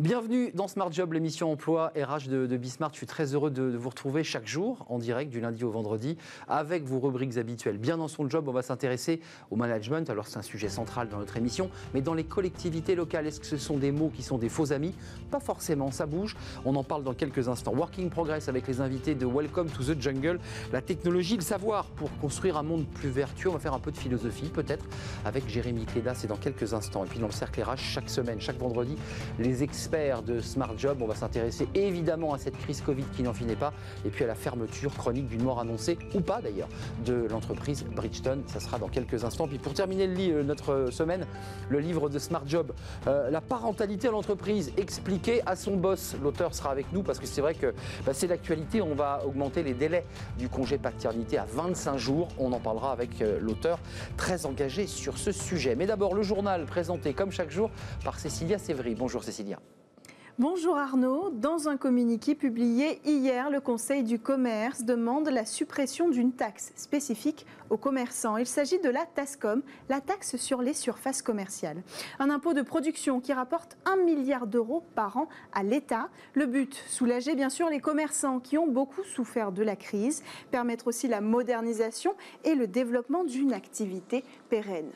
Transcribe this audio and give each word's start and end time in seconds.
Bienvenue 0.00 0.52
dans 0.54 0.68
Smart 0.68 0.92
Job, 0.92 1.12
l'émission 1.12 1.50
emploi 1.50 1.92
RH 1.96 2.28
de, 2.28 2.46
de 2.46 2.56
Bismart. 2.56 2.90
Je 2.92 2.98
suis 2.98 3.06
très 3.08 3.34
heureux 3.34 3.50
de, 3.50 3.76
vous 3.76 3.88
retrouver 3.88 4.22
chaque 4.22 4.46
jour 4.46 4.86
en 4.88 5.00
direct 5.00 5.28
du 5.28 5.40
lundi 5.40 5.64
au 5.64 5.72
vendredi 5.72 6.16
avec 6.46 6.84
vos 6.84 7.00
rubriques 7.00 7.36
habituelles. 7.36 7.78
Bien 7.78 7.96
dans 7.96 8.06
son 8.06 8.30
job, 8.30 8.46
on 8.46 8.52
va 8.52 8.62
s'intéresser 8.62 9.20
au 9.50 9.56
management. 9.56 10.08
Alors 10.08 10.28
c'est 10.28 10.38
un 10.38 10.42
sujet 10.42 10.68
central 10.68 11.08
dans 11.08 11.18
notre 11.18 11.36
émission, 11.36 11.68
mais 11.94 12.00
dans 12.00 12.14
les 12.14 12.22
collectivités 12.22 12.94
locales, 12.94 13.26
est-ce 13.26 13.40
que 13.40 13.46
ce 13.46 13.56
sont 13.56 13.76
des 13.76 13.90
mots 13.90 14.12
qui 14.14 14.22
sont 14.22 14.38
des 14.38 14.48
faux 14.48 14.72
amis? 14.72 14.94
Pas 15.32 15.40
forcément, 15.40 15.90
ça 15.90 16.06
bouge. 16.06 16.36
On 16.64 16.76
en 16.76 16.84
parle 16.84 17.02
dans 17.02 17.14
quelques 17.14 17.48
instants. 17.48 17.74
Working 17.74 18.08
Progress 18.08 18.48
avec 18.48 18.68
les 18.68 18.80
invités 18.80 19.16
de 19.16 19.26
Welcome 19.26 19.68
to 19.68 19.82
the 19.82 20.00
Jungle, 20.00 20.38
la 20.72 20.80
technologie, 20.80 21.34
le 21.34 21.42
savoir 21.42 21.86
pour 21.86 22.16
construire 22.18 22.56
un 22.56 22.62
monde 22.62 22.86
plus 22.86 23.08
vertueux. 23.08 23.48
On 23.48 23.54
va 23.54 23.58
faire 23.58 23.74
un 23.74 23.80
peu 23.80 23.90
de 23.90 23.98
philosophie 23.98 24.48
peut-être 24.48 24.84
avec 25.24 25.48
Jérémy 25.48 25.86
Cléda, 25.86 26.14
c'est 26.14 26.28
dans 26.28 26.36
quelques 26.36 26.72
instants. 26.72 27.04
Et 27.04 27.08
puis 27.08 27.18
dans 27.18 27.26
le 27.26 27.32
cercle 27.32 27.60
RH, 27.60 27.78
chaque 27.78 28.08
semaine, 28.08 28.40
chaque 28.40 28.58
vendredi, 28.58 28.94
les 29.40 29.64
experts 29.64 29.87
de 29.88 30.40
Smart 30.40 30.76
Job. 30.76 30.98
On 31.00 31.06
va 31.06 31.14
s'intéresser 31.14 31.66
évidemment 31.74 32.34
à 32.34 32.38
cette 32.38 32.58
crise 32.58 32.82
Covid 32.82 33.04
qui 33.16 33.22
n'en 33.22 33.32
finit 33.32 33.56
pas 33.56 33.72
et 34.04 34.10
puis 34.10 34.22
à 34.22 34.26
la 34.26 34.34
fermeture 34.34 34.94
chronique 34.94 35.28
d'une 35.28 35.42
mort 35.42 35.60
annoncée, 35.60 35.98
ou 36.14 36.20
pas 36.20 36.42
d'ailleurs, 36.42 36.68
de 37.06 37.26
l'entreprise 37.30 37.84
Bridgestone. 37.84 38.42
Ça 38.48 38.60
sera 38.60 38.78
dans 38.78 38.88
quelques 38.88 39.24
instants. 39.24 39.48
Puis 39.48 39.56
pour 39.56 39.72
terminer 39.72 40.06
euh, 40.30 40.42
notre 40.42 40.90
semaine, 40.90 41.26
le 41.70 41.78
livre 41.80 42.10
de 42.10 42.18
Smart 42.18 42.42
Job, 42.46 42.72
euh, 43.06 43.30
La 43.30 43.40
parentalité 43.40 44.08
à 44.08 44.10
l'entreprise 44.10 44.72
expliquée 44.76 45.40
à 45.46 45.56
son 45.56 45.76
boss. 45.76 46.16
L'auteur 46.22 46.54
sera 46.54 46.70
avec 46.70 46.92
nous 46.92 47.02
parce 47.02 47.18
que 47.18 47.26
c'est 47.26 47.40
vrai 47.40 47.54
que 47.54 47.72
bah, 48.04 48.12
c'est 48.12 48.26
l'actualité. 48.26 48.82
On 48.82 48.94
va 48.94 49.22
augmenter 49.26 49.62
les 49.62 49.74
délais 49.74 50.04
du 50.38 50.50
congé 50.50 50.76
paternité 50.76 51.38
à 51.38 51.46
25 51.46 51.96
jours. 51.96 52.28
On 52.38 52.52
en 52.52 52.60
parlera 52.60 52.92
avec 52.92 53.22
euh, 53.22 53.38
l'auteur 53.40 53.78
très 54.18 54.44
engagé 54.44 54.86
sur 54.86 55.16
ce 55.16 55.32
sujet. 55.32 55.76
Mais 55.76 55.86
d'abord, 55.86 56.14
le 56.14 56.22
journal 56.22 56.66
présenté 56.66 57.14
comme 57.14 57.32
chaque 57.32 57.50
jour 57.50 57.70
par 58.04 58.18
Cécilia 58.18 58.58
Sévry. 58.58 58.94
Bonjour 58.94 59.24
Cécilia. 59.24 59.58
Bonjour 60.40 60.78
Arnaud. 60.78 61.30
Dans 61.30 61.68
un 61.68 61.76
communiqué 61.76 62.36
publié 62.36 63.00
hier, 63.04 63.50
le 63.50 63.60
Conseil 63.60 64.04
du 64.04 64.20
commerce 64.20 64.84
demande 64.84 65.26
la 65.26 65.44
suppression 65.44 66.08
d'une 66.08 66.30
taxe 66.30 66.70
spécifique 66.76 67.44
aux 67.70 67.76
commerçants. 67.76 68.36
Il 68.36 68.46
s'agit 68.46 68.78
de 68.78 68.88
la 68.88 69.04
TASCOM, 69.04 69.62
la 69.88 70.00
taxe 70.00 70.36
sur 70.36 70.62
les 70.62 70.74
surfaces 70.74 71.22
commerciales. 71.22 71.82
Un 72.20 72.30
impôt 72.30 72.54
de 72.54 72.62
production 72.62 73.18
qui 73.18 73.32
rapporte 73.32 73.76
1 73.84 73.96
milliard 73.96 74.46
d'euros 74.46 74.84
par 74.94 75.16
an 75.16 75.28
à 75.52 75.64
l'État. 75.64 76.08
Le 76.34 76.46
but, 76.46 76.72
soulager 76.86 77.34
bien 77.34 77.50
sûr 77.50 77.68
les 77.68 77.80
commerçants 77.80 78.38
qui 78.38 78.58
ont 78.58 78.68
beaucoup 78.68 79.02
souffert 79.02 79.50
de 79.50 79.64
la 79.64 79.74
crise, 79.74 80.22
permettre 80.52 80.86
aussi 80.86 81.08
la 81.08 81.20
modernisation 81.20 82.14
et 82.44 82.54
le 82.54 82.68
développement 82.68 83.24
d'une 83.24 83.52
activité 83.52 84.22
pérenne. 84.50 84.92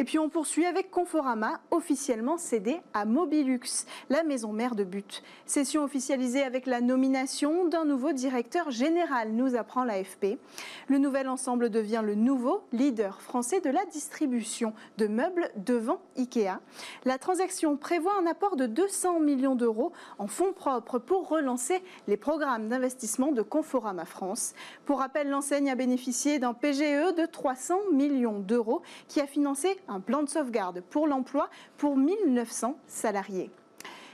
Et 0.00 0.04
puis 0.04 0.20
on 0.20 0.28
poursuit 0.28 0.64
avec 0.64 0.92
Conforama, 0.92 1.60
officiellement 1.72 2.38
cédé 2.38 2.80
à 2.94 3.04
Mobilux, 3.04 3.84
la 4.10 4.22
maison 4.22 4.52
mère 4.52 4.76
de 4.76 4.84
But. 4.84 5.24
Session 5.44 5.82
officialisée 5.82 6.44
avec 6.44 6.66
la 6.66 6.80
nomination 6.80 7.66
d'un 7.66 7.84
nouveau 7.84 8.12
directeur 8.12 8.70
général, 8.70 9.32
nous 9.32 9.56
apprend 9.56 9.82
l'AFP. 9.82 10.38
Le 10.86 10.98
nouvel 10.98 11.28
ensemble 11.28 11.68
devient 11.68 12.02
le 12.04 12.14
nouveau 12.14 12.62
leader 12.70 13.20
français 13.20 13.60
de 13.60 13.70
la 13.70 13.84
distribution 13.86 14.72
de 14.98 15.08
meubles 15.08 15.50
devant 15.56 16.00
Ikea. 16.16 16.60
La 17.04 17.18
transaction 17.18 17.76
prévoit 17.76 18.16
un 18.22 18.26
apport 18.26 18.54
de 18.54 18.66
200 18.66 19.18
millions 19.18 19.56
d'euros 19.56 19.92
en 20.18 20.28
fonds 20.28 20.52
propres 20.52 21.00
pour 21.00 21.28
relancer 21.28 21.82
les 22.06 22.16
programmes 22.16 22.68
d'investissement 22.68 23.32
de 23.32 23.42
Conforama 23.42 24.04
France. 24.04 24.54
Pour 24.84 25.00
rappel, 25.00 25.28
l'enseigne 25.28 25.70
a 25.70 25.74
bénéficié 25.74 26.38
d'un 26.38 26.54
PGE 26.54 27.16
de 27.16 27.26
300 27.26 27.80
millions 27.92 28.38
d'euros 28.38 28.82
qui 29.08 29.20
a 29.20 29.26
financé 29.26 29.76
un 29.88 30.00
plan 30.00 30.22
de 30.22 30.28
sauvegarde 30.28 30.82
pour 30.90 31.06
l'emploi 31.06 31.48
pour 31.76 31.96
1900 31.96 32.78
salariés. 32.86 33.50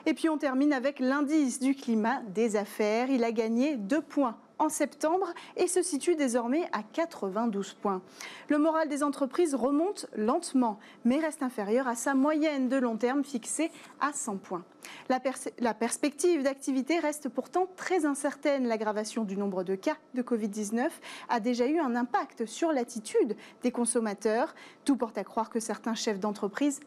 Et 0.06 0.14
puis 0.14 0.28
on 0.28 0.38
termine 0.38 0.72
avec 0.72 1.00
l'indice 1.00 1.60
du 1.60 1.74
climat 1.74 2.20
des 2.28 2.56
affaires. 2.56 3.08
Il 3.10 3.24
a 3.24 3.32
gagné 3.32 3.76
deux 3.76 4.02
points 4.02 4.36
en 4.58 4.68
septembre 4.68 5.32
et 5.56 5.66
se 5.66 5.82
situe 5.82 6.16
désormais 6.16 6.68
à 6.72 6.82
92 6.82 7.74
points. 7.74 8.02
Le 8.48 8.58
moral 8.58 8.88
des 8.88 9.02
entreprises 9.02 9.54
remonte 9.54 10.06
lentement, 10.16 10.78
mais 11.04 11.18
reste 11.18 11.42
inférieur 11.42 11.88
à 11.88 11.94
sa 11.94 12.14
moyenne 12.14 12.68
de 12.68 12.76
long 12.76 12.96
terme 12.96 13.24
fixée 13.24 13.70
à 14.00 14.12
100 14.12 14.36
points. 14.38 14.64
La, 15.08 15.20
la 15.58 15.74
perspective 15.74 16.42
d'activité 16.42 16.98
reste 16.98 17.28
pourtant 17.28 17.68
très 17.76 18.04
incertaine. 18.04 18.66
L'aggravation 18.66 19.24
du 19.24 19.36
nombre 19.36 19.64
de 19.64 19.74
cas 19.74 19.96
de 20.14 20.22
Covid-19 20.22 20.88
a 21.28 21.40
déjà 21.40 21.66
eu 21.66 21.78
un 21.78 21.96
impact 21.96 22.46
sur 22.46 22.72
l'attitude 22.72 23.36
des 23.62 23.70
consommateurs. 23.70 24.54
Tout 24.84 24.96
porte 24.96 25.18
à 25.18 25.24
croire 25.24 25.50
que 25.50 25.60
certains 25.60 25.94
chefs 25.94 26.20
d'entreprise 26.20 26.80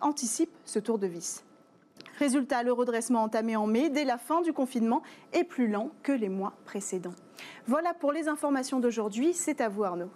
anticipent 0.00 0.56
ce 0.64 0.78
tour 0.78 0.98
de 0.98 1.06
vis. 1.06 1.44
Résultat, 2.18 2.62
le 2.62 2.72
redressement 2.72 3.22
entamé 3.22 3.56
en 3.56 3.66
mai, 3.66 3.90
dès 3.90 4.04
la 4.04 4.18
fin 4.18 4.42
du 4.42 4.52
confinement, 4.52 5.02
est 5.32 5.44
plus 5.44 5.68
lent 5.68 5.90
que 6.02 6.12
les 6.12 6.28
mois 6.28 6.54
précédents. 6.64 7.14
Voilà 7.66 7.94
pour 7.94 8.12
les 8.12 8.28
informations 8.28 8.80
d'aujourd'hui. 8.80 9.34
C'est 9.34 9.60
à 9.60 9.68
vous 9.68 9.84
Arnaud. 9.84 10.10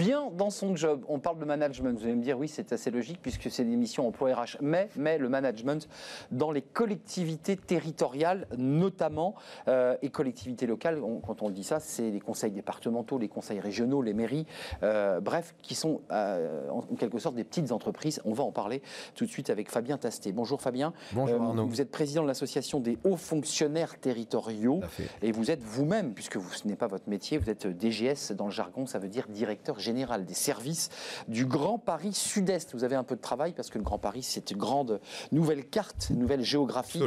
Bien 0.00 0.30
dans 0.34 0.48
son 0.48 0.74
job. 0.76 1.04
On 1.08 1.18
parle 1.18 1.38
de 1.38 1.44
management. 1.44 1.98
Vous 1.98 2.04
allez 2.04 2.14
me 2.14 2.22
dire, 2.22 2.38
oui, 2.38 2.48
c'est 2.48 2.72
assez 2.72 2.90
logique 2.90 3.18
puisque 3.20 3.50
c'est 3.50 3.64
l'émission 3.64 4.08
emploi 4.08 4.34
RH. 4.34 4.56
Mais, 4.62 4.88
mais 4.96 5.18
le 5.18 5.28
management 5.28 5.86
dans 6.30 6.52
les 6.52 6.62
collectivités 6.62 7.58
territoriales, 7.58 8.46
notamment, 8.56 9.34
euh, 9.68 9.96
et 10.00 10.08
collectivités 10.08 10.66
locales, 10.66 11.02
quand 11.26 11.42
on 11.42 11.50
dit 11.50 11.64
ça, 11.64 11.80
c'est 11.80 12.10
les 12.10 12.20
conseils 12.20 12.50
départementaux, 12.50 13.18
les 13.18 13.28
conseils 13.28 13.60
régionaux, 13.60 14.00
les 14.00 14.14
mairies, 14.14 14.46
euh, 14.82 15.20
bref, 15.20 15.54
qui 15.60 15.74
sont 15.74 16.00
euh, 16.12 16.70
en, 16.70 16.80
quelque 16.96 17.18
sorte 17.18 17.34
des 17.34 17.44
petites 17.44 17.70
entreprises. 17.70 18.22
On 18.24 18.32
va 18.32 18.44
en 18.44 18.52
parler 18.52 18.80
tout 19.14 19.26
de 19.26 19.30
suite 19.30 19.50
avec 19.50 19.70
Fabien 19.70 19.98
Tasté. 19.98 20.32
Bonjour 20.32 20.62
Fabien. 20.62 20.94
Bonjour 21.12 21.42
Arnaud. 21.42 21.66
Vous 21.66 21.82
êtes 21.82 21.90
président 21.90 22.22
de 22.22 22.28
l'association 22.28 22.80
des 22.80 22.96
hauts 23.04 23.18
fonctionnaires 23.18 24.00
territoriaux. 24.00 24.80
Et 25.20 25.30
vous 25.30 25.50
êtes 25.50 25.62
vous-même, 25.62 26.14
puisque 26.14 26.38
vous, 26.38 26.52
ce 26.54 26.66
n'est 26.66 26.76
pas 26.76 26.86
votre 26.86 27.08
métier, 27.10 27.36
vous 27.36 27.50
êtes 27.50 27.66
DGS 27.66 28.32
dans 28.34 28.46
le 28.46 28.50
jargon, 28.50 28.86
ça 28.86 28.98
veut 28.98 29.08
dire 29.08 29.28
directeur 29.28 29.78
général 29.78 29.89
des 29.92 30.34
services 30.34 30.88
du 31.28 31.46
Grand 31.46 31.78
Paris 31.78 32.12
Sud-Est. 32.12 32.74
Vous 32.74 32.84
avez 32.84 32.96
un 32.96 33.04
peu 33.04 33.16
de 33.16 33.20
travail 33.20 33.52
parce 33.52 33.70
que 33.70 33.78
le 33.78 33.84
Grand 33.84 33.98
Paris, 33.98 34.22
c'est 34.22 34.50
une 34.50 34.58
grande 34.58 35.00
nouvelle 35.32 35.66
carte, 35.66 36.08
une 36.10 36.18
nouvelle 36.18 36.42
géographie 36.42 37.00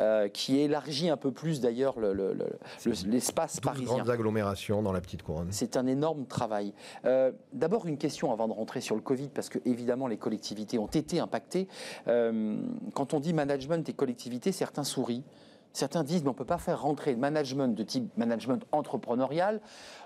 euh, 0.00 0.28
qui 0.28 0.58
élargit 0.58 1.08
un 1.08 1.16
peu 1.16 1.32
plus 1.32 1.60
d'ailleurs 1.60 1.96
l'espace 2.00 3.56
le, 3.56 3.60
parisien. 3.60 3.86
grandes 3.86 4.10
agglomérations 4.10 4.82
dans 4.82 4.92
la 4.92 5.00
petite 5.00 5.22
couronne. 5.22 5.48
C'est 5.50 5.76
un 5.76 5.86
énorme 5.86 6.26
travail. 6.26 6.72
Euh, 7.04 7.32
d'abord, 7.52 7.86
une 7.86 7.98
question 7.98 8.32
avant 8.32 8.48
de 8.48 8.52
rentrer 8.52 8.80
sur 8.80 8.94
le 8.94 9.02
Covid, 9.02 9.28
parce 9.28 9.48
que 9.48 9.58
évidemment, 9.64 10.06
les 10.06 10.18
collectivités 10.18 10.78
ont 10.78 10.86
été 10.86 11.20
impactées. 11.20 11.68
Euh, 12.08 12.56
quand 12.94 13.14
on 13.14 13.20
dit 13.20 13.32
management 13.32 13.88
et 13.88 13.92
collectivités, 13.92 14.52
certains 14.52 14.84
sourient. 14.84 15.24
Certains 15.76 16.04
disent 16.04 16.22
qu'on 16.22 16.30
ne 16.30 16.34
peut 16.34 16.46
pas 16.46 16.56
faire 16.56 16.80
rentrer 16.80 17.12
le 17.12 17.18
management 17.18 17.68
de 17.68 17.82
type 17.82 18.10
management 18.16 18.64
entrepreneurial 18.72 19.60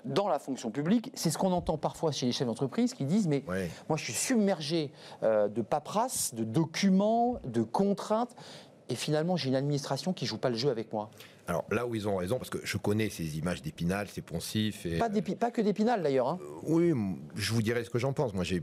dans 0.05 0.27
la 0.27 0.41
fonction 0.41 0.73
publique. 0.73 1.13
C'est 1.15 1.31
ce 1.31 1.39
qu'on 1.39 1.53
entend 1.53 1.79
parfois 1.79 2.11
chez 2.11 2.27
les 2.27 2.33
chefs 2.33 2.49
d'entreprise 2.49 2.93
qui 2.93 3.05
disent 3.05 3.29
mais 3.29 3.45
moi 3.89 3.97
je 3.97 4.03
suis 4.03 4.13
submergé 4.13 4.91
euh, 5.23 5.47
de 5.47 5.63
paperasse, 5.63 6.35
de 6.35 6.43
documents, 6.43 7.39
de 7.45 7.63
contraintes 7.63 8.35
et 8.89 8.97
finalement 8.97 9.37
j'ai 9.37 9.49
une 9.49 9.55
administration 9.55 10.13
qui 10.13 10.27
joue 10.27 10.39
pas 10.39 10.51
le 10.51 10.57
jeu 10.57 10.71
avec 10.71 10.93
moi. 10.93 11.09
Alors 11.51 11.65
là 11.73 11.85
où 11.85 11.97
ils 11.97 12.07
ont 12.07 12.15
raison, 12.15 12.39
parce 12.39 12.49
que 12.49 12.59
je 12.63 12.77
connais 12.77 13.11
ces 13.11 13.37
images 13.37 13.61
d'épinal, 13.61 14.07
ces 14.07 14.23
poncifs. 14.23 14.87
Et, 14.87 14.99
pas, 14.99 15.11
pas, 15.37 15.51
que 15.51 15.61
d'épinal 15.61 16.01
d'ailleurs. 16.01 16.29
Hein. 16.29 16.39
Euh, 16.41 16.61
oui, 16.63 16.95
je 17.35 17.53
vous 17.53 17.61
dirai 17.61 17.83
ce 17.83 17.91
que 17.91 17.99
j'en 17.99 18.13
pense. 18.13 18.35
Moi 18.35 18.45
j'ai 18.45 18.63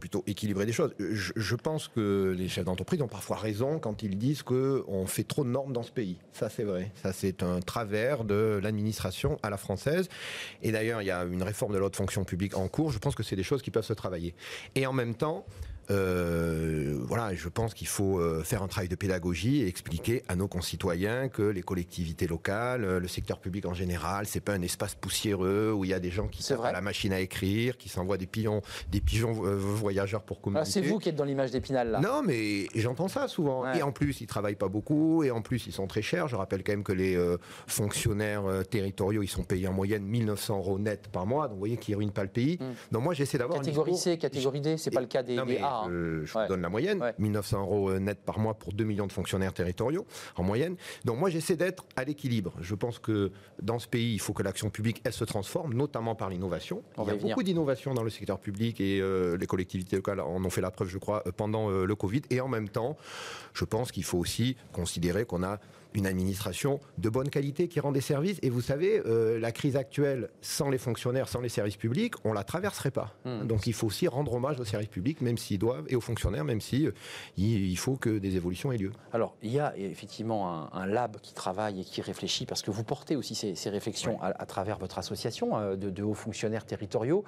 plutôt 0.00 0.24
équilibrée 0.26 0.66
des 0.66 0.72
choses. 0.72 0.96
Je, 0.98 1.54
pense 1.54 1.86
que 1.86 2.34
les 2.36 2.48
chefs 2.48 2.64
d'entreprise 2.64 3.00
ont 3.02 3.08
parfois 3.08 3.36
raison 3.36 3.78
quand 3.78 4.02
ils 4.02 4.18
disent 4.18 4.42
qu'on 4.42 5.06
fait 5.06 5.22
trop 5.22 5.44
de 5.44 5.50
normes 5.50 5.72
dans 5.72 5.84
ce 5.84 5.92
pays. 5.92 6.18
Ça 6.32 6.50
c'est 6.50 6.64
vrai. 6.64 6.90
Ça 7.00 7.12
c'est 7.12 7.44
un 7.44 7.60
travers 7.60 8.24
de 8.24 8.58
l'administration 8.60 9.38
à 9.44 9.50
la 9.50 9.56
française. 9.56 10.08
Et 10.60 10.72
d'ailleurs 10.72 11.02
il 11.02 11.04
y 11.04 11.12
a 11.12 11.22
une 11.22 11.44
réforme 11.44 11.72
de 11.72 11.78
l'autre 11.78 11.96
fonction 11.96 12.24
publique 12.24 12.56
en 12.56 12.66
cours. 12.66 12.90
Je 12.90 12.98
pense 12.98 13.14
que 13.14 13.22
c'est 13.22 13.36
des 13.36 13.44
choses 13.44 13.62
qui 13.62 13.70
peuvent 13.70 13.84
se 13.84 13.92
travailler. 13.92 14.34
Et 14.74 14.88
en 14.88 14.92
même 14.92 15.14
temps, 15.14 15.46
euh, 15.90 16.98
voilà, 17.02 17.34
je 17.34 17.48
pense 17.48 17.74
qu'il 17.74 17.86
faut 17.86 18.18
euh, 18.18 18.42
faire 18.42 18.62
un 18.62 18.68
travail 18.68 18.88
de 18.88 18.94
pédagogie 18.94 19.62
et 19.62 19.68
expliquer 19.68 20.22
à 20.28 20.36
nos 20.36 20.48
concitoyens 20.48 21.28
que 21.28 21.42
les 21.42 21.62
collectivités 21.62 22.26
locales, 22.26 22.84
euh, 22.84 23.00
le 23.00 23.08
secteur 23.08 23.38
public 23.38 23.66
en 23.66 23.74
général, 23.74 24.26
c'est 24.26 24.40
pas 24.40 24.52
un 24.52 24.62
espace 24.62 24.94
poussiéreux 24.94 25.72
où 25.72 25.84
il 25.84 25.90
y 25.90 25.94
a 25.94 26.00
des 26.00 26.10
gens 26.10 26.28
qui 26.28 26.42
sont 26.42 26.62
à 26.62 26.72
la 26.72 26.80
machine 26.80 27.12
à 27.12 27.20
écrire, 27.20 27.76
qui 27.76 27.88
s'envoient 27.88 28.16
des 28.16 28.26
pigeons, 28.26 28.62
des 28.90 29.00
pigeons 29.00 29.32
voyageurs 29.32 30.22
pour 30.22 30.38
ah, 30.40 30.44
communiquer. 30.44 30.70
c'est 30.70 30.80
vous 30.80 30.98
qui 30.98 31.10
êtes 31.10 31.16
dans 31.16 31.24
l'image 31.24 31.50
d'Épinal 31.50 31.90
là. 31.90 32.00
Non, 32.00 32.22
mais 32.24 32.66
j'entends 32.74 33.08
ça 33.08 33.28
souvent. 33.28 33.70
Et 33.72 33.82
en 33.82 33.92
plus, 33.92 34.20
ils 34.20 34.26
travaillent 34.26 34.54
pas 34.54 34.68
beaucoup 34.68 35.22
et 35.22 35.30
en 35.30 35.42
plus, 35.42 35.66
ils 35.66 35.72
sont 35.72 35.86
très 35.86 36.02
chers. 36.02 36.28
Je 36.28 36.36
rappelle 36.36 36.62
quand 36.62 36.72
même 36.72 36.84
que 36.84 36.92
les 36.92 37.18
fonctionnaires 37.66 38.44
territoriaux, 38.70 39.22
ils 39.22 39.28
sont 39.28 39.44
payés 39.44 39.68
en 39.68 39.72
moyenne 39.72 40.04
1900 40.04 40.58
euros 40.58 40.78
net 40.78 41.08
par 41.08 41.26
mois. 41.26 41.46
Donc 41.48 41.54
vous 41.54 41.58
voyez 41.58 41.76
qu'ils 41.76 41.96
ruinent 41.96 42.12
pas 42.12 42.22
le 42.22 42.28
pays. 42.28 42.58
Hmm. 42.60 42.72
Donc 42.92 43.02
moi, 43.02 43.14
j'étais 43.14 43.38
d'avoir 43.38 43.60
catégorie 43.60 43.96
C, 43.96 44.18
catégorie 44.18 44.60
D, 44.60 44.76
c'est 44.76 44.90
pas 44.90 45.00
le 45.00 45.06
cas 45.06 45.22
des, 45.22 45.36
A. 45.38 45.73
rare. 45.74 45.90
Je, 45.90 46.32
vous 46.32 46.48
donne 46.48 46.62
la 46.62 46.68
moyenne. 46.68 47.02
1900 47.18 47.60
euros 47.60 47.98
net 47.98 48.18
par 48.24 48.38
mois 48.38 48.54
pour 48.54 48.72
2 48.72 48.84
millions 48.84 49.06
de 49.06 49.12
fonctionnaires 49.12 49.52
territoriaux 49.52 50.06
en 50.36 50.42
moyenne. 50.42 50.76
Donc 51.04 51.18
moi, 51.18 51.30
j'essaie 51.30 51.56
d'être 51.56 51.84
à 51.96 52.04
l'équilibre. 52.04 52.52
Je 52.60 52.74
pense 52.74 52.98
que 52.98 53.30
dans 53.62 53.78
ce 53.78 53.88
pays, 53.88 54.14
il 54.14 54.20
faut 54.20 54.32
que 54.32 54.42
l'action 54.42 54.70
publique, 54.70 55.00
elle 55.04 55.12
se 55.12 55.24
transforme, 55.24 55.74
notamment 55.74 56.14
par 56.14 56.30
l'innovation. 56.30 56.82
Il 56.98 57.06
y 57.06 57.10
a 57.10 57.14
beaucoup 57.14 57.42
d'innovation 57.42 57.94
dans 57.94 58.02
le 58.02 58.10
secteur 58.10 58.38
public 58.38 58.80
et 58.80 59.02
les 59.38 59.46
collectivités 59.46 59.96
locales 59.96 60.20
en 60.20 60.44
ont 60.44 60.50
fait 60.50 60.60
la 60.60 60.70
preuve, 60.70 60.88
je 60.88 60.98
crois, 60.98 61.22
pendant 61.36 61.70
le 61.70 61.94
Covid. 61.94 62.22
Et 62.30 62.40
en 62.40 62.48
même 62.48 62.68
temps, 62.68 62.96
je 63.52 63.64
pense 63.64 63.92
qu'il 63.92 64.04
faut 64.04 64.18
aussi 64.18 64.56
considérer 64.72 65.24
qu'on 65.24 65.42
a 65.42 65.58
une 65.94 66.06
administration 66.06 66.80
de 66.98 67.08
bonne 67.08 67.30
qualité 67.30 67.68
qui 67.68 67.80
rend 67.80 67.92
des 67.92 68.00
services. 68.00 68.38
Et 68.42 68.50
vous 68.50 68.60
savez, 68.60 69.00
euh, 69.06 69.38
la 69.38 69.52
crise 69.52 69.76
actuelle, 69.76 70.28
sans 70.40 70.68
les 70.68 70.78
fonctionnaires, 70.78 71.28
sans 71.28 71.40
les 71.40 71.48
services 71.48 71.76
publics, 71.76 72.14
on 72.24 72.32
la 72.32 72.44
traverserait 72.44 72.90
pas. 72.90 73.14
Hmm. 73.24 73.46
Donc 73.46 73.66
il 73.66 73.72
faut 73.72 73.86
aussi 73.86 74.08
rendre 74.08 74.34
hommage 74.34 74.58
aux 74.60 74.64
services 74.64 74.88
publics, 74.88 75.20
même 75.20 75.38
s'ils 75.38 75.58
doivent, 75.58 75.86
et 75.88 75.96
aux 75.96 76.00
fonctionnaires, 76.00 76.44
même 76.44 76.60
si 76.60 76.86
euh, 76.86 76.92
il 77.36 77.78
faut 77.78 77.96
que 77.96 78.18
des 78.18 78.36
évolutions 78.36 78.72
aient 78.72 78.78
lieu. 78.78 78.92
Alors 79.12 79.36
il 79.42 79.52
y 79.52 79.60
a 79.60 79.76
effectivement 79.76 80.72
un, 80.74 80.86
lab 80.86 81.18
qui 81.20 81.32
travaille 81.32 81.80
et 81.80 81.84
qui 81.84 82.02
réfléchit, 82.02 82.44
parce 82.44 82.62
que 82.62 82.70
vous 82.70 82.84
portez 82.84 83.16
aussi 83.16 83.34
ces, 83.34 83.70
réflexions 83.70 84.20
à, 84.20 84.46
travers 84.46 84.78
votre 84.78 84.98
association 84.98 85.56
euh, 85.56 85.76
de, 85.76 85.90
de 85.90 86.02
hauts 86.02 86.14
fonctionnaires 86.14 86.66
territoriaux. 86.66 87.24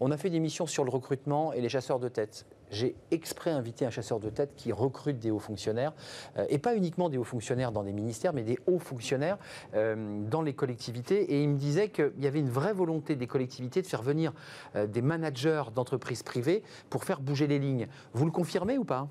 On 0.00 0.10
a 0.10 0.16
fait 0.16 0.30
des 0.30 0.40
missions 0.40 0.66
sur 0.66 0.84
le 0.84 0.90
recrutement 0.90 1.52
et 1.52 1.60
les 1.60 1.68
chasseurs 1.68 1.98
de 1.98 2.08
tête 2.08 2.46
j'ai 2.72 2.96
exprès 3.10 3.50
invité 3.50 3.86
un 3.86 3.90
chasseur 3.90 4.18
de 4.18 4.30
tête 4.30 4.54
qui 4.56 4.72
recrute 4.72 5.18
des 5.18 5.30
hauts 5.30 5.38
fonctionnaires, 5.38 5.92
euh, 6.36 6.46
et 6.48 6.58
pas 6.58 6.74
uniquement 6.74 7.08
des 7.08 7.18
hauts 7.18 7.24
fonctionnaires 7.24 7.70
dans 7.70 7.84
des 7.84 7.92
ministères, 7.92 8.32
mais 8.32 8.42
des 8.42 8.58
hauts 8.66 8.78
fonctionnaires 8.78 9.38
euh, 9.74 10.22
dans 10.28 10.42
les 10.42 10.54
collectivités. 10.54 11.34
Et 11.34 11.42
il 11.42 11.50
me 11.50 11.58
disait 11.58 11.90
qu'il 11.90 12.12
y 12.18 12.26
avait 12.26 12.40
une 12.40 12.50
vraie 12.50 12.72
volonté 12.72 13.14
des 13.14 13.26
collectivités 13.26 13.82
de 13.82 13.86
faire 13.86 14.02
venir 14.02 14.32
euh, 14.74 14.86
des 14.86 15.02
managers 15.02 15.64
d'entreprises 15.74 16.22
privées 16.22 16.62
pour 16.90 17.04
faire 17.04 17.20
bouger 17.20 17.46
les 17.46 17.58
lignes. 17.58 17.86
Vous 18.14 18.24
le 18.24 18.32
confirmez 18.32 18.78
ou 18.78 18.84
pas? 18.84 19.08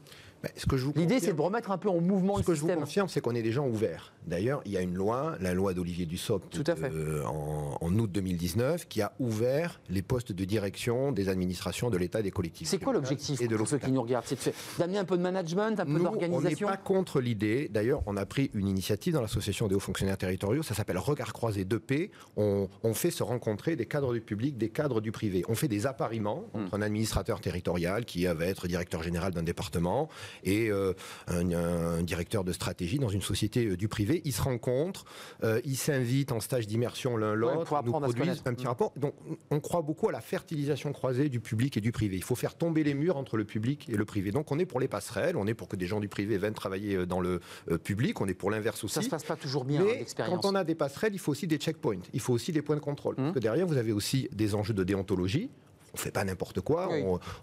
L'idée, 0.95 1.19
c'est 1.19 1.33
de 1.33 1.41
remettre 1.41 1.71
un 1.71 1.77
peu 1.77 1.89
en 1.89 1.99
mouvement 1.99 2.37
le 2.37 2.43
système. 2.43 2.55
Ce 2.55 2.61
que 2.61 2.67
je 2.67 2.73
vous 2.73 2.79
confirme, 2.79 3.07
c'est 3.07 3.21
qu'on 3.21 3.35
est 3.35 3.43
des 3.43 3.51
gens 3.51 3.67
ouverts. 3.67 4.13
D'ailleurs, 4.25 4.61
il 4.65 4.71
y 4.71 4.77
a 4.77 4.81
une 4.81 4.95
loi, 4.95 5.35
la 5.39 5.53
loi 5.53 5.73
d'Olivier 5.73 6.05
Dussopt, 6.05 6.61
euh, 6.69 7.23
en, 7.25 7.77
en, 7.79 7.99
août 7.99 8.11
2019, 8.11 8.87
qui 8.87 9.01
a 9.01 9.13
ouvert 9.19 9.81
les 9.89 10.01
postes 10.01 10.31
de 10.31 10.45
direction 10.45 11.11
des 11.11 11.29
administrations 11.29 11.89
de 11.89 11.97
l'État 11.97 12.19
et 12.19 12.23
des 12.23 12.31
collectivités. 12.31 12.77
C'est 12.77 12.83
quoi 12.83 12.93
l'objectif 12.93 13.39
pour 13.47 13.67
ceux 13.67 13.77
qui 13.77 13.91
nous 13.91 14.01
regardent? 14.01 14.25
C'est 14.25 14.53
d'amener 14.79 14.97
un 14.97 15.05
peu 15.05 15.17
de 15.17 15.21
management, 15.21 15.79
un 15.79 15.85
peu 15.85 15.99
d'organisation 15.99 16.67
On 16.67 16.71
n'est 16.71 16.77
pas 16.77 16.81
contre 16.81 17.21
l'idée. 17.21 17.69
D'ailleurs, 17.71 18.01
on 18.05 18.17
a 18.17 18.25
pris 18.25 18.51
une 18.53 18.67
initiative 18.67 19.13
dans 19.13 19.21
l'association 19.21 19.67
des 19.67 19.75
hauts 19.75 19.79
fonctionnaires 19.79 20.17
territoriaux. 20.17 20.63
Ça 20.63 20.73
s'appelle 20.73 20.97
Regard 20.97 21.33
croisé 21.33 21.65
2P. 21.65 22.09
On, 22.37 22.67
fait 22.93 23.11
se 23.11 23.23
rencontrer 23.23 23.75
des 23.75 23.85
cadres 23.85 24.13
du 24.13 24.21
public, 24.21 24.57
des 24.57 24.69
cadres 24.69 25.01
du 25.01 25.11
privé. 25.11 25.43
On 25.47 25.55
fait 25.55 25.69
des 25.69 25.87
appariements 25.87 26.43
hmm. 26.53 26.63
entre 26.63 26.73
un 26.75 26.81
administrateur 26.81 27.39
territorial 27.39 28.05
qui 28.05 28.25
va 28.25 28.45
être 28.45 28.67
directeur 28.67 29.01
général 29.01 29.33
d'un 29.33 29.43
département 29.43 30.09
et 30.43 30.69
euh, 30.69 30.93
un, 31.27 32.03
directeur 32.03 32.43
de 32.43 32.51
stratégie 32.51 32.99
dans 32.99 33.09
une 33.09 33.21
société 33.21 33.65
euh, 33.65 33.77
du 33.77 33.87
privé. 33.87 34.21
Ils 34.25 34.33
se 34.33 34.41
rencontrent, 34.41 35.05
euh, 35.43 35.61
ils 35.65 35.77
s'invitent 35.77 36.31
en 36.31 36.39
stage 36.39 36.67
d'immersion 36.67 37.17
l'un 37.17 37.33
l'autre, 37.33 37.81
nous 37.83 37.91
produisent 37.91 38.41
un 38.45 38.53
petit 38.53 38.67
rapport. 38.67 38.93
Donc 38.95 39.13
on 39.49 39.59
croit 39.59 39.81
beaucoup 39.81 40.09
à 40.09 40.11
la 40.11 40.21
fertilisation 40.21 40.91
croisée 40.93 41.29
du 41.29 41.39
public 41.39 41.77
et 41.77 41.81
du 41.81 41.91
privé. 41.91 42.17
Il 42.17 42.23
faut 42.23 42.35
faire 42.35 42.55
tomber 42.55 42.83
les 42.83 42.93
murs 42.93 43.17
entre 43.17 43.37
le 43.37 43.45
public 43.45 43.87
et 43.89 43.95
le 43.95 44.05
privé. 44.05 44.31
Donc 44.31 44.51
on 44.51 44.59
est 44.59 44.65
pour 44.65 44.79
les 44.79 44.87
passerelles, 44.87 45.37
on 45.37 45.47
est 45.47 45.53
pour 45.53 45.67
que 45.67 45.75
des 45.75 45.87
gens 45.87 45.99
du 45.99 46.07
privé 46.07 46.37
viennent 46.37 46.53
travailler 46.53 47.05
dans 47.05 47.19
le 47.19 47.39
public, 47.83 48.19
on 48.21 48.27
est 48.27 48.33
pour 48.33 48.51
l'inverse 48.51 48.83
aussi. 48.83 48.95
Ça 48.95 49.01
se 49.01 49.09
passe 49.09 49.23
pas 49.23 49.35
toujours 49.35 49.65
bien, 49.65 49.83
Mais 49.83 50.05
quand 50.17 50.45
on 50.45 50.55
a 50.55 50.63
des 50.63 50.75
passerelles, 50.75 51.13
il 51.13 51.19
faut 51.19 51.31
aussi 51.31 51.47
des 51.47 51.57
checkpoints, 51.57 52.01
il 52.13 52.19
faut 52.19 52.33
aussi 52.33 52.51
des 52.51 52.61
points 52.61 52.75
de 52.75 52.81
contrôle. 52.81 53.15
Parce 53.15 53.29
mmh. 53.29 53.33
que 53.33 53.39
derrière, 53.39 53.67
vous 53.67 53.77
avez 53.77 53.91
aussi 53.91 54.29
des 54.31 54.55
enjeux 54.55 54.73
de 54.73 54.83
déontologie 54.83 55.49
on 55.93 55.97
fait 55.97 56.11
pas 56.11 56.23
n'importe 56.23 56.61
quoi. 56.61 56.89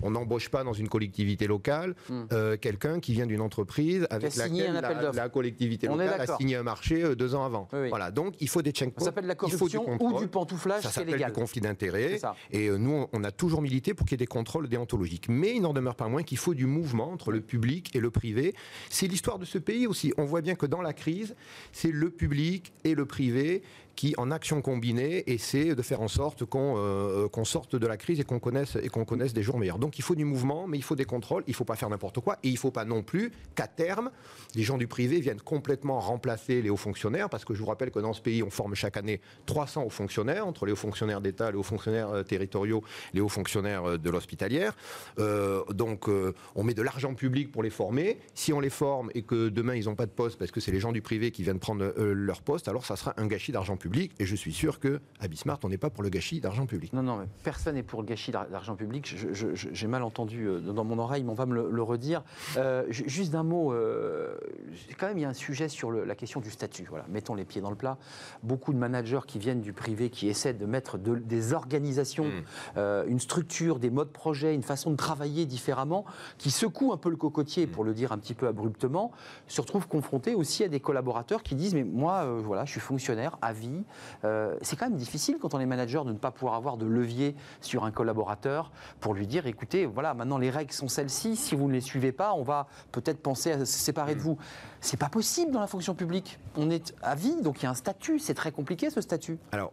On 0.03 0.11
n'embauche 0.11 0.49
pas 0.49 0.65
dans 0.65 0.73
une 0.73 0.89
collectivité 0.89 1.47
locale 1.47 1.95
hmm. 2.09 2.25
euh, 2.33 2.57
quelqu'un 2.57 3.01
qui 3.01 3.13
vient 3.13 3.27
d'une 3.27 3.41
entreprise 3.41 4.07
avec 4.11 4.37
laquelle 4.37 4.81
la, 5.15 5.29
collectivité 5.29 5.87
locale 5.87 6.21
a 6.21 6.37
signé 6.37 6.57
un 6.57 6.63
marché 6.63 7.03
euh, 7.03 7.15
deux 7.15 7.35
ans 7.35 7.45
avant. 7.45 7.69
Voilà, 7.89 8.11
donc 8.11 8.35
il 8.41 8.49
faut 8.49 8.63
des 8.63 8.73
checkpoints. 8.73 9.05
Ça 9.05 9.07
s'appelle 9.07 9.27
la 9.27 9.35
corruption 9.35 9.87
ou 10.01 10.19
du 10.19 10.29
pantouflage. 10.29 10.83
Ça 10.83 10.91
s'appelle 10.91 11.23
du 11.23 11.33
conflit 11.33 11.61
d'intérêts. 11.61 12.21
Et 12.51 12.69
euh, 12.69 12.77
nous, 12.77 13.07
on 13.13 13.25
a 13.25 13.31
toujours 13.31 13.63
milité 13.63 13.95
pour 13.95 14.07
qu'il 14.07 14.13
y 14.13 14.17
ait 14.17 14.25
des 14.25 14.27
contrôles 14.27 14.69
déontologiques. 14.69 15.29
Mais 15.29 15.55
il 15.55 15.63
n'en 15.63 15.73
demeure 15.73 15.97
pas 15.97 16.09
moins 16.09 16.23
qu'il 16.23 16.39
faut 16.39 16.55
du 16.55 16.67
mouvement 16.67 17.11
entre 17.11 17.31
le 17.31 17.41
public 17.41 17.95
et 17.95 18.01
le 18.01 18.11
privé. 18.11 18.55
C'est 18.91 19.07
l'histoire 19.07 19.39
de 19.39 19.45
ce 19.45 19.59
pays 19.59 19.87
aussi. 19.87 20.13
On 20.17 20.25
voit 20.25 20.41
bien 20.41 20.55
que 20.55 20.67
dans 20.67 20.83
la 20.83 20.93
crise, 20.93 21.35
c'est 21.73 21.93
le 21.93 22.11
public 22.11 22.73
et 22.85 22.95
le 22.95 23.07
privé 23.07 23.63
qui, 23.99 24.15
en 24.17 24.31
action 24.31 24.63
combinée, 24.63 25.25
essaie 25.29 25.75
de 25.75 25.83
faire 25.83 26.01
en 26.03 26.07
sorte 26.07 26.45
qu'on 26.45 26.75
euh, 26.77 27.29
sorte 27.43 27.75
de 27.75 27.85
la 27.85 27.97
crise 27.97 28.21
et 28.21 28.25
qu'on 28.25 28.39
connaisse, 28.39 28.79
connaisse 28.93 29.33
des 29.35 29.43
jours 29.43 29.59
meilleurs. 29.59 29.81
Donc 29.81 29.99
il 29.99 30.03
faut 30.03 30.15
du 30.15 30.25
mouvement, 30.25 30.69
mais 30.69 30.79
il 30.79 30.85
faut 30.85 30.95
des 30.95 31.05
contrôles, 31.05 31.43
il 31.49 31.51
ne 31.51 31.57
faut 31.57 31.65
pas 31.65 31.75
faire 31.75 31.91
n'importe 31.91 32.21
quoi, 32.21 32.39
et 32.45 32.49
il 32.49 32.53
ne 32.53 32.59
faut 32.59 32.71
pas 32.71 32.85
non 32.85 33.03
plus 33.03 33.33
qu'à 33.57 33.67
terme, 33.67 34.13
les 34.55 34.63
gens 34.63 34.79
du 34.79 34.87
privé 34.87 35.19
viennent 35.19 35.41
complètement 35.41 35.99
remplacer 35.99 36.63
les 36.63 36.71
hauts 36.71 36.77
fonctionnaires, 36.77 37.29
parce 37.29 37.45
que 37.45 37.55
je 37.55 37.59
vous 37.59 37.67
rappelle 37.67 37.91
que 37.91 37.99
dans 37.99 38.13
ce 38.13 38.23
pays, 38.23 38.45
on 38.45 38.51
forme 38.51 38.77
chaque 38.77 38.97
année 38.97 39.21
300 39.47 39.83
hauts 39.83 39.91
fonctionnaires, 39.91 40.47
entre 40.47 40.65
les 40.65 40.71
hauts 40.71 40.77
fonctionnaires 40.77 41.21
d'État, 41.21 41.51
les 41.51 41.57
hauts 41.57 41.65
fonctionnaires 41.65 42.11
euh, 42.11 42.23
territoriaux, 42.23 42.85
les 43.15 43.21
hauts 43.21 43.29
fonctionnaires 43.29 43.85
euh, 43.85 43.99
de 43.99 44.11
l'hospitalière. 44.11 44.77
donc 45.71 46.09
on 46.55 46.63
met 46.63 46.75
de 46.75 46.83
l'argent 46.83 47.15
public 47.15 47.51
pour 47.51 47.65
les 47.65 47.71
former. 47.71 48.21
Si 48.35 48.53
on 48.53 48.61
les 48.61 48.71
forme 48.71 49.11
et 49.17 49.23
que 49.23 49.49
demain 49.49 49.75
ils 49.75 49.87
n'ont 49.87 49.97
pas 49.97 50.07
de 50.07 50.13
poste 50.13 50.39
parce 50.39 50.53
que 50.53 50.61
c'est 50.61 50.71
les 50.71 50.79
gens 50.79 50.93
du 50.93 51.03
privé 51.03 51.33
qui 51.33 51.43
viennent 51.43 51.59
prendre 51.59 51.93
leur 51.97 52.43
poste, 52.43 52.69
alors 52.69 52.87
ça 52.87 52.95
sera 52.95 53.15
un 53.17 53.27
gâchis 53.27 53.51
d'argent 53.51 53.77
public 53.77 53.88
et 53.97 54.27
je 54.27 54.37
suis 54.37 54.53
sûr 54.53 54.81
que 54.81 55.01
à 55.21 55.29
Bismarck, 55.29 55.65
on 55.65 55.69
n'est 55.69 55.79
pas 55.79 55.91
pour 55.91 56.03
le 56.03 56.09
gâchis 56.09 56.41
d'argent 56.41 56.67
public. 56.67 56.93
Non, 56.93 57.03
non, 57.03 57.17
mais 57.17 57.27
personne 57.43 57.75
n'est 57.75 57.83
pour 57.83 58.03
le 58.03 58.07
gâchis 58.07 58.31
d'argent 58.31 58.77
public. 58.77 59.15
J'ai 59.33 59.87
mal 59.87 60.03
entendu 60.03 60.47
euh, 60.47 60.61
dans 60.61 60.85
mon 60.85 60.99
oreille, 60.99 61.25
mais 61.25 61.31
on 61.31 61.35
va 61.35 61.47
me 61.47 61.69
le, 61.69 61.83
redire. 61.83 62.23
Euh, 62.57 62.85
juste 62.89 63.33
d'un 63.33 63.43
mot, 63.43 63.73
euh, 63.73 64.37
quand 64.99 65.09
même, 65.09 65.19
il 65.19 65.23
y 65.23 65.25
a 65.25 65.29
un 65.29 65.35
sujet 65.35 65.69
sur 65.69 65.91
la 65.91 66.15
question 66.15 66.41
du 66.41 66.51
statut. 66.51 66.87
Voilà, 66.89 67.07
mettons 67.09 67.35
les 67.35 67.45
pieds 67.45 67.61
dans 67.61 67.71
le 67.71 67.77
plat. 67.77 67.99
Beaucoup 68.43 68.73
de 68.73 68.79
managers 68.79 69.21
qui 69.27 69.39
viennent 69.39 69.61
du 69.61 69.73
privé, 69.73 70.11
qui 70.11 70.29
essaient 70.29 70.55
de 70.55 70.67
mettre 70.67 70.99
des 70.99 71.53
organisations, 71.53 72.27
hmm. 72.77 73.09
une 73.09 73.21
structure, 73.21 73.79
des 73.79 73.91
modes 73.91 74.13
projet, 74.13 74.55
une 74.55 74.63
façon 74.63 74.91
de 74.91 74.97
travailler 74.97 75.47
différemment, 75.47 76.05
qui 76.37 76.51
secouent 76.51 76.93
un 76.93 76.97
peu 76.97 77.11
le 77.11 77.17
cocotier, 77.17 77.67
hmm. 77.67 77.71
pour 77.71 77.85
le 77.85 77.95
dire 77.95 78.13
un 78.13 78.19
petit 78.19 78.35
peu 78.35 78.47
abruptement, 78.47 79.13
se 79.47 79.61
retrouvent 79.61 79.89
confrontés 79.89 80.35
aussi 80.35 80.65
à 80.65 80.69
des 80.69 80.81
collaborateurs 80.81 81.43
qui 81.43 81.55
disent 81.55 81.75
mais 81.75 81.85
moi, 81.85 82.39
voilà, 82.41 82.65
je 82.65 82.73
suis 82.73 82.81
fonctionnaire 82.81 83.39
à 83.41 83.53
vie, 83.53 83.78
euh, 84.25 84.57
c'est 84.63 84.77
quand 84.77 84.89
même 84.89 84.99
difficile 84.99 85.39
quand 85.41 85.55
on 85.55 85.61
est 85.61 85.67
manager 85.67 86.05
de 86.05 86.13
ne 86.13 86.19
pas 86.19 86.31
pouvoir 86.31 86.55
avoir 86.55 86.77
de 86.77 86.87
levier 86.87 87.35
sur 87.61 87.85
un 87.85 87.91
collaborateur 87.91 88.71
pour 89.01 89.15
lui 89.15 89.27
dire 89.27 89.47
écoutez, 89.47 89.87
voilà, 89.87 90.15
maintenant 90.15 90.39
les 90.39 90.51
règles 90.51 90.73
sont 90.73 90.89
celles-ci, 90.89 91.37
si 91.37 91.55
vous 91.55 91.69
ne 91.69 91.73
les 91.73 91.81
suivez 91.81 92.13
pas, 92.13 92.33
on 92.35 92.43
va 92.43 92.67
peut-être 92.93 93.21
penser 93.21 93.53
à 93.53 93.59
se 93.61 93.67
séparer 93.67 94.15
de 94.15 94.21
vous. 94.21 94.39
C'est 94.81 94.99
pas 94.99 95.09
possible 95.09 95.53
dans 95.53 95.61
la 95.61 95.67
fonction 95.67 95.95
publique. 95.95 96.39
On 96.57 96.71
est 96.71 96.95
à 97.03 97.15
vie, 97.15 97.41
donc 97.43 97.61
il 97.61 97.65
y 97.65 97.67
a 97.67 97.71
un 97.71 97.75
statut, 97.75 98.19
c'est 98.19 98.35
très 98.35 98.53
compliqué 98.53 98.91
ce 98.91 99.01
statut. 99.01 99.39
Alors, 99.53 99.73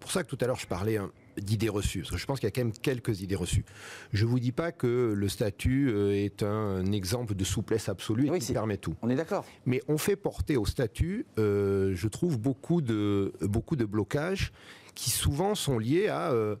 pour 0.00 0.10
ça 0.10 0.22
que 0.22 0.28
tout 0.28 0.38
à 0.40 0.46
l'heure 0.46 0.58
je 0.58 0.66
parlais 0.66 0.96
hein, 0.96 1.10
d'idées 1.40 1.68
reçues, 1.68 2.00
parce 2.00 2.10
que 2.10 2.16
je 2.16 2.26
pense 2.26 2.40
qu'il 2.40 2.46
y 2.46 2.48
a 2.48 2.50
quand 2.50 2.64
même 2.64 2.72
quelques 2.72 3.20
idées 3.20 3.36
reçues. 3.36 3.64
Je 4.12 4.24
ne 4.24 4.30
vous 4.30 4.38
dis 4.38 4.52
pas 4.52 4.72
que 4.72 5.12
le 5.14 5.28
statut 5.28 5.90
euh, 5.90 6.12
est 6.12 6.42
un 6.42 6.90
exemple 6.92 7.34
de 7.34 7.44
souplesse 7.44 7.88
absolue 7.88 8.34
et 8.34 8.38
qui 8.38 8.52
permet 8.52 8.76
tout. 8.76 8.94
On 9.02 9.10
est 9.10 9.16
d'accord. 9.16 9.44
Mais 9.66 9.82
on 9.88 9.98
fait 9.98 10.16
porter 10.16 10.56
au 10.56 10.66
statut, 10.66 11.26
euh, 11.38 11.92
je 11.94 12.08
trouve, 12.08 12.38
beaucoup 12.38 12.80
de, 12.80 13.32
beaucoup 13.40 13.76
de 13.76 13.84
blocages 13.84 14.52
qui 14.94 15.10
souvent 15.10 15.54
sont 15.54 15.78
liés 15.78 16.08
à 16.08 16.32
euh, 16.32 16.56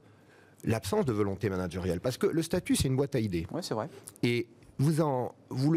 l'absence 0.64 1.04
de 1.04 1.12
volonté 1.12 1.48
managériale. 1.50 2.00
Parce 2.00 2.18
que 2.18 2.26
le 2.26 2.42
statut, 2.42 2.76
c'est 2.76 2.88
une 2.88 2.96
boîte 2.96 3.14
à 3.14 3.20
idées. 3.20 3.46
Oui, 3.52 3.62
c'est 3.62 3.74
vrai. 3.74 3.88
Et 4.22 4.46
vous, 4.78 5.00
en, 5.00 5.34
vous, 5.50 5.72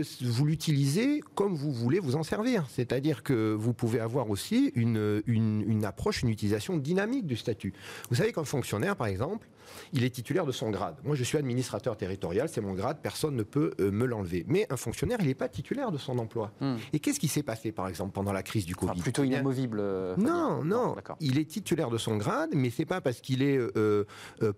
l'utilisez 0.46 1.22
comme 1.36 1.56
vous 1.56 1.72
voulez 1.72 2.00
vous 2.00 2.16
en 2.16 2.24
servir. 2.24 2.66
C'est-à-dire 2.70 3.24
que 3.24 3.54
vous 3.54 3.74
pouvez 3.74 4.00
avoir 4.00 4.30
aussi 4.30 4.72
une, 4.76 5.22
une, 5.26 5.86
approche, 5.86 6.22
une 6.22 6.30
utilisation 6.30 6.78
dynamique 6.78 7.26
du 7.26 7.36
statut. 7.36 7.74
Vous 8.10 8.16
savez 8.16 8.32
qu'un 8.32 8.44
fonctionnaire, 8.44 8.96
par 8.96 9.08
exemple, 9.08 9.48
il 9.94 10.04
est 10.04 10.10
titulaire 10.10 10.46
de 10.46 10.52
son 10.52 10.70
grade. 10.70 10.96
Moi, 11.04 11.16
je 11.16 11.24
suis 11.24 11.38
administrateur 11.38 11.96
territorial, 11.98 12.50
c'est 12.50 12.62
mon 12.62 12.74
grade, 12.74 12.98
personne 13.02 13.36
ne 13.36 13.44
peut 13.44 13.72
euh, 13.80 13.92
me 13.92 14.06
l'enlever. 14.06 14.44
Mais 14.48 14.68
un 14.70 14.78
fonctionnaire, 14.78 15.18
il 15.22 15.28
n'est 15.28 15.34
pas 15.34 15.50
titulaire 15.50 15.92
de 15.92 15.98
son 15.98 16.20
emploi. 16.20 16.52
Hmm. 16.60 16.76
Et 16.94 17.00
qu'est-ce 17.00 17.20
qui 17.20 17.28
s'est 17.28 17.44
passé, 17.44 17.72
par 17.72 17.88
exemple, 17.88 18.12
pendant 18.12 18.34
la 18.34 18.44
crise 18.44 18.66
du 18.66 18.76
Covid? 18.76 18.92
enfin, 18.92 19.02
Plutôt 19.02 19.24
inamovible. 19.24 19.80
Euh, 19.80 20.16
non, 20.18 20.64
non. 20.64 20.96
il 21.20 21.40
est 21.40 21.46
titulaire 21.46 21.90
de 21.90 21.98
son 21.98 22.18
grade, 22.18 22.52
mais 22.54 22.70
c'est 22.70 22.86
pas 22.86 23.02
parce 23.02 23.22
qu'il 23.22 23.42
est, 23.42 23.58
euh, 23.58 24.06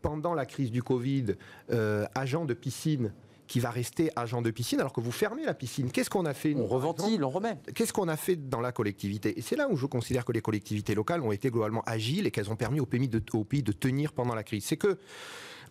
pendant 0.01 0.33
la 0.33 0.45
crise 0.45 0.71
du 0.71 0.83
Covid, 0.83 1.35
agent 2.15 2.45
de 2.45 2.53
piscine 2.53 3.13
qui 3.47 3.59
va 3.59 3.69
rester 3.69 4.09
agent 4.15 4.41
de 4.41 4.51
piscine 4.51 4.79
alors 4.79 4.93
que 4.93 5.01
vous 5.01 5.11
fermez 5.11 5.45
la 5.45 5.53
piscine. 5.53 5.91
Qu'est-ce 5.91 6.09
qu'on 6.09 6.25
a 6.25 6.33
fait 6.33 6.55
On 6.55 6.65
reventile, 6.65 7.23
on 7.23 7.29
remet. 7.29 7.57
Qu'est-ce 7.75 7.93
qu'on 7.93 8.07
a 8.07 8.17
fait 8.17 8.35
dans 8.35 8.61
la 8.61 8.71
collectivité? 8.71 9.37
Et 9.37 9.41
c'est 9.41 9.55
là 9.55 9.67
où 9.69 9.77
je 9.77 9.85
considère 9.85 10.25
que 10.25 10.31
les 10.31 10.41
collectivités 10.41 10.95
locales 10.95 11.21
ont 11.21 11.31
été 11.31 11.49
globalement 11.49 11.83
agiles 11.85 12.25
et 12.27 12.31
qu'elles 12.31 12.49
ont 12.49 12.55
permis 12.55 12.79
au 12.79 12.85
pays, 12.85 13.07
de, 13.07 13.21
au 13.33 13.43
pays 13.43 13.63
de 13.63 13.71
tenir 13.71 14.13
pendant 14.13 14.35
la 14.35 14.43
crise. 14.43 14.65
C'est 14.65 14.77
que 14.77 14.97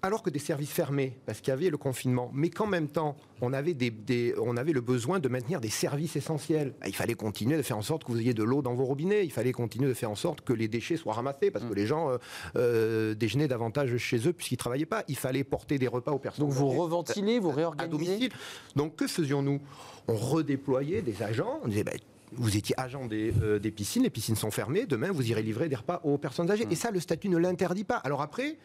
alors 0.05 0.23
que 0.23 0.31
des 0.31 0.41
services 0.41 0.73
fermés, 0.73 1.17
parce 1.27 1.41
qu'il 1.41 1.49
y 1.49 1.53
avait 1.53 1.71
le 1.71 1.77
confinement, 1.77 2.29
mais 2.35 2.51
qu'en 2.51 2.67
même 2.67 2.89
temps, 2.89 3.17
on 3.41 3.53
avait, 3.53 3.73
des, 3.73 4.35
on 4.37 4.57
avait 4.57 4.73
le 4.73 4.81
besoin 4.81 5.21
de 5.21 5.29
maintenir 5.29 5.61
des 5.61 5.69
services 5.69 6.17
essentiels. 6.17 6.75
Il 6.85 6.95
fallait 6.95 7.15
continuer 7.15 7.57
de 7.57 7.63
faire 7.63 7.79
en 7.79 7.83
sorte 7.83 8.03
que 8.03 8.11
vous 8.11 8.19
ayez 8.19 8.35
de 8.35 8.43
l'eau 8.43 8.63
dans 8.63 8.75
vos 8.75 8.85
robinets, 8.85 9.25
il 9.25 9.31
fallait 9.31 9.53
continuer 9.53 9.87
de 9.87 9.95
faire 9.95 10.11
en 10.11 10.17
sorte 10.17 10.41
que 10.41 10.53
les 10.53 10.67
déchets 10.67 10.97
soient 10.97 11.15
ramassés, 11.15 11.53
parce 11.53 11.65
que 11.65 11.73
mm. 11.73 11.77
les 11.77 11.87
gens 11.87 12.11
euh, 12.11 12.19
euh, 12.57 13.15
déjeunaient 13.15 13.47
davantage 13.47 13.97
chez 13.97 14.27
eux 14.27 14.33
puisqu'ils 14.33 14.55
ne 14.55 14.59
travaillaient 14.59 14.87
pas. 14.87 15.05
Il 15.07 15.17
fallait 15.17 15.45
porter 15.45 15.79
des 15.79 15.89
repas 15.89 16.11
aux 16.11 16.19
personnes. 16.19 16.47
Donc 16.47 16.55
vous 16.55 16.69
reventilez, 16.69 17.39
vous 17.39 17.51
réorganisez 17.51 17.95
À 17.95 17.99
domicile. 17.99 18.33
Donc 18.75 18.97
que 18.97 19.07
faisions-nous? 19.07 19.61
On 20.09 20.17
redéployait 20.17 21.03
des 21.03 21.23
agents, 21.23 21.61
on 21.63 21.69
disait, 21.69 21.85
ben, 21.85 21.97
vous 22.35 22.57
étiez 22.57 22.75
agent 22.79 23.09
euh, 23.13 23.59
des, 23.59 23.71
piscines, 23.71 24.03
les 24.03 24.11
piscines 24.11 24.37
sont 24.37 24.51
fermées, 24.51 24.87
demain 24.87 25.13
vous 25.13 25.31
irez 25.31 25.43
livrer 25.43 25.69
des 25.69 25.77
repas 25.77 26.01
aux 26.05 26.19
personnes 26.19 26.51
âgées. 26.51 26.67
Mm. 26.67 26.73
Et 26.73 26.75
ça, 26.75 26.91
le 26.91 27.01
statut 27.01 27.29
ne 27.29 27.37
l'interdit 27.37 27.85
pas. 27.85 27.97
Alors 27.97 28.23
après, 28.23 28.59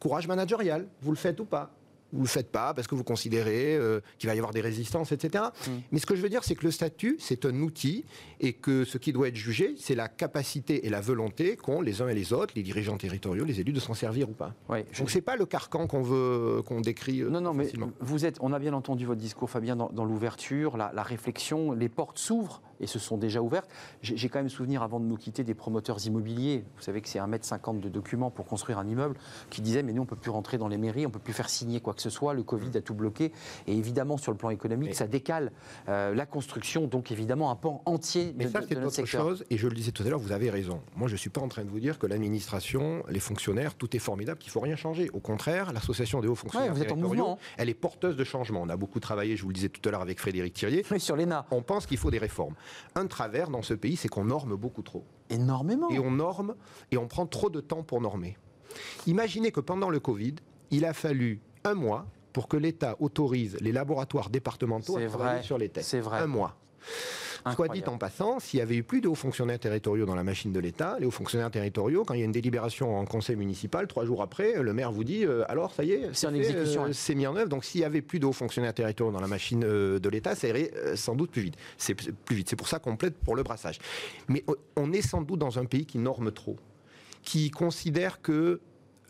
courage 0.00 0.26
managérial, 0.26 0.88
vous 1.02 1.12
le 1.12 1.16
faites 1.16 1.38
ou 1.38 1.44
pas? 1.44 1.70
Vous 2.12 2.18
ne 2.18 2.24
le 2.24 2.28
faites 2.28 2.50
pas 2.50 2.74
parce 2.74 2.88
que 2.88 2.96
vous 2.96 3.04
considérez 3.04 3.76
euh, 3.76 4.00
qu'il 4.18 4.28
va 4.28 4.34
y 4.34 4.38
avoir 4.38 4.52
des 4.52 4.60
résistances, 4.60 5.12
etc. 5.12 5.44
Mm. 5.44 5.70
Mais 5.92 6.00
ce 6.00 6.06
que 6.06 6.16
je 6.16 6.22
veux 6.22 6.28
dire, 6.28 6.42
c'est 6.42 6.56
que 6.56 6.64
le 6.64 6.72
statut, 6.72 7.16
c'est 7.20 7.44
un 7.44 7.54
outil 7.60 8.04
et 8.40 8.52
que 8.52 8.84
ce 8.84 8.98
qui 8.98 9.12
doit 9.12 9.28
être 9.28 9.36
jugé, 9.36 9.74
c'est 9.78 9.94
la 9.94 10.08
capacité 10.08 10.86
et 10.86 10.90
la 10.90 11.00
volonté 11.00 11.56
qu'ont 11.56 11.80
les 11.80 12.02
uns 12.02 12.08
et 12.08 12.14
les 12.14 12.32
autres, 12.32 12.54
les 12.56 12.64
dirigeants 12.64 12.96
territoriaux, 12.96 13.44
les 13.44 13.60
élus, 13.60 13.72
de 13.72 13.78
s'en 13.78 13.94
servir 13.94 14.28
ou 14.28 14.32
pas. 14.32 14.54
Donc 14.98 15.10
ce 15.10 15.14
n'est 15.14 15.22
pas 15.22 15.36
le 15.36 15.46
carcan 15.46 15.86
qu'on 15.86 16.02
veut 16.02 16.62
qu'on 16.66 16.80
décrit. 16.80 17.22
Euh, 17.22 17.30
non, 17.30 17.40
non, 17.40 17.54
mais 17.54 17.70
vous 18.00 18.24
êtes. 18.26 18.38
On 18.40 18.52
a 18.52 18.58
bien 18.58 18.72
entendu 18.72 19.06
votre 19.06 19.20
discours, 19.20 19.48
Fabien, 19.48 19.76
dans, 19.76 20.04
l'ouverture, 20.04 20.76
la 20.76 21.02
réflexion, 21.04 21.70
les 21.70 21.88
portes 21.88 22.18
s'ouvrent 22.18 22.60
et 22.80 22.86
se 22.86 22.98
sont 22.98 23.16
déjà 23.16 23.42
ouvertes. 23.42 23.70
J'ai 24.02 24.28
quand 24.28 24.38
même 24.38 24.48
souvenir, 24.48 24.82
avant 24.82 25.00
de 25.00 25.04
nous 25.04 25.16
quitter, 25.16 25.44
des 25.44 25.54
promoteurs 25.54 26.04
immobiliers. 26.06 26.64
Vous 26.76 26.82
savez 26.82 27.00
que 27.00 27.08
c'est 27.08 27.18
1,50 27.18 27.70
m 27.70 27.80
de 27.80 27.88
documents 27.88 28.30
pour 28.30 28.46
construire 28.46 28.78
un 28.78 28.86
immeuble 28.86 29.16
qui 29.50 29.60
disaient 29.60 29.82
Mais 29.82 29.92
nous, 29.92 30.02
on 30.02 30.04
ne 30.04 30.08
peut 30.10 30.16
plus 30.16 30.30
rentrer 30.30 30.58
dans 30.58 30.68
les 30.68 30.78
mairies, 30.78 31.06
on 31.06 31.08
ne 31.08 31.14
peut 31.14 31.18
plus 31.18 31.32
faire 31.32 31.48
signer 31.48 31.80
quoi 31.80 31.94
que 31.94 32.02
ce 32.02 32.10
soit. 32.10 32.34
Le 32.34 32.42
Covid 32.42 32.76
a 32.76 32.80
tout 32.80 32.94
bloqué. 32.94 33.32
Et 33.66 33.76
évidemment, 33.76 34.16
sur 34.16 34.32
le 34.32 34.38
plan 34.38 34.50
économique, 34.50 34.94
ça 34.94 35.06
décale 35.06 35.52
euh, 35.88 36.14
la 36.14 36.26
construction, 36.26 36.86
donc 36.86 37.12
évidemment 37.12 37.50
un 37.50 37.56
pan 37.56 37.82
entier 37.86 38.34
Mais 38.36 38.48
ça, 38.48 38.60
c'est 38.66 38.76
autre 38.76 39.04
chose. 39.04 39.44
Et 39.50 39.56
je 39.56 39.68
le 39.68 39.74
disais 39.74 39.92
tout 39.92 40.02
à 40.02 40.08
l'heure, 40.08 40.18
vous 40.18 40.32
avez 40.32 40.50
raison. 40.50 40.80
Moi, 40.96 41.08
je 41.08 41.14
ne 41.14 41.18
suis 41.18 41.30
pas 41.30 41.40
en 41.40 41.48
train 41.48 41.64
de 41.64 41.70
vous 41.70 41.80
dire 41.80 41.98
que 41.98 42.06
l'administration, 42.06 43.02
les 43.08 43.20
fonctionnaires, 43.20 43.74
tout 43.74 43.94
est 43.96 44.00
formidable, 44.00 44.38
qu'il 44.38 44.48
ne 44.48 44.52
faut 44.52 44.60
rien 44.60 44.76
changer. 44.76 45.10
Au 45.12 45.20
contraire, 45.20 45.72
l'association 45.72 46.20
des 46.20 46.28
hauts 46.28 46.34
fonctionnaires 46.34 46.70
vous 46.72 46.82
êtes 46.82 46.92
en 46.92 46.96
mouvement. 46.96 47.38
elle 47.56 47.68
est 47.68 47.74
porteuse 47.74 48.16
de 48.16 48.24
changement. 48.24 48.60
On 48.62 48.68
a 48.68 48.76
beaucoup 48.76 49.00
travaillé, 49.00 49.36
je 49.36 49.42
vous 49.42 49.48
le 49.48 49.54
disais 49.54 49.68
tout 49.68 49.86
à 49.88 49.92
l'heure, 49.92 50.02
avec 50.02 50.18
Frédéric 50.18 50.54
Thirier. 50.54 50.84
Oui, 50.90 51.00
sur 51.00 51.16
l'ENA. 51.16 51.46
On 51.50 51.62
pense 51.62 51.86
qu'il 51.86 51.98
faut 51.98 52.10
des 52.10 52.18
réformes. 52.18 52.54
Un 52.94 53.06
travers 53.06 53.50
dans 53.50 53.62
ce 53.62 53.74
pays, 53.74 53.96
c'est 53.96 54.08
qu'on 54.08 54.24
norme 54.24 54.56
beaucoup 54.56 54.82
trop. 54.82 55.04
Énormément. 55.28 55.90
Et 55.90 55.98
on 55.98 56.10
norme 56.10 56.54
et 56.90 56.96
on 56.96 57.06
prend 57.06 57.26
trop 57.26 57.50
de 57.50 57.60
temps 57.60 57.82
pour 57.82 58.00
normer. 58.00 58.36
Imaginez 59.06 59.52
que 59.52 59.60
pendant 59.60 59.90
le 59.90 60.00
Covid, 60.00 60.36
il 60.70 60.84
a 60.84 60.92
fallu 60.92 61.40
un 61.64 61.74
mois 61.74 62.06
pour 62.32 62.48
que 62.48 62.56
l'État 62.56 62.96
autorise 63.00 63.56
les 63.60 63.72
laboratoires 63.72 64.30
départementaux 64.30 64.96
à 64.96 65.06
travailler 65.06 65.42
sur 65.42 65.58
les 65.58 65.68
tests. 65.68 65.90
C'est 65.90 66.00
vrai. 66.00 66.20
Un 66.20 66.26
mois. 66.26 66.56
Soit 67.54 67.68
dit 67.68 67.82
en 67.86 67.98
passant, 67.98 68.40
s'il 68.40 68.58
y 68.58 68.62
avait 68.62 68.76
eu 68.76 68.82
plus 68.82 69.00
de 69.00 69.08
hauts 69.08 69.14
fonctionnaires 69.14 69.58
territoriaux 69.58 70.06
dans 70.06 70.14
la 70.14 70.24
machine 70.24 70.52
de 70.52 70.60
l'État, 70.60 70.96
les 70.98 71.06
hauts 71.06 71.10
fonctionnaires 71.10 71.50
territoriaux, 71.50 72.04
quand 72.04 72.14
il 72.14 72.20
y 72.20 72.22
a 72.22 72.26
une 72.26 72.32
délibération 72.32 72.96
en 72.98 73.04
conseil 73.04 73.36
municipal, 73.36 73.86
trois 73.86 74.04
jours 74.04 74.22
après, 74.22 74.62
le 74.62 74.72
maire 74.72 74.92
vous 74.92 75.04
dit 75.04 75.24
euh, 75.24 75.44
alors 75.48 75.72
ça 75.72 75.84
y 75.84 75.92
est, 75.92 76.10
c'est 76.12 76.26
en 76.26 76.34
exécution, 76.34 76.84
euh, 76.84 76.92
c'est 76.92 77.14
mis 77.14 77.26
en 77.26 77.36
œuvre. 77.36 77.48
Donc 77.48 77.64
s'il 77.64 77.80
y 77.80 77.84
avait 77.84 78.02
plus 78.02 78.20
de 78.20 78.26
hauts 78.26 78.32
fonctionnaires 78.32 78.74
territoriaux 78.74 79.12
dans 79.12 79.20
la 79.20 79.28
machine 79.28 79.64
euh, 79.64 79.98
de 79.98 80.08
l'État, 80.08 80.34
ça 80.34 80.48
irait 80.48 80.70
sans 80.94 81.14
doute 81.14 81.30
plus 81.30 81.42
vite. 81.42 81.56
C'est 81.76 81.94
plus 81.94 82.36
vite. 82.36 82.48
C'est 82.48 82.56
pour 82.56 82.68
ça 82.68 82.78
qu'on 82.78 82.96
plaide 82.96 83.14
pour 83.14 83.36
le 83.36 83.42
brassage. 83.42 83.78
Mais 84.28 84.44
on 84.76 84.92
est 84.92 85.02
sans 85.02 85.22
doute 85.22 85.38
dans 85.38 85.58
un 85.58 85.64
pays 85.64 85.86
qui 85.86 85.98
norme 85.98 86.32
trop, 86.32 86.56
qui 87.22 87.50
considère 87.50 88.20
que 88.20 88.60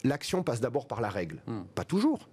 l'action 0.05 0.43
passe 0.43 0.61
d'abord 0.61 0.87
par 0.87 1.01
la 1.01 1.09
règle. 1.09 1.43
Hmm. 1.47 1.63
Pas 1.75 1.85
toujours. 1.85 2.29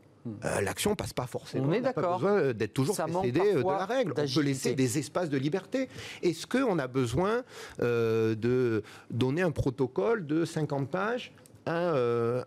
Euh, 0.45 0.61
l'action 0.61 0.95
passe 0.95 1.13
pas 1.13 1.27
forcément. 1.27 1.67
On 1.69 1.73
est 1.73 1.81
d'accord. 1.81 2.19
besoin 2.19 2.39
euh, 2.39 2.53
d'être 2.53 2.73
toujours 2.73 2.95
précédé 2.95 3.41
euh, 3.41 3.63
de 3.63 3.69
la 3.69 3.85
règle. 3.85 4.13
On 4.17 4.33
peut 4.33 4.41
laisser 4.41 4.75
des 4.75 4.97
espaces 4.97 5.29
de 5.29 5.37
liberté. 5.37 5.89
Est-ce 6.21 6.47
qu'on 6.47 6.79
a 6.79 6.87
besoin 6.87 7.43
de 7.79 8.83
donner 9.11 9.41
un 9.41 9.51
protocole 9.51 10.25
de 10.25 10.45
50 10.45 10.89
pages 10.89 11.33
à 11.65 11.93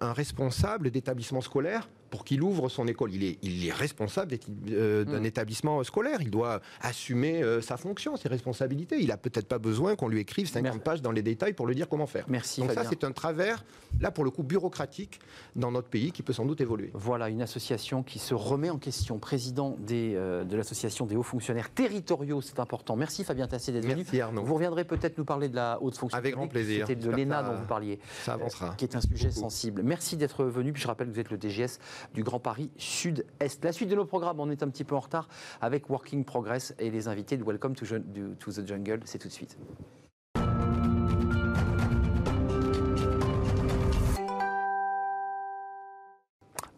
un 0.00 0.12
responsable 0.12 0.90
d'établissement 0.90 1.40
scolaire 1.40 1.88
pour 2.10 2.24
qu'il 2.24 2.42
ouvre 2.42 2.68
son 2.68 2.86
école. 2.88 3.14
Il 3.14 3.24
est, 3.24 3.38
il 3.42 3.66
est 3.66 3.72
responsable 3.72 4.36
euh, 4.70 5.04
d'un 5.04 5.20
mm. 5.20 5.26
établissement 5.26 5.82
scolaire. 5.84 6.18
Il 6.20 6.30
doit 6.30 6.60
assumer 6.80 7.42
euh, 7.42 7.60
sa 7.60 7.76
fonction, 7.76 8.16
ses 8.16 8.28
responsabilités. 8.28 9.00
Il 9.00 9.08
n'a 9.08 9.16
peut-être 9.16 9.46
pas 9.46 9.58
besoin 9.58 9.96
qu'on 9.96 10.08
lui 10.08 10.20
écrive 10.20 10.48
50 10.48 10.82
pages 10.82 11.02
dans 11.02 11.12
les 11.12 11.22
détails 11.22 11.52
pour 11.52 11.66
lui 11.66 11.74
dire 11.74 11.88
comment 11.88 12.06
faire. 12.06 12.24
Merci. 12.28 12.60
Donc 12.60 12.72
ça, 12.72 12.84
c'est 12.88 13.04
un 13.04 13.12
travers, 13.12 13.64
là 14.00 14.10
pour 14.10 14.24
le 14.24 14.30
coup, 14.30 14.42
bureaucratique 14.42 15.20
dans 15.56 15.70
notre 15.70 15.88
pays 15.88 16.12
qui 16.12 16.22
peut 16.22 16.32
sans 16.32 16.44
doute 16.44 16.60
évoluer. 16.60 16.90
Voilà, 16.94 17.28
une 17.28 17.42
association 17.42 18.02
qui 18.02 18.18
se 18.18 18.34
remet 18.34 18.70
en 18.70 18.78
question. 18.78 19.18
Président 19.18 19.76
des, 19.78 20.14
euh, 20.16 20.44
de 20.44 20.56
l'association 20.56 21.06
des 21.06 21.16
hauts 21.16 21.22
fonctionnaires 21.22 21.70
territoriaux, 21.70 22.40
c'est 22.40 22.58
important. 22.58 22.96
Merci 22.96 23.24
Fabien 23.24 23.46
Tassé 23.46 23.72
d'être 23.72 23.84
venu. 23.84 23.96
Merci 23.96 24.20
Arnaud. 24.20 24.42
Vous 24.42 24.54
reviendrez 24.54 24.84
peut-être 24.84 25.18
nous 25.18 25.24
parler 25.24 25.48
de 25.48 25.56
la 25.56 25.78
haute 25.80 25.96
fonction 25.96 26.18
Avec 26.18 26.34
grand 26.34 26.48
plaisir. 26.48 26.86
C'était 26.86 27.00
de 27.00 27.10
l'ENA 27.10 27.42
dont 27.42 27.54
vous 27.54 27.66
parliez. 27.66 27.98
Ça 28.24 28.34
avancera. 28.34 28.74
qui 28.76 28.84
est 28.84 28.96
un 28.96 29.00
sujet 29.00 29.30
sensible. 29.30 29.82
Merci 29.84 30.16
d'être 30.16 30.44
venu. 30.44 30.72
Puis 30.72 30.82
je 30.82 30.88
rappelle 30.88 31.08
que 31.08 31.12
vous 31.12 31.20
êtes 31.20 31.30
le 31.30 31.38
DGS 31.38 31.78
du 32.14 32.22
Grand 32.22 32.40
Paris 32.40 32.70
Sud-Est. 32.76 33.64
La 33.64 33.72
suite 33.72 33.88
de 33.88 33.96
nos 33.96 34.04
programmes, 34.04 34.40
on 34.40 34.50
est 34.50 34.62
un 34.62 34.68
petit 34.68 34.84
peu 34.84 34.94
en 34.94 35.00
retard 35.00 35.28
avec 35.60 35.90
Working 35.90 36.24
Progress 36.24 36.74
et 36.78 36.90
les 36.90 37.08
invités 37.08 37.36
de 37.36 37.44
Welcome 37.44 37.74
to, 37.74 37.86
to 37.86 38.52
the 38.52 38.66
Jungle. 38.66 39.00
C'est 39.04 39.18
tout 39.18 39.28
de 39.28 39.32
suite. 39.32 39.56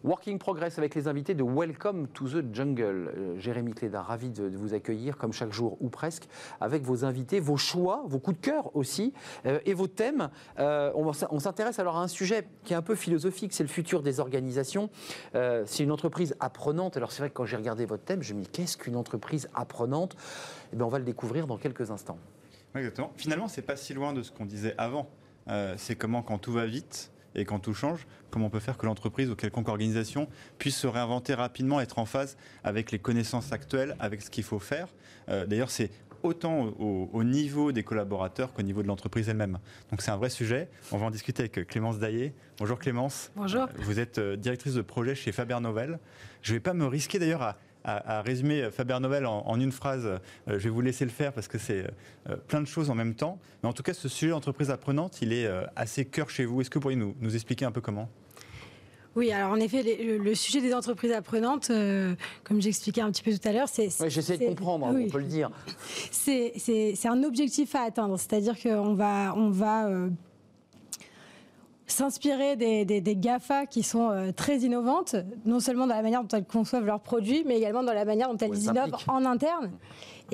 Working 0.03 0.37
Progress 0.37 0.77
avec 0.77 0.95
les 0.95 1.07
invités 1.07 1.33
de 1.33 1.43
Welcome 1.43 2.09
to 2.09 2.27
the 2.27 2.53
Jungle. 2.53 3.13
Euh, 3.17 3.39
Jérémy 3.39 3.73
Cléda, 3.73 4.01
ravi 4.01 4.29
de, 4.29 4.49
vous 4.49 4.73
accueillir, 4.73 5.17
comme 5.17 5.31
chaque 5.31 5.53
jour 5.53 5.77
ou 5.79 5.87
presque, 5.87 6.27
avec 6.59 6.83
vos 6.83 7.05
invités, 7.05 7.39
vos 7.39 7.55
choix, 7.55 8.03
vos 8.05 8.19
coups 8.19 8.37
de 8.37 8.45
cœur 8.45 8.75
aussi, 8.75 9.13
euh, 9.45 9.59
et 9.65 9.73
vos 9.73 9.87
thèmes. 9.87 10.29
Euh, 10.59 10.91
on, 10.95 11.39
s'intéresse 11.39 11.79
alors 11.79 11.95
à 11.95 12.03
un 12.03 12.09
sujet 12.09 12.45
qui 12.65 12.73
est 12.73 12.75
un 12.75 12.81
peu 12.81 12.95
philosophique, 12.95 13.53
c'est 13.53 13.63
le 13.63 13.69
futur 13.69 14.03
des 14.03 14.19
organisations. 14.19 14.89
c'est 15.33 15.83
une 15.83 15.91
entreprise 15.91 16.35
apprenante. 16.41 16.97
Alors 16.97 17.11
c'est 17.11 17.19
vrai 17.19 17.29
que 17.29 17.35
quand 17.35 17.45
j'ai 17.45 17.57
regardé 17.57 17.85
votre 17.85 18.03
thème, 18.03 18.21
je 18.21 18.33
me 18.33 18.41
dis 18.41 18.49
qu'est-ce 18.49 18.75
qu'une 18.75 18.97
entreprise 18.97 19.49
apprenante? 19.53 20.17
Eh 20.73 20.75
bien, 20.75 20.85
On 20.85 20.89
va 20.89 20.99
le 20.99 21.05
découvrir 21.05 21.47
dans 21.47 21.57
quelques 21.57 21.91
instants. 21.91 22.17
exactement. 22.75 23.11
Finalement, 23.15 23.47
c'est 23.47 23.61
pas 23.61 23.77
si 23.77 23.93
loin 23.93 24.11
de 24.11 24.21
ce 24.21 24.31
qu'on 24.31 24.45
disait 24.45 24.75
avant. 24.77 25.07
c'est 25.77 25.95
comment 25.95 26.23
quand 26.23 26.39
tout 26.39 26.51
va 26.51 26.65
vite, 26.65 27.12
et 27.35 27.45
quand 27.45 27.59
tout 27.59 27.73
change, 27.73 28.05
comment 28.31 28.47
on 28.47 28.49
peut 28.49 28.59
faire 28.59 28.77
que 28.77 28.85
l'entreprise 28.85 29.29
ou 29.29 29.35
quelconque 29.35 29.69
organisation 29.69 30.27
puisse 30.57 30.77
se 30.77 30.87
réinventer 30.87 31.33
rapidement, 31.33 31.79
être 31.79 31.99
en 31.99 32.05
phase 32.05 32.37
avec 32.63 32.91
les 32.91 32.99
connaissances 32.99 33.51
actuelles, 33.51 33.95
avec 33.99 34.21
ce 34.21 34.29
qu'il 34.29 34.43
faut 34.43 34.59
faire? 34.59 34.87
Euh, 35.29 35.45
d'ailleurs, 35.45 35.71
c'est 35.71 35.91
autant 36.23 36.73
au, 36.79 37.23
niveau 37.23 37.71
des 37.71 37.83
collaborateurs 37.83 38.53
qu'au 38.53 38.61
niveau 38.61 38.81
de 38.81 38.87
l'entreprise 38.87 39.27
elle-même. 39.27 39.59
Donc 39.91 40.01
c'est 40.01 40.11
un 40.11 40.17
vrai 40.17 40.29
sujet. 40.29 40.69
On 40.91 40.97
va 40.97 41.07
en 41.07 41.11
discuter 41.11 41.43
avec 41.43 41.67
Clémence 41.67 41.99
Daillé. 41.99 42.33
Bonjour 42.57 42.79
Clémence. 42.79 43.29
Bonjour. 43.35 43.67
Vous 43.79 43.99
êtes 43.99 44.19
euh, 44.19 44.37
directrice 44.37 44.73
de 44.73 44.81
projet 44.81 45.15
chez 45.15 45.31
Faber 45.31 45.59
Novel. 45.59 45.99
Je 46.41 46.51
ne 46.51 46.57
vais 46.57 46.61
pas 46.61 46.73
me 46.73 46.85
risquer 46.85 47.19
d'ailleurs 47.19 47.41
à, 47.41 47.57
à, 47.83 48.21
résumer 48.21 48.69
Faber 48.71 48.97
Novel 48.99 49.25
en, 49.25 49.59
une 49.59 49.71
phrase, 49.71 50.05
euh, 50.05 50.19
je 50.47 50.57
vais 50.57 50.69
vous 50.69 50.81
laisser 50.81 51.05
le 51.05 51.11
faire 51.11 51.33
parce 51.33 51.47
que 51.47 51.57
c'est 51.57 51.85
euh, 52.29 52.35
plein 52.47 52.61
de 52.61 52.67
choses 52.67 52.89
en 52.89 52.95
même 52.95 53.15
temps. 53.15 53.39
Mais 53.61 53.69
en 53.69 53.73
tout 53.73 53.83
cas, 53.83 53.93
ce 53.93 54.07
sujet 54.07 54.31
d'entreprise 54.31 54.69
apprenante, 54.69 55.21
il 55.21 55.33
est 55.33 55.45
euh, 55.45 55.65
assez 55.75 56.05
cœur 56.05 56.29
chez 56.29 56.45
vous. 56.45 56.61
Est-ce 56.61 56.69
que 56.69 56.75
vous 56.75 56.81
pourriez 56.81 56.97
nous, 56.97 57.15
nous 57.19 57.35
expliquer 57.35 57.65
un 57.65 57.71
peu 57.71 57.81
comment? 57.81 58.09
Oui, 59.15 59.31
alors 59.31 59.51
en 59.51 59.57
effet, 59.57 59.83
le, 59.83 60.33
sujet 60.33 60.59
des 60.59 60.73
entreprises 60.73 61.11
apprenantes, 61.11 61.71
comme 62.43 62.59
j'expliquais 62.59 63.01
un 63.01 63.11
petit 63.11 63.21
peu 63.21 63.31
tout 63.31 63.47
à 63.47 63.51
l'heure, 63.51 63.67
c'est... 63.69 63.89
Oui, 63.99 64.09
j'essaie 64.09 64.39
de 64.39 64.45
comprendre, 64.45 64.87
on 64.87 65.07
peut 65.07 65.19
le 65.19 65.25
dire. 65.25 65.51
C'est 66.09 67.05
un 67.05 67.21
objectif 67.21 67.75
à 67.75 67.83
atteindre, 67.83 68.17
c'est-à-dire 68.17 68.59
qu'on 68.59 68.95
va, 68.95 69.35
on 69.37 69.51
va 69.51 69.87
s'inspirer 71.87 72.55
des, 72.55 72.85
des, 72.85 73.15
GAFA 73.15 73.65
qui 73.65 73.83
sont 73.83 74.09
euh, 74.09 74.31
très 74.31 74.59
innovantes, 74.59 75.15
non 75.45 75.59
seulement 75.59 75.87
dans 75.87 75.95
la 75.95 76.01
manière 76.01 76.23
dont 76.23 76.37
elles 76.37 76.45
conçoivent 76.45 76.85
leurs 76.85 77.01
produits, 77.01 77.43
mais 77.45 77.57
également 77.57 77.83
dans 77.83 77.93
la 77.93 78.05
manière 78.05 78.29
dont 78.29 78.37
elles 78.37 78.57
innovent 78.57 78.95
en 79.07 79.25
interne. 79.25 79.71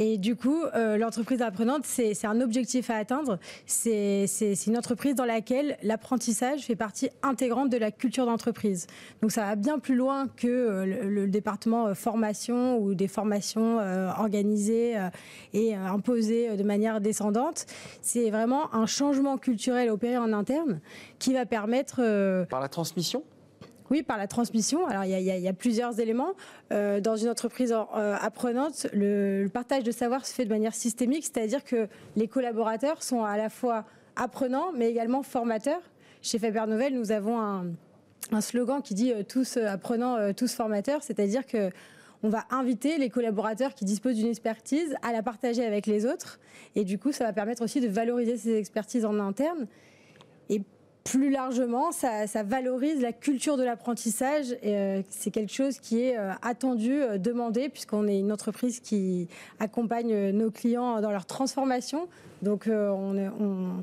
Et 0.01 0.17
du 0.17 0.37
coup, 0.37 0.63
euh, 0.75 0.97
l'entreprise 0.97 1.41
apprenante, 1.41 1.81
c'est 1.83 2.25
un 2.25 2.39
objectif 2.39 2.89
à 2.89 2.95
atteindre. 2.95 3.37
C'est 3.65 4.25
une 4.65 4.77
entreprise 4.77 5.13
dans 5.13 5.25
laquelle 5.25 5.77
l'apprentissage 5.83 6.61
fait 6.61 6.77
partie 6.77 7.09
intégrante 7.21 7.69
de 7.69 7.75
la 7.75 7.91
culture 7.91 8.25
d'entreprise. 8.25 8.87
Donc 9.21 9.33
ça 9.33 9.41
va 9.41 9.55
bien 9.57 9.77
plus 9.77 9.95
loin 9.95 10.29
que 10.29 10.47
euh, 10.47 10.85
le, 10.85 11.27
département 11.27 11.87
euh, 11.87 11.95
formation 11.95 12.77
ou 12.79 12.95
des 12.95 13.09
formations 13.09 13.79
organisées 14.17 14.95
et 15.53 15.75
imposées 15.75 16.55
de 16.55 16.63
manière 16.63 17.01
descendante. 17.01 17.65
C'est 18.01 18.29
vraiment 18.29 18.73
un 18.73 18.85
changement 18.85 19.37
culturel 19.37 19.89
opéré 19.89 20.17
en 20.17 20.31
interne 20.31 20.79
qui 21.19 21.33
va 21.33 21.45
permettre... 21.45 21.97
Par 22.45 22.61
la 22.61 22.69
transmission? 22.69 23.23
Oui, 23.89 24.03
par 24.03 24.17
la 24.17 24.27
transmission. 24.27 24.88
Alors, 24.88 25.05
il 25.05 25.12
y, 25.12 25.48
a, 25.48 25.53
plusieurs 25.53 26.00
éléments. 26.00 26.34
Euh, 26.72 27.00
dans 27.00 27.15
une 27.15 27.29
entreprise 27.29 27.72
euh, 27.72 28.15
apprenante, 28.19 28.88
le, 28.93 29.48
partage 29.51 29.84
de 29.84 29.91
savoir 29.91 30.25
se 30.25 30.34
fait 30.34 30.46
de 30.46 30.50
manière 30.50 30.75
systémique, 30.75 31.24
c'est-à-dire 31.24 31.63
que 31.63 31.88
les 32.15 32.27
collaborateurs 32.27 33.03
sont 33.03 33.24
à 33.24 33.38
la 33.38 33.50
fois 33.50 33.86
apprenants, 34.15 34.72
mais 34.75 34.89
également 34.89 35.24
formateurs. 35.24 35.81
Chez 36.22 36.38
Faber 36.38 36.65
Novel, 36.67 36.93
nous 36.93 37.12
avons 37.12 37.39
un, 37.39 38.41
slogan 38.41 38.81
qui 38.81 38.93
dit 38.93 39.13
tous 39.27 39.58
apprenants, 39.58 40.34
tous 40.34 40.53
formateurs, 40.53 41.01
c'est-à-dire 41.01 41.46
que 41.46 41.72
on 42.22 42.29
va 42.29 42.46
inviter 42.50 42.98
les 42.98 43.10
collaborateurs 43.10 43.74
qui 43.74 43.86
disposent 43.86 44.17
d'une 44.17 44.27
expertise 44.27 44.96
à 45.01 45.13
la 45.13 45.24
partager 45.24 45.65
avec 45.65 45.86
les 45.86 46.05
autres. 46.05 46.39
Et 46.75 46.84
du 46.84 47.00
coup, 47.00 47.12
ça 47.12 47.24
va 47.24 47.34
permettre 47.34 47.63
aussi 47.63 47.79
de 47.79 47.88
valoriser 47.88 48.38
ces 48.38 48.58
expertises 48.58 49.05
en 49.05 49.19
interne. 49.19 49.67
Et 50.50 50.62
plus 51.09 51.31
largement, 51.31 51.91
ça, 51.91 52.43
valorise 52.43 53.01
la 53.01 53.11
culture 53.11 53.57
de 53.57 53.63
l'apprentissage. 53.63 54.55
Euh, 54.63 55.01
c'est 55.09 55.31
quelque 55.31 55.51
chose 55.51 55.79
qui 55.79 56.01
est 56.01 56.17
euh, 56.17 56.31
attendu, 56.43 57.01
euh, 57.01 57.17
demandé, 57.17 57.69
puisqu'on 57.69 58.07
est 58.07 58.19
une 58.19 58.31
entreprise 58.31 58.79
qui 58.79 59.27
accompagne 59.59 60.29
nos 60.29 60.51
clients 60.51 61.01
dans 61.01 61.09
leur 61.09 61.25
transformation. 61.25 62.07
Donc, 62.43 62.69
on, 62.69 63.81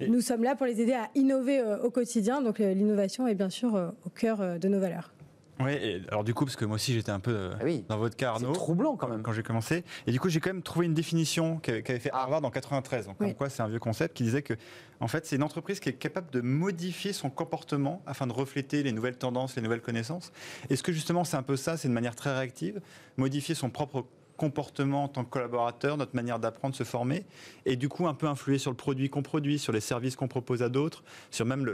nous 0.00 0.20
sommes 0.20 0.42
là 0.42 0.56
pour 0.56 0.66
les 0.66 0.80
aider 0.80 0.92
à 0.92 1.08
innover 1.14 1.62
au 1.82 1.90
quotidien. 1.90 2.42
Donc, 2.42 2.58
l'innovation 2.58 3.26
est 3.26 3.34
bien 3.34 3.50
sûr 3.50 3.92
au 4.04 4.10
cœur 4.10 4.58
de 4.58 4.68
nos 4.68 4.80
valeurs. 4.80 5.12
Oui, 5.60 6.02
alors 6.08 6.24
du 6.24 6.34
coup, 6.34 6.44
parce 6.44 6.56
que 6.56 6.64
moi 6.64 6.76
aussi 6.76 6.94
j'étais 6.94 7.10
un 7.10 7.20
peu 7.20 7.50
ah 7.60 7.64
dans 7.88 7.98
votre 7.98 8.16
cas, 8.16 8.30
Arnaud. 8.30 8.52
C'est 8.52 8.58
troublant 8.58 8.96
quand 8.96 9.08
même. 9.08 9.22
Quand 9.22 9.32
j'ai 9.32 9.42
commencé. 9.42 9.84
Et 10.06 10.12
du 10.12 10.20
coup, 10.20 10.28
j'ai 10.28 10.40
quand 10.40 10.50
même 10.50 10.62
trouvé 10.62 10.86
une 10.86 10.94
définition 10.94 11.58
qu'avait 11.58 11.98
fait 11.98 12.10
Harvard 12.12 12.44
en 12.44 12.50
93. 12.50 13.06
Donc, 13.06 13.18
comme 13.18 13.34
quoi, 13.34 13.48
c'est 13.48 13.62
un 13.62 13.68
vieux 13.68 13.78
concept 13.78 14.16
qui 14.16 14.22
disait 14.22 14.42
que, 14.42 14.54
en 15.00 15.08
fait, 15.08 15.26
c'est 15.26 15.36
une 15.36 15.42
entreprise 15.42 15.80
qui 15.80 15.88
est 15.88 15.94
capable 15.94 16.30
de 16.30 16.40
modifier 16.40 17.12
son 17.12 17.30
comportement 17.30 18.02
afin 18.06 18.26
de 18.26 18.32
refléter 18.32 18.82
les 18.82 18.92
nouvelles 18.92 19.18
tendances, 19.18 19.56
les 19.56 19.62
nouvelles 19.62 19.82
connaissances. 19.82 20.32
Est-ce 20.70 20.82
que 20.82 20.92
justement, 20.92 21.24
c'est 21.24 21.36
un 21.36 21.42
peu 21.42 21.56
ça, 21.56 21.76
c'est 21.76 21.88
de 21.88 21.92
manière 21.92 22.14
très 22.14 22.32
réactive, 22.32 22.80
modifier 23.16 23.54
son 23.54 23.70
propre 23.70 24.06
comportement 24.36 25.04
en 25.04 25.08
tant 25.08 25.24
que 25.24 25.30
collaborateur, 25.30 25.96
notre 25.96 26.14
manière 26.14 26.38
d'apprendre, 26.38 26.74
se 26.74 26.84
former, 26.84 27.26
et 27.66 27.74
du 27.74 27.88
coup 27.88 28.06
un 28.06 28.14
peu 28.14 28.28
influer 28.28 28.58
sur 28.58 28.70
le 28.70 28.76
produit 28.76 29.10
qu'on 29.10 29.22
produit, 29.22 29.58
sur 29.58 29.72
les 29.72 29.80
services 29.80 30.14
qu'on 30.14 30.28
propose 30.28 30.62
à 30.62 30.68
d'autres, 30.68 31.02
sur 31.30 31.44
même 31.44 31.68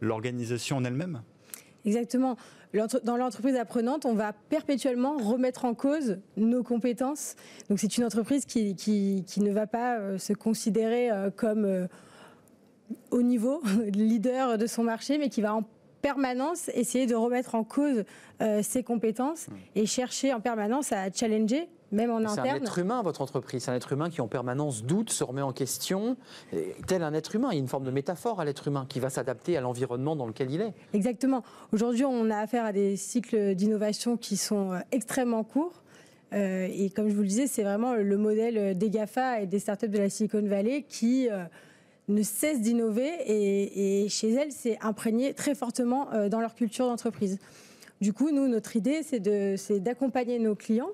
l'organisation 0.00 0.78
en 0.78 0.84
elle-même? 0.84 1.22
Exactement. 1.86 2.36
Dans 3.04 3.16
l'entreprise 3.16 3.56
apprenante, 3.56 4.04
on 4.04 4.12
va 4.12 4.32
perpétuellement 4.32 5.16
remettre 5.16 5.64
en 5.64 5.74
cause 5.74 6.18
nos 6.36 6.62
compétences. 6.62 7.36
Donc 7.70 7.78
c'est 7.78 7.96
une 7.96 8.04
entreprise 8.04 8.44
qui, 8.44 8.74
qui, 8.74 9.40
ne 9.40 9.52
va 9.52 9.66
pas 9.66 9.96
euh, 9.96 10.18
se 10.18 10.32
considérer 10.32 11.10
euh, 11.10 11.30
comme 11.30 11.64
euh, 11.64 11.86
au 13.10 13.22
niveau 13.22 13.62
leader 13.94 14.58
de 14.58 14.66
son 14.66 14.82
marché, 14.82 15.16
mais 15.16 15.28
qui 15.28 15.40
va 15.40 15.54
en 15.54 15.64
permanence 16.02 16.68
essayer 16.74 17.06
de 17.06 17.14
remettre 17.14 17.54
en 17.54 17.64
cause 17.64 18.04
ses 18.62 18.84
compétences 18.84 19.48
mmh. 19.48 19.52
et 19.74 19.86
chercher 19.86 20.32
en 20.32 20.40
permanence 20.40 20.92
à 20.92 21.10
challenger 21.10 21.68
même 21.92 22.10
en 22.10 22.18
interne. 22.18 22.40
C'est 22.42 22.50
un 22.50 22.56
être 22.56 22.78
humain, 22.78 23.02
votre 23.02 23.22
entreprise. 23.22 23.64
C'est 23.64 23.70
un 23.70 23.74
être 23.74 23.92
humain 23.92 24.10
qui 24.10 24.20
en 24.20 24.28
permanence 24.28 24.84
doute, 24.84 25.10
se 25.10 25.24
remet 25.24 25.42
en 25.42 25.52
question. 25.52 26.16
tel 26.86 27.02
un 27.02 27.14
être 27.14 27.34
humain, 27.34 27.48
il 27.52 27.54
y 27.54 27.58
a 27.58 27.60
une 27.60 27.68
forme 27.68 27.84
de 27.84 27.90
métaphore 27.90 28.40
à 28.40 28.44
l'être 28.44 28.68
humain 28.68 28.86
qui 28.88 29.00
va 29.00 29.10
s'adapter 29.10 29.56
à 29.56 29.60
l'environnement 29.60 30.16
dans 30.16 30.26
lequel 30.26 30.50
il 30.50 30.60
est. 30.60 30.72
Exactement. 30.92 31.42
Aujourd'hui, 31.72 32.04
on 32.04 32.30
a 32.30 32.38
affaire 32.38 32.64
à 32.64 32.72
des 32.72 32.96
cycles 32.96 33.54
d'innovation 33.54 34.16
qui 34.16 34.36
sont 34.36 34.72
euh, 34.72 34.78
extrêmement 34.92 35.44
courts. 35.44 35.82
Euh, 36.32 36.68
et 36.70 36.90
comme 36.90 37.08
je 37.08 37.14
vous 37.14 37.22
le 37.22 37.28
disais, 37.28 37.46
c'est 37.46 37.62
vraiment 37.62 37.94
le 37.94 38.16
modèle 38.16 38.76
des 38.76 38.90
GAFA 38.90 39.42
et 39.42 39.46
des 39.46 39.60
startups 39.60 39.88
de 39.88 39.98
la 39.98 40.10
Silicon 40.10 40.42
Valley 40.42 40.84
qui 40.88 41.28
euh, 41.30 41.44
ne 42.08 42.22
cessent 42.22 42.60
d'innover. 42.60 43.10
Et, 43.26 44.08
chez 44.08 44.32
elles, 44.32 44.52
c'est 44.52 44.78
imprégné 44.82 45.34
très 45.34 45.54
fortement 45.54 46.08
dans 46.28 46.40
leur 46.40 46.54
culture 46.54 46.86
d'entreprise. 46.86 47.38
Du 48.00 48.12
coup, 48.12 48.30
nous, 48.30 48.48
notre 48.48 48.76
idée, 48.76 49.02
c'est 49.02 49.80
d'accompagner 49.80 50.38
nos 50.38 50.54
clients 50.54 50.90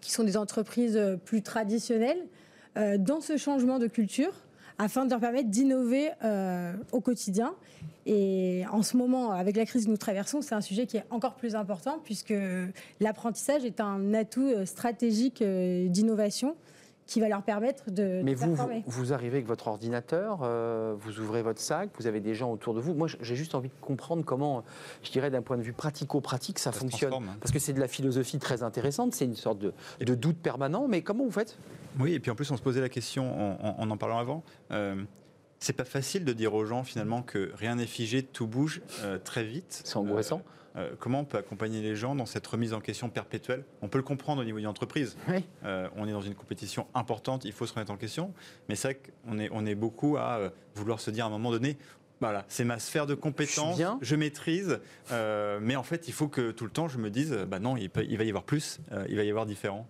qui 0.00 0.12
sont 0.12 0.24
des 0.24 0.36
entreprises 0.36 0.96
euh, 0.96 1.16
plus 1.16 1.42
traditionnelles, 1.42 2.24
euh, 2.76 2.98
dans 2.98 3.20
ce 3.20 3.36
changement 3.36 3.78
de 3.78 3.86
culture 3.86 4.32
afin 4.78 5.04
de 5.04 5.10
leur 5.10 5.20
permettre 5.20 5.48
d'innover 5.48 6.10
euh, 6.24 6.72
au 6.92 7.00
quotidien. 7.00 7.54
Et 8.06 8.64
en 8.70 8.82
ce 8.82 8.96
moment, 8.96 9.32
avec 9.32 9.56
la 9.56 9.66
crise 9.66 9.86
que 9.86 9.90
nous 9.90 9.96
traversons, 9.96 10.40
c'est 10.40 10.54
un 10.54 10.60
sujet 10.60 10.86
qui 10.86 10.96
est 10.96 11.04
encore 11.10 11.34
plus 11.34 11.56
important 11.56 12.00
puisque 12.02 12.32
l'apprentissage 13.00 13.64
est 13.64 13.80
un 13.80 14.14
atout 14.14 14.64
stratégique 14.64 15.42
d'innovation 15.42 16.56
qui 17.08 17.20
va 17.20 17.28
leur 17.28 17.42
permettre 17.42 17.90
de. 17.90 18.20
Mais 18.22 18.34
vous, 18.34 18.54
vous, 18.86 19.12
arrivez 19.14 19.38
avec 19.38 19.46
votre 19.46 19.66
ordinateur, 19.66 20.40
euh, 20.42 20.94
vous 21.00 21.20
ouvrez 21.20 21.42
votre 21.42 21.58
sac, 21.58 21.88
vous 21.98 22.06
avez 22.06 22.20
des 22.20 22.34
gens 22.34 22.52
autour 22.52 22.74
de 22.74 22.80
vous. 22.80 22.92
Moi, 22.94 23.08
j'ai 23.20 23.34
juste 23.34 23.54
envie 23.54 23.70
de 23.70 23.74
comprendre 23.80 24.24
comment, 24.24 24.62
je 25.02 25.10
dirais, 25.10 25.30
d'un 25.30 25.40
point 25.40 25.56
de 25.56 25.62
vue 25.62 25.72
pratico-pratique, 25.72 26.58
ça, 26.58 26.70
fonctionne. 26.70 27.14
Hein. 27.14 27.36
Parce 27.40 27.50
que 27.50 27.58
c'est 27.58 27.72
de 27.72 27.80
la 27.80 27.88
philosophie 27.88 28.38
très 28.38 28.62
intéressante, 28.62 29.14
c'est 29.14 29.24
une 29.24 29.36
sorte 29.36 29.58
de, 29.58 29.72
de, 30.00 30.14
doute 30.14 30.36
permanent. 30.36 30.86
Mais 30.86 31.00
comment 31.00 31.24
vous 31.24 31.30
faites? 31.30 31.58
Oui, 31.98 32.12
et 32.12 32.20
puis 32.20 32.30
en 32.30 32.34
plus, 32.34 32.50
on 32.50 32.58
se 32.58 32.62
posait 32.62 32.82
la 32.82 32.90
question 32.90 33.58
en 33.58 33.90
en, 33.90 33.96
parlant 33.96 34.18
avant. 34.18 34.44
Euh, 34.70 35.02
c'est 35.60 35.72
pas 35.72 35.86
facile 35.86 36.26
de 36.26 36.32
dire 36.34 36.52
aux 36.52 36.66
gens 36.66 36.84
finalement 36.84 37.22
que 37.22 37.50
rien 37.54 37.76
n'est 37.76 37.86
figé, 37.86 38.22
tout 38.22 38.46
bouge 38.46 38.82
euh, 39.02 39.18
très 39.18 39.44
vite. 39.44 39.80
C'est 39.82 39.96
angoissant. 39.96 40.42
Euh, 40.78 40.90
comment 40.98 41.20
on 41.20 41.24
peut 41.24 41.38
accompagner 41.38 41.80
les 41.80 41.96
gens 41.96 42.14
dans 42.14 42.26
cette 42.26 42.46
remise 42.46 42.72
en 42.72 42.80
question 42.80 43.08
perpétuelle? 43.08 43.64
On 43.82 43.88
peut 43.88 43.98
le 43.98 44.04
comprendre 44.04 44.42
au 44.42 44.44
niveau 44.44 44.58
d'une 44.58 44.66
entreprise. 44.66 45.16
Euh, 45.64 45.88
on 45.96 46.06
est 46.06 46.12
dans 46.12 46.20
une 46.20 46.34
compétition 46.34 46.86
importante, 46.94 47.44
il 47.44 47.52
faut 47.52 47.66
se 47.66 47.74
remettre 47.74 47.90
en 47.90 47.96
question. 47.96 48.32
Mais 48.68 48.76
c'est 48.76 48.88
vrai 48.88 49.00
qu'on 49.26 49.38
est, 49.38 49.48
on 49.52 49.66
est 49.66 49.74
beaucoup 49.74 50.16
à 50.16 50.38
euh, 50.38 50.50
vouloir 50.74 51.00
se 51.00 51.10
dire 51.10 51.24
à 51.24 51.28
un 51.28 51.30
moment 51.30 51.50
donné, 51.50 51.76
voilà, 52.20 52.44
c'est 52.48 52.64
ma 52.64 52.78
sphère 52.78 53.06
de 53.06 53.14
compétence, 53.14 53.80
je, 54.00 54.16
maîtrise, 54.16 54.80
mais 55.60 55.76
en 55.76 55.84
fait, 55.84 56.08
il 56.08 56.12
faut 56.12 56.26
que 56.26 56.50
tout 56.50 56.64
le 56.64 56.70
temps, 56.70 56.88
je 56.88 56.98
me 56.98 57.10
dise, 57.10 57.32
bah 57.48 57.60
non, 57.60 57.76
il, 57.76 57.88
va 57.90 58.02
y 58.02 58.28
avoir 58.28 58.42
plus, 58.42 58.80
il 59.08 59.14
va 59.14 59.22
y 59.22 59.30
avoir 59.30 59.46
différent. 59.46 59.86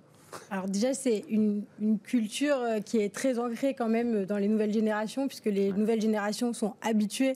Alors 0.50 0.68
déjà, 0.68 0.92
c'est 0.92 1.24
une, 1.30 1.62
une, 1.80 1.98
culture 1.98 2.58
qui 2.84 2.98
est 2.98 3.14
très 3.14 3.38
ancrée 3.38 3.72
quand 3.72 3.88
même 3.88 4.26
dans 4.26 4.36
les 4.36 4.48
nouvelles 4.48 4.74
générations, 4.74 5.26
puisque 5.26 5.46
les 5.46 5.72
nouvelles 5.72 6.02
générations 6.02 6.52
sont 6.52 6.74
habituées 6.82 7.32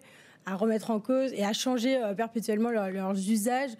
à 0.46 0.56
remettre 0.56 0.90
en 0.90 1.00
cause 1.00 1.32
et 1.32 1.44
à 1.44 1.52
changer 1.52 1.96
euh, 1.96 2.14
perpétuellement 2.14 2.70
leurs 2.70 3.12
usages. 3.12 3.70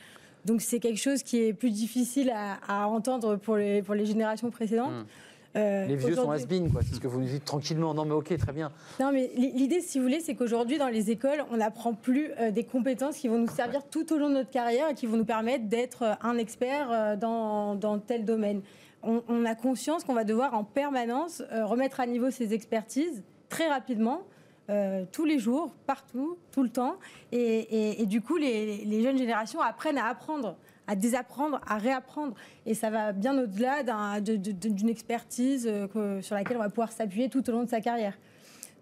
Donc 0.44 0.60
c'est 0.60 0.80
quelque 0.80 0.98
chose 0.98 1.22
qui 1.22 1.40
est 1.40 1.52
plus 1.52 1.70
difficile 1.70 2.32
à, 2.68 2.88
entendre 2.88 3.36
pour 3.36 3.56
les, 3.56 3.82
pour 3.82 3.94
les 3.94 4.06
générations 4.06 4.50
précédentes. 4.50 4.92
Hmm. 4.92 5.06
Euh, 5.54 5.84
les 5.86 5.96
vieux 5.96 6.14
sont 6.14 6.30
has 6.30 6.46
quoi. 6.46 6.80
C'est 6.82 6.94
ce 6.94 7.00
que 7.00 7.06
vous 7.06 7.20
nous 7.20 7.26
dites 7.26 7.44
tranquillement. 7.44 7.92
Non, 7.92 8.06
mais 8.06 8.14
ok, 8.14 8.34
très 8.38 8.52
bien. 8.52 8.72
Non, 8.98 9.12
mais 9.12 9.30
l'idée, 9.36 9.82
si 9.82 9.98
vous 9.98 10.04
voulez, 10.04 10.20
c'est 10.20 10.34
qu'aujourd'hui, 10.34 10.78
dans 10.78 10.88
les 10.88 11.10
écoles, 11.10 11.44
on 11.50 11.58
n'apprend 11.58 11.92
plus 11.92 12.30
euh, 12.40 12.50
des 12.50 12.64
compétences 12.64 13.18
qui 13.18 13.28
vont 13.28 13.38
nous 13.38 13.48
servir 13.48 13.82
tout 13.90 14.14
au 14.14 14.18
long 14.18 14.30
de 14.30 14.34
notre 14.34 14.50
carrière 14.50 14.88
et 14.88 14.94
qui 14.94 15.04
vont 15.04 15.18
nous 15.18 15.26
permettre 15.26 15.66
d'être 15.66 16.16
un 16.22 16.38
expert 16.38 17.18
dans, 17.18 17.74
dans, 17.74 17.98
tel 17.98 18.24
domaine. 18.24 18.62
On, 19.02 19.22
on 19.28 19.44
a 19.44 19.54
conscience 19.54 20.04
qu'on 20.04 20.14
va 20.14 20.24
devoir 20.24 20.54
en 20.54 20.64
permanence 20.64 21.42
remettre 21.52 22.00
à 22.00 22.06
niveau 22.06 22.30
ces 22.30 22.54
expertises 22.54 23.22
très 23.50 23.68
rapidement 23.68 24.22
euh, 24.70 25.04
tous 25.10 25.24
les 25.24 25.38
jours, 25.38 25.74
partout, 25.86 26.38
tout 26.52 26.62
le 26.62 26.68
temps. 26.68 26.96
Et, 27.32 28.06
du 28.06 28.20
coup, 28.20 28.36
les, 28.36 29.02
jeunes 29.02 29.18
générations 29.18 29.60
apprennent 29.60 29.98
à 29.98 30.06
apprendre, 30.06 30.56
à 30.86 30.94
désapprendre, 30.94 31.60
à 31.66 31.78
réapprendre. 31.78 32.34
Et 32.66 32.74
ça 32.74 32.90
va 32.90 33.12
bien 33.12 33.36
au-delà 33.38 33.82
d'une 34.20 34.88
expertise 34.88 35.68
euh, 35.68 36.22
sur 36.22 36.34
laquelle 36.34 36.56
on 36.56 36.60
va 36.60 36.68
pouvoir 36.68 36.92
s'appuyer 36.92 37.28
tout 37.28 37.48
au 37.48 37.52
long 37.52 37.64
de 37.64 37.70
sa 37.70 37.80
carrière. 37.80 38.16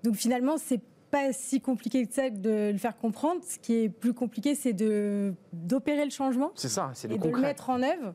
Donc 0.02 0.16
finalement, 0.16 0.56
c'est 0.58 0.80
pas 1.10 1.32
si 1.32 1.60
compliqué 1.60 2.06
que 2.06 2.12
ça 2.12 2.30
de 2.30 2.70
le 2.72 2.78
faire 2.78 2.96
comprendre. 2.96 3.40
Ce 3.42 3.58
qui 3.58 3.74
est 3.74 3.88
plus 3.88 4.14
compliqué, 4.14 4.54
c'est 4.54 4.72
d'opérer 4.72 6.04
le 6.04 6.10
changement. 6.10 6.52
C'est 6.54 6.68
ça, 6.68 6.90
c'est 6.94 7.10
Et 7.10 7.18
de 7.18 7.28
le 7.28 7.40
mettre 7.40 7.70
en 7.70 7.82
œuvre 7.82 8.14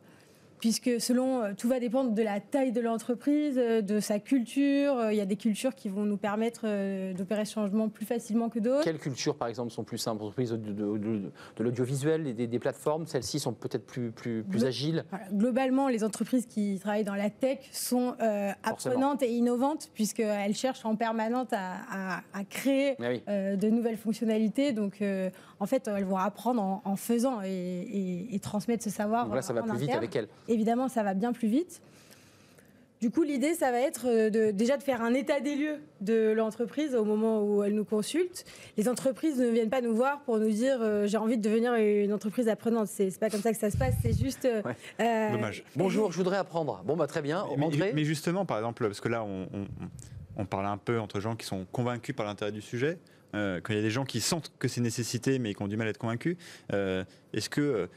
puisque 0.65 0.99
selon 0.99 1.43
euh, 1.43 1.51
tout 1.55 1.69
va 1.69 1.79
dépendre 1.79 2.09
de 2.09 2.23
la 2.23 2.39
taille 2.39 2.71
de 2.71 2.81
l'entreprise, 2.81 3.55
euh, 3.55 3.83
de 3.83 3.99
sa 3.99 4.17
culture. 4.17 4.97
Euh, 4.97 5.13
il 5.13 5.17
y 5.17 5.21
a 5.21 5.27
des 5.27 5.35
cultures 5.35 5.75
qui 5.75 5.89
vont 5.89 6.05
nous 6.05 6.17
permettre 6.17 6.65
d'opérer 7.13 7.45
ce 7.45 7.53
changement 7.53 7.87
plus 7.87 8.07
facilement 8.07 8.49
que 8.49 8.57
d'autres. 8.57 8.83
Quelles 8.83 8.97
cultures, 8.97 9.35
par 9.35 9.47
exemple, 9.47 9.71
sont 9.71 9.83
plus 9.83 9.99
simples 9.99 10.23
Entreprises 10.23 10.53
de, 10.53 10.57
de, 10.57 11.31
l'audiovisuel 11.59 12.25
et 12.25 12.47
des, 12.47 12.59
plateformes, 12.59 13.05
celles-ci 13.05 13.37
sont 13.37 13.53
peut-être 13.53 13.85
plus, 13.85 14.09
plus, 14.09 14.41
plus 14.41 14.65
agiles 14.65 15.05
Globalement, 15.31 15.87
les 15.87 16.03
entreprises 16.03 16.47
qui 16.47 16.79
travaillent 16.79 17.03
dans 17.03 17.13
la 17.13 17.29
tech 17.29 17.59
sont 17.71 18.15
apprenantes 18.63 19.21
et 19.21 19.29
innovantes, 19.29 19.91
puisqu'elles 19.93 20.55
cherchent 20.55 20.85
en 20.85 20.95
permanence 20.95 21.49
à, 21.51 22.21
créer 22.49 22.95
de 22.97 23.69
nouvelles 23.69 23.97
fonctionnalités. 23.97 24.71
Donc, 24.71 25.03
en 25.59 25.65
fait, 25.65 25.87
elles 25.87 26.05
vont 26.05 26.17
apprendre 26.17 26.81
en, 26.83 26.95
faisant 26.95 27.41
et, 27.43 28.39
transmettre 28.41 28.83
ce 28.83 28.89
savoir. 28.89 29.25
Donc 29.25 29.35
là, 29.35 29.41
ça 29.41 29.53
va 29.53 29.63
plus 29.63 29.77
vite 29.77 29.91
avec 29.91 30.15
elles 30.15 30.27
évidemment, 30.47 30.87
ça 30.87 31.03
va 31.03 31.13
bien 31.13 31.33
plus 31.33 31.47
vite. 31.47 31.81
Du 33.01 33.11
coup, 33.11 33.23
l'idée, 33.23 33.53
ça 33.53 33.71
va 33.71 33.81
être 33.81 34.07
euh, 34.07 34.29
de, 34.29 34.51
déjà 34.51 34.77
de 34.77 34.83
faire 34.83 35.01
un 35.01 35.13
état 35.13 35.41
des 35.41 35.55
lieux 35.55 35.79
de 35.99 36.31
l'entreprise 36.31 36.95
au 36.95 37.03
moment 37.03 37.43
où 37.43 37.61
elle 37.61 37.75
nous 37.75 37.83
consulte. 37.83 38.45
Les 38.77 38.87
entreprises 38.87 39.37
ne 39.37 39.47
viennent 39.49 39.69
pas 39.69 39.81
nous 39.81 39.93
voir 39.93 40.21
pour 40.21 40.39
nous 40.39 40.49
dire 40.49 40.77
euh, 40.81 41.05
j'ai 41.05 41.17
envie 41.17 41.37
de 41.37 41.41
devenir 41.41 41.75
une 41.75 42.13
entreprise 42.13 42.47
apprenante. 42.47 42.87
C'est 42.87 43.19
pas 43.19 43.29
comme 43.29 43.41
ça 43.41 43.51
que 43.51 43.59
ça 43.59 43.69
se 43.69 43.77
passe. 43.77 43.95
C'est 44.01 44.17
juste. 44.17 44.45
Euh, 44.45 45.31
Dommage. 45.31 45.65
Bonjour, 45.75 46.11
je 46.13 46.17
voudrais 46.17 46.37
apprendre. 46.37 46.81
Bon, 46.85 46.95
bah 46.95 47.05
très 47.05 47.21
bien. 47.21 47.45
Mais, 47.57 47.91
mais 47.93 48.05
justement, 48.05 48.45
par 48.45 48.57
exemple, 48.57 48.87
parce 48.87 49.01
que 49.01 49.09
là, 49.09 49.23
on, 49.23 49.47
on, 50.37 50.45
parle 50.45 50.65
un 50.65 50.77
peu 50.77 50.97
entre 50.99 51.19
gens 51.19 51.35
qui 51.35 51.45
sont 51.45 51.65
convaincus 51.71 52.15
par 52.15 52.25
l'intérêt 52.25 52.53
du 52.53 52.61
sujet. 52.61 52.97
Quand 53.35 53.73
il 53.73 53.75
y 53.75 53.79
a 53.79 53.81
des 53.81 53.89
gens 53.89 54.05
qui 54.05 54.21
sentent 54.21 54.51
que 54.57 54.67
c'est 54.67 54.81
nécessité 54.81 55.39
mais 55.39 55.53
qui 55.53 55.61
ont 55.61 55.67
du 55.67 55.77
mal 55.77 55.87
à 55.87 55.89
être 55.89 55.97
convaincus, 55.97 56.37
est-ce 56.71 57.49
que 57.49 57.89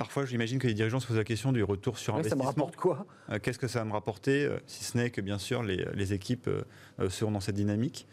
parfois, 0.00 0.24
j'imagine 0.24 0.58
que 0.58 0.66
les 0.66 0.72
dirigeants 0.72 0.98
se 0.98 1.06
posent 1.06 1.18
la 1.18 1.24
question 1.24 1.52
du 1.52 1.62
retour 1.62 1.98
sur 1.98 2.14
investissement. 2.14 2.44
Ça 2.44 2.50
me 2.50 2.50
rapporte 2.50 2.76
quoi? 2.76 3.06
Euh, 3.30 3.38
Qu'est-ce 3.38 3.58
que 3.58 3.68
ça 3.68 3.80
va 3.80 3.84
me 3.84 3.92
rapporter 3.92 4.44
euh, 4.44 4.58
Si 4.66 4.82
ce 4.82 4.96
n'est 4.96 5.10
que, 5.10 5.20
bien 5.20 5.38
sûr, 5.38 5.62
les, 5.62 6.12
équipes 6.14 6.48
euh, 6.48 7.10
seront 7.10 7.32
dans 7.32 7.40
cette 7.40 7.56
dynamique? 7.56 8.06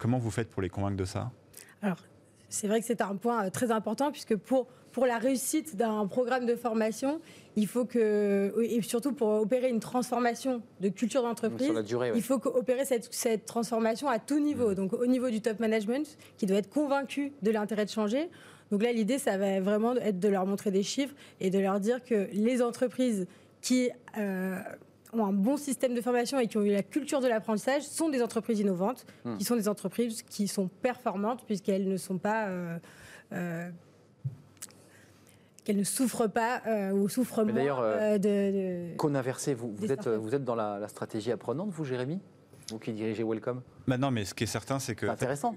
comment 0.00 0.18
vous 0.18 0.32
faites 0.32 0.50
pour 0.50 0.60
les 0.60 0.68
convaincre 0.68 0.96
de 0.96 1.04
ça? 1.04 1.30
Alors, 1.80 1.98
c'est 2.48 2.66
vrai 2.66 2.80
que 2.80 2.86
c'est 2.86 3.00
un 3.00 3.14
point 3.14 3.48
très 3.50 3.70
important 3.70 4.10
puisque 4.10 4.34
pour, 4.34 4.66
pour 4.92 5.06
la 5.06 5.18
réussite 5.18 5.76
d'un 5.76 6.06
programme 6.06 6.46
de 6.46 6.54
formation, 6.54 7.20
il 7.56 7.66
faut 7.66 7.84
que, 7.84 8.54
et 8.62 8.80
surtout 8.82 9.12
pour 9.12 9.28
opérer 9.28 9.68
une 9.68 9.80
transformation 9.80 10.62
de 10.80 10.88
culture 10.88 11.22
d'entreprise, 11.22 11.72
il 12.14 12.22
faut 12.22 12.40
opérer 12.46 12.84
cette, 12.84 13.12
cette, 13.12 13.46
transformation 13.46 14.08
à 14.08 14.18
tout 14.18 14.38
niveau. 14.38 14.70
Mmh. 14.70 14.74
Donc 14.74 14.92
au 14.92 15.06
niveau 15.06 15.30
du 15.30 15.40
top 15.40 15.60
management, 15.60 16.18
qui 16.36 16.46
doit 16.46 16.58
être 16.58 16.70
convaincu 16.70 17.32
de 17.42 17.50
l'intérêt 17.50 17.84
de 17.84 17.90
changer. 17.90 18.30
Donc 18.70 18.82
là, 18.82 18.92
l'idée, 18.92 19.18
ça 19.18 19.36
va 19.36 19.60
vraiment 19.60 19.96
être 19.96 20.18
de 20.18 20.28
leur 20.28 20.46
montrer 20.46 20.70
des 20.70 20.82
chiffres 20.82 21.14
et 21.40 21.50
de 21.50 21.58
leur 21.58 21.80
dire 21.80 22.02
que 22.04 22.28
les 22.32 22.62
entreprises 22.62 23.26
qui 23.60 23.90
euh, 24.18 24.58
ont 25.12 25.24
un 25.24 25.32
bon 25.32 25.56
système 25.56 25.94
de 25.94 26.00
formation 26.00 26.38
et 26.38 26.46
qui 26.46 26.56
ont 26.56 26.62
eu 26.62 26.72
la 26.72 26.82
culture 26.82 27.20
de 27.20 27.28
l'apprentissage 27.28 27.82
sont 27.82 28.08
des 28.08 28.22
entreprises 28.22 28.60
innovantes, 28.60 29.06
mmh. 29.24 29.36
qui 29.38 29.44
sont 29.44 29.56
des 29.56 29.68
entreprises 29.68 30.22
qui 30.22 30.48
sont 30.48 30.68
performantes 30.80 31.44
puisqu'elles 31.46 31.88
ne 31.88 31.96
sont 31.96 32.18
pas... 32.18 32.46
Euh, 32.48 32.78
euh, 33.32 33.70
qu'elle 35.64 35.76
ne 35.76 35.84
souffre 35.84 36.26
pas 36.26 36.62
euh, 36.66 36.92
ou 36.92 37.08
souffre 37.08 37.42
moins 37.44 37.52
D'ailleurs, 37.52 37.80
euh, 37.80 38.18
de, 38.18 38.88
de, 38.96 39.16
inversé, 39.16 39.54
vous, 39.54 39.72
vous 39.74 39.92
êtes, 39.92 40.08
vous 40.08 40.34
êtes 40.34 40.44
dans 40.44 40.54
la, 40.54 40.78
la 40.78 40.88
stratégie 40.88 41.32
apprenante, 41.32 41.70
vous, 41.70 41.84
Jérémy? 41.84 42.20
Vous 42.70 42.78
qui 42.78 42.92
dirigez 42.92 43.22
Welcome? 43.24 43.60
Maintenant, 43.86 44.10
mais 44.10 44.24
ce 44.24 44.34
qui 44.34 44.44
est 44.44 44.48
certain, 44.48 44.78
c'est 44.78 44.94
que, 44.94 45.06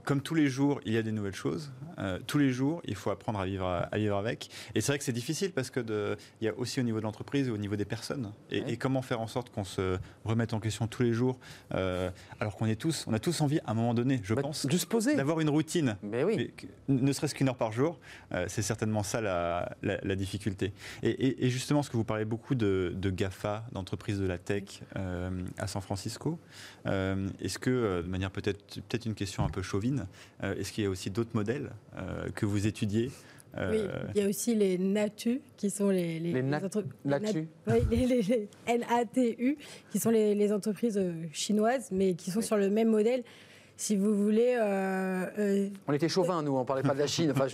comme 0.03 0.21
tous 0.21 0.35
les 0.35 0.47
jours, 0.47 0.79
il 0.85 0.93
y 0.93 0.97
a 0.97 1.01
des 1.01 1.11
nouvelles 1.11 1.35
choses. 1.35 1.71
Euh, 1.99 2.19
tous 2.25 2.38
les 2.38 2.51
jours, 2.51 2.81
il 2.85 2.95
faut 2.95 3.11
apprendre 3.11 3.39
à 3.39 3.45
vivre, 3.45 3.65
à 3.65 3.97
vivre 3.97 4.17
avec. 4.17 4.49
Et 4.73 4.81
c'est 4.81 4.91
vrai 4.91 4.97
que 4.97 5.03
c'est 5.03 5.13
difficile 5.13 5.51
parce 5.51 5.69
que 5.69 5.79
de, 5.79 6.17
il 6.41 6.45
y 6.45 6.47
a 6.47 6.57
aussi 6.57 6.79
au 6.79 6.83
niveau 6.83 6.99
de 6.99 7.03
l'entreprise 7.03 7.47
et 7.47 7.51
au 7.51 7.57
niveau 7.57 7.75
des 7.75 7.85
personnes. 7.85 8.31
Et, 8.51 8.77
comment 8.77 9.01
faire 9.01 9.21
en 9.21 9.27
sorte 9.27 9.49
qu'on 9.51 9.63
se 9.63 9.97
remette 10.25 10.53
en 10.53 10.59
question 10.59 10.88
tous 10.88 11.03
les 11.03 11.13
jours, 11.13 11.39
euh, 11.73 12.09
alors 12.39 12.55
qu'on 12.55 12.65
est 12.65 12.75
tous, 12.75 13.05
on 13.07 13.13
a 13.13 13.19
tous 13.19 13.41
envie 13.41 13.59
à 13.59 13.71
un 13.71 13.73
moment 13.73 13.93
donné, 13.93 14.19
je 14.23 14.33
bah, 14.33 14.41
pense, 14.41 14.65
de 14.65 14.77
se 14.77 14.85
poser, 14.85 15.15
d'avoir 15.15 15.39
une 15.39 15.49
routine. 15.49 15.97
Mais 16.03 16.23
oui. 16.23 16.51
ne 16.88 17.11
serait-ce 17.13 17.35
qu'une 17.35 17.49
heure 17.49 17.55
par 17.55 17.71
jour, 17.71 17.99
euh, 18.33 18.45
c'est 18.47 18.61
certainement 18.61 19.03
ça 19.03 19.21
la, 19.21 19.75
la, 19.81 20.15
difficulté. 20.15 20.73
Et, 21.03 21.49
justement, 21.49 21.83
ce 21.83 21.89
que 21.89 21.97
vous 21.97 22.03
parlez 22.03 22.25
beaucoup 22.25 22.55
de, 22.55 22.93
de 22.95 23.09
GAFA, 23.09 23.65
d'entreprises 23.71 24.19
de 24.19 24.25
la 24.25 24.38
tech 24.38 24.81
à 25.57 25.67
San 25.67 25.81
Francisco, 25.81 26.39
est-ce 26.85 27.59
que 27.59 28.03
manière 28.15 28.32
peut-être 28.32 29.06
une 29.06 29.13
question 29.13 29.43
un 29.43 29.49
peu 29.49 29.62
chauvine. 29.62 30.08
Euh, 30.43 30.56
est-ce 30.56 30.71
qu'il 30.71 30.84
y 30.84 30.88
a 30.88 30.89
aussi 30.89 31.10
d'autres 31.10 31.34
modèles 31.34 31.71
euh, 31.97 32.30
que 32.34 32.45
vous 32.45 32.65
étudiez 32.67 33.12
euh, 33.58 33.71
oui, 33.71 34.12
il 34.13 34.21
y 34.21 34.25
a 34.25 34.28
aussi 34.28 34.54
les 34.54 34.78
NATU, 34.78 35.39
qui 35.56 35.69
sont 35.69 35.89
les, 35.89 36.19
les, 36.19 36.43
NATU? 36.43 36.80
les, 37.06 38.49
NATU, 38.67 39.58
qui 39.89 39.97
sont 39.97 40.10
les, 40.10 40.51
entreprises 40.51 41.01
chinoises, 41.32 41.88
mais 41.89 42.15
qui 42.15 42.32
sont 42.32 42.41
sur 42.41 42.58
le 42.58 42.69
même 42.69 42.89
modèle 42.89 43.23
si 43.78 43.95
vous 43.95 44.13
voulez. 44.13 44.58
on 45.88 45.93
était 45.93 46.10
chauvin, 46.10 46.43
nous, 46.43 46.58
on 46.58 46.65
parlait 46.65 46.84
pas 46.84 46.93
de 46.93 46.99
la 46.99 47.08
Chine. 47.08 47.32
Enfin, 47.32 47.47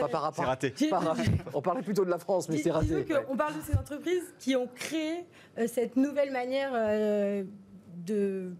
pas 0.00 0.08
par 0.08 0.20
rapport. 0.20 0.44
C'est 0.44 0.90
raté. 0.90 1.32
on 1.54 1.62
parlait 1.62 1.82
plutôt 1.82 2.04
de 2.04 2.10
la 2.10 2.18
France, 2.18 2.50
mais 2.50 2.58
c'est 2.58 2.70
raté. 2.70 3.06
On 3.30 3.36
parle 3.36 3.54
de 3.54 3.62
ces 3.62 3.74
entreprises 3.74 4.34
qui 4.38 4.54
ont 4.54 4.68
créé 4.74 5.24
cette 5.66 5.96
nouvelle 5.96 6.30
manière 6.30 6.72
de 8.06 8.52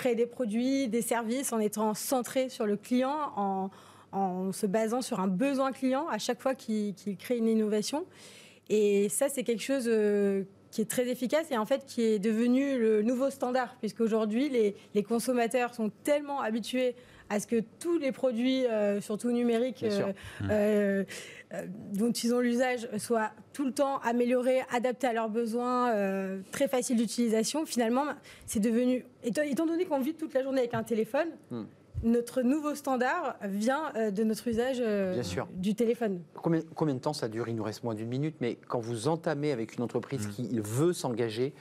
créer 0.00 0.14
des 0.14 0.26
produits, 0.26 0.88
des 0.88 1.02
services 1.02 1.52
en 1.52 1.58
étant 1.58 1.92
centré 1.92 2.48
sur 2.48 2.64
le 2.64 2.76
client, 2.76 3.32
en, 3.36 3.70
se 4.52 4.66
basant 4.66 5.02
sur 5.02 5.20
un 5.20 5.28
besoin 5.28 5.72
client 5.72 6.08
à 6.08 6.18
chaque 6.18 6.40
fois 6.40 6.54
qu'il 6.54 6.94
crée 7.18 7.36
une 7.36 7.46
innovation. 7.46 8.06
Et 8.70 9.08
ça, 9.10 9.28
c'est 9.28 9.44
quelque 9.44 9.62
chose 9.62 9.84
euh, 9.86 10.44
qui 10.70 10.80
est 10.80 10.90
très 10.90 11.08
efficace 11.08 11.50
et 11.50 11.58
en 11.58 11.66
fait 11.66 11.84
qui 11.86 12.02
est 12.02 12.18
devenu 12.18 12.78
le 12.78 13.02
nouveau 13.02 13.28
standard, 13.30 13.76
puisqu'aujourd'hui, 13.78 14.48
les, 14.48 14.74
les 14.94 15.02
consommateurs 15.02 15.74
sont 15.74 15.90
tellement 16.02 16.40
habitués 16.40 16.96
à 17.30 17.38
ce 17.38 17.46
que 17.46 17.62
tous 17.78 17.96
les 17.96 18.10
produits, 18.12 18.66
euh, 18.66 19.00
surtout 19.00 19.30
numériques, 19.30 19.84
euh, 19.84 20.12
euh, 20.50 21.04
dont 21.92 22.10
ils 22.10 22.34
ont 22.34 22.40
l'usage 22.40 22.88
soit 22.98 23.30
tout 23.52 23.64
le 23.64 23.72
temps 23.72 23.98
amélioré, 23.98 24.62
adapté 24.72 25.06
à 25.06 25.12
leurs 25.12 25.30
besoins, 25.30 25.90
euh, 25.90 26.40
très 26.50 26.66
facile 26.66 26.96
d'utilisation. 26.96 27.64
Finalement, 27.64 28.04
c'est 28.46 28.60
devenu, 28.60 29.06
étant 29.22 29.66
donné 29.66 29.84
qu'on 29.84 30.00
vit 30.00 30.14
toute 30.14 30.34
la 30.34 30.42
journée 30.42 30.58
avec 30.58 30.74
un 30.74 30.82
téléphone, 30.82 31.28
hmm. 31.52 31.62
notre 32.02 32.42
nouveau 32.42 32.74
standard 32.74 33.36
vient 33.44 33.92
euh, 33.94 34.10
de 34.10 34.24
notre 34.24 34.48
usage 34.48 34.82
du 35.54 35.76
téléphone. 35.76 36.20
Combien, 36.34 36.62
combien, 36.74 36.94
de 36.94 37.00
temps 37.00 37.12
ça 37.12 37.28
dure? 37.28 37.48
Il 37.48 37.54
nous 37.54 37.62
reste 37.62 37.84
moins 37.84 37.94
d'une 37.94 38.08
minute, 38.08 38.36
mais 38.40 38.58
quand 38.66 38.80
vous 38.80 39.06
entamez 39.06 39.52
avec 39.52 39.76
une 39.76 39.84
entreprise 39.84 40.26
hmm. 40.26 40.30
qui 40.30 40.60
veut 40.60 40.92
s'engager, 40.92 41.54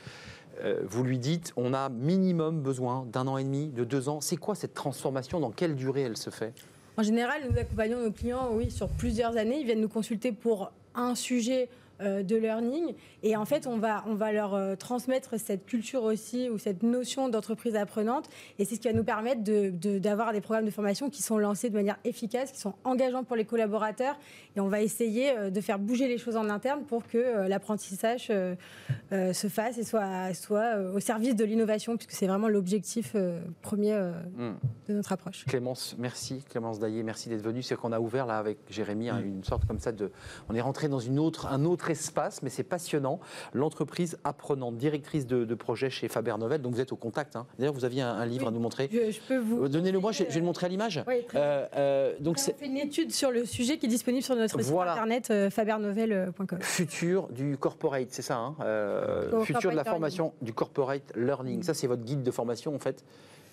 vous 0.85 1.03
lui 1.03 1.19
dites, 1.19 1.53
on 1.55 1.73
a 1.73 1.89
minimum 1.89 2.61
besoin 2.61 3.05
d'un 3.11 3.27
an 3.27 3.37
et 3.37 3.43
demi, 3.43 3.67
de 3.67 3.83
deux 3.83 4.09
ans. 4.09 4.21
C'est 4.21 4.37
quoi 4.37 4.55
cette 4.55 4.73
transformation? 4.73 5.39
Dans 5.39 5.51
quelle 5.51 5.75
durée 5.75 6.01
elle 6.01 6.17
se 6.17 6.29
fait? 6.29 6.53
En 6.97 7.03
général, 7.03 7.41
nous 7.49 7.57
accompagnons 7.57 8.01
nos 8.03 8.11
clients, 8.11 8.49
oui, 8.51 8.69
sur 8.69 8.89
plusieurs 8.89 9.37
années. 9.37 9.59
Ils 9.61 9.65
viennent 9.65 9.79
nous 9.79 9.87
consulter 9.87 10.33
pour 10.33 10.71
un 10.95 11.15
sujet 11.15 11.63
euh, 11.63 11.88
de 11.99 12.35
learning. 12.35 12.95
Et 13.23 13.35
en 13.35 13.45
fait, 13.45 13.67
on 13.67 13.77
va, 13.77 14.03
on 14.07 14.15
va 14.15 14.31
leur 14.31 14.53
euh, 14.53 14.75
transmettre 14.75 15.39
cette 15.39 15.65
culture 15.65 16.03
aussi 16.03 16.49
ou 16.49 16.57
cette 16.57 16.83
notion 16.83 17.29
d'entreprise 17.29 17.75
apprenante. 17.75 18.29
Et 18.57 18.65
c'est 18.65 18.75
ce 18.75 18.79
qui 18.79 18.87
va 18.87 18.93
nous 18.93 19.03
permettre 19.03 19.41
d'avoir 19.99 20.29
de, 20.29 20.33
des 20.33 20.41
programmes 20.41 20.65
de 20.65 20.71
formation 20.71 21.09
qui 21.09 21.21
sont 21.21 21.37
lancés 21.37 21.69
de 21.69 21.75
manière 21.75 21.97
efficace, 22.05 22.51
qui 22.51 22.59
sont 22.59 22.73
engageants 22.83 23.23
pour 23.23 23.35
les 23.35 23.45
collaborateurs. 23.45 24.17
Et 24.55 24.59
on 24.59 24.67
va 24.67 24.81
essayer 24.81 25.31
euh, 25.31 25.49
de 25.49 25.61
faire 25.61 25.79
bouger 25.79 26.07
les 26.07 26.17
choses 26.17 26.37
en 26.37 26.49
interne 26.49 26.83
pour 26.83 27.07
que 27.07 27.47
l'apprentissage 27.47 28.31
se 29.11 29.47
fasse 29.47 29.77
et 29.77 29.83
soit, 29.83 30.33
soit 30.33 30.77
au 30.93 30.99
service 30.99 31.35
de 31.35 31.43
l'innovation, 31.43 31.97
puisque 31.97 32.11
c'est 32.11 32.27
vraiment 32.27 32.47
l'objectif 32.47 33.15
premier 33.61 33.93
hmm. 33.93 34.53
de 34.87 34.93
notre 34.93 35.11
approche. 35.11 35.45
Clémence, 35.45 35.95
merci. 35.97 36.43
Clémence 36.49 36.79
Daillé, 36.79 37.03
merci 37.03 37.29
d'être 37.29 37.41
venue. 37.41 37.61
C'est 37.61 37.75
qu'on 37.75 37.91
a 37.91 37.99
ouvert 37.99 38.25
là 38.25 38.37
avec 38.37 38.57
Jérémy 38.69 39.09
hein, 39.09 39.21
hmm. 39.21 39.27
une 39.27 39.43
sorte 39.43 39.65
comme 39.65 39.79
ça 39.79 39.91
de. 39.91 40.11
On 40.49 40.55
est 40.55 40.61
rentré 40.61 40.87
dans 40.87 40.99
une 40.99 41.19
autre, 41.19 41.47
un 41.47 41.65
autre 41.65 41.88
espace, 41.89 42.41
mais 42.41 42.49
c'est 42.49 42.63
passionnant. 42.63 43.19
L'entreprise 43.53 44.17
apprenante, 44.23 44.77
directrice 44.77 45.25
de, 45.25 45.55
projet 45.55 45.89
chez 45.89 46.07
Faber 46.07 46.35
Novel, 46.39 46.61
donc 46.61 46.73
vous 46.73 46.81
êtes 46.81 46.93
au 46.93 46.95
contact. 46.95 47.35
Hein. 47.35 47.45
D'ailleurs, 47.57 47.73
vous 47.73 47.85
aviez 47.85 48.01
un, 48.01 48.25
livre 48.25 48.47
à 48.47 48.51
nous 48.51 48.59
montrer. 48.59 48.89
Je, 48.91 49.19
peux 49.27 49.37
vous. 49.37 49.65
Euh, 49.65 49.67
donnez-le 49.67 49.99
moi, 49.99 50.11
je, 50.11 50.23
vais 50.23 50.39
le 50.39 50.45
montrer 50.45 50.67
à 50.67 50.69
l'image. 50.69 51.03
Oui, 51.07 51.25
euh, 51.35 51.65
euh, 51.75 52.13
donc 52.19 52.37
on 52.39 52.41
fait 52.41 52.65
une 52.65 52.77
étude 52.77 53.11
sur 53.11 53.31
le 53.31 53.45
sujet 53.45 53.77
qui 53.77 53.87
est 53.87 53.89
disponible 53.89 54.23
sur 54.23 54.35
notre 54.35 54.61
site 54.61 54.73
internet 54.73 55.49
fabernovel.com. 55.49 56.59
Futur 56.61 57.27
du 57.29 57.57
corporate, 57.57 58.07
c'est 58.09 58.21
ça 58.21 58.37
hein 58.37 58.55
Futur 59.43 59.71
de 59.71 59.75
la 59.75 59.83
formation 59.83 60.33
du 60.41 60.53
corporate 60.53 61.13
learning. 61.15 61.63
Ça, 61.63 61.73
c'est 61.73 61.87
votre 61.87 62.03
guide 62.03 62.23
de 62.23 62.31
formation 62.31 62.73
en 62.73 62.79
fait. 62.79 63.03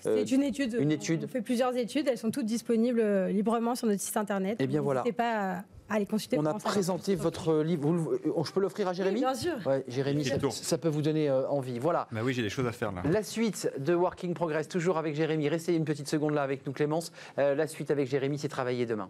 C'est 0.01 0.31
une 0.31 0.43
étude. 0.43 0.77
Une 0.79 0.93
étude. 0.93 1.25
On 1.25 1.29
fait 1.29 1.41
plusieurs 1.41 1.77
études, 1.77 2.07
elles 2.09 2.19
sont 2.19 2.31
toutes 2.31 2.47
disponibles 2.47 3.27
librement 3.29 3.75
sur 3.75 3.89
notre 3.89 4.01
site 4.01 4.17
internet. 4.17 4.61
Et 4.61 4.65
eh 4.65 4.67
bien 4.67 4.81
voilà. 4.81 5.03
pas 5.17 5.65
Allez, 5.89 6.07
consulter. 6.07 6.39
On 6.39 6.47
a 6.47 6.55
présenté 6.55 7.15
votre 7.15 7.63
livre. 7.63 8.19
je 8.25 8.53
peux 8.53 8.61
l'offrir 8.61 8.89
à 8.89 8.93
Jérémy 8.93 9.21
Bien 9.21 9.35
sûr. 9.35 9.57
Jérémy, 9.87 10.25
ça, 10.51 10.79
peut 10.79 10.89
vous 10.89 11.03
donner 11.03 11.29
euh, 11.29 11.49
envie. 11.49 11.79
Voilà. 11.79 12.09
Bah 12.11 12.21
oui, 12.25 12.35
j'ai 12.35 12.43
des 12.43 12.49
choses 12.49 12.67
à 12.67 12.73
faire 12.73 12.93
là. 12.93 13.03
La 13.09 13.23
suite 13.23 13.71
de 13.79 13.95
Working 13.95 14.35
Progress, 14.35 14.69
toujours 14.69 14.99
avec 14.99 15.15
Jérémy. 15.15 15.49
Restez 15.49 15.75
une 15.75 15.85
petite 15.85 16.09
seconde 16.09 16.35
là 16.35 16.43
avec 16.43 16.67
nous, 16.67 16.73
Clémence. 16.73 17.13
Euh, 17.39 17.55
la 17.55 17.67
suite 17.67 17.91
avec 17.91 18.09
Jérémy, 18.09 18.39
c'est 18.39 18.49
travailler 18.49 18.87
demain. 18.87 19.09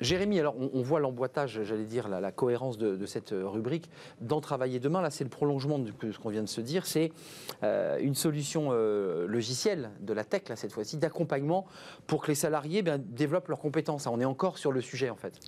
Jérémy, 0.00 0.38
alors 0.38 0.54
on, 0.58 0.82
voit 0.82 1.00
l'emboîtage, 1.00 1.62
j'allais 1.62 1.84
dire, 1.84 2.08
la, 2.08 2.32
cohérence 2.32 2.78
de, 2.78 3.06
cette 3.06 3.32
euh, 3.32 3.46
rubrique. 3.46 3.90
Dans 4.20 4.40
Travailler 4.40 4.78
demain, 4.78 5.02
là 5.02 5.10
c'est 5.10 5.24
le 5.24 5.30
prolongement 5.30 5.78
de 5.78 5.92
ce 6.12 6.18
qu'on 6.18 6.30
vient 6.30 6.42
de 6.42 6.48
se 6.48 6.60
dire, 6.60 6.86
c'est 6.86 7.12
euh, 7.62 7.98
une 8.00 8.14
solution 8.14 8.68
euh, 8.70 9.26
logicielle 9.26 9.90
de 10.00 10.12
la 10.12 10.24
tech, 10.24 10.42
là 10.48 10.56
cette 10.56 10.72
fois-ci, 10.72 10.96
d'accompagnement 10.96 11.66
pour 12.06 12.22
que 12.22 12.28
les 12.28 12.34
salariés 12.34 12.82
ben, 12.82 12.98
développent 12.98 13.48
leurs 13.48 13.58
compétences. 13.58 14.06
On 14.06 14.20
est 14.20 14.24
encore 14.24 14.58
sur 14.58 14.72
le 14.72 14.80
sujet 14.80 15.10
en 15.10 15.16
fait. 15.16 15.38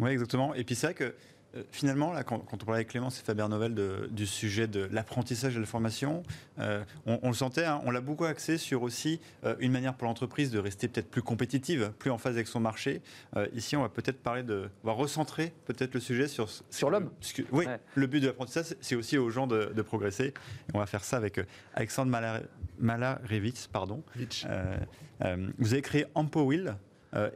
Oui, 0.00 0.10
exactement. 0.10 0.54
Et 0.54 0.64
puis 0.64 0.74
c'est 0.74 0.88
vrai 0.88 0.94
que 0.94 1.14
euh, 1.56 1.62
finalement, 1.72 2.12
là, 2.12 2.24
quand, 2.24 2.42
on 2.52 2.56
parlait 2.56 2.80
avec 2.80 2.88
Clémence 2.88 3.20
et 3.20 3.24
Fabien 3.24 3.48
Novel 3.48 3.74
du 4.10 4.26
sujet 4.26 4.66
de 4.66 4.88
l'apprentissage 4.92 5.52
et 5.52 5.56
de 5.56 5.60
la 5.60 5.66
formation, 5.66 6.22
euh, 6.58 6.84
on, 7.06 7.28
le 7.28 7.34
sentait, 7.34 7.64
hein, 7.64 7.80
on 7.86 7.90
l'a 7.90 8.02
beaucoup 8.02 8.26
axé 8.26 8.58
sur 8.58 8.82
aussi 8.82 9.20
euh, 9.44 9.56
une 9.58 9.72
manière 9.72 9.94
pour 9.94 10.06
l'entreprise 10.06 10.50
de 10.50 10.58
rester 10.58 10.88
peut-être 10.88 11.10
plus 11.10 11.22
compétitive, 11.22 11.92
plus 11.98 12.10
en 12.10 12.18
phase 12.18 12.34
avec 12.34 12.48
son 12.48 12.60
marché. 12.60 13.00
ici, 13.54 13.76
on 13.76 13.82
va 13.82 13.88
peut-être 13.88 14.20
parler 14.20 14.42
de, 14.42 14.68
on 14.84 14.86
va 14.86 14.92
recentrer 14.92 15.52
peut-être 15.64 15.94
le 15.94 16.00
sujet 16.00 16.28
sur 16.28 16.48
sur 16.70 16.90
l'homme. 16.90 17.10
Oui, 17.52 17.66
le 17.94 18.06
but 18.06 18.20
de 18.20 18.26
l'apprentissage, 18.26 18.76
c'est 18.80 18.94
aussi 18.94 19.16
aux 19.16 19.30
gens 19.30 19.46
de, 19.46 19.82
progresser. 19.82 20.26
Et 20.26 20.34
on 20.74 20.78
va 20.78 20.86
faire 20.86 21.04
ça 21.04 21.16
avec 21.16 21.40
Alexandre 21.74 22.12
Malarevitz, 22.78 23.68
pardon. 23.68 24.02
vous 25.58 25.72
avez 25.72 25.82
créé 25.82 26.04
Ampowill. 26.14 26.76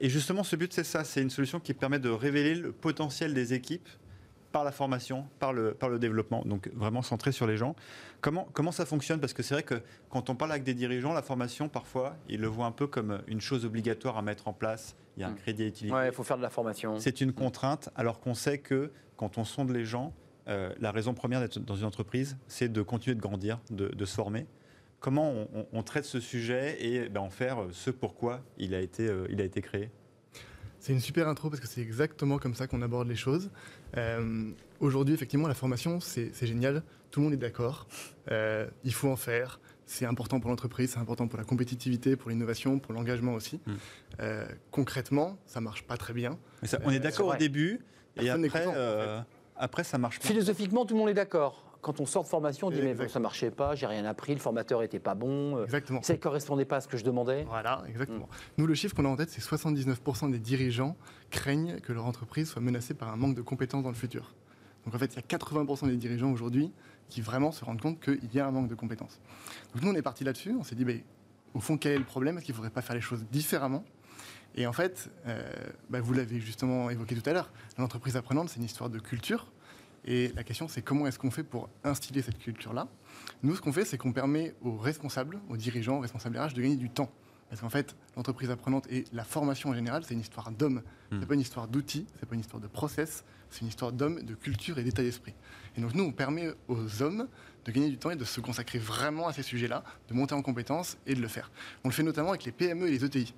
et 0.00 0.08
justement, 0.10 0.44
ce 0.44 0.56
but, 0.56 0.72
c'est 0.72 0.84
ça, 0.84 1.04
c'est 1.04 1.22
une 1.22 1.30
solution 1.30 1.60
qui 1.60 1.72
permet 1.72 1.98
de 1.98 2.10
révéler 2.10 2.54
le 2.54 2.72
potentiel 2.72 3.32
des 3.32 3.54
équipes 3.54 3.88
par 4.52 4.64
la 4.64 4.72
formation, 4.72 5.26
par 5.38 5.52
le, 5.52 5.74
par 5.74 5.88
le 5.88 5.98
développement, 5.98 6.42
donc 6.44 6.70
vraiment 6.74 7.02
centré 7.02 7.32
sur 7.32 7.46
les 7.46 7.56
gens. 7.56 7.74
Comment, 8.20 8.46
comment 8.52 8.70
ça 8.70 8.86
fonctionne? 8.86 9.18
Parce 9.18 9.32
que 9.32 9.42
c'est 9.42 9.54
vrai 9.54 9.62
que 9.62 9.80
quand 10.10 10.30
on 10.30 10.36
parle 10.36 10.52
avec 10.52 10.62
des 10.62 10.74
dirigeants, 10.74 11.12
la 11.12 11.22
formation, 11.22 11.68
parfois, 11.68 12.14
ils 12.28 12.40
le 12.40 12.46
voient 12.46 12.66
un 12.66 12.72
peu 12.72 12.86
comme 12.86 13.22
une 13.26 13.40
chose 13.40 13.64
obligatoire 13.64 14.16
à 14.18 14.22
mettre 14.22 14.46
en 14.46 14.52
place. 14.52 14.94
Il 15.16 15.20
y 15.20 15.24
a 15.24 15.28
un 15.28 15.32
mm. 15.32 15.36
crédit 15.36 15.62
à 15.64 15.66
utiliser. 15.66 15.94
Ouais, 15.94 16.08
il 16.08 16.12
faut 16.12 16.22
faire 16.22 16.36
de 16.36 16.42
la 16.42 16.50
formation. 16.50 16.98
C'est 16.98 17.20
une 17.20 17.32
contrainte, 17.32 17.88
alors 17.96 18.20
qu'on 18.20 18.34
sait 18.34 18.58
que 18.58 18.92
quand 19.16 19.38
on 19.38 19.44
sonde 19.44 19.70
les 19.70 19.84
gens, 19.84 20.12
euh, 20.48 20.72
la 20.80 20.92
raison 20.92 21.14
première 21.14 21.40
d'être 21.40 21.58
dans 21.58 21.76
une 21.76 21.84
entreprise, 21.84 22.36
c'est 22.46 22.70
de 22.70 22.82
continuer 22.82 23.14
de 23.14 23.20
grandir, 23.20 23.58
de, 23.70 23.88
de 23.88 24.04
se 24.04 24.14
former. 24.14 24.46
comment 25.00 25.32
on, 25.72 25.82
traite 25.82 26.04
ce 26.04 26.20
sujet 26.20 26.76
et 26.80 27.08
ben, 27.08 27.20
en 27.20 27.30
faire 27.30 27.58
ce 27.72 27.90
pourquoi 27.90 28.40
il 28.58 28.74
a 28.74 28.80
été, 28.80 29.10
il 29.30 29.40
a 29.40 29.44
été 29.44 29.60
créé? 29.60 29.90
C'est 30.82 30.92
une 30.92 31.00
super 31.00 31.28
intro 31.28 31.48
parce 31.48 31.60
que 31.60 31.66
c'est 31.66 31.80
exactement 31.80 32.38
comme 32.38 32.54
ça 32.54 32.66
qu'on 32.66 32.82
aborde 32.82 33.08
les 33.08 33.16
choses. 33.16 33.50
Aujourd'hui, 34.80 35.14
effectivement, 35.14 35.46
la 35.46 35.54
formation, 35.54 36.00
c'est 36.00 36.34
génial. 36.42 36.82
Tout 37.10 37.20
le 37.20 37.24
monde 37.24 37.34
est 37.34 37.38
d'accord. 37.38 37.86
il 38.28 38.92
faut 38.92 39.08
en 39.08 39.16
faire 39.16 39.60
c'est 39.92 40.06
important 40.06 40.40
pour 40.40 40.50
l'entreprise, 40.50 40.92
c'est 40.92 40.98
important 40.98 41.28
pour 41.28 41.38
la 41.38 41.44
compétitivité, 41.44 42.16
pour 42.16 42.30
l'innovation, 42.30 42.78
pour 42.78 42.94
l'engagement 42.94 43.34
aussi. 43.34 43.60
Hmm. 43.66 43.72
Euh, 44.20 44.46
concrètement, 44.70 45.36
ça 45.46 45.60
marche 45.60 45.82
pas 45.82 45.96
très 45.96 46.14
bien. 46.14 46.38
on 46.84 46.90
est 46.90 46.98
d'accord 46.98 47.28
au 47.28 47.36
début, 47.36 47.80
et 48.16 48.30
après, 48.30 48.64
euh, 48.66 49.20
après, 49.56 49.84
ça 49.84 49.98
marche 49.98 50.18
pas. 50.18 50.28
Philosophiquement, 50.28 50.86
tout 50.86 50.94
le 50.94 51.00
monde 51.00 51.10
est 51.10 51.14
d'accord 51.14 51.71
quand 51.82 52.00
on 52.00 52.06
sort 52.06 52.22
de 52.22 52.28
formation, 52.28 52.68
on 52.68 52.70
dit 52.70 52.80
mais 52.80 53.08
ça 53.08 53.18
marchait 53.18 53.50
pas, 53.50 53.74
j'ai 53.74 53.86
rien 53.86 54.04
appris, 54.04 54.32
le 54.32 54.40
formateur 54.40 54.82
était 54.82 55.00
pas 55.00 55.14
bon, 55.14 55.56
euh, 55.56 55.64
exactement. 55.64 56.00
ça 56.00 56.14
ne 56.14 56.18
correspondait 56.18 56.64
pas 56.64 56.76
à 56.76 56.80
ce 56.80 56.86
que 56.88 56.96
je 56.96 57.04
demandais. 57.04 57.42
Voilà, 57.42 57.82
exactement. 57.88 58.26
Hmm. 58.26 58.52
Nous, 58.58 58.66
le 58.66 58.74
chiffre 58.74 58.94
qu'on 58.94 59.04
a 59.04 59.08
en 59.08 59.16
tête, 59.16 59.30
c'est 59.30 59.42
79% 59.42 60.30
des 60.30 60.38
dirigeants 60.38 60.96
craignent 61.30 61.80
que 61.80 61.92
leur 61.92 62.06
entreprise 62.06 62.48
soit 62.48 62.62
menacée 62.62 62.94
par 62.94 63.12
un 63.12 63.16
manque 63.16 63.34
de 63.34 63.42
compétences 63.42 63.82
dans 63.82 63.90
le 63.90 63.96
futur. 63.96 64.32
Donc 64.84 64.94
en 64.94 64.98
fait, 64.98 65.12
il 65.12 65.16
y 65.16 65.18
a 65.18 65.38
80% 65.38 65.88
des 65.88 65.96
dirigeants 65.96 66.30
aujourd'hui 66.30 66.72
qui 67.08 67.20
vraiment 67.20 67.50
se 67.50 67.64
rendent 67.64 67.80
compte 67.80 68.00
qu'il 68.00 68.32
y 68.32 68.38
a 68.38 68.46
un 68.46 68.50
manque 68.52 68.68
de 68.68 68.74
compétences. 68.76 69.20
Donc 69.74 69.82
nous, 69.82 69.90
on 69.90 69.94
est 69.94 70.02
parti 70.02 70.22
là-dessus, 70.22 70.54
on 70.58 70.62
s'est 70.62 70.76
dit, 70.76 70.84
mais, 70.84 71.04
au 71.52 71.60
fond, 71.60 71.76
quel 71.76 71.92
est 71.92 71.98
le 71.98 72.04
problème? 72.04 72.38
Est-ce 72.38 72.46
qu'il 72.46 72.54
ne 72.54 72.56
faudrait 72.56 72.70
pas 72.70 72.82
faire 72.82 72.94
les 72.94 73.02
choses 73.02 73.24
différemment? 73.30 73.84
Et 74.54 74.66
en 74.66 74.72
fait, 74.72 75.10
euh, 75.26 75.42
bah, 75.90 76.00
vous 76.00 76.12
l'avez 76.12 76.38
justement 76.38 76.90
évoqué 76.90 77.16
tout 77.16 77.28
à 77.28 77.32
l'heure, 77.32 77.50
l'entreprise 77.76 78.16
apprenante, 78.16 78.50
c'est 78.50 78.58
une 78.58 78.64
histoire 78.64 78.88
de 78.88 78.98
culture. 78.98 79.51
Et 80.04 80.32
la 80.34 80.42
question, 80.42 80.68
c'est 80.68 80.82
comment 80.82 81.06
est-ce 81.06 81.18
qu'on 81.18 81.30
fait 81.30 81.44
pour 81.44 81.68
instiller 81.84 82.22
cette 82.22 82.38
culture-là? 82.38 82.88
Nous, 83.42 83.54
ce 83.54 83.60
qu'on 83.60 83.72
fait, 83.72 83.84
c'est 83.84 83.98
qu'on 83.98 84.12
permet 84.12 84.54
aux 84.62 84.76
responsables, 84.76 85.40
aux 85.48 85.56
dirigeants, 85.56 85.98
aux 85.98 86.00
responsables 86.00 86.38
RH 86.38 86.54
de 86.54 86.62
gagner 86.62 86.76
du 86.76 86.90
temps. 86.90 87.10
Parce 87.48 87.60
qu'en 87.60 87.68
fait, 87.68 87.94
l'entreprise 88.16 88.50
apprenante 88.50 88.86
et 88.90 89.04
la 89.12 89.24
formation 89.24 89.68
en 89.68 89.74
général, 89.74 90.04
c'est 90.04 90.14
une 90.14 90.20
histoire 90.20 90.50
d'hommes. 90.50 90.82
Ce 91.10 91.16
n'est 91.16 91.24
hmm. 91.24 91.28
pas 91.28 91.34
une 91.34 91.40
histoire 91.40 91.68
d'outils, 91.68 92.06
c'est 92.18 92.26
pas 92.26 92.34
une 92.34 92.40
histoire 92.40 92.62
de 92.62 92.66
process, 92.66 93.24
c'est 93.50 93.60
une 93.60 93.66
histoire 93.66 93.92
d'hommes, 93.92 94.22
de 94.22 94.34
culture 94.34 94.78
et 94.78 94.84
d'état 94.84 95.02
d'esprit. 95.02 95.34
Et 95.76 95.82
donc 95.82 95.94
nous, 95.94 96.02
on 96.02 96.12
permet 96.12 96.48
aux 96.68 97.02
hommes 97.02 97.28
de 97.66 97.70
gagner 97.70 97.90
du 97.90 97.98
temps 97.98 98.10
et 98.10 98.16
de 98.16 98.24
se 98.24 98.40
consacrer 98.40 98.78
vraiment 98.78 99.28
à 99.28 99.34
ces 99.34 99.42
sujets-là, 99.42 99.84
de 100.08 100.14
monter 100.14 100.34
en 100.34 100.40
compétences 100.40 100.96
et 101.06 101.14
de 101.14 101.20
le 101.20 101.28
faire. 101.28 101.50
On 101.84 101.88
le 101.88 101.94
fait 101.94 102.02
notamment 102.02 102.30
avec 102.30 102.44
les 102.44 102.52
PME 102.52 102.88
et 102.88 102.90
les 102.90 103.04
ETI. 103.04 103.34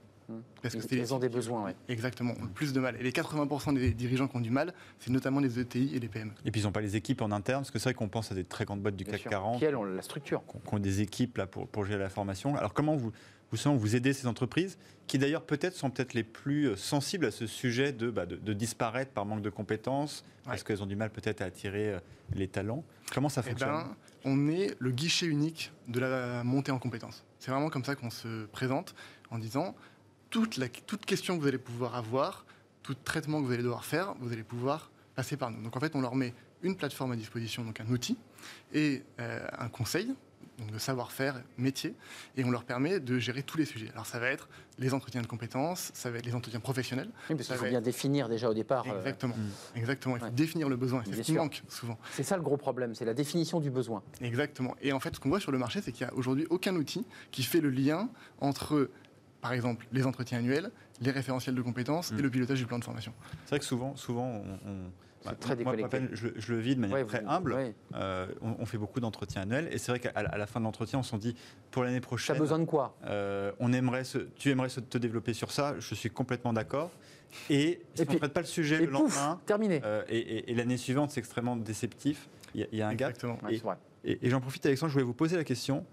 Parce 0.63 0.75
que 0.75 0.95
ils 0.95 1.15
ont 1.15 1.19
des 1.19 1.29
besoins, 1.29 1.65
oui. 1.65 1.73
Exactement, 1.89 2.33
ont 2.39 2.45
le 2.45 2.49
plus 2.49 2.73
de 2.73 2.81
mal. 2.81 2.97
Et 2.99 3.03
les 3.03 3.13
80% 3.13 3.75
des 3.75 3.93
dirigeants 3.93 4.29
qui 4.29 4.37
ont 4.37 4.41
du 4.41 4.51
mal, 4.51 4.73
c'est 4.99 5.11
notamment 5.11 5.41
les 5.41 5.59
ETI 5.59 5.95
et 5.95 6.01
les 6.01 6.09
PME. 6.09 6.33
Et 6.45 6.51
puis 6.51 6.61
ils 6.61 6.65
n'ont 6.65 6.73
pas 6.73 6.81
les 6.81 6.97
équipes 6.97 7.23
en 7.23 7.31
interne, 7.31 7.61
parce 7.61 7.71
que 7.71 7.79
c'est 7.79 7.91
vrai 7.91 7.95
qu'on 7.95 8.09
pense 8.09 8.33
à 8.33 8.35
des 8.35 8.45
très 8.45 8.65
grandes 8.65 8.81
boîtes 8.81 8.97
du 8.97 9.05
CAC 9.05 9.25
40. 9.29 9.59
Qui 9.59 9.65
elles 9.65 9.77
ont 9.77 9.85
la 9.85 10.03
structure. 10.03 10.43
Qui 10.47 10.75
ont 10.75 10.79
des 10.79 11.01
équipes 11.01 11.39
là, 11.39 11.47
pour, 11.47 11.69
pour 11.69 11.85
gérer 11.85 12.03
la 12.03 12.09
formation. 12.09 12.57
Alors 12.57 12.73
comment 12.73 12.97
vous, 12.97 13.13
vous, 13.51 13.79
vous 13.79 13.97
aidez 13.97 14.13
ces 14.13 14.27
entreprises 14.27 14.79
qui 15.07 15.19
d'ailleurs 15.19 15.43
peut-être 15.43 15.75
sont 15.75 15.91
peut-être 15.91 16.15
les 16.15 16.25
plus 16.25 16.69
euh, 16.69 16.77
sensibles 16.77 17.27
à 17.27 17.31
ce 17.31 17.47
sujet 17.47 17.93
de, 17.93 18.11
bah, 18.11 18.27
de, 18.27 18.53
disparaître 18.53 19.13
par 19.13 19.27
manque 19.27 19.43
de 19.43 19.51
compétences, 19.51 20.25
parce 20.45 20.63
qu'elles 20.63 20.83
ont 20.83 20.87
du 20.87 20.97
mal 20.97 21.11
peut-être 21.11 21.43
à 21.43 21.45
attirer 21.45 21.93
euh, 21.93 21.99
les 22.35 22.49
talents. 22.49 22.85
Comment 23.13 23.29
ça 23.29 23.43
eh 23.45 23.51
fonctionne? 23.51 23.71
ben, 23.71 23.97
On 24.25 24.49
est 24.49 24.75
le 24.79 24.91
guichet 24.91 25.27
unique 25.27 25.73
de 25.89 26.01
la 26.01 26.43
montée 26.43 26.73
en 26.73 26.79
compétences. 26.79 27.25
C'est 27.39 27.51
vraiment 27.51 27.69
comme 27.69 27.85
ça 27.85 27.95
qu'on 27.95 28.11
se 28.11 28.47
présente 28.47 28.95
en 29.31 29.39
disant 29.39 29.75
toute, 30.35 30.57
la, 30.57 30.69
toute 30.69 31.07
question 31.07 31.37
que 31.37 31.43
vous 31.43 31.47
allez 31.47 31.59
pouvoir 31.59 31.95
avoir, 31.95 32.45
tout 32.83 32.97
traitement 33.05 33.41
que 33.41 33.47
vous 33.47 33.53
allez 33.53 33.63
devoir 33.63 33.85
faire, 33.85 34.15
vous 34.19 34.33
allez 34.33 34.43
pouvoir 34.43 34.91
passer 35.15 35.37
par 35.37 35.53
nous. 35.53 35.63
Donc 35.63 35.77
en 35.77 35.81
fait, 35.81 35.95
on 35.95 36.01
leur 36.01 36.17
met 36.17 36.35
une 36.63 36.75
plateforme 36.75 37.13
à 37.13 37.17
disposition, 37.17 37.63
donc 37.63 37.81
un 37.81 37.87
outil, 37.87 38.19
et 38.73 39.05
euh, 39.21 39.47
un 39.57 39.69
conseil 39.69 40.13
donc 40.59 40.71
de 40.71 40.79
savoir-faire 40.79 41.41
métier, 41.59 41.95
et 42.37 42.45
on 42.45 42.51
leur 42.51 42.65
permet 42.65 43.01
de 43.01 43.19
gérer 43.19 43.43
tous 43.43 43.59
les 43.59 43.65
sujets. 43.65 43.91
Alors 43.93 44.07
ça 44.07 44.19
va 44.19 44.29
être 44.29 44.49
les 44.79 44.95
entretiens 44.95 45.23
de 45.23 45.27
compétences, 45.27 45.91
ça 45.95 46.11
va 46.11 46.19
être 46.19 46.27
les 46.27 46.35
entretiens 46.35 46.61
professionnels. 46.61 47.11
Oui, 47.29 47.37
parce 47.37 47.49
qu'il 47.49 47.57
faut 47.57 47.65
bien 47.67 47.81
définir 47.81 48.29
déjà 48.29 48.49
au 48.49 48.55
départ. 48.55 48.85
Euh, 48.89 48.99
exactement, 48.99 49.35
hmm. 49.37 49.79
exactement. 49.79 50.17
Il 50.17 50.21
faut 50.21 50.31
définir 50.31 50.69
le 50.69 50.77
besoin, 50.77 51.03
c'est 51.07 51.15
ce 51.15 51.23
qui 51.23 51.33
manque 51.33 51.63
souvent. 51.69 51.99
C'est 52.13 52.23
ça 52.23 52.37
le 52.37 52.43
gros 52.43 52.57
problème, 52.57 52.95
c'est 52.95 53.05
la 53.05 53.15
définition 53.15 53.61
du 53.61 53.71
besoin. 53.71 54.03
Exactement. 54.21 54.75
Et 54.81 54.93
en 54.93 55.01
fait, 55.01 55.15
ce 55.15 55.21
qu'on 55.21 55.29
voit 55.29 55.41
sur 55.41 55.53
le 55.53 55.59
marché, 55.59 55.81
c'est 55.81 55.93
qu'il 55.93 56.07
n'y 56.07 56.13
a 56.13 56.15
aujourd'hui 56.15 56.47
aucun 56.51 56.75
outil 56.77 57.05
qui 57.31 57.43
fait 57.43 57.61
le 57.61 57.71
lien 57.71 58.09
entre 58.41 58.91
par 59.45 59.53
exemple 59.53 59.87
les 59.93 60.07
entretiens 60.07 60.39
annuels, 60.39 60.71
les 61.03 61.11
référentiels 61.11 61.55
de 61.55 61.61
compétences 61.61 62.13
et 62.13 62.15
hmm. 62.15 62.23
le 62.23 62.31
pilotage 62.31 62.59
du 62.59 62.65
plan 62.65 62.79
de 62.79 62.85
formation. 62.85 63.13
C'est 63.45 63.51
vrai 63.51 63.59
que 63.59 63.67
souvent, 63.67 63.95
souvent 63.95 64.43
on, 64.67 64.91
c'est 65.21 65.39
très 65.39 65.55
déconnecté. 65.55 66.01
je, 66.13 66.53
le 66.53 66.59
vis 66.59 66.77
de 66.77 66.81
manière 66.81 67.07
très 67.07 67.23
humble. 67.27 67.75
Euh, 67.95 68.27
on, 68.41 68.65
fait 68.65 68.79
beaucoup 68.79 69.01
d'entretiens 69.01 69.43
annuels 69.43 69.69
et 69.71 69.77
c'est 69.77 69.93
vrai 69.93 70.01
qu'à 70.01 70.13
la 70.23 70.47
fin 70.47 70.61
de 70.61 70.65
l'entretien, 70.65 70.99
on 70.99 71.03
s'en 71.03 71.19
dit 71.19 71.37
pour 71.71 71.85
l'année 71.85 72.01
prochaine. 72.01 72.37
Tu 72.37 72.41
as 72.41 72.43
besoin 72.43 72.59
de 72.59 72.65
quoi? 72.65 72.97
euh, 73.05 73.53
on 73.59 73.75
aimerait 73.75 74.05
se, 74.05 74.17
Tu 74.17 74.49
aimerais 74.49 74.69
te 74.69 74.97
développer 74.97 75.35
sur 75.35 75.53
ça. 75.53 75.75
Je 75.79 75.95
suis 75.95 76.09
complètement 76.09 76.55
d'accord. 76.55 76.91
Et 77.51 77.83
si 77.95 78.07
on 78.09 78.13
ne 78.13 78.19
traite 78.19 78.33
pas 78.33 78.41
le 78.41 78.47
sujet 78.47 78.79
le 78.79 78.93
lendemain, 78.93 79.41
terminé. 79.45 79.83
Euh, 79.85 80.05
et, 80.09 80.55
l'année 80.55 80.79
suivante, 80.79 81.11
c'est 81.11 81.21
extrêmement 81.21 81.57
déceptif. 81.57 82.31
Il 82.55 82.67
y, 82.73 82.81
a 82.81 82.89
un 82.89 82.95
gap. 82.95 83.15
et, 84.05 84.27
et 84.27 84.31
j'en 84.31 84.41
profite, 84.41 84.65
Alexandre, 84.65 84.89
je 84.89 84.95
voulais 84.95 85.05
vous 85.05 85.13
poser 85.13 85.37
la 85.37 85.45
question. 85.45 85.85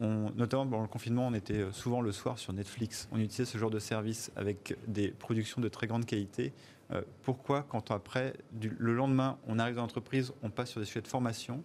On, 0.00 0.30
notamment 0.36 0.66
dans 0.66 0.80
le 0.80 0.88
confinement, 0.88 1.26
on 1.26 1.34
était 1.34 1.64
souvent 1.72 2.00
le 2.00 2.12
soir 2.12 2.38
sur 2.38 2.52
Netflix. 2.52 3.08
On 3.12 3.16
utilisait 3.18 3.44
ce 3.44 3.58
genre 3.58 3.70
de 3.70 3.78
service 3.78 4.30
avec 4.36 4.76
des 4.86 5.08
productions 5.08 5.60
de 5.60 5.68
très 5.68 5.86
grande 5.86 6.06
qualité. 6.06 6.52
Euh, 6.92 7.02
pourquoi, 7.22 7.64
quand 7.68 7.90
après, 7.90 8.34
le 8.60 8.94
lendemain, 8.94 9.38
on 9.46 9.58
arrive 9.58 9.76
dans 9.76 9.82
l'entreprise, 9.82 10.32
on 10.42 10.50
passe 10.50 10.70
sur 10.70 10.80
des 10.80 10.86
sujets 10.86 11.02
de 11.02 11.08
formation, 11.08 11.62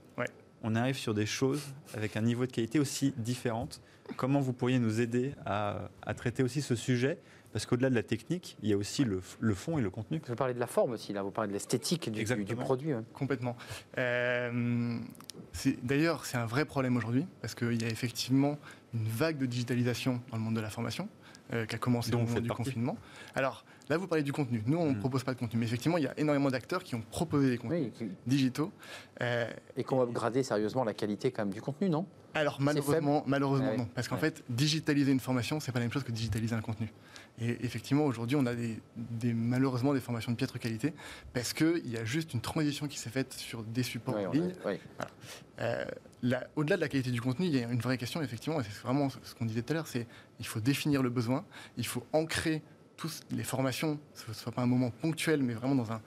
on 0.63 0.75
arrive 0.75 0.97
sur 0.97 1.13
des 1.13 1.25
choses 1.25 1.73
avec 1.93 2.17
un 2.17 2.21
niveau 2.21 2.45
de 2.45 2.51
qualité 2.51 2.79
aussi 2.79 3.13
différente 3.17 3.81
Comment 4.17 4.39
vous 4.39 4.53
pourriez 4.53 4.79
nous 4.79 5.01
aider 5.01 5.33
à, 5.45 5.89
traiter 6.15 6.43
aussi 6.43 6.61
ce 6.61 6.75
sujet 6.75 7.17
parce 7.55 7.65
qu'au-delà 7.65 7.89
de 7.89 7.95
la 7.95 8.03
technique, 8.03 8.57
il 8.63 8.67
y 8.67 8.73
a 8.73 8.77
aussi 8.77 9.05
le, 9.05 9.21
fond 9.21 9.77
et 9.77 9.81
le 9.81 9.89
contenu. 9.89 10.21
Vous 10.27 10.35
parlez 10.35 10.53
de 10.53 10.59
la 10.59 10.67
forme 10.67 10.91
aussi, 10.91 11.13
là. 11.13 11.23
Vous 11.23 11.31
parlez 11.31 11.47
de 11.47 11.53
l'esthétique 11.53 12.11
du, 12.11 12.25
du, 12.25 12.55
produit. 12.57 12.91
Complètement. 13.13 13.55
Euh, 13.97 14.99
d'ailleurs, 15.81 16.25
c'est 16.25 16.35
un 16.35 16.47
vrai 16.47 16.65
problème 16.65 16.97
aujourd'hui, 16.97 17.25
parce 17.39 17.55
qu'il 17.55 17.81
y 17.81 17.85
a 17.85 17.87
effectivement 17.87 18.57
une 18.93 19.07
vague 19.07 19.37
de 19.37 19.45
digitalisation 19.45 20.19
dans 20.31 20.35
le 20.35 20.43
monde 20.43 20.57
de 20.57 20.59
la 20.59 20.69
formation, 20.69 21.07
euh, 21.53 21.65
qui 21.65 21.75
a 21.75 21.77
commencé 21.77 22.13
au 22.13 22.17
moment 22.17 22.41
du 22.41 22.49
confinement. 22.49 22.97
Alors, 23.35 23.63
Là, 23.89 23.97
vous 23.97 24.07
parlez 24.07 24.23
du 24.23 24.33
contenu. 24.33 24.63
Nous, 24.65 24.77
on 24.77 24.89
ne 24.89 24.95
hmm. 24.95 24.99
propose 24.99 25.23
pas 25.23 25.33
de 25.33 25.39
contenu. 25.39 25.59
Mais 25.59 25.65
effectivement, 25.65 25.97
il 25.97 26.03
y 26.03 26.07
a 26.07 26.19
énormément 26.19 26.49
d'acteurs 26.49 26.83
qui 26.83 26.95
ont 26.95 27.01
proposé 27.01 27.49
des 27.49 27.57
contenus 27.57 27.91
digitaux. 28.25 28.71
Euh, 29.21 29.49
et 29.77 29.83
qu'on 29.83 29.97
va 29.97 30.03
upgrader 30.03 30.43
sérieusement 30.43 30.83
la 30.83 30.93
qualité 30.93 31.31
quand 31.31 31.45
même 31.45 31.53
du 31.53 31.61
contenu, 31.61 31.89
non? 31.89 32.05
Alors 32.35 32.59
malheureusement, 32.59 33.23
malheureusement 33.25 33.77
non, 33.77 33.87
parce 33.95 34.09
qu'en 34.09 34.17
fait, 34.17 34.43
digitaliser 34.49 35.13
une 35.13 35.21
formation, 35.21 35.61
c'est 35.61 35.71
pas 35.71 35.79
la 35.79 35.85
même 35.85 35.93
chose 35.93 36.03
que 36.03 36.11
digitaliser 36.11 36.53
un 36.53 36.61
contenu. 36.61 36.91
Et 37.39 37.65
effectivement, 37.65 38.03
aujourd'hui, 38.03 38.35
on 38.35 38.45
a 38.45 38.53
des, 38.53 39.33
malheureusement 39.33 39.93
des 39.93 40.01
formations 40.01 40.33
de 40.33 40.37
piètre 40.37 40.59
qualité 40.59 40.93
parce 41.33 41.53
qu'il 41.53 41.89
y 41.89 41.95
a 41.95 42.03
juste 42.03 42.33
une 42.33 42.41
transition 42.41 42.87
qui 42.87 42.99
s'est 42.99 43.09
faite 43.09 43.31
sur 43.33 43.63
des 43.63 43.83
supports 43.83 44.17
en 44.17 44.31
ligne. 44.31 44.53
Euh, 45.61 45.85
au-delà 46.57 46.75
de 46.75 46.81
la 46.81 46.89
qualité 46.89 47.11
du 47.11 47.21
contenu, 47.21 47.45
il 47.45 47.55
y 47.55 47.63
a 47.63 47.69
une 47.69 47.79
vraie 47.79 47.97
question, 47.97 48.21
effectivement, 48.21 48.59
et 48.59 48.63
c'est 48.63 48.85
vraiment 48.85 49.07
ce 49.09 49.33
qu'on 49.35 49.45
disait 49.45 49.61
tout 49.61 49.71
à 49.71 49.75
l'heure, 49.75 49.87
c'est 49.87 50.05
il 50.39 50.45
faut 50.45 50.59
définir 50.59 51.01
le 51.01 51.09
besoin, 51.09 51.45
il 51.77 51.87
faut 51.87 52.05
ancrer 52.11 52.61
tous 52.97 53.21
les 53.31 53.43
formations, 53.43 53.99
ce 54.13 54.29
ne 54.29 54.33
soit 54.33 54.51
pas 54.51 54.61
un 54.61 54.67
moment 54.67 54.89
ponctuel, 54.89 55.43
mais 55.43 55.53
vraiment 55.53 55.75
dans 55.75 55.91
un, 55.91 56.01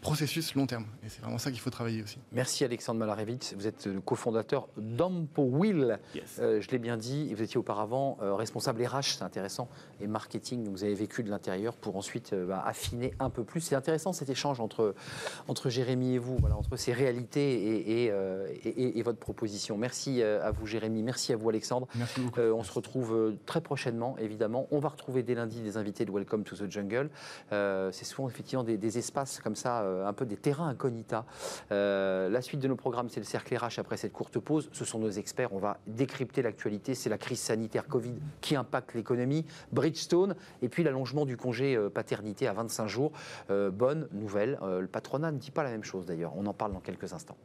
processus 0.00 0.54
long 0.54 0.66
terme. 0.66 0.86
Et 1.04 1.08
c'est 1.08 1.20
vraiment 1.20 1.38
ça 1.38 1.50
qu'il 1.50 1.60
faut 1.60 1.70
travailler 1.70 2.02
aussi. 2.02 2.18
Merci 2.32 2.64
Alexandre 2.64 3.00
Malarevitz. 3.00 3.54
Vous 3.54 3.66
êtes 3.66 3.86
le 3.86 4.00
cofondateur 4.00 4.68
d'Ampowill. 4.76 5.98
Euh, 6.38 6.60
je 6.60 6.70
l'ai 6.70 6.78
bien 6.78 6.96
dit, 6.96 7.34
vous 7.34 7.42
étiez 7.42 7.58
auparavant 7.58 8.18
euh, 8.22 8.34
responsable 8.34 8.84
RH, 8.84 9.16
c'est 9.18 9.22
intéressant, 9.22 9.68
et 10.00 10.06
marketing. 10.06 10.68
vous 10.70 10.84
avez 10.84 10.94
vécu 10.94 11.22
de 11.22 11.30
l'intérieur 11.30 11.76
pour 11.76 11.96
ensuite 11.96 12.32
euh, 12.32 12.46
bah, 12.46 12.62
affiner 12.64 13.14
un 13.18 13.30
peu 13.30 13.44
plus. 13.44 13.60
C'est 13.60 13.74
intéressant 13.74 14.12
cet 14.12 14.28
échange 14.28 14.60
entre, 14.60 14.94
entre 15.48 15.68
Jérémy 15.68 16.14
et 16.14 16.18
vous, 16.18 16.36
voilà, 16.38 16.56
entre 16.56 16.76
ces 16.76 16.92
réalités 16.92 18.02
et, 18.04 18.12
et, 18.98 19.02
votre 19.02 19.18
proposition. 19.18 19.78
Merci 19.78 20.22
à 20.22 20.50
vous 20.50 20.66
Jérémy, 20.66 21.02
merci 21.02 21.32
à 21.32 21.36
vous 21.36 21.48
Alexandre. 21.48 21.86
Merci 21.94 22.20
beaucoup. 22.20 22.40
on 22.40 22.62
se 22.62 22.72
retrouve 22.72 23.36
très 23.46 23.60
prochainement, 23.60 24.16
évidemment. 24.18 24.66
On 24.70 24.80
va 24.80 24.88
retrouver 24.88 25.22
dès 25.22 25.34
lundi 25.34 25.60
des 25.60 25.76
invités 25.76 26.04
de 26.04 26.10
Welcome 26.10 26.44
to 26.44 26.56
the 26.56 26.70
Jungle. 26.70 27.10
c'est 27.50 28.04
souvent 28.04 28.28
effectivement 28.28 28.64
des, 28.64 28.76
des 28.76 28.98
espaces 28.98 29.40
comme 29.40 29.56
ça 29.56 29.77
euh, 29.82 30.06
un 30.06 30.12
peu 30.12 30.26
des 30.26 30.36
terrains 30.36 30.68
incognita. 30.68 31.24
Euh, 31.72 32.28
la 32.28 32.42
suite 32.42 32.60
de 32.60 32.68
nos 32.68 32.76
programmes, 32.76 33.08
c'est 33.08 33.20
le 33.20 33.26
cercle 33.26 33.54
RH 33.56 33.78
après 33.78 33.96
cette 33.96 34.12
courte 34.12 34.38
pause. 34.38 34.68
Ce 34.72 34.84
sont 34.84 34.98
nos 34.98 35.10
experts. 35.10 35.52
On 35.52 35.58
va 35.58 35.78
décrypter 35.86 36.42
l'actualité. 36.42 36.94
C'est 36.94 37.10
la 37.10 37.18
crise 37.18 37.40
sanitaire 37.40 37.86
Covid 37.86 38.14
qui 38.40 38.56
impacte 38.56 38.94
l'économie. 38.94 39.44
Bridgestone 39.72 40.34
et 40.62 40.68
puis 40.68 40.82
l'allongement 40.82 41.26
du 41.26 41.36
congé 41.36 41.76
euh, 41.76 41.88
paternité 41.90 42.46
à 42.46 42.52
25 42.52 42.86
jours. 42.86 43.12
bonne 43.48 44.08
nouvelle. 44.12 44.58
le 44.62 44.86
patronat 44.86 45.32
ne 45.32 45.38
dit 45.38 45.50
pas 45.50 45.62
la 45.62 45.70
même 45.70 45.84
chose 45.84 46.06
d'ailleurs. 46.06 46.32
On 46.36 46.46
en 46.46 46.52
parle 46.52 46.72
dans 46.72 46.80
quelques 46.80 47.12
instants. 47.12 47.36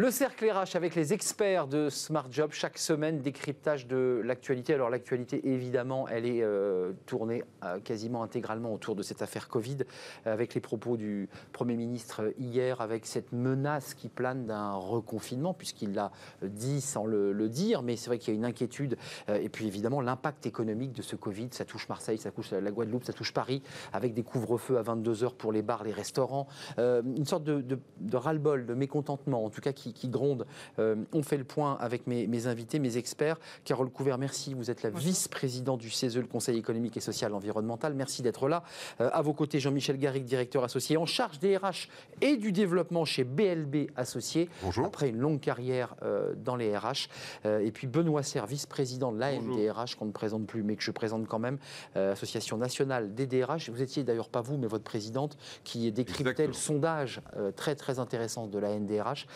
Le 0.00 0.10
cercle 0.10 0.50
RH 0.50 0.76
avec 0.76 0.94
les 0.94 1.12
experts 1.12 1.66
de 1.66 1.90
Smart 1.90 2.26
Job, 2.30 2.52
chaque 2.52 2.78
semaine, 2.78 3.20
décryptage 3.20 3.86
de 3.86 4.22
l'actualité. 4.24 4.72
Alors 4.72 4.88
l'actualité, 4.88 5.46
évidemment, 5.46 6.08
elle 6.08 6.24
est 6.24 6.42
euh, 6.42 6.92
tournée 7.04 7.44
euh, 7.64 7.80
quasiment 7.80 8.22
intégralement 8.22 8.72
autour 8.72 8.96
de 8.96 9.02
cette 9.02 9.20
affaire 9.20 9.48
Covid, 9.48 9.76
avec 10.24 10.54
les 10.54 10.62
propos 10.62 10.96
du 10.96 11.28
Premier 11.52 11.76
ministre 11.76 12.32
hier, 12.38 12.80
avec 12.80 13.04
cette 13.04 13.32
menace 13.32 13.92
qui 13.92 14.08
plane 14.08 14.46
d'un 14.46 14.72
reconfinement, 14.72 15.52
puisqu'il 15.52 15.92
l'a 15.92 16.12
dit 16.42 16.80
sans 16.80 17.04
le, 17.04 17.48
dire, 17.50 17.82
mais 17.82 17.96
c'est 17.96 18.06
vrai 18.06 18.18
qu'il 18.18 18.32
y 18.32 18.36
a 18.36 18.38
une 18.38 18.46
inquiétude. 18.46 18.96
Euh, 19.28 19.34
et 19.36 19.50
puis 19.50 19.66
évidemment, 19.66 20.00
l'impact 20.00 20.46
économique 20.46 20.94
de 20.94 21.02
ce 21.02 21.14
Covid, 21.14 21.48
ça 21.50 21.66
touche 21.66 21.90
Marseille, 21.90 22.16
ça 22.16 22.30
touche 22.30 22.52
la 22.52 22.70
Guadeloupe, 22.70 23.04
ça 23.04 23.12
touche 23.12 23.34
Paris, 23.34 23.62
avec 23.92 24.14
des 24.14 24.22
couvre-feux 24.22 24.78
à 24.78 24.82
22h 24.82 25.34
pour 25.34 25.52
les 25.52 25.60
bars, 25.60 25.84
les 25.84 25.92
restaurants. 25.92 26.48
une 26.78 27.26
sorte 27.26 27.44
de, 27.44 27.60
de, 27.60 27.78
de 27.98 28.16
ras-le-bol, 28.16 28.64
de 28.64 28.72
mécontentement, 28.72 29.44
en 29.44 29.50
tout 29.50 29.60
cas 29.60 29.72
qui, 29.72 29.89
gronde. 30.08 30.46
Euh, 30.78 30.96
on 31.12 31.22
fait 31.22 31.36
le 31.36 31.44
point 31.44 31.76
avec 31.80 32.06
mes, 32.06 32.46
invités, 32.46 32.78
mes 32.78 32.96
experts. 32.96 33.38
Carole 33.64 33.90
Couvert, 33.90 34.18
merci. 34.18 34.54
Vous 34.54 34.70
êtes 34.70 34.82
la 34.82 34.90
vice-présidente 34.90 35.80
du 35.80 35.90
CESE, 35.90 36.16
le 36.16 36.26
Conseil 36.26 36.58
économique 36.58 36.96
et 36.96 37.00
social 37.00 37.34
environnemental. 37.34 37.94
Merci 37.94 38.22
d'être 38.22 38.48
là. 38.48 38.62
Euh, 39.00 39.10
à 39.12 39.22
vos 39.22 39.32
côtés, 39.32 39.60
Jean-Michel 39.60 39.98
Garrigue, 39.98 40.24
directeur 40.24 40.64
associé 40.64 40.96
en 40.96 41.06
charge 41.06 41.38
des 41.38 41.56
RH 41.56 41.88
et 42.20 42.36
du 42.36 42.52
développement 42.52 43.04
chez 43.04 43.24
BLB 43.24 43.90
Associés. 43.96 44.48
Bonjour. 44.62 44.86
Après 44.86 45.08
une 45.08 45.18
longue 45.18 45.40
carrière 45.40 45.94
euh, 46.02 46.34
dans 46.36 46.56
les 46.56 46.76
RH. 46.76 47.08
et 47.44 47.70
puis 47.70 47.86
Benoît 47.86 48.22
Serre, 48.22 48.46
vice-président 48.46 49.12
de 49.12 49.18
l'AMDRH, 49.18 49.96
qu'on 49.96 50.06
ne 50.06 50.12
présente 50.12 50.46
plus, 50.46 50.62
mais 50.62 50.76
que 50.76 50.82
je 50.82 50.90
présente 50.90 51.26
quand 51.26 51.38
même, 51.38 51.58
Association 51.94 52.56
nationale 52.56 53.14
des 53.14 53.26
DRH. 53.26 53.70
Vous 53.70 53.82
étiez 53.82 54.02
d'ailleurs 54.02 54.28
pas 54.28 54.40
vous, 54.40 54.56
mais 54.56 54.66
votre 54.66 54.84
présidente, 54.84 55.36
qui 55.64 55.90
décryptait 55.92 56.46
le 56.46 56.52
sondage 56.52 57.20
très 57.56 57.74
très 57.74 57.98
intéressant 57.98 58.46
de 58.46 58.58
la 58.58 58.78
NDRH 58.78 59.26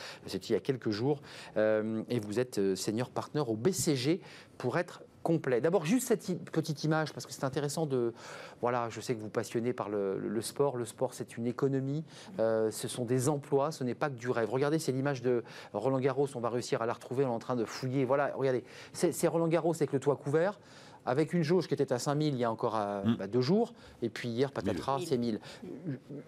il 0.48 0.52
y 0.52 0.56
a 0.56 0.60
quelques 0.60 0.90
jours, 0.90 1.20
euh, 1.56 2.02
et 2.08 2.20
vous 2.20 2.38
êtes 2.38 2.58
euh, 2.58 2.76
senior 2.76 3.10
partner 3.10 3.42
au 3.46 3.54
BCG 3.54 4.20
pour 4.58 4.78
être 4.78 5.02
complet. 5.24 5.60
D'abord, 5.60 5.84
juste 5.86 6.06
cette 6.06 6.50
petite 6.52 6.84
image, 6.84 7.12
parce 7.12 7.26
que 7.26 7.32
c'est 7.32 7.44
intéressant 7.44 7.86
de... 7.86 8.12
Voilà, 8.60 8.88
je 8.90 9.00
sais 9.00 9.14
que 9.14 9.20
vous 9.20 9.30
passionnez 9.30 9.72
par 9.72 9.88
le, 9.88 10.40
sport. 10.40 10.76
Le 10.76 10.84
sport, 10.84 11.14
c'est 11.14 11.36
une 11.36 11.46
économie, 11.46 12.04
euh, 12.38 12.70
ce 12.70 12.86
sont 12.86 13.04
des 13.04 13.28
emplois, 13.28 13.72
ce 13.72 13.82
n'est 13.82 13.94
pas 13.94 14.10
que 14.10 14.16
du 14.16 14.30
rêve. 14.30 14.50
Regardez, 14.50 14.78
c'est 14.78 14.92
l'image 14.92 15.22
de 15.22 15.42
Roland 15.72 15.98
Garros, 15.98 16.28
on 16.36 16.40
va 16.40 16.50
réussir 16.50 16.82
à 16.82 16.86
la 16.86 16.92
retrouver, 16.92 17.24
on 17.24 17.30
est 17.30 17.34
en 17.34 17.38
train 17.38 17.56
de 17.56 17.64
fouiller. 17.64 18.04
Voilà, 18.04 18.32
regardez, 18.36 18.62
c'est 18.92 19.26
Roland 19.26 19.48
Garros 19.48 19.74
avec 19.74 19.92
le 19.92 19.98
toit 19.98 20.16
couvert 20.16 20.60
avec 21.06 21.34
une 21.34 21.42
jauge 21.42 21.68
qui 21.68 21.74
était 21.74 21.92
à 21.92 21.98
5000 21.98 22.34
il 22.34 22.40
y 22.40 22.44
a 22.44 22.50
encore 22.50 22.76
mm. 22.76 23.16
bah, 23.16 23.26
deux 23.26 23.40
jours, 23.40 23.74
et 24.02 24.08
puis 24.08 24.28
hier, 24.28 24.52
patatras, 24.52 25.00
c'est 25.06 25.18
1000. 25.18 25.38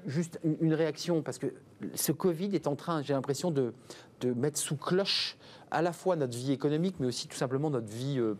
Juste 0.06 0.38
une 0.44 0.74
réaction, 0.74 1.22
parce 1.22 1.38
que 1.38 1.46
ce 1.94 2.12
Covid 2.12 2.54
est 2.54 2.66
en 2.66 2.76
train, 2.76 3.02
j'ai 3.02 3.14
l'impression, 3.14 3.50
de, 3.50 3.72
de, 4.20 4.32
mettre 4.32 4.58
sous 4.58 4.76
cloche 4.76 5.36
à 5.70 5.82
la 5.82 5.92
fois 5.92 6.16
notre 6.16 6.36
vie 6.36 6.52
économique, 6.52 6.96
mais 7.00 7.06
aussi 7.06 7.28
tout 7.28 7.36
simplement 7.36 7.70
notre 7.70 7.88
vie 7.88 8.18
euh, 8.18 8.34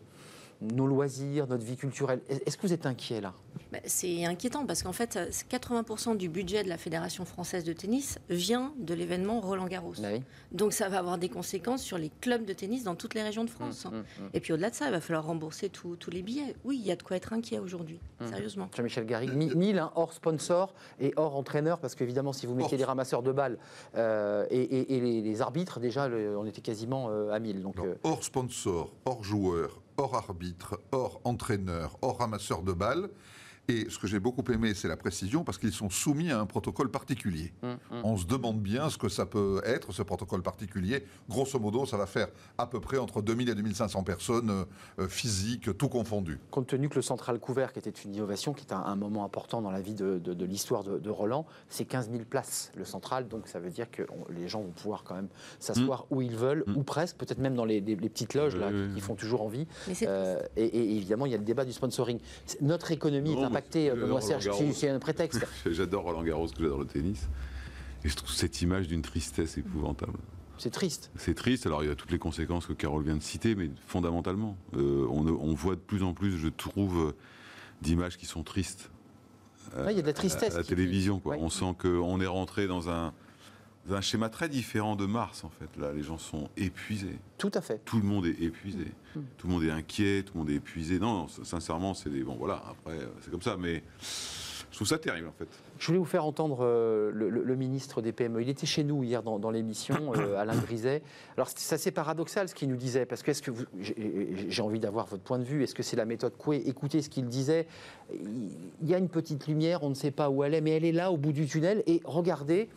nos 0.61 0.87
loisirs, 0.87 1.47
notre 1.47 1.63
vie 1.63 1.77
culturelle. 1.77 2.21
Est-ce 2.29 2.57
que 2.57 2.63
vous 2.63 2.73
êtes 2.73 2.85
inquiet 2.85 3.21
là? 3.21 3.33
C'est 3.85 4.25
inquiétant 4.25 4.65
parce 4.65 4.83
qu'en 4.83 4.93
fait, 4.93 5.17
80% 5.49 6.17
du 6.17 6.29
budget 6.29 6.63
de 6.63 6.69
la 6.69 6.77
Fédération 6.77 7.25
française 7.25 7.63
de 7.63 7.73
tennis 7.73 8.19
vient 8.29 8.73
de 8.77 8.93
l'événement 8.93 9.39
Roland 9.39 9.67
Garros. 9.67 9.93
Bah 9.99 10.09
Donc 10.51 10.73
ça 10.73 10.89
va 10.89 10.99
avoir 10.99 11.17
des 11.17 11.29
conséquences 11.29 11.83
sur 11.83 11.97
les 11.97 12.11
clubs 12.21 12.45
de 12.45 12.53
tennis 12.53 12.83
dans 12.83 12.95
toutes 12.95 13.13
les 13.13 13.23
régions 13.23 13.43
de 13.43 13.49
France. 13.49 13.85
Mmh, 13.85 13.89
mmh, 13.89 13.99
mmh. 13.99 14.29
Et 14.33 14.39
puis 14.39 14.53
au-delà 14.53 14.69
de 14.69 14.75
ça, 14.75 14.85
il 14.85 14.91
va 14.91 15.01
falloir 15.01 15.25
rembourser 15.25 15.69
tous 15.69 15.97
les 16.11 16.21
billets. 16.21 16.55
Oui, 16.63 16.77
il 16.79 16.85
y 16.85 16.91
a 16.91 16.95
de 16.95 17.03
quoi 17.03 17.17
être 17.17 17.33
inquiet 17.33 17.59
aujourd'hui, 17.59 17.99
sérieusement. 18.25 18.69
Jean-Michel 18.75 19.05
Garrigue, 19.05 19.33
1000 19.33 19.79
hein, 19.79 19.91
hors 19.95 20.13
sponsor 20.13 20.73
et 20.99 21.13
hors 21.15 21.35
entraîneur, 21.35 21.79
parce 21.79 21.95
qu'évidemment, 21.95 22.33
si 22.33 22.45
vous 22.45 22.55
mettez 22.55 22.77
les 22.77 22.83
ramasseurs 22.83 23.23
de 23.23 23.31
balles 23.31 23.57
euh, 23.95 24.45
et, 24.49 24.99
les, 24.99 25.41
arbitres, 25.41 25.79
déjà, 25.79 26.09
on 26.37 26.45
était 26.45 26.61
quasiment 26.61 27.09
euh, 27.09 27.31
à 27.31 27.39
1000. 27.39 27.61
Donc, 27.61 27.79
euh, 27.79 27.95
Hors 28.03 28.23
sponsor, 28.23 28.93
hors 29.05 29.23
joueur, 29.23 29.81
hors 29.97 30.15
arbitre, 30.15 30.79
hors 30.91 31.21
entraîneur, 31.23 31.97
hors 32.01 32.19
ramasseur 32.19 32.63
de 32.63 32.73
balles. 32.73 33.09
Et 33.69 33.89
ce 33.89 33.99
que 33.99 34.07
j'ai 34.07 34.19
beaucoup 34.19 34.49
aimé, 34.51 34.73
c'est 34.73 34.87
la 34.87 34.95
précision, 34.95 35.43
parce 35.43 35.57
qu'ils 35.57 35.73
sont 35.73 35.89
soumis 35.89 36.31
à 36.31 36.39
un 36.39 36.45
protocole 36.45 36.89
particulier. 36.89 37.53
Hum, 37.63 37.77
hum. 37.91 38.01
On 38.03 38.17
se 38.17 38.25
demande 38.25 38.61
bien 38.61 38.89
ce 38.89 38.97
que 38.97 39.09
ça 39.09 39.25
peut 39.25 39.61
être, 39.65 39.91
ce 39.91 40.03
protocole 40.03 40.41
particulier. 40.41 41.03
Grosso 41.29 41.59
modo, 41.59 41.85
ça 41.85 41.97
va 41.97 42.05
faire 42.05 42.27
à 42.57 42.67
peu 42.67 42.79
près 42.79 42.97
entre 42.97 43.21
2000 43.21 43.49
et 43.49 43.55
2500 43.55 44.03
personnes 44.03 44.49
euh, 44.49 44.63
euh, 44.99 45.07
physiques, 45.09 45.77
tout 45.77 45.89
confondu. 45.89 46.39
Compte 46.49 46.67
tenu 46.67 46.87
que 46.87 46.95
le 46.95 47.01
central 47.01 47.39
couvert, 47.39 47.73
qui 47.73 47.79
était 47.79 47.89
une 47.89 48.15
innovation, 48.15 48.53
qui 48.53 48.65
est 48.65 48.73
un, 48.73 48.95
moment 48.95 49.25
important 49.25 49.61
dans 49.61 49.71
la 49.71 49.81
vie 49.81 49.93
de, 49.93 50.43
l'histoire 50.45 50.83
de, 50.83 51.09
Roland, 51.09 51.45
c'est 51.69 51.85
15 51.85 52.09
000 52.09 52.23
places, 52.23 52.71
le 52.75 52.85
central. 52.85 53.27
Donc 53.27 53.47
ça 53.47 53.59
veut 53.59 53.69
dire 53.69 53.91
que 53.91 54.03
les 54.29 54.47
gens 54.47 54.61
vont 54.61 54.71
pouvoir 54.71 55.03
quand 55.03 55.15
même 55.15 55.27
s'asseoir 55.59 56.07
hum. 56.09 56.17
où 56.17 56.21
ils 56.21 56.35
veulent, 56.35 56.63
ou 56.75 56.83
presque, 56.83 57.17
peut-être 57.17 57.39
même 57.39 57.55
dans 57.55 57.65
les, 57.65 57.81
petites 57.81 58.33
loges 58.33 58.55
là, 58.55 58.69
qui, 58.93 59.01
font 59.01 59.15
toujours 59.15 59.41
envie. 59.41 59.67
Euh, 60.03 60.41
et, 60.55 60.95
évidemment, 60.95 61.25
il 61.25 61.31
y 61.31 61.35
a 61.35 61.37
le 61.37 61.43
débat 61.43 61.65
du 61.65 61.73
sponsoring. 61.73 62.19
Notre 62.61 62.91
économie 62.91 63.33
est 63.33 63.56
impacté, 63.57 63.91
Benoît 63.91 64.21
Serge, 64.21 64.49
c'est 64.73 64.89
un 64.89 64.99
prétexte. 64.99 65.45
J'adore 65.65 66.03
Roland 66.03 66.23
Garros, 66.23 66.47
que 66.47 66.61
j'adore 66.61 66.79
le 66.79 66.85
tennis. 66.85 67.27
Et 68.03 68.09
je 68.09 68.15
trouve 68.15 68.31
cette 68.31 68.61
image 68.61 68.87
d'une 68.87 69.01
tristesse 69.01 69.57
épouvantable. 69.57 70.17
C'est 70.57 70.69
triste. 70.69 71.11
C'est 71.15 71.33
triste. 71.33 71.65
Alors 71.65 71.83
il 71.83 71.89
y 71.89 71.91
a 71.91 71.95
toutes 71.95 72.11
les 72.11 72.19
conséquences 72.19 72.65
que 72.65 72.73
Carole 72.73 73.03
vient 73.03 73.15
de 73.17 73.23
citer, 73.23 73.55
mais 73.55 73.69
fondamentalement, 73.87 74.57
euh, 74.75 75.07
on, 75.09 75.53
voit 75.53 75.75
de 75.75 75.79
plus 75.79 76.03
en 76.03 76.13
plus, 76.13 76.37
je 76.37 76.47
trouve, 76.47 77.13
d'images 77.81 78.17
qui 78.17 78.25
sont 78.25 78.43
tristes. 78.43 78.89
il 79.75 79.95
y 79.95 79.99
a 79.99 80.01
de 80.01 80.07
la 80.07 80.13
tristesse. 80.13 80.55
À, 80.55 80.59
la 80.59 80.63
télévision, 80.63 81.19
quoi. 81.19 81.35
On 81.39 81.49
sent 81.49 81.75
qu'on 81.79 82.21
est 82.21 82.27
rentré 82.27 82.67
dans 82.67 82.89
un, 82.89 83.13
un 83.95 84.01
schéma 84.01 84.29
très 84.29 84.49
différent 84.49 84.95
de 84.95 85.05
mars, 85.05 85.43
en 85.43 85.49
fait. 85.49 85.69
Là, 85.79 85.93
les 85.93 86.03
gens 86.03 86.17
sont 86.17 86.49
épuisés. 86.57 87.19
Tout 87.37 87.51
à 87.53 87.61
fait. 87.61 87.83
Tout 87.85 87.97
le 87.97 88.03
monde 88.03 88.25
est 88.25 88.41
épuisé. 88.41 88.91
Mm. 89.15 89.19
Tout 89.37 89.47
le 89.47 89.53
monde 89.53 89.63
est 89.63 89.71
inquiet, 89.71 90.23
tout 90.23 90.33
le 90.35 90.39
monde 90.39 90.49
est 90.49 90.55
épuisé. 90.55 90.99
Non, 90.99 91.27
sincèrement, 91.27 91.93
c'est 91.93 92.09
des. 92.09 92.23
Bon, 92.23 92.35
voilà, 92.35 92.63
après, 92.69 92.97
euh, 92.97 93.07
c'est 93.21 93.31
comme 93.31 93.41
ça, 93.41 93.57
mais 93.57 93.83
trouve 94.77 94.87
ça 94.87 94.97
terrible, 94.97 95.27
en 95.27 95.33
fait. 95.33 95.47
Je 95.79 95.87
voulais 95.87 95.97
vous 95.97 96.05
faire 96.05 96.25
entendre 96.25 96.59
euh, 96.61 97.11
le, 97.11 97.55
ministre 97.55 98.01
des 98.01 98.11
PME. 98.11 98.41
Il 98.41 98.49
était 98.49 98.65
chez 98.65 98.83
nous 98.83 99.03
hier 99.03 99.23
dans, 99.23 99.49
l'émission, 99.49 100.13
euh, 100.15 100.35
Alain 100.37 100.55
Griset. 100.55 101.01
Alors, 101.35 101.49
c'est 101.53 101.75
assez 101.75 101.91
paradoxal 101.91 102.47
ce 102.47 102.55
qu'il 102.55 102.69
nous 102.69 102.75
disait, 102.75 103.05
parce 103.05 103.23
que, 103.23 103.31
est-ce 103.31 103.41
que 103.41 103.51
j'ai 103.81 104.61
envie 104.61 104.79
d'avoir 104.79 105.07
votre 105.07 105.23
point 105.23 105.39
de 105.39 105.43
vue, 105.43 105.63
est-ce 105.63 105.75
que 105.75 105.83
c'est 105.83 105.95
la 105.95 106.05
méthode 106.05 106.37
Coué? 106.37 106.63
Écoutez 106.65 107.01
ce 107.01 107.09
qu'il 107.09 107.25
disait. 107.25 107.67
Il 108.13 108.87
y 108.87 108.93
a 108.93 108.97
une 108.97 109.09
petite 109.09 109.47
lumière, 109.47 109.83
on 109.83 109.89
ne 109.89 109.95
sait 109.95 110.11
pas 110.11 110.29
où 110.29 110.43
elle 110.43 110.53
est, 110.53 110.61
mais 110.61 110.71
elle 110.71 110.85
est 110.85 110.91
là, 110.91 111.11
au 111.11 111.17
bout 111.17 111.33
du 111.33 111.47
tunnel. 111.47 111.83
Et 111.87 112.01
regardez, 112.05 112.69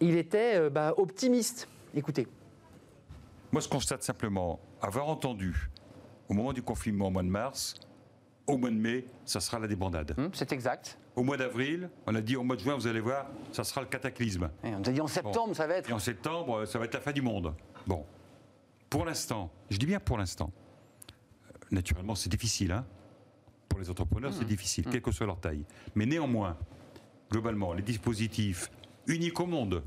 il 0.00 0.16
était 0.16 0.54
euh, 0.54 0.70
bah, 0.70 0.94
optimiste. 0.96 1.68
Écoutez. 1.94 2.28
Moi, 3.52 3.60
je 3.60 3.68
constate 3.68 4.02
simplement 4.02 4.60
avoir 4.80 5.08
entendu 5.08 5.68
au 6.28 6.34
moment 6.34 6.52
du 6.52 6.62
confinement 6.62 7.08
au 7.08 7.10
mois 7.10 7.22
de 7.22 7.28
mars, 7.28 7.74
au 8.48 8.56
mois 8.56 8.70
de 8.70 8.76
mai, 8.76 9.04
ça 9.24 9.40
sera 9.40 9.58
la 9.58 9.68
débandade. 9.68 10.14
Hum, 10.18 10.30
c'est 10.32 10.52
exact. 10.52 10.98
Au 11.14 11.22
mois 11.22 11.36
d'avril, 11.36 11.90
on 12.06 12.14
a 12.14 12.20
dit 12.20 12.36
au 12.36 12.42
mois 12.42 12.56
de 12.56 12.60
juin, 12.60 12.74
vous 12.74 12.86
allez 12.86 13.00
voir, 13.00 13.26
ça 13.52 13.62
sera 13.62 13.82
le 13.82 13.86
cataclysme. 13.86 14.50
Et 14.64 14.74
on 14.74 14.78
a 14.78 14.90
dit 14.90 15.00
en 15.00 15.06
septembre, 15.06 15.54
ça 15.54 15.66
va 15.66 15.74
être. 15.76 15.90
Et 15.90 15.92
en 15.92 15.98
septembre, 15.98 16.64
ça 16.64 16.78
va 16.78 16.86
être 16.86 16.94
la 16.94 17.00
fin 17.00 17.12
du 17.12 17.22
monde. 17.22 17.54
Bon. 17.86 18.04
Pour 18.90 19.04
l'instant, 19.04 19.50
je 19.70 19.76
dis 19.76 19.86
bien 19.86 20.00
pour 20.00 20.16
l'instant, 20.16 20.50
euh, 21.46 21.58
naturellement, 21.70 22.14
c'est 22.14 22.30
difficile. 22.30 22.72
Hein 22.72 22.86
pour 23.68 23.78
les 23.78 23.90
entrepreneurs, 23.90 24.32
c'est 24.32 24.40
hum. 24.40 24.46
difficile, 24.46 24.86
hum. 24.86 24.92
quelle 24.92 25.02
que 25.02 25.12
soit 25.12 25.26
leur 25.26 25.38
taille. 25.38 25.64
Mais 25.94 26.06
néanmoins, 26.06 26.56
globalement, 27.30 27.74
les 27.74 27.82
dispositifs 27.82 28.70
unique 29.06 29.38
au 29.40 29.46
monde 29.46 29.82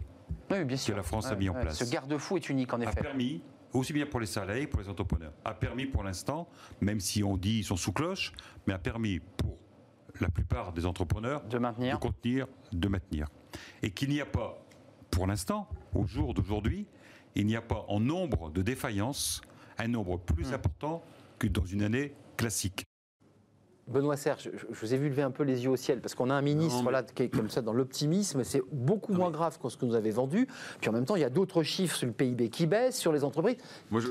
bien 0.49 0.77
que 0.77 0.91
la 0.91 1.03
France 1.03 1.27
a 1.27 1.35
mis 1.35 1.49
en 1.49 1.53
place. 1.53 1.77
Ce 1.77 1.89
garde-fou 1.89 2.37
est 2.37 2.49
unique, 2.49 2.73
en 2.73 2.81
effet. 2.81 2.99
A 2.99 3.03
permis, 3.03 3.41
aussi 3.73 3.93
bien 3.93 4.05
pour 4.05 4.19
les 4.19 4.25
salariés 4.25 4.65
que 4.65 4.71
pour 4.71 4.81
les 4.81 4.89
entrepreneurs, 4.89 5.33
a 5.45 5.53
permis 5.53 5.85
pour 5.85 6.03
l'instant, 6.03 6.47
même 6.81 6.99
si 6.99 7.23
on 7.23 7.37
dit 7.37 7.57
qu'ils 7.57 7.65
sont 7.65 7.77
sous 7.77 7.93
cloche, 7.93 8.33
mais 8.67 8.73
a 8.73 8.79
permis 8.79 9.19
pour 9.37 9.57
la 10.19 10.29
plupart 10.29 10.73
des 10.73 10.85
entrepreneurs 10.85 11.43
de 11.45 11.57
maintenir, 11.57 11.95
de 11.95 12.01
contenir, 12.01 12.47
de 12.71 12.87
maintenir. 12.87 13.27
Et 13.81 13.91
qu'il 13.91 14.09
n'y 14.09 14.21
a 14.21 14.25
pas, 14.25 14.63
pour 15.09 15.27
l'instant, 15.27 15.67
au 15.93 16.05
jour 16.05 16.33
d'aujourd'hui, 16.33 16.85
il 17.35 17.45
n'y 17.45 17.55
a 17.55 17.61
pas 17.61 17.85
en 17.87 17.99
nombre 17.99 18.49
de 18.51 18.61
défaillances 18.61 19.41
un 19.77 19.87
nombre 19.87 20.17
plus 20.17 20.51
hmm. 20.51 20.53
important 20.53 21.03
que 21.39 21.47
dans 21.47 21.65
une 21.65 21.81
année 21.81 22.13
classique. 22.37 22.85
Benoît 23.87 24.15
Serge, 24.15 24.49
je, 24.53 24.65
vous 24.79 24.93
ai 24.93 24.97
vu 24.97 25.09
lever 25.09 25.21
un 25.21 25.31
peu 25.31 25.43
les 25.43 25.63
yeux 25.63 25.71
au 25.71 25.75
ciel, 25.75 25.99
parce 25.99 26.15
qu'on 26.15 26.29
a 26.29 26.33
un 26.33 26.41
ministre 26.41 26.81
voilà, 26.81 27.03
qui 27.03 27.23
est 27.23 27.29
comme 27.29 27.49
ça 27.49 27.61
dans 27.61 27.73
l'optimisme, 27.73 28.43
c'est 28.43 28.61
beaucoup 28.71 29.13
moins 29.13 29.31
grave 29.31 29.57
que 29.59 29.69
ce 29.69 29.77
que 29.77 29.85
nous 29.85 29.95
avez 29.95 30.11
vendu. 30.11 30.47
Puis 30.79 30.89
en 30.89 30.93
même 30.93 31.05
temps, 31.05 31.15
il 31.15 31.21
y 31.21 31.25
a 31.25 31.29
d'autres 31.29 31.63
chiffres 31.63 31.95
sur 31.95 32.07
le 32.07 32.13
PIB 32.13 32.49
qui 32.49 32.67
baissent, 32.67 32.97
sur 32.97 33.11
les 33.11 33.23
entreprises. 33.23 33.57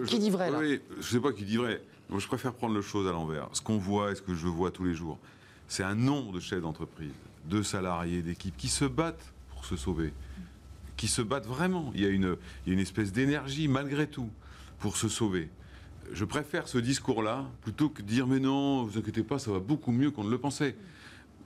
qui 0.06 0.18
dit 0.18 0.30
vrai 0.30 0.50
là? 0.50 0.58
Oui, 0.58 0.80
Je 0.92 0.96
ne 0.96 1.02
sais 1.02 1.20
pas 1.20 1.32
qui 1.32 1.44
dit 1.44 1.56
vrai. 1.56 1.80
Moi, 2.08 2.18
je 2.18 2.26
préfère 2.26 2.52
prendre 2.52 2.74
le 2.74 2.82
chose 2.82 3.06
à 3.06 3.12
l'envers. 3.12 3.48
Ce 3.52 3.62
qu'on 3.62 3.78
voit 3.78 4.10
et 4.10 4.14
ce 4.16 4.22
que 4.22 4.34
je 4.34 4.48
vois 4.48 4.70
tous 4.70 4.84
les 4.84 4.94
jours, 4.94 5.18
c'est 5.68 5.84
un 5.84 5.94
nombre 5.94 6.32
de 6.32 6.40
chefs 6.40 6.60
d'entreprise, 6.60 7.12
de 7.44 7.62
salariés, 7.62 8.22
d'équipes 8.22 8.56
qui 8.56 8.68
se 8.68 8.84
battent 8.84 9.32
pour 9.50 9.64
se 9.64 9.76
sauver, 9.76 10.12
qui 10.96 11.06
se 11.06 11.22
battent 11.22 11.46
vraiment. 11.46 11.92
Il 11.94 12.00
y 12.00 12.06
a 12.06 12.08
une, 12.08 12.36
il 12.66 12.70
y 12.70 12.70
a 12.70 12.74
une 12.74 12.80
espèce 12.80 13.12
d'énergie 13.12 13.68
malgré 13.68 14.08
tout 14.08 14.28
pour 14.80 14.96
se 14.96 15.08
sauver 15.08 15.48
je 16.12 16.24
préfère 16.24 16.68
ce 16.68 16.78
discours-là 16.78 17.46
plutôt 17.62 17.88
que 17.88 18.02
de 18.02 18.06
dire 18.06 18.26
mais 18.26 18.40
non, 18.40 18.84
vous 18.84 18.98
inquiétez 18.98 19.22
pas, 19.22 19.38
ça 19.38 19.50
va 19.50 19.58
beaucoup 19.58 19.92
mieux 19.92 20.10
qu'on 20.10 20.24
ne 20.24 20.30
le 20.30 20.38
pensait. 20.38 20.76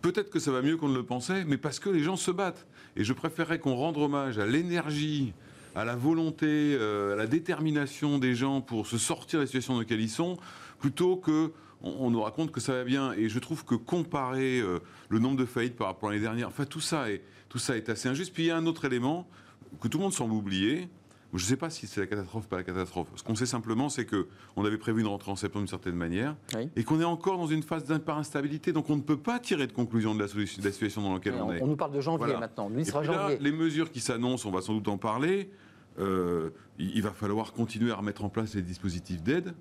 Peut-être 0.02 0.30
que 0.30 0.38
ça 0.38 0.50
va 0.50 0.60
mieux 0.60 0.76
qu'on 0.76 0.88
ne 0.88 0.96
le 0.96 1.02
pensait, 1.02 1.44
mais 1.44 1.56
parce 1.56 1.78
que 1.78 1.88
les 1.88 2.02
gens 2.02 2.16
se 2.16 2.30
battent. 2.30 2.66
Et 2.96 3.04
je 3.04 3.12
préférerais 3.12 3.58
qu'on 3.58 3.74
rende 3.74 3.96
hommage 3.96 4.38
à 4.38 4.46
l'énergie 4.46 5.32
à 5.74 5.84
la 5.84 5.96
volonté, 5.96 6.76
à 6.76 7.16
la 7.16 7.26
détermination 7.26 8.18
des 8.18 8.34
gens 8.34 8.60
pour 8.60 8.86
se 8.86 8.98
sortir 8.98 9.40
des 9.40 9.46
situations 9.46 9.74
dans 9.74 9.80
lesquelles 9.80 10.00
ils 10.00 10.10
sont, 10.10 10.36
plutôt 10.78 11.16
que 11.16 11.52
on, 11.82 12.10
nous 12.10 12.22
raconte 12.22 12.50
que 12.50 12.60
ça 12.60 12.72
va 12.72 12.84
bien. 12.84 13.12
Et 13.12 13.28
je 13.28 13.38
trouve 13.38 13.64
que 13.64 13.74
comparer 13.74 14.62
le 15.08 15.18
nombre 15.18 15.36
de 15.36 15.44
faillites 15.44 15.76
par 15.76 15.88
rapport 15.88 16.08
à 16.08 16.12
l'année 16.12 16.22
dernière, 16.22 16.48
enfin 16.48 16.64
tout 16.64 16.80
ça 16.80 17.10
est, 17.10 17.22
tout 17.48 17.58
ça 17.58 17.76
est 17.76 17.88
assez 17.88 18.08
injuste. 18.08 18.32
Puis 18.32 18.44
il 18.44 18.46
y 18.46 18.50
a 18.50 18.56
un 18.56 18.66
autre 18.66 18.84
élément 18.84 19.28
que 19.80 19.88
tout 19.88 19.98
le 19.98 20.04
monde 20.04 20.12
semble 20.12 20.32
oublier, 20.32 20.88
je 21.38 21.44
ne 21.44 21.48
sais 21.48 21.56
pas 21.56 21.70
si 21.70 21.86
c'est 21.86 22.00
la 22.00 22.06
catastrophe 22.06 22.44
ou 22.44 22.48
pas 22.48 22.56
la 22.56 22.64
catastrophe. 22.64 23.08
Ce 23.16 23.22
qu'on 23.22 23.34
sait 23.34 23.46
simplement, 23.46 23.88
c'est 23.88 24.06
qu'on 24.06 24.64
avait 24.64 24.78
prévu 24.78 25.00
une 25.00 25.06
rentrée 25.08 25.30
en 25.30 25.36
septembre 25.36 25.64
d'une 25.64 25.68
certaine 25.68 25.96
manière 25.96 26.36
et 26.76 26.84
qu'on 26.84 27.00
est 27.00 27.04
encore 27.04 27.38
dans 27.38 27.46
une 27.46 27.62
phase 27.62 27.84
d'instabilité. 27.84 28.72
Donc 28.72 28.90
on 28.90 28.96
ne 28.96 29.02
peut 29.02 29.18
pas 29.18 29.38
tirer 29.38 29.66
de 29.66 29.72
conclusion 29.72 30.14
de 30.14 30.20
la, 30.20 30.28
situation 30.28 31.02
dans 31.02 31.14
laquelle 31.14 31.34
on, 31.34 31.52
est. 31.52 31.62
On 31.62 31.66
nous 31.66 31.76
parle 31.76 31.92
de 31.92 32.00
janvier 32.00 32.36
maintenant. 32.36 32.68
Lui 32.68 32.84
sera 32.84 33.02
janvier. 33.02 33.38
les 33.40 33.52
mesures 33.52 33.90
qui 33.90 34.00
s'annoncent, 34.00 34.48
on 34.48 34.52
va 34.52 34.60
sans 34.60 34.74
doute 34.74 34.88
en 34.88 34.98
parler. 34.98 35.50
Euh, 35.98 36.50
il 36.78 37.02
va 37.02 37.10
falloir 37.10 37.52
continuer 37.52 37.92
à 37.92 37.96
remettre 37.96 38.24
en 38.24 38.28
place 38.28 38.54
les 38.54 38.62
dispositifs 38.62 39.22
d'aide 39.22 39.54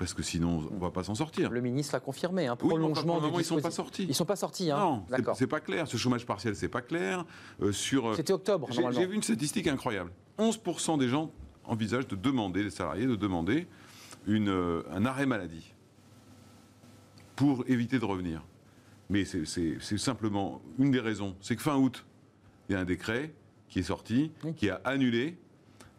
parce 0.00 0.14
que 0.14 0.22
sinon 0.22 0.66
on 0.72 0.76
ne 0.76 0.80
va 0.80 0.90
pas 0.90 1.04
s'en 1.04 1.14
sortir. 1.14 1.50
Le 1.50 1.60
ministre 1.60 1.94
l'a 1.94 2.00
confirmé, 2.00 2.46
un 2.46 2.56
prolongement 2.56 3.16
oui, 3.16 3.20
moment, 3.20 3.38
ils 3.38 3.44
sont 3.44 3.60
pas 3.60 3.70
sortis. 3.70 4.06
Ils 4.08 4.14
sont 4.14 4.24
pas 4.24 4.34
sortis. 4.34 4.70
Hein. 4.70 4.78
Non, 5.10 5.34
c'est 5.34 5.46
pas 5.46 5.60
clair. 5.60 5.86
Ce 5.86 5.98
chômage 5.98 6.24
partiel, 6.24 6.56
c'est 6.56 6.70
pas 6.70 6.80
clair. 6.80 7.26
Euh, 7.60 7.70
sur. 7.70 8.08
Euh, 8.08 8.14
C'était 8.14 8.32
octobre. 8.32 8.66
J'ai 8.70 9.06
vu 9.06 9.14
une 9.14 9.22
statistique 9.22 9.66
incroyable. 9.66 10.10
11% 10.38 10.98
des 10.98 11.08
gens 11.08 11.30
envisagent 11.64 12.08
de 12.08 12.16
demander, 12.16 12.62
les 12.62 12.70
salariés, 12.70 13.06
de 13.06 13.14
demander 13.14 13.68
une, 14.26 14.48
euh, 14.48 14.82
un 14.90 15.04
arrêt 15.04 15.26
maladie 15.26 15.74
pour 17.36 17.64
éviter 17.68 17.98
de 17.98 18.04
revenir. 18.06 18.42
Mais 19.10 19.26
c'est 19.26 19.98
simplement 19.98 20.62
une 20.78 20.92
des 20.92 21.00
raisons. 21.00 21.36
C'est 21.42 21.56
que 21.56 21.62
fin 21.62 21.76
août, 21.76 22.06
il 22.70 22.72
y 22.72 22.74
a 22.74 22.80
un 22.80 22.86
décret 22.86 23.34
qui 23.68 23.80
est 23.80 23.82
sorti, 23.82 24.32
qui 24.56 24.70
a 24.70 24.80
annulé 24.84 25.36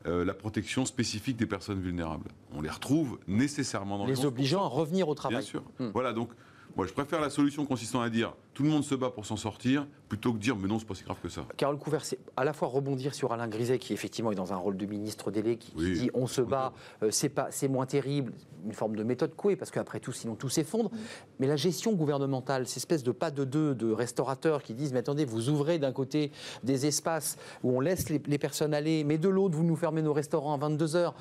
euh, 0.08 0.26
la 0.26 0.34
protection 0.34 0.86
spécifique 0.86 1.38
des 1.38 1.45
personnes 1.45 1.80
vulnérables. 1.80 2.30
On 2.54 2.62
les 2.62 2.70
retrouve 2.70 3.20
nécessairement 3.28 3.97
dans 3.97 4.06
les 4.06 4.16
Les 4.16 4.26
obligeant 4.26 4.64
à 4.64 4.68
revenir 4.68 5.08
au 5.10 5.16
travail. 5.16 5.39
Bien 5.39 5.45
sûr. 5.45 5.64
Hmm. 5.80 5.89
Voilà, 5.93 6.14
donc 6.14 6.32
moi, 6.76 6.86
je 6.88 6.93
préfère 6.93 7.20
la 7.20 7.30
solution 7.30 7.66
consistant 7.66 8.02
à 8.02 8.10
dire 8.10 8.34
tout 8.54 8.64
le 8.64 8.70
monde 8.70 8.84
se 8.84 8.95
bat 8.95 9.10
pour 9.10 9.26
s'en 9.26 9.38
sortir, 9.38 9.88
plutôt 10.10 10.34
que 10.34 10.38
dire 10.38 10.58
mais 10.58 10.68
non, 10.68 10.78
c'est 10.78 10.88
pas 10.88 10.95
si 10.95 11.04
grave 11.04 11.18
que 11.24 11.30
ça. 11.30 11.45
Carole 11.56 11.78
Couvert, 11.78 12.04
c'est 12.04 12.20
à 12.36 12.43
la 12.43 12.52
fois 12.52 12.68
rebondir 12.68 13.14
sur 13.14 13.32
Alain 13.32 13.47
Griset, 13.47 13.80
qui 13.80 13.93
effectivement 13.93 14.32
est 14.32 14.36
dans 14.36 14.52
un 14.52 14.58
rôle 14.58 14.76
de 14.76 14.86
ministre 14.86 15.32
délai, 15.32 15.56
qui, 15.56 15.74
dit 15.74 16.12
on 16.14 16.28
se 16.28 16.41
bat, 16.41 16.74
euh, 17.02 17.12
c'est 17.12 17.30
pas, 17.30 17.47
c'est 17.52 17.70
moins 17.70 17.86
terrible, 17.86 18.34
une 18.66 18.74
forme 18.74 18.95
de 18.95 19.04
méthode 19.04 19.36
couée, 19.36 19.56
parce 19.56 19.72
qu'après 19.72 19.99
tout, 19.99 20.12
sinon 20.12 20.36
tout 20.36 20.49
s'effondre. 20.49 20.91
Mais 21.39 21.47
la 21.47 21.56
gestion 21.56 21.93
gouvernementale, 21.93 22.68
cette 22.68 22.78
espèce 22.78 23.04
de 23.04 23.12
pas 23.12 23.32
de 23.32 23.45
deux 23.45 23.74
de 23.74 23.91
restaurateurs 23.91 24.64
qui 24.64 24.74
disent 24.74 24.91
mais 24.91 24.99
attendez, 24.99 25.24
vous 25.24 25.49
ouvrez 25.49 25.80
d'un 25.80 25.93
côté 25.93 26.32
des 26.64 26.86
espaces 26.86 27.38
où 27.64 27.72
on 27.72 27.80
laisse 27.80 28.10
les, 28.10 28.20
personnes 28.20 28.74
aller, 28.74 29.04
mais 29.06 29.18
de 29.18 29.30
l'autre, 29.30 29.56
vous 29.56 29.64
nous 29.64 29.76
fermez 29.78 30.02
nos 30.02 30.14
restaurants 30.14 30.54
à 30.54 30.58
22 30.58 30.95
heures, 30.95 31.16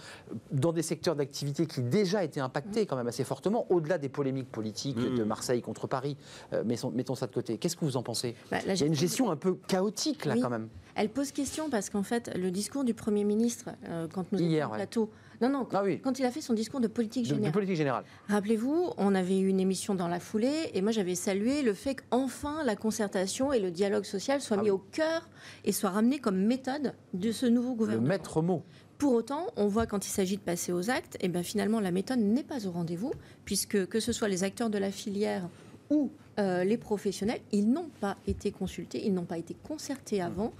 dans 0.50 0.72
des 0.72 0.82
secteurs 0.82 1.14
d'activité 1.14 1.66
qui 1.66 1.82
déjà 1.82 2.24
étaient 2.24 2.40
impactés 2.40 2.86
quand 2.86 2.96
même 2.96 3.06
assez 3.06 3.24
fortement, 3.24 3.66
au-delà 3.70 3.98
des 3.98 4.08
polémiques 4.08 4.50
politiques 4.50 4.96
mmh. 4.96 5.14
de 5.14 5.22
Marseille 5.22 5.62
contre 5.62 5.86
Paris. 5.86 6.16
Euh, 6.52 6.64
mettons, 6.64 6.90
mettons 6.90 7.14
ça 7.20 7.26
de 7.26 7.32
côté. 7.32 7.58
Qu'est-ce 7.58 7.76
que 7.76 7.84
vous 7.84 7.96
en 7.96 8.02
pensez 8.02 8.34
bah, 8.50 8.58
Il 8.66 8.80
y 8.80 8.82
a 8.82 8.86
une 8.86 8.94
gestion 8.94 9.30
un 9.30 9.36
peu 9.36 9.54
chaotique 9.68 10.24
là 10.24 10.34
quand 10.40 10.50
même. 10.50 10.68
Elle 10.94 11.08
pose 11.08 11.32
question 11.32 11.70
parce 11.70 11.88
qu'en 11.88 12.02
fait, 12.02 12.30
le 12.36 12.50
discours 12.50 12.84
du 12.84 12.94
Premier 12.94 13.24
ministre, 13.24 13.70
euh, 13.88 14.06
quand 14.12 14.30
nous 14.32 14.42
étions 14.42 14.66
au 14.66 14.74
plateau, 14.74 15.10
non, 15.40 15.48
non, 15.48 15.66
ah 15.72 15.82
quand, 16.02 16.18
il 16.18 16.26
a 16.26 16.30
fait 16.30 16.42
son 16.42 16.52
discours 16.52 16.80
de 16.80 16.86
politique 16.86 17.24
générale. 17.24 17.52
politique 17.52 17.76
générale. 17.76 18.04
Rappelez-vous, 18.28 18.90
on 18.98 19.14
avait 19.14 19.38
eu 19.38 19.48
une 19.48 19.58
émission 19.58 19.94
dans 19.94 20.08
la 20.08 20.20
foulée 20.20 20.70
et 20.74 20.82
moi 20.82 20.92
j'avais 20.92 21.14
salué 21.14 21.62
le 21.62 21.72
fait 21.72 21.94
qu'enfin 21.94 22.62
la 22.62 22.76
concertation 22.76 23.50
et 23.50 23.58
le 23.58 23.70
dialogue 23.70 24.04
social 24.04 24.42
soient 24.42 24.58
ah 24.60 24.62
mis 24.62 24.70
au 24.70 24.76
cœur 24.76 25.30
et 25.64 25.72
soient 25.72 25.90
ramenés 25.90 26.18
comme 26.18 26.36
méthode 26.36 26.92
de 27.14 27.32
ce 27.32 27.46
nouveau 27.46 27.74
gouvernement. 27.74 28.02
Le 28.02 28.08
maître 28.08 28.42
mot. 28.42 28.62
Pour 28.98 29.14
autant, 29.14 29.46
on 29.56 29.66
voit 29.66 29.86
quand 29.86 30.06
il 30.06 30.10
s'agit 30.10 30.36
de 30.36 30.42
passer 30.42 30.72
aux 30.72 30.90
actes, 30.90 31.14
et 31.16 31.20
eh 31.24 31.28
bien 31.28 31.42
finalement 31.42 31.80
la 31.80 31.90
méthode 31.90 32.18
n'est 32.18 32.42
pas 32.42 32.66
au 32.66 32.70
rendez-vous, 32.70 33.12
puisque 33.46 33.86
que 33.86 33.98
ce 33.98 34.12
soit 34.12 34.28
les 34.28 34.44
acteurs 34.44 34.68
de 34.68 34.76
la 34.76 34.90
filière 34.90 35.48
ou 35.90 36.10
euh, 36.38 36.64
les 36.64 36.78
professionnels, 36.78 37.40
ils 37.52 37.68
n'ont 37.70 37.90
pas 38.00 38.16
été 38.26 38.50
consultés, 38.50 39.04
ils 39.04 39.12
n'ont 39.12 39.24
pas 39.24 39.38
été 39.38 39.54
concertés 39.54 40.22
avant. 40.22 40.52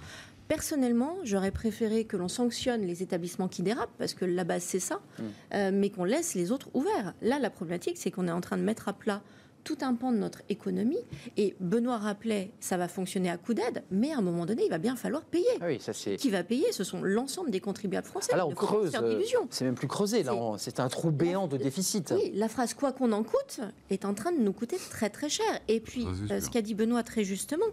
Personnellement, 0.47 1.15
j'aurais 1.23 1.51
préféré 1.51 2.03
que 2.03 2.17
l'on 2.17 2.27
sanctionne 2.27 2.81
les 2.81 3.01
établissements 3.01 3.47
qui 3.47 3.63
dérapent, 3.63 3.93
parce 3.97 4.13
que 4.13 4.25
la 4.25 4.43
base 4.43 4.63
c'est 4.63 4.81
ça, 4.81 4.99
mm. 5.17 5.23
euh, 5.53 5.71
mais 5.73 5.89
qu'on 5.89 6.03
laisse 6.03 6.35
les 6.35 6.51
autres 6.51 6.69
ouverts. 6.73 7.13
Là, 7.21 7.39
la 7.39 7.49
problématique, 7.49 7.97
c'est 7.97 8.11
qu'on 8.11 8.27
est 8.27 8.31
en 8.31 8.41
train 8.41 8.57
de 8.57 8.63
mettre 8.63 8.89
à 8.89 8.93
plat 8.93 9.21
tout 9.63 9.77
un 9.81 9.93
pan 9.95 10.11
de 10.11 10.17
notre 10.17 10.41
économie. 10.49 10.99
Et 11.37 11.55
Benoît 11.59 11.97
rappelait, 11.97 12.51
ça 12.59 12.77
va 12.77 12.87
fonctionner 12.87 13.29
à 13.29 13.37
coup 13.37 13.53
d'aide, 13.53 13.83
mais 13.91 14.11
à 14.11 14.17
un 14.17 14.21
moment 14.21 14.45
donné, 14.45 14.63
il 14.65 14.69
va 14.69 14.77
bien 14.77 14.95
falloir 14.95 15.23
payer. 15.23 15.45
Ah 15.59 15.65
oui, 15.67 15.79
ça 15.79 15.93
c'est. 15.93 16.15
Qui 16.15 16.29
va 16.29 16.43
payer 16.43 16.71
Ce 16.71 16.83
sont 16.83 17.01
l'ensemble 17.01 17.51
des 17.51 17.59
contribuables 17.59 18.07
français. 18.07 18.33
Alors 18.33 18.49
on 18.49 18.53
creuse. 18.53 18.95
Euh, 18.95 19.21
c'est 19.49 19.65
même 19.65 19.75
plus 19.75 19.87
creusé 19.87 20.23
là. 20.23 20.33
C'est 20.57 20.79
un 20.79 20.87
trou 20.87 21.11
béant 21.11 21.47
de 21.47 21.57
déficit. 21.57 22.13
Oui, 22.15 22.31
la 22.33 22.47
phrase 22.47 22.73
quoi 22.73 22.91
qu'on 22.91 23.11
en 23.11 23.23
coûte 23.23 23.59
est 23.89 24.05
en 24.05 24.13
train 24.13 24.31
de 24.31 24.39
nous 24.39 24.53
coûter 24.53 24.77
très 24.89 25.09
très 25.09 25.29
cher. 25.29 25.45
Et 25.67 25.79
puis, 25.79 26.05
euh, 26.29 26.39
ce 26.39 26.49
qu'a 26.49 26.61
dit 26.61 26.73
Benoît 26.73 27.03
très 27.03 27.23
justement, 27.23 27.65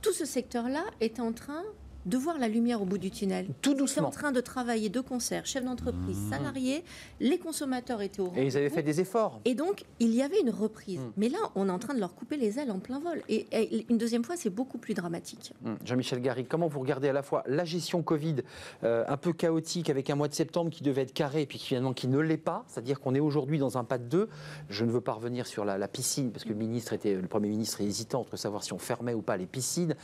tout 0.00 0.12
ce 0.12 0.24
secteur-là 0.24 0.84
est 1.00 1.20
en 1.20 1.32
train 1.32 1.62
de 2.06 2.16
voir 2.16 2.38
la 2.38 2.48
lumière 2.48 2.82
au 2.82 2.84
bout 2.84 2.98
du 2.98 3.10
tunnel. 3.10 3.46
Tout 3.60 3.74
doucement. 3.74 4.08
en 4.08 4.10
train 4.10 4.32
de 4.32 4.40
travailler 4.40 4.88
de 4.88 5.00
concert, 5.00 5.46
chef 5.46 5.64
d'entreprise, 5.64 6.18
mmh. 6.18 6.30
salariés, 6.30 6.84
les 7.20 7.38
consommateurs 7.38 8.02
étaient 8.02 8.20
au 8.20 8.26
rendez-vous. 8.26 8.42
Et 8.42 8.48
ils 8.48 8.56
avaient 8.56 8.70
fait 8.70 8.82
des 8.82 9.00
efforts. 9.00 9.40
Et 9.44 9.54
donc, 9.54 9.84
il 10.00 10.14
y 10.14 10.22
avait 10.22 10.40
une 10.40 10.50
reprise. 10.50 10.98
Mmh. 10.98 11.12
Mais 11.16 11.28
là, 11.28 11.38
on 11.54 11.68
est 11.68 11.72
en 11.72 11.78
train 11.78 11.94
de 11.94 12.00
leur 12.00 12.14
couper 12.14 12.36
les 12.36 12.58
ailes 12.58 12.70
en 12.70 12.80
plein 12.80 12.98
vol. 12.98 13.22
Et, 13.28 13.46
une 13.88 13.98
deuxième 13.98 14.24
fois, 14.24 14.36
c'est 14.36 14.50
beaucoup 14.50 14.78
plus 14.78 14.94
dramatique. 14.94 15.52
Mmh. 15.62 15.74
Jean-Michel 15.84 16.20
Garry, 16.20 16.44
comment 16.44 16.66
vous 16.66 16.80
regardez 16.80 17.08
à 17.08 17.12
la 17.12 17.22
fois 17.22 17.44
la 17.46 17.64
gestion 17.64 18.02
Covid, 18.02 18.36
euh, 18.84 19.04
un 19.06 19.16
peu 19.16 19.32
chaotique, 19.32 19.90
avec 19.90 20.10
un 20.10 20.16
mois 20.16 20.28
de 20.28 20.34
septembre 20.34 20.70
qui 20.70 20.82
devait 20.82 21.02
être 21.02 21.14
carré, 21.14 21.42
et 21.42 21.46
puis 21.46 21.58
finalement 21.58 21.92
qui 21.92 22.08
ne 22.08 22.18
l'est 22.18 22.36
pas, 22.36 22.64
c'est-à-dire 22.66 23.00
qu'on 23.00 23.14
est 23.14 23.20
aujourd'hui 23.20 23.58
dans 23.58 23.78
un 23.78 23.84
pas 23.84 23.98
de 23.98 24.04
deux. 24.04 24.28
Je 24.68 24.84
ne 24.84 24.90
veux 24.90 25.00
pas 25.00 25.12
revenir 25.12 25.46
sur 25.46 25.64
la, 25.64 25.88
piscine, 25.88 26.32
parce 26.32 26.44
que 26.44 26.50
le, 26.50 26.54
ministre 26.54 26.92
était, 26.92 27.14
le 27.14 27.28
Premier 27.28 27.48
ministre 27.48 27.80
est 27.80 27.84
hésitant 27.84 28.20
entre 28.20 28.36
savoir 28.36 28.64
si 28.64 28.72
on 28.72 28.78
fermait 28.78 29.14
ou 29.14 29.22
pas 29.22 29.36
les 29.36 29.46
piscines. 29.46 29.94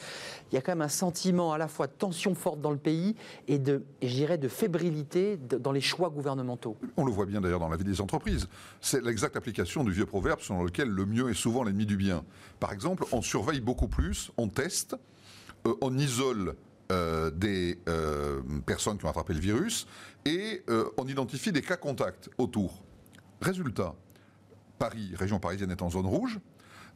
Il 0.51 0.55
y 0.55 0.59
a 0.59 0.61
quand 0.61 0.72
même 0.72 0.82
un 0.82 0.88
sentiment 0.88 1.53
à 1.53 1.59
la 1.59 1.68
fois 1.68 1.88
tension 1.89 2.34
forte 2.34 2.61
dans 2.61 2.70
le 2.70 2.78
pays 2.78 3.14
et 3.47 3.59
de, 3.59 3.84
j'irais, 4.03 4.39
de 4.39 4.49
fébrilité 4.49 5.36
dans 5.36 5.72
les 5.72 5.80
choix 5.80 6.11
gouvernementaux. 6.11 6.76
On 6.97 7.05
le 7.05 7.12
voit 7.12 7.26
bien 7.26 7.41
d'ailleurs 7.41 7.61
dans 7.61 7.68
la 7.68 7.76
vie 7.76 7.84
des 7.84 8.01
entreprises. 8.01 8.49
C'est 8.80 9.03
l'exacte 9.03 9.36
application 9.36 9.84
du 9.84 9.93
vieux 9.93 10.07
proverbe 10.07 10.41
selon 10.41 10.62
lequel 10.62 10.89
le 10.89 11.07
mieux 11.07 11.30
est 11.30 11.34
souvent 11.34 11.64
l'ennemi 11.64 11.86
du 11.86 11.97
bien. 11.97 12.24
Par 12.61 12.72
exemple, 12.72 13.05
on 13.12 13.22
surveille 13.22 13.61
beaucoup 13.61 13.89
plus, 13.89 14.30
on 14.36 14.49
teste, 14.49 14.97
euh, 15.66 15.74
on 15.80 15.97
isole 15.99 16.55
euh, 16.91 17.30
des 17.30 17.78
euh, 17.89 18.41
personnes 18.66 18.99
qui 18.99 19.05
ont 19.05 19.11
attrapé 19.11 19.34
le 19.34 19.41
virus 19.41 19.86
et 20.24 20.62
on 20.99 21.07
identifie 21.07 21.53
des 21.53 21.62
cas 21.62 21.76
contacts 21.76 22.28
autour. 22.36 22.82
Résultat, 23.41 23.95
Paris, 24.78 25.12
région 25.14 25.39
parisienne 25.39 25.70
est 25.70 25.80
en 25.80 25.89
zone 25.89 26.05
rouge, 26.05 26.39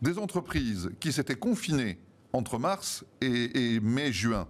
des 0.02 0.18
entreprises 0.18 0.90
qui 1.00 1.12
s'étaient 1.12 1.36
confinées 1.36 1.98
entre 2.32 2.58
mars 2.58 3.04
et, 3.20 3.80
mai-juin 3.80 4.46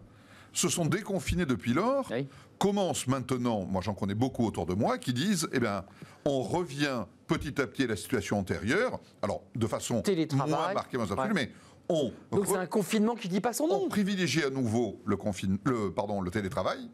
se 0.53 0.69
sont 0.69 0.87
déconfinées 0.87 1.47
depuis 1.47 1.73
lors, 1.73 2.11
commencent 2.59 3.07
maintenant, 3.07 3.65
moi 3.65 3.83
j'en 3.83 3.95
connais 3.95 4.15
beaucoup 4.15 4.47
autour 4.47 4.67
de 4.67 4.75
moi, 4.75 4.99
qui 4.99 5.13
disent, 5.13 5.49
eh 5.53 5.61
bien, 5.61 5.85
on 6.25 6.43
revient 6.43 7.05
petit 7.27 7.61
à 7.61 7.67
petit 7.67 7.85
à 7.85 7.87
la 7.89 7.97
situation 7.97 8.39
antérieure, 8.39 9.01
alors 9.23 9.43
de 9.55 9.67
façon 9.67 10.03
moins 10.35 10.75
marquée, 10.75 10.97
moins 10.97 11.11
absolue, 11.11 11.35
mais 11.35 11.51
on... 11.89 12.13
Donc 12.31 12.47
c'est 12.47 12.57
un 12.57 12.67
confinement 12.67 13.15
qui 13.15 13.29
dit 13.29 13.41
pas 13.41 13.53
son 13.53 13.69
nom. 13.69 13.83
On 13.85 13.89
privilégie 13.89 14.43
à 14.43 14.51
nouveau 14.51 15.01
le, 15.05 15.17
le, 15.65 15.93
pardon, 15.93 16.21
le 16.21 16.31
télétravail, 16.31 16.89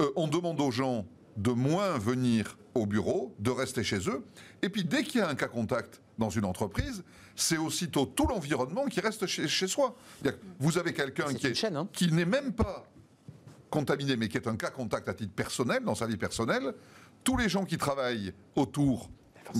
euh, 0.00 0.10
on 0.16 0.26
demande 0.26 0.60
aux 0.60 0.70
gens 0.70 1.06
de 1.36 1.50
moins 1.50 1.98
venir 1.98 2.58
au 2.74 2.86
bureau, 2.86 3.34
de 3.38 3.50
rester 3.50 3.84
chez 3.84 4.08
eux. 4.08 4.24
Et 4.62 4.68
puis 4.68 4.84
dès 4.84 5.02
qu'il 5.02 5.20
y 5.20 5.24
a 5.24 5.28
un 5.28 5.34
cas 5.34 5.48
contact 5.48 6.00
dans 6.18 6.30
une 6.30 6.44
entreprise, 6.44 7.04
c'est 7.36 7.58
aussitôt 7.58 8.06
tout 8.06 8.26
l'environnement 8.26 8.86
qui 8.86 9.00
reste 9.00 9.26
chez, 9.26 9.66
soi. 9.66 9.96
Vous 10.58 10.78
avez 10.78 10.92
quelqu'un 10.92 11.32
qui, 11.32 11.46
hein. 11.64 11.88
qui 11.92 12.12
n'est 12.12 12.26
même 12.26 12.52
pas 12.52 12.84
contaminé, 13.72 14.16
mais 14.16 14.28
qui 14.28 14.36
est 14.36 14.46
un 14.46 14.56
cas 14.56 14.70
contact 14.70 15.08
à 15.08 15.14
titre 15.14 15.32
personnel, 15.32 15.82
dans 15.82 15.94
sa 15.94 16.06
vie 16.06 16.18
personnelle. 16.18 16.74
Tous 17.24 17.38
les 17.38 17.48
gens 17.48 17.64
qui 17.64 17.78
travaillent 17.78 18.34
autour 18.54 19.10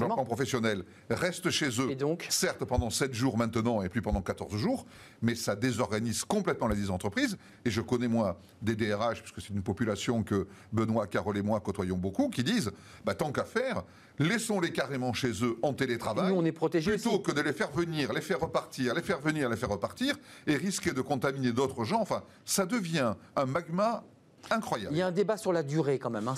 en 0.00 0.24
professionnel 0.24 0.84
restent 1.10 1.50
chez 1.50 1.68
eux, 1.80 1.90
et 1.90 1.96
donc 1.96 2.26
certes 2.30 2.64
pendant 2.64 2.90
7 2.90 3.14
jours 3.14 3.36
maintenant 3.36 3.82
et 3.82 3.88
puis 3.88 4.00
pendant 4.00 4.22
14 4.22 4.56
jours, 4.56 4.86
mais 5.20 5.34
ça 5.34 5.56
désorganise 5.56 6.24
complètement 6.24 6.68
les 6.68 6.90
entreprises. 6.90 7.36
Et 7.64 7.70
je 7.70 7.80
connais 7.80 8.08
moi 8.08 8.38
des 8.60 8.76
DRH, 8.76 9.20
puisque 9.20 9.40
c'est 9.40 9.54
une 9.54 9.62
population 9.62 10.22
que 10.22 10.46
Benoît, 10.72 11.06
Carole 11.06 11.38
et 11.38 11.42
moi 11.42 11.60
côtoyons 11.60 11.96
beaucoup, 11.96 12.28
qui 12.28 12.42
disent 12.42 12.70
bah, 13.04 13.14
tant 13.14 13.32
qu'à 13.32 13.44
faire, 13.44 13.82
laissons-les 14.18 14.72
carrément 14.72 15.12
chez 15.12 15.44
eux 15.44 15.56
en 15.62 15.72
télétravail. 15.72 16.32
on 16.34 16.44
est 16.44 16.52
protégés 16.52 16.92
Plutôt 16.92 17.18
que 17.18 17.32
de 17.32 17.40
les 17.40 17.52
faire 17.52 17.70
venir, 17.70 18.12
les 18.12 18.20
faire 18.20 18.40
repartir, 18.40 18.94
les 18.94 19.02
faire 19.02 19.20
venir, 19.20 19.48
les 19.48 19.56
faire 19.56 19.70
repartir, 19.70 20.14
et 20.46 20.56
risquer 20.56 20.92
de 20.92 21.00
contaminer 21.00 21.52
d'autres 21.52 21.84
gens. 21.84 22.00
Enfin, 22.00 22.22
ça 22.44 22.66
devient 22.66 23.14
un 23.36 23.46
magma 23.46 24.04
incroyable. 24.50 24.94
Il 24.94 24.98
y 24.98 25.02
a 25.02 25.06
un 25.06 25.12
débat 25.12 25.36
sur 25.36 25.52
la 25.52 25.62
durée 25.62 25.98
quand 25.98 26.10
même. 26.10 26.28
Hein. 26.28 26.34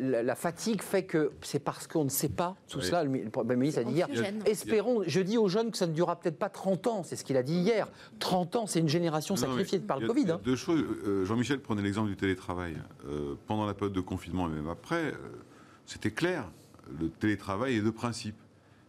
La, 0.00 0.34
fatigue 0.34 0.82
fait 0.82 1.04
que 1.04 1.32
c'est 1.42 1.58
parce 1.58 1.86
qu'on 1.86 2.04
ne 2.04 2.08
sait 2.08 2.28
pas 2.28 2.56
tout 2.68 2.80
cela. 2.80 3.04
Le, 3.04 3.28
Premier 3.30 3.56
ministre 3.56 3.80
a 3.80 3.84
dit 3.84 3.94
hier. 3.94 4.08
Espérons, 4.44 5.02
je 5.06 5.20
dis 5.20 5.38
aux 5.38 5.48
jeunes 5.48 5.70
que 5.70 5.76
ça 5.76 5.86
ne 5.86 5.92
durera 5.92 6.16
peut-être 6.16 6.38
pas 6.38 6.48
30 6.48 6.86
ans. 6.86 7.02
C'est 7.02 7.16
ce 7.16 7.24
qu'il 7.24 7.36
a 7.36 7.42
dit 7.42 7.54
hier. 7.54 7.88
30 8.18 8.56
ans, 8.56 8.66
c'est 8.66 8.80
une 8.80 8.88
génération 8.88 9.36
sacrifiée 9.36 9.78
par 9.78 10.00
le 10.00 10.06
Covid. 10.06 10.30
Hein. 10.30 10.40
Deux 10.44 10.56
choses. 10.56 10.84
Euh, 11.06 11.24
Jean-Michel 11.24 11.60
prenait 11.60 11.82
l'exemple 11.82 12.08
du 12.08 12.16
télétravail. 12.16 12.76
Euh, 13.08 13.34
pendant 13.46 13.66
la 13.66 13.74
période 13.74 13.94
de 13.94 14.00
confinement 14.00 14.48
et 14.48 14.52
même 14.52 14.68
après, 14.68 15.06
euh, 15.06 15.14
c'était 15.86 16.10
clair. 16.10 16.50
Le 17.00 17.08
télétravail 17.08 17.76
est 17.76 17.82
de 17.82 17.90
principe. 17.90 18.36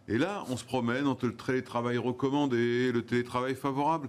Et 0.08 0.18
là, 0.18 0.44
on 0.50 0.56
se 0.56 0.64
promène 0.64 1.06
entre 1.06 1.26
le 1.26 1.34
télétravail 1.34 1.96
recommandé, 1.96 2.90
le 2.92 3.02
télétravail 3.02 3.54
favorable. 3.54 4.08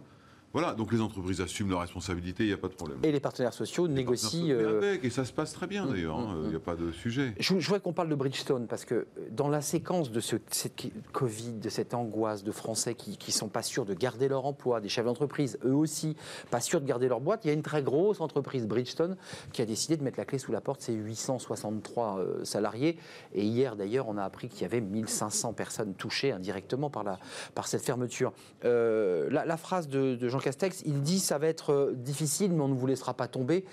Voilà, 0.54 0.74
donc 0.74 0.92
les 0.92 1.00
entreprises 1.00 1.40
assument 1.40 1.70
leurs 1.70 1.80
responsabilités, 1.80 2.44
il 2.44 2.48
n'y 2.48 2.54
a 2.54 2.58
pas 2.58 2.68
de 2.68 2.74
problème. 2.74 2.98
Et 3.04 3.12
les 3.12 3.22
partenaires 3.22 3.54
sociaux 3.54 3.88
négocient. 3.88 4.50
Euh, 4.50 4.80
avec, 4.80 5.06
et 5.06 5.10
ça 5.10 5.24
se 5.24 5.32
passe 5.32 5.54
très 5.54 5.66
bien 5.66 5.86
mm, 5.86 5.90
d'ailleurs, 5.90 6.20
hein, 6.20 6.36
mm, 6.36 6.42
il 6.44 6.50
n'y 6.50 6.56
a 6.56 6.58
mm. 6.58 6.62
pas 6.62 6.76
de 6.76 6.92
sujet. 6.92 7.34
Je, 7.40 7.58
je 7.58 7.66
voudrais 7.66 7.80
qu'on 7.80 7.94
parle 7.94 8.10
de 8.10 8.16
Bridgestone, 8.16 8.68
parce 8.68 8.84
que 8.84 9.08
dans 9.30 9.48
la 9.48 9.62
séquence 9.62 10.12
de 10.12 10.20
ce, 10.20 10.36
cette 10.50 10.74
Covid, 11.14 11.54
de 11.54 11.70
cette 11.70 11.94
angoisse 11.94 12.44
de 12.44 12.52
Français 12.52 12.96
qui 12.96 13.18
ne 13.26 13.32
sont 13.32 13.48
pas 13.48 13.64
sûrs 13.64 13.86
de 13.86 13.94
garder 13.94 14.28
leur 14.28 14.46
emploi, 14.46 14.82
des 14.82 14.90
chefs 14.90 15.06
d'entreprise, 15.06 15.58
eux 15.64 15.74
aussi, 15.74 16.18
pas 16.50 16.60
sûrs 16.60 16.82
de 16.82 16.86
garder 16.86 17.08
leur 17.08 17.22
boîte, 17.22 17.46
il 17.46 17.48
y 17.48 17.52
a 17.52 17.54
une 17.54 17.62
très 17.62 17.82
grosse 17.82 18.20
entreprise, 18.20 18.68
Bridgestone, 18.68 19.16
qui 19.54 19.62
a 19.62 19.66
décidé 19.66 19.96
de 19.96 20.04
mettre 20.04 20.20
la 20.20 20.26
clé 20.26 20.38
sous 20.38 20.52
la 20.52 20.60
porte, 20.60 20.82
c'est 20.82 20.94
863 20.94 22.20
euh, 22.20 22.44
salariés. 22.44 22.98
Et 23.34 23.46
hier 23.46 23.78
d'ailleurs, 23.78 24.10
on 24.10 24.18
a 24.18 24.24
appris 24.24 24.50
qu'il 24.50 24.64
y 24.64 24.66
avait 24.66 24.82
1500 24.82 25.54
personnes 25.54 25.94
touchées 25.94 26.34
indirectement 26.34 26.90
par, 26.90 27.06
la, 27.06 27.20
par 27.56 27.68
cette 27.68 27.84
fermeture. 27.84 28.34
Euh, 28.66 29.30
la, 29.30 29.58
phrase 29.58 29.88
de, 29.88 30.16
de 30.16 30.28
Jean 30.28 30.41
Castex, 30.42 30.84
il 30.86 31.02
dit 31.02 31.20
ça 31.20 31.38
va 31.38 31.48
être 31.48 31.72
euh, 31.72 31.94
difficile, 31.96 32.52
mais 32.52 32.62
on 32.62 32.68
ne 32.68 32.74
vous 32.74 32.88
laissera 32.88 33.14
pas 33.14 33.28
tomber. 33.28 33.66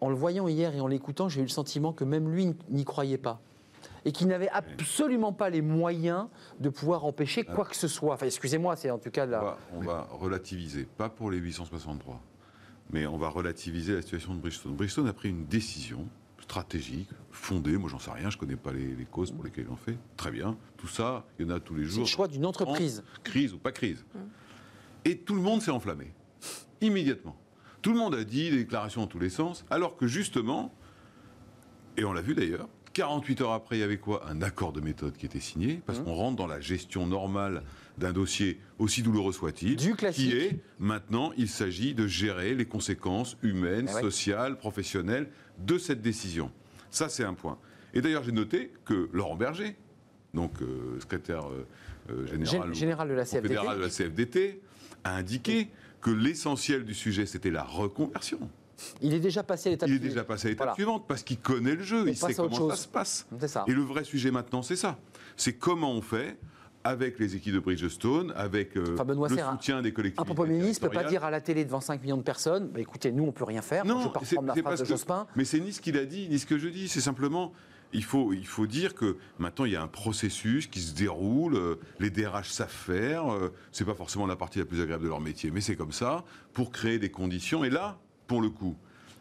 En 0.00 0.08
le 0.08 0.14
voyant 0.14 0.46
hier 0.48 0.74
et 0.74 0.80
en 0.80 0.86
l'écoutant, 0.86 1.28
j'ai 1.28 1.40
eu 1.40 1.44
le 1.44 1.48
sentiment 1.48 1.92
que 1.92 2.04
même 2.04 2.30
lui 2.30 2.54
n'y 2.68 2.84
croyait 2.84 3.18
pas 3.18 3.40
et 4.06 4.12
qu'il 4.12 4.28
n'avait 4.28 4.48
absolument 4.50 5.32
pas 5.32 5.50
les 5.50 5.62
moyens 5.62 6.28
de 6.60 6.68
pouvoir 6.68 7.04
empêcher 7.04 7.44
quoi 7.44 7.64
que 7.64 7.76
ce 7.76 7.88
soit. 7.88 8.14
Enfin, 8.14 8.26
excusez-moi, 8.26 8.76
c'est 8.76 8.90
en 8.90 8.98
tout 8.98 9.10
cas 9.10 9.26
là. 9.26 9.58
On, 9.74 9.80
va, 9.80 10.08
relativiser, 10.12 10.86
pas 10.96 11.08
pour 11.08 11.30
les 11.30 11.38
863, 11.38 12.20
mais 12.92 13.06
on 13.06 13.18
va 13.18 13.28
relativiser 13.28 13.94
la 13.94 14.02
situation 14.02 14.34
de 14.34 14.40
Bridgestone. 14.40 14.76
Bridgestone 14.76 15.08
a 15.08 15.12
pris 15.12 15.30
une 15.30 15.46
décision 15.46 16.06
stratégique, 16.40 17.08
fondée, 17.32 17.76
moi 17.76 17.90
j'en 17.90 17.98
sais 17.98 18.12
rien, 18.12 18.30
je 18.30 18.36
ne 18.36 18.40
connais 18.40 18.56
pas 18.56 18.72
les, 18.72 19.04
causes 19.10 19.32
pour 19.32 19.42
lesquelles 19.42 19.64
ils 19.64 19.70
l'ont 19.70 19.76
fait. 19.76 19.98
Très 20.16 20.30
bien, 20.30 20.56
tout 20.76 20.86
ça, 20.86 21.24
il 21.38 21.46
y 21.46 21.50
en 21.50 21.56
a 21.56 21.58
tous 21.58 21.74
les 21.74 21.82
jours. 21.82 21.94
C'est 21.94 22.12
le 22.12 22.16
choix 22.16 22.28
d'une 22.28 22.46
entreprise. 22.46 23.02
Crise 23.24 23.54
ou 23.54 23.58
pas 23.58 23.72
crise. 23.72 24.04
Hum. 24.14 24.22
Et 25.06 25.18
tout 25.18 25.36
le 25.36 25.40
monde 25.40 25.62
s'est 25.62 25.70
enflammé. 25.70 26.12
Immédiatement. 26.80 27.36
Tout 27.80 27.92
le 27.92 27.98
monde 27.98 28.16
a 28.16 28.24
dit 28.24 28.50
des 28.50 28.56
déclarations 28.56 29.02
dans 29.02 29.06
tous 29.06 29.20
les 29.20 29.30
sens, 29.30 29.64
alors 29.70 29.96
que 29.96 30.08
justement, 30.08 30.74
et 31.96 32.04
on 32.04 32.12
l'a 32.12 32.22
vu 32.22 32.34
d'ailleurs, 32.34 32.68
48 32.92 33.40
heures 33.42 33.52
après, 33.52 33.76
il 33.76 33.80
y 33.80 33.84
avait 33.84 33.98
quoi? 33.98 34.28
Un 34.28 34.42
accord 34.42 34.72
de 34.72 34.80
méthode 34.80 35.16
qui 35.16 35.24
était 35.26 35.38
signé, 35.38 35.80
parce 35.86 36.00
mmh. 36.00 36.04
qu'on 36.04 36.14
rentre 36.14 36.36
dans 36.36 36.48
la 36.48 36.58
gestion 36.58 37.06
normale 37.06 37.62
d'un 37.98 38.12
dossier, 38.12 38.58
aussi 38.80 39.02
douloureux 39.02 39.32
soit-il, 39.32 39.76
qui 39.76 40.32
est 40.32 40.58
maintenant, 40.80 41.30
il 41.36 41.48
s'agit 41.48 41.94
de 41.94 42.08
gérer 42.08 42.56
les 42.56 42.64
conséquences 42.64 43.36
humaines, 43.44 43.88
eh 43.88 44.00
sociales, 44.00 44.58
professionnelles 44.58 45.30
de 45.58 45.78
cette 45.78 46.02
décision. 46.02 46.50
Ça, 46.90 47.08
c'est 47.08 47.24
un 47.24 47.34
point. 47.34 47.58
Et 47.94 48.00
d'ailleurs, 48.00 48.24
j'ai 48.24 48.32
noté 48.32 48.72
que 48.84 49.08
Laurent 49.12 49.36
Berger, 49.36 49.76
donc 50.34 50.60
euh, 50.62 50.98
secrétaire 50.98 51.46
euh, 51.48 51.64
euh, 52.10 52.26
général, 52.26 53.08
de 53.08 53.14
la 53.14 53.24
fédéral 53.24 53.76
de 53.78 53.82
la 53.82 53.88
CFDT, 53.88 54.62
a 55.06 55.14
indiqué 55.14 55.68
que 56.00 56.10
l'essentiel 56.10 56.84
du 56.84 56.94
sujet, 56.94 57.26
c'était 57.26 57.50
la 57.50 57.62
reconversion. 57.62 58.38
Il 59.00 59.14
est 59.14 59.20
déjà 59.20 59.42
passé 59.42 59.70
à 59.70 59.72
l'étape 59.72 59.88
suivante. 59.88 60.02
Il 60.04 60.06
est 60.06 60.10
déjà 60.10 60.24
passé 60.24 60.48
à 60.48 60.50
l'étape 60.50 60.74
suivante 60.74 61.04
parce 61.08 61.22
qu'il 61.22 61.38
connaît 61.38 61.74
le 61.74 61.82
jeu, 61.82 62.04
il 62.06 62.16
sait 62.16 62.34
comment 62.34 62.70
ça 62.70 62.76
se 62.76 62.88
passe. 62.88 63.26
Et 63.66 63.72
le 63.72 63.82
vrai 63.82 64.04
sujet 64.04 64.30
maintenant, 64.30 64.62
c'est 64.62 64.76
ça. 64.76 64.98
C'est 65.36 65.54
comment 65.54 65.92
on 65.92 66.02
fait 66.02 66.36
avec 66.84 67.18
les 67.18 67.34
équipes 67.34 67.54
de 67.54 67.58
Bridgestone, 67.58 68.32
avec 68.36 68.76
euh, 68.76 68.96
le 68.96 69.50
soutien 69.50 69.82
des 69.82 69.92
collectivités. 69.92 70.30
Un 70.30 70.34
Premier 70.34 70.58
ministre 70.58 70.84
ne 70.84 70.88
peut 70.88 70.94
pas 70.94 71.04
dire 71.04 71.24
à 71.24 71.32
la 71.32 71.40
télé 71.40 71.64
devant 71.64 71.80
5 71.80 72.00
millions 72.00 72.16
de 72.16 72.22
personnes 72.22 72.68
bah, 72.68 72.78
écoutez, 72.78 73.10
nous, 73.10 73.24
on 73.24 73.28
ne 73.28 73.32
peut 73.32 73.44
rien 73.44 73.62
faire. 73.62 73.84
Non, 73.84 74.00
je 74.00 74.08
pas 74.08 74.20
reprendre 74.20 74.48
la 74.48 74.54
phrase 74.54 74.80
de 74.80 74.84
Jospin. 74.84 75.26
Mais 75.34 75.44
c'est 75.44 75.58
ni 75.58 75.72
ce 75.72 75.80
qu'il 75.80 75.98
a 75.98 76.04
dit, 76.04 76.28
ni 76.28 76.38
ce 76.38 76.46
que 76.46 76.58
je 76.58 76.68
dis. 76.68 76.88
C'est 76.88 77.00
simplement 77.00 77.52
il 77.92 78.04
faut, 78.04 78.32
il 78.32 78.46
faut 78.46 78.66
dire 78.66 78.94
que 78.94 79.16
maintenant, 79.38 79.64
il 79.64 79.72
y 79.72 79.76
a 79.76 79.82
un 79.82 79.88
processus 79.88 80.66
qui 80.66 80.80
se 80.80 80.94
déroule, 80.94 81.54
euh, 81.56 81.76
les 81.98 82.10
DRH 82.10 82.50
savent 82.50 82.68
faire, 82.68 83.32
euh, 83.32 83.52
c'est 83.72 83.84
pas 83.84 83.94
forcément 83.94 84.26
la 84.26 84.36
partie 84.36 84.58
la 84.58 84.64
plus 84.64 84.80
agréable 84.80 85.04
de 85.04 85.08
leur 85.08 85.20
métier, 85.20 85.50
mais 85.50 85.60
c'est 85.60 85.76
comme 85.76 85.92
ça, 85.92 86.24
pour 86.52 86.70
créer 86.70 86.98
des 86.98 87.10
conditions. 87.10 87.64
Et 87.64 87.70
là, 87.70 87.98
pour 88.26 88.40
le 88.40 88.50
coup, 88.50 88.76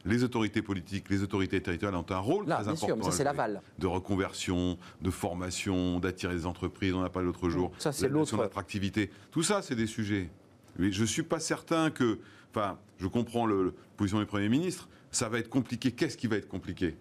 les 0.06 0.24
autorités 0.24 0.62
politiques, 0.62 1.10
les 1.10 1.24
autorités 1.24 1.62
territoriales 1.62 2.00
ont 2.00 2.06
un 2.10 2.20
rôle 2.20 2.46
très 2.46 2.68
important. 2.68 3.12
c'est 3.12 3.24
l'aval. 3.24 3.62
De 3.80 3.88
reconversion, 3.88 4.78
de 5.02 5.10
formation, 5.10 6.00
d'attirer 6.00 6.36
des 6.36 6.46
entreprises, 6.46 6.94
on 6.94 7.00
en 7.00 7.04
a 7.04 7.10
parlé 7.10 7.26
l'autre 7.26 7.50
jour. 7.50 7.72
Ça, 7.80 7.92
c'est 7.92 8.08
l'autre. 8.08 8.38
d'attractivité. 8.38 9.10
Tout 9.32 9.44
ça, 9.44 9.62
c'est 9.62 9.76
des 9.76 9.88
sujets. 9.88 10.30
Mais 10.78 10.92
je 10.92 11.02
ne 11.02 11.08
suis 11.08 11.24
pas 11.24 11.40
certain 11.40 11.90
que. 11.90 12.20
Enfin, 12.52 12.78
je 13.00 13.08
comprends 13.08 13.46
le, 13.46 13.66
la 13.66 13.72
position 13.98 14.20
du 14.20 14.26
Premier 14.26 14.48
ministre. 14.50 14.88
Ça 15.12 15.28
va 15.28 15.40
être 15.40 15.50
compliqué. 15.50 15.92
Qu'est-ce 15.92 16.18
qui 16.18 16.28
va 16.28 16.36
être 16.36 16.48
compliqué? 16.48 16.96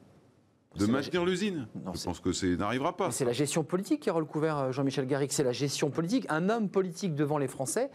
De 0.76 0.86
maintenir 0.86 1.24
l'usine. 1.24 1.66
Je 1.94 2.04
pense 2.04 2.20
que 2.20 2.32
ça 2.32 2.46
n'arrivera 2.46 2.96
pas. 2.96 3.10
C'est 3.10 3.24
la 3.24 3.32
gestion 3.32 3.64
politique 3.64 4.00
qui 4.00 4.10
a 4.10 4.12
recouvert 4.12 4.58
euh, 4.58 4.72
Jean-Michel 4.72 5.06
Garrick. 5.06 5.32
C'est 5.32 5.44
la 5.44 5.52
gestion 5.52 5.90
politique. 5.90 6.26
Un 6.28 6.48
homme 6.48 6.68
politique 6.68 7.14
devant 7.14 7.38
les 7.38 7.48
Français 7.48 7.90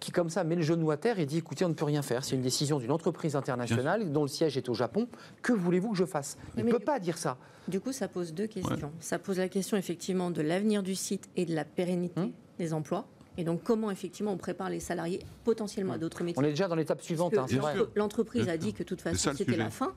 qui, 0.00 0.12
comme 0.12 0.28
ça, 0.28 0.44
met 0.44 0.56
le 0.56 0.62
genou 0.62 0.90
à 0.90 0.96
terre 0.96 1.18
et 1.18 1.26
dit 1.26 1.38
écoutez, 1.38 1.64
on 1.64 1.70
ne 1.70 1.74
peut 1.74 1.84
rien 1.84 2.02
faire. 2.02 2.24
C'est 2.24 2.36
une 2.36 2.42
décision 2.42 2.78
d'une 2.78 2.92
entreprise 2.92 3.36
internationale 3.36 4.12
dont 4.12 4.22
le 4.22 4.28
siège 4.28 4.56
est 4.56 4.68
au 4.68 4.74
Japon. 4.74 5.08
Que 5.42 5.52
voulez-vous 5.52 5.92
que 5.92 5.98
je 5.98 6.04
fasse? 6.04 6.36
Il 6.56 6.64
ne 6.64 6.70
peut 6.70 6.78
pas 6.78 6.98
dire 6.98 7.18
ça. 7.18 7.38
Du 7.68 7.80
coup, 7.80 7.92
ça 7.92 8.08
pose 8.08 8.32
deux 8.32 8.46
questions. 8.46 8.92
Ça 9.00 9.18
pose 9.18 9.38
la 9.38 9.48
question, 9.48 9.76
effectivement, 9.76 10.30
de 10.30 10.42
l'avenir 10.42 10.82
du 10.82 10.94
site 10.94 11.28
et 11.36 11.46
de 11.46 11.54
la 11.54 11.64
pérennité 11.64 12.20
hum. 12.20 12.32
des 12.58 12.72
emplois. 12.72 13.06
Et 13.38 13.44
donc, 13.44 13.62
comment 13.62 13.90
effectivement 13.90 14.32
on 14.32 14.36
prépare 14.36 14.70
les 14.70 14.80
salariés 14.80 15.20
potentiellement 15.44 15.94
à 15.94 15.98
d'autres 15.98 16.24
métiers 16.24 16.42
On 16.42 16.44
est 16.46 16.50
déjà 16.50 16.68
dans 16.68 16.74
l'étape 16.74 17.02
suivante. 17.02 17.36
Hein, 17.36 17.46
L'entreprise 17.94 18.48
a 18.48 18.56
dit 18.56 18.72
que 18.72 18.78
de 18.78 18.88
toute 18.88 19.00
façon 19.00 19.32
c'était 19.36 19.56
la 19.56 19.70
fin. 19.70 19.94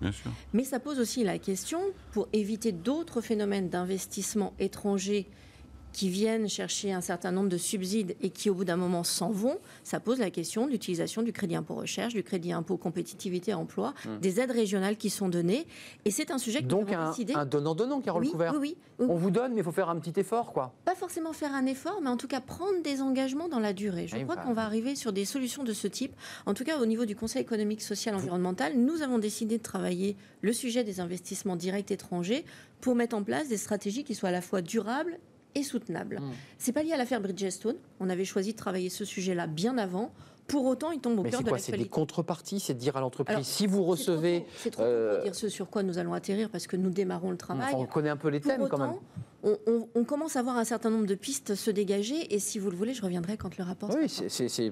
Mais 0.53 0.63
ça 0.63 0.79
pose 0.79 0.99
aussi 0.99 1.23
la 1.23 1.39
question, 1.39 1.79
pour 2.11 2.27
éviter 2.33 2.71
d'autres 2.71 3.21
phénomènes 3.21 3.69
d'investissement 3.69 4.53
étrangers 4.59 5.27
qui 5.93 6.09
viennent 6.09 6.47
chercher 6.47 6.93
un 6.93 7.01
certain 7.01 7.31
nombre 7.31 7.49
de 7.49 7.57
subsides 7.57 8.15
et 8.21 8.29
qui, 8.29 8.49
au 8.49 8.53
bout 8.53 8.65
d'un 8.65 8.75
moment, 8.75 9.03
s'en 9.03 9.31
vont, 9.31 9.57
ça 9.83 9.99
pose 9.99 10.19
la 10.19 10.29
question 10.29 10.65
de 10.65 10.71
l'utilisation 10.71 11.21
du 11.21 11.33
crédit 11.33 11.55
impôt 11.55 11.75
recherche, 11.75 12.13
du 12.13 12.23
crédit 12.23 12.53
impôt 12.53 12.77
compétitivité 12.77 13.53
emploi, 13.53 13.93
hmm. 14.05 14.19
des 14.19 14.39
aides 14.39 14.51
régionales 14.51 14.97
qui 14.97 15.09
sont 15.09 15.29
données. 15.29 15.65
Et 16.05 16.11
c'est 16.11 16.31
un 16.31 16.37
sujet 16.37 16.61
que 16.61 16.67
Donc 16.67 16.87
nous 16.87 16.93
avons 16.93 17.13
un, 17.35 17.39
un 17.39 17.45
donnant-donnant, 17.45 18.01
Carole 18.01 18.23
oui, 18.23 18.31
Couvert. 18.31 18.53
Oui, 18.53 18.77
oui, 18.99 19.07
On 19.09 19.15
vous 19.15 19.31
donne, 19.31 19.53
mais 19.53 19.61
il 19.61 19.63
faut 19.63 19.71
faire 19.71 19.89
un 19.89 19.99
petit 19.99 20.19
effort, 20.19 20.53
quoi. 20.53 20.73
Pas 20.85 20.95
forcément 20.95 21.33
faire 21.33 21.53
un 21.53 21.65
effort, 21.65 21.99
mais 22.01 22.09
en 22.09 22.17
tout 22.17 22.27
cas 22.27 22.41
prendre 22.41 22.81
des 22.83 23.01
engagements 23.01 23.49
dans 23.49 23.59
la 23.59 23.73
durée. 23.73 24.07
Je 24.07 24.17
crois 24.17 24.37
qu'on 24.37 24.53
va 24.53 24.63
arriver 24.63 24.95
sur 24.95 25.13
des 25.13 25.25
solutions 25.25 25.63
de 25.63 25.73
ce 25.73 25.87
type. 25.87 26.13
En 26.45 26.53
tout 26.53 26.63
cas, 26.63 26.79
au 26.79 26.85
niveau 26.85 27.05
du 27.05 27.15
Conseil 27.15 27.41
économique, 27.41 27.81
social, 27.81 28.15
environnemental, 28.15 28.77
nous 28.77 29.01
avons 29.01 29.17
décidé 29.17 29.57
de 29.57 29.63
travailler 29.63 30.15
le 30.41 30.53
sujet 30.53 30.83
des 30.83 30.99
investissements 30.99 31.55
directs 31.55 31.91
étrangers 31.91 32.45
pour 32.81 32.95
mettre 32.95 33.15
en 33.15 33.23
place 33.23 33.49
des 33.49 33.57
stratégies 33.57 34.03
qui 34.03 34.15
soient 34.15 34.29
à 34.29 34.33
la 34.33 34.41
fois 34.41 34.61
durables 34.61 35.19
et 35.55 35.63
soutenable. 35.63 36.19
Hmm. 36.19 36.31
C'est 36.57 36.71
pas 36.71 36.83
lié 36.83 36.93
à 36.93 36.97
l'affaire 36.97 37.21
Bridgestone. 37.21 37.77
On 37.99 38.09
avait 38.09 38.25
choisi 38.25 38.53
de 38.53 38.57
travailler 38.57 38.89
ce 38.89 39.05
sujet-là 39.05 39.47
bien 39.47 39.77
avant. 39.77 40.11
Pour 40.49 40.65
autant, 40.65 40.91
il 40.91 40.99
tombe 40.99 41.19
au 41.19 41.23
cœur 41.23 41.43
de 41.43 41.51
l'actualité. 41.51 41.71
C'est 41.71 41.77
des 41.77 41.87
contreparties, 41.87 42.59
c'est 42.59 42.73
de 42.73 42.79
dire 42.79 42.97
à 42.97 43.01
l'entreprise 43.01 43.45
si 43.45 43.67
vous 43.67 43.83
recevez. 43.83 44.45
C'est 44.57 44.71
trop, 44.71 44.81
euh... 44.81 45.21
dire 45.23 45.35
ce 45.35 45.47
sur 45.47 45.69
quoi 45.69 45.83
nous 45.83 45.99
allons 45.99 46.13
atterrir 46.13 46.49
parce 46.49 46.65
que 46.65 46.75
nous 46.75 46.89
démarrons 46.89 47.31
le 47.31 47.37
travail. 47.37 47.73
on 47.75 47.85
connaît 47.85 48.09
un 48.09 48.17
peu 48.17 48.29
les 48.29 48.41
thèmes 48.41 48.67
quand 48.67 48.79
même. 48.79 48.95
On, 49.95 50.03
commence 50.03 50.35
à 50.35 50.41
voir 50.41 50.57
un 50.57 50.65
certain 50.65 50.89
nombre 50.89 51.05
de 51.05 51.15
pistes 51.15 51.55
se 51.55 51.71
dégager 51.71 52.33
et 52.33 52.39
si 52.39 52.59
vous 52.59 52.69
le 52.69 52.75
voulez, 52.75 52.93
je 52.93 53.01
reviendrai 53.01 53.37
quand 53.37 53.57
le 53.57 53.63
rapport. 53.63 53.91
Oui, 53.95 54.07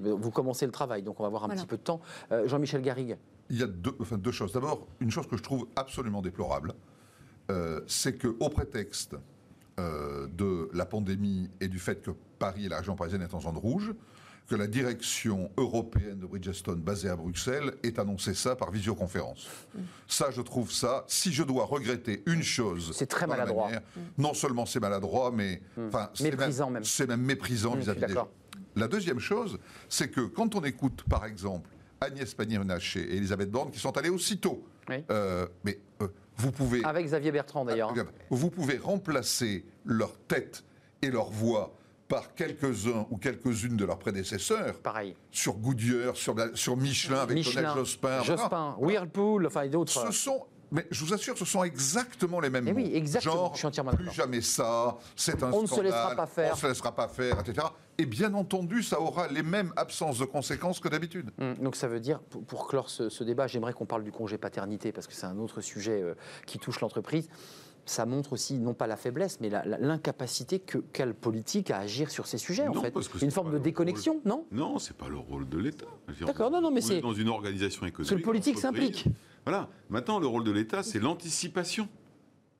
vous 0.02 0.30
commencez 0.30 0.66
le 0.66 0.72
travail, 0.72 1.02
donc 1.02 1.20
on 1.20 1.22
va 1.22 1.28
avoir 1.28 1.44
un 1.44 1.48
petit 1.50 1.66
peu 1.66 1.76
de 1.76 1.82
temps. 1.82 2.00
Euh, 2.32 2.46
Jean-Michel 2.48 2.82
Garrigue. 2.82 3.16
Il 3.50 3.58
y 3.58 3.62
a 3.62 3.66
deux, 3.66 3.94
enfin, 4.00 4.18
deux 4.18 4.32
choses. 4.32 4.52
D'abord, 4.52 4.86
une 5.00 5.10
chose 5.10 5.26
que 5.26 5.36
je 5.38 5.42
trouve 5.42 5.66
absolument 5.76 6.20
déplorable, 6.20 6.74
euh, 7.50 7.80
c'est 7.86 8.18
que 8.18 8.36
au 8.40 8.50
prétexte 8.50 9.16
euh, 9.78 10.26
de 10.36 10.68
la 10.72 10.86
pandémie 10.86 11.50
et 11.60 11.68
du 11.68 11.78
fait 11.78 12.02
que 12.02 12.10
Paris 12.38 12.66
et 12.66 12.68
la 12.68 12.78
région 12.78 12.96
parisienne 12.96 13.22
est 13.22 13.34
en 13.34 13.40
zone 13.40 13.56
rouge, 13.56 13.92
que 14.48 14.56
la 14.56 14.66
direction 14.66 15.50
européenne 15.56 16.18
de 16.18 16.26
Bridgestone, 16.26 16.80
basée 16.80 17.10
à 17.10 17.16
Bruxelles, 17.16 17.74
ait 17.82 18.00
annoncé 18.00 18.32
ça 18.32 18.56
par 18.56 18.70
visioconférence. 18.70 19.46
Ça, 20.06 20.30
je 20.30 20.40
trouve 20.40 20.72
ça, 20.72 21.04
si 21.06 21.32
je 21.32 21.42
dois 21.42 21.66
regretter 21.66 22.22
une 22.26 22.42
chose... 22.42 22.92
C'est 22.94 23.06
très 23.06 23.26
maladroit. 23.26 23.70
non 24.16 24.32
seulement 24.32 24.64
c'est 24.64 24.80
maladroit, 24.80 25.30
mais... 25.34 25.60
Méprisant 26.20 26.70
même. 26.70 26.84
C'est 26.84 27.06
même 27.06 27.20
méprisant 27.20 27.76
hmm, 27.76 27.80
vis-à-vis 27.80 28.06
des 28.06 28.14
gens. 28.14 28.28
La 28.74 28.88
deuxième 28.88 29.20
chose, 29.20 29.58
c'est 29.88 30.08
que 30.08 30.22
quand 30.22 30.54
on 30.54 30.64
écoute, 30.64 31.04
par 31.08 31.26
exemple, 31.26 31.68
Agnès 32.00 32.32
Pannier-Runacher 32.32 33.00
et 33.00 33.16
Elisabeth 33.16 33.50
Borne, 33.50 33.70
qui 33.70 33.78
sont 33.78 33.96
allées 33.98 34.08
aussitôt, 34.08 34.64
euh, 35.10 35.46
mais 35.64 35.78
euh, 36.00 36.08
vous 36.38 36.52
pouvez... 36.52 36.84
Avec 36.84 37.06
Xavier 37.06 37.32
Bertrand 37.32 37.64
d'ailleurs. 37.64 37.92
Vous 38.30 38.50
pouvez 38.50 38.78
remplacer 38.78 39.64
leur 39.84 40.16
tête 40.20 40.64
et 41.02 41.10
leur 41.10 41.30
voix 41.30 41.74
par 42.08 42.34
quelques-uns 42.34 43.06
ou 43.10 43.18
quelques-unes 43.18 43.76
de 43.76 43.84
leurs 43.84 43.98
prédécesseurs. 43.98 44.78
Pareil. 44.80 45.14
Sur 45.30 45.54
Goodyear, 45.54 46.16
sur, 46.16 46.34
sur 46.54 46.76
Michelin, 46.76 47.20
avec 47.20 47.36
Michelin, 47.36 47.74
Jospin. 47.74 48.22
Jospin, 48.22 48.76
Whirlpool, 48.78 49.46
enfin 49.46 49.62
et 49.62 49.68
d'autres. 49.68 49.92
Ce 49.92 50.10
sont 50.10 50.46
mais 50.70 50.86
je 50.90 51.02
vous 51.02 51.14
assure, 51.14 51.36
ce 51.38 51.44
sont 51.44 51.64
exactement 51.64 52.40
les 52.40 52.50
mêmes 52.50 52.64
Mais 52.64 52.72
mots. 52.72 52.78
Oui, 52.78 52.90
exactement. 52.94 53.34
Genre, 53.34 53.52
je 53.54 53.58
suis 53.58 53.66
entièrement 53.66 53.92
plus 53.92 54.10
jamais 54.12 54.42
ça, 54.42 54.98
c'est 55.16 55.42
un 55.42 55.50
on 55.50 55.66
scandale, 55.66 55.86
ne 55.86 55.90
se 55.90 55.96
laissera 55.96 56.14
pas 56.14 56.26
faire. 56.26 56.50
on 56.52 56.56
ne 56.56 56.60
se 56.60 56.66
laissera 56.66 56.94
pas 56.94 57.08
faire, 57.08 57.40
etc. 57.40 57.66
Et 58.00 58.06
bien 58.06 58.32
entendu, 58.34 58.84
ça 58.84 59.00
aura 59.00 59.26
les 59.26 59.42
mêmes 59.42 59.72
absences 59.76 60.20
de 60.20 60.24
conséquences 60.24 60.78
que 60.78 60.88
d'habitude. 60.88 61.30
Hum, 61.40 61.54
donc 61.56 61.74
ça 61.74 61.88
veut 61.88 61.98
dire, 61.98 62.20
pour, 62.20 62.44
pour 62.44 62.68
clore 62.68 62.90
ce, 62.90 63.08
ce 63.08 63.24
débat, 63.24 63.48
j'aimerais 63.48 63.72
qu'on 63.72 63.86
parle 63.86 64.04
du 64.04 64.12
congé 64.12 64.38
paternité, 64.38 64.92
parce 64.92 65.08
que 65.08 65.14
c'est 65.14 65.26
un 65.26 65.38
autre 65.38 65.60
sujet 65.60 66.00
euh, 66.00 66.14
qui 66.46 66.58
touche 66.58 66.80
l'entreprise 66.80 67.28
ça 67.90 68.06
montre 68.06 68.32
aussi 68.34 68.58
non 68.58 68.74
pas 68.74 68.86
la 68.86 68.96
faiblesse, 68.96 69.38
mais 69.40 69.50
l'incapacité 69.80 70.58
que 70.58 70.78
qu'a 70.78 71.06
le 71.06 71.14
politique 71.14 71.70
à 71.70 71.78
agir 71.78 72.10
sur 72.10 72.26
ces 72.26 72.38
sujets 72.38 72.66
non, 72.66 72.76
en 72.76 72.82
fait. 72.82 72.94
Une 73.22 73.30
forme 73.30 73.52
de 73.52 73.58
déconnexion, 73.58 74.14
rôle... 74.14 74.22
non? 74.26 74.46
Non, 74.52 74.78
c'est 74.78 74.96
pas 74.96 75.08
le 75.08 75.16
rôle 75.16 75.48
de 75.48 75.58
l'État. 75.58 75.86
D'accord, 76.26 76.50
non, 76.50 76.60
non, 76.60 76.70
mais 76.70 76.80
c'est 76.80 77.00
dans 77.00 77.14
une 77.14 77.28
organisation 77.28 77.86
économique. 77.86 77.96
Parce 77.96 78.10
que 78.10 78.14
le 78.14 78.22
politique 78.22 78.58
s'implique. 78.58 79.06
Voilà. 79.44 79.68
Maintenant, 79.88 80.18
le 80.18 80.26
rôle 80.26 80.44
de 80.44 80.50
l'État, 80.50 80.82
c'est 80.82 80.98
l'anticipation. 80.98 81.88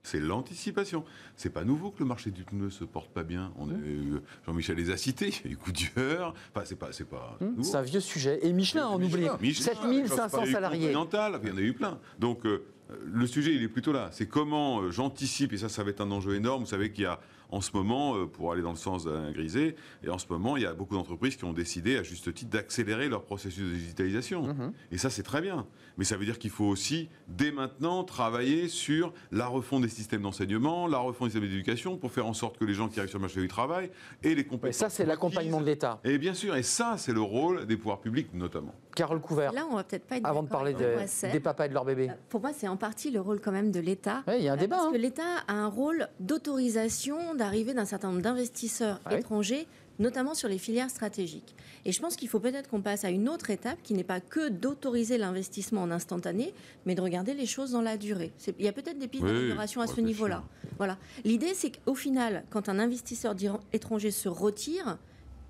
C'est 0.09 0.21
l'anticipation. 0.21 1.05
C'est 1.37 1.51
pas 1.51 1.65
nouveau 1.65 1.91
que 1.91 1.99
le 1.99 2.07
marché 2.07 2.31
du 2.31 2.43
pneu 2.43 2.71
se 2.71 2.85
porte 2.85 3.11
pas 3.11 3.25
bien. 3.25 3.53
On 3.59 3.69
a 3.69 3.75
eu, 3.75 4.21
Jean-Michel 4.47 4.77
les 4.77 4.91
a 4.91 4.97
cités, 4.97 5.35
il 5.45 5.51
y 5.51 5.55
a 5.55 5.57
eu. 5.57 6.17
Enfin, 6.55 6.65
c'est 6.65 6.79
pas, 6.79 6.93
c'est 6.93 7.05
pas. 7.05 7.39
C'est 7.61 7.77
un 7.77 7.83
vieux 7.83 8.01
sujet. 8.01 8.39
Et 8.43 8.55
Michelin, 8.55 8.89
on 8.89 9.03
oublie. 9.03 9.55
7500 9.55 10.47
salariés. 10.47 10.89
Il 10.89 10.93
y 10.93 10.97
en 10.97 11.05
a 11.05 11.61
eu 11.61 11.75
plein. 11.75 11.99
Donc, 12.19 12.47
euh, 12.47 12.65
le 13.05 13.27
sujet, 13.27 13.55
il 13.55 13.63
est 13.63 13.69
plutôt 13.69 13.93
là. 13.93 14.09
C'est 14.13 14.27
comment 14.27 14.81
euh, 14.81 14.91
j'anticipe, 14.91 15.53
et 15.53 15.59
ça, 15.59 15.69
ça 15.69 15.85
va 15.85 15.91
être 15.91 16.01
un 16.01 16.11
enjeu 16.11 16.35
énorme. 16.35 16.63
Vous 16.63 16.71
savez 16.71 16.91
qu'il 16.91 17.05
y 17.05 17.07
a 17.07 17.21
en 17.51 17.61
ce 17.61 17.71
moment, 17.75 18.17
euh, 18.17 18.27
pour 18.27 18.53
aller 18.53 18.63
dans 18.63 18.71
le 18.71 18.77
sens 18.77 19.05
d'un 19.05 19.31
grisé, 19.31 19.77
et 20.03 20.09
en 20.09 20.19
ce 20.19 20.27
moment, 20.29 20.57
il 20.57 20.63
y 20.63 20.67
a 20.67 20.75
beaucoup 20.75 20.95
d'entreprises 20.95 21.37
qui 21.37 21.45
ont 21.45 21.53
décidé, 21.53 21.97
à 21.97 22.03
juste 22.03 22.33
titre, 22.33 22.51
d'accélérer 22.51 23.09
leur 23.09 23.25
processus 23.25 23.71
de 23.71 23.75
digitalisation. 23.75 24.43
Mmh. 24.43 24.73
Et 24.93 24.99
ça, 24.99 25.11
c'est 25.11 25.23
très 25.23 25.41
bien. 25.41 25.67
Mais 25.99 26.05
ça 26.05 26.17
veut 26.17 26.25
dire 26.25 26.39
qu'il 26.39 26.51
faut 26.51 26.65
aussi, 26.65 27.09
dès 27.27 27.51
maintenant, 27.51 28.05
travailler 28.05 28.69
sur 28.69 29.13
la 29.33 29.49
refonte 29.49 29.83
des 29.83 29.89
systèmes 29.89 30.23
d'enseignement, 30.23 30.87
la 30.87 30.99
refonte 30.99 31.29
des 31.29 31.33
systèmes 31.33 31.51
d'éducation, 31.51 31.97
pour 31.97 32.13
faire 32.13 32.27
en 32.27 32.35
sorte 32.35 32.57
que 32.57 32.65
les 32.65 32.75
gens 32.75 32.89
qui 32.89 33.01
arrivent 33.01 33.11
sur 33.11 33.19
le 33.19 33.23
marché 33.23 33.41
du 33.41 33.49
travail 33.49 33.91
aient 34.23 34.35
les 34.35 34.45
compétences. 34.45 34.77
Et 34.77 34.79
ça, 34.79 34.91
c'est 34.91 35.05
l'accompagnement 35.05 35.61
de 35.61 35.67
l'État. 35.67 36.01
Et 36.05 36.17
bien 36.19 36.35
sûr, 36.35 36.55
et 36.55 36.63
ça, 36.63 36.95
c'est 36.97 37.13
le 37.13 37.21
rôle 37.21 37.67
des 37.67 37.77
pouvoirs 37.77 38.01
publics, 38.01 38.33
notamment. 38.33 38.75
Carole 38.95 39.21
Couvert. 39.21 39.53
Là, 39.53 39.67
on 39.71 39.75
va 39.77 39.85
peut-être 39.85 40.07
pas 40.07 40.17
être 40.17 40.27
Avant 40.27 40.45
de 40.45 40.49
parler 40.49 40.73
de, 40.73 41.31
des 41.33 41.41
papas 41.41 41.67
et 41.67 41.69
de 41.69 41.75
leurs 41.75 41.85
bébés. 41.85 42.11
Pour 42.29 42.41
moi, 42.41 42.51
c'est 42.57 42.69
en 42.69 42.77
partie 42.77 43.11
le 43.11 43.21
rôle 43.21 43.41
quand 43.41 43.53
même 43.53 43.73
de 43.73 43.81
l'État. 43.81 44.23
Oui, 44.29 44.35
il 44.39 44.45
y 44.45 44.49
a 44.49 44.53
un 44.53 44.57
débat. 44.57 44.77
Parce 44.77 44.89
hein. 44.89 44.93
que 44.93 44.99
l'État 44.99 45.39
a 45.49 45.53
un 45.53 45.67
rôle 45.67 46.09
d'autorisation 46.21 47.35
d'arriver 47.35 47.75
d'un 47.75 47.85
certain 47.85 48.09
nombre 48.09 48.23
d'investisseurs 48.23 49.01
ouais. 49.11 49.19
étrangers 49.19 49.67
notamment 49.99 50.35
sur 50.35 50.49
les 50.49 50.59
filières 50.59 50.91
stratégiques. 50.91 51.55
Et 51.85 51.93
je 51.93 52.01
pense 52.01 52.17
qu'il 52.17 52.29
faut 52.29 52.41
peut-être 52.41 52.69
qu'on 52.69 52.83
passe 52.83 53.05
à 53.05 53.11
une 53.11 53.29
autre 53.29 53.51
étape 53.51 53.79
qui 53.83 53.95
n'est 53.95 54.05
pas 54.05 54.21
que 54.21 54.49
d'autoriser 54.49 55.19
l'investissement 55.19 55.83
en 55.83 55.91
instantané, 55.91 56.53
mais 56.87 56.95
de 56.95 57.01
regarder 57.01 57.35
les 57.35 57.47
choses 57.47 57.73
dans 57.73 57.83
la 57.83 57.97
durée. 57.97 58.33
Il 58.59 58.65
y 58.65 58.69
a 58.69 58.73
peut-être 58.73 58.99
des 58.99 59.09
pistes 59.09 59.25
oui, 59.25 59.33
d'amélioration 59.33 59.81
à 59.81 59.87
ce 59.87 60.01
niveau-là. 60.01 60.45
Voilà. 60.77 60.99
L'idée, 61.25 61.55
c'est 61.55 61.73
qu'au 61.73 61.95
final, 61.95 62.45
quand 62.51 62.69
un 62.69 62.79
investisseur 62.79 63.35
étranger 63.73 64.11
se 64.11 64.29
retire, 64.29 64.99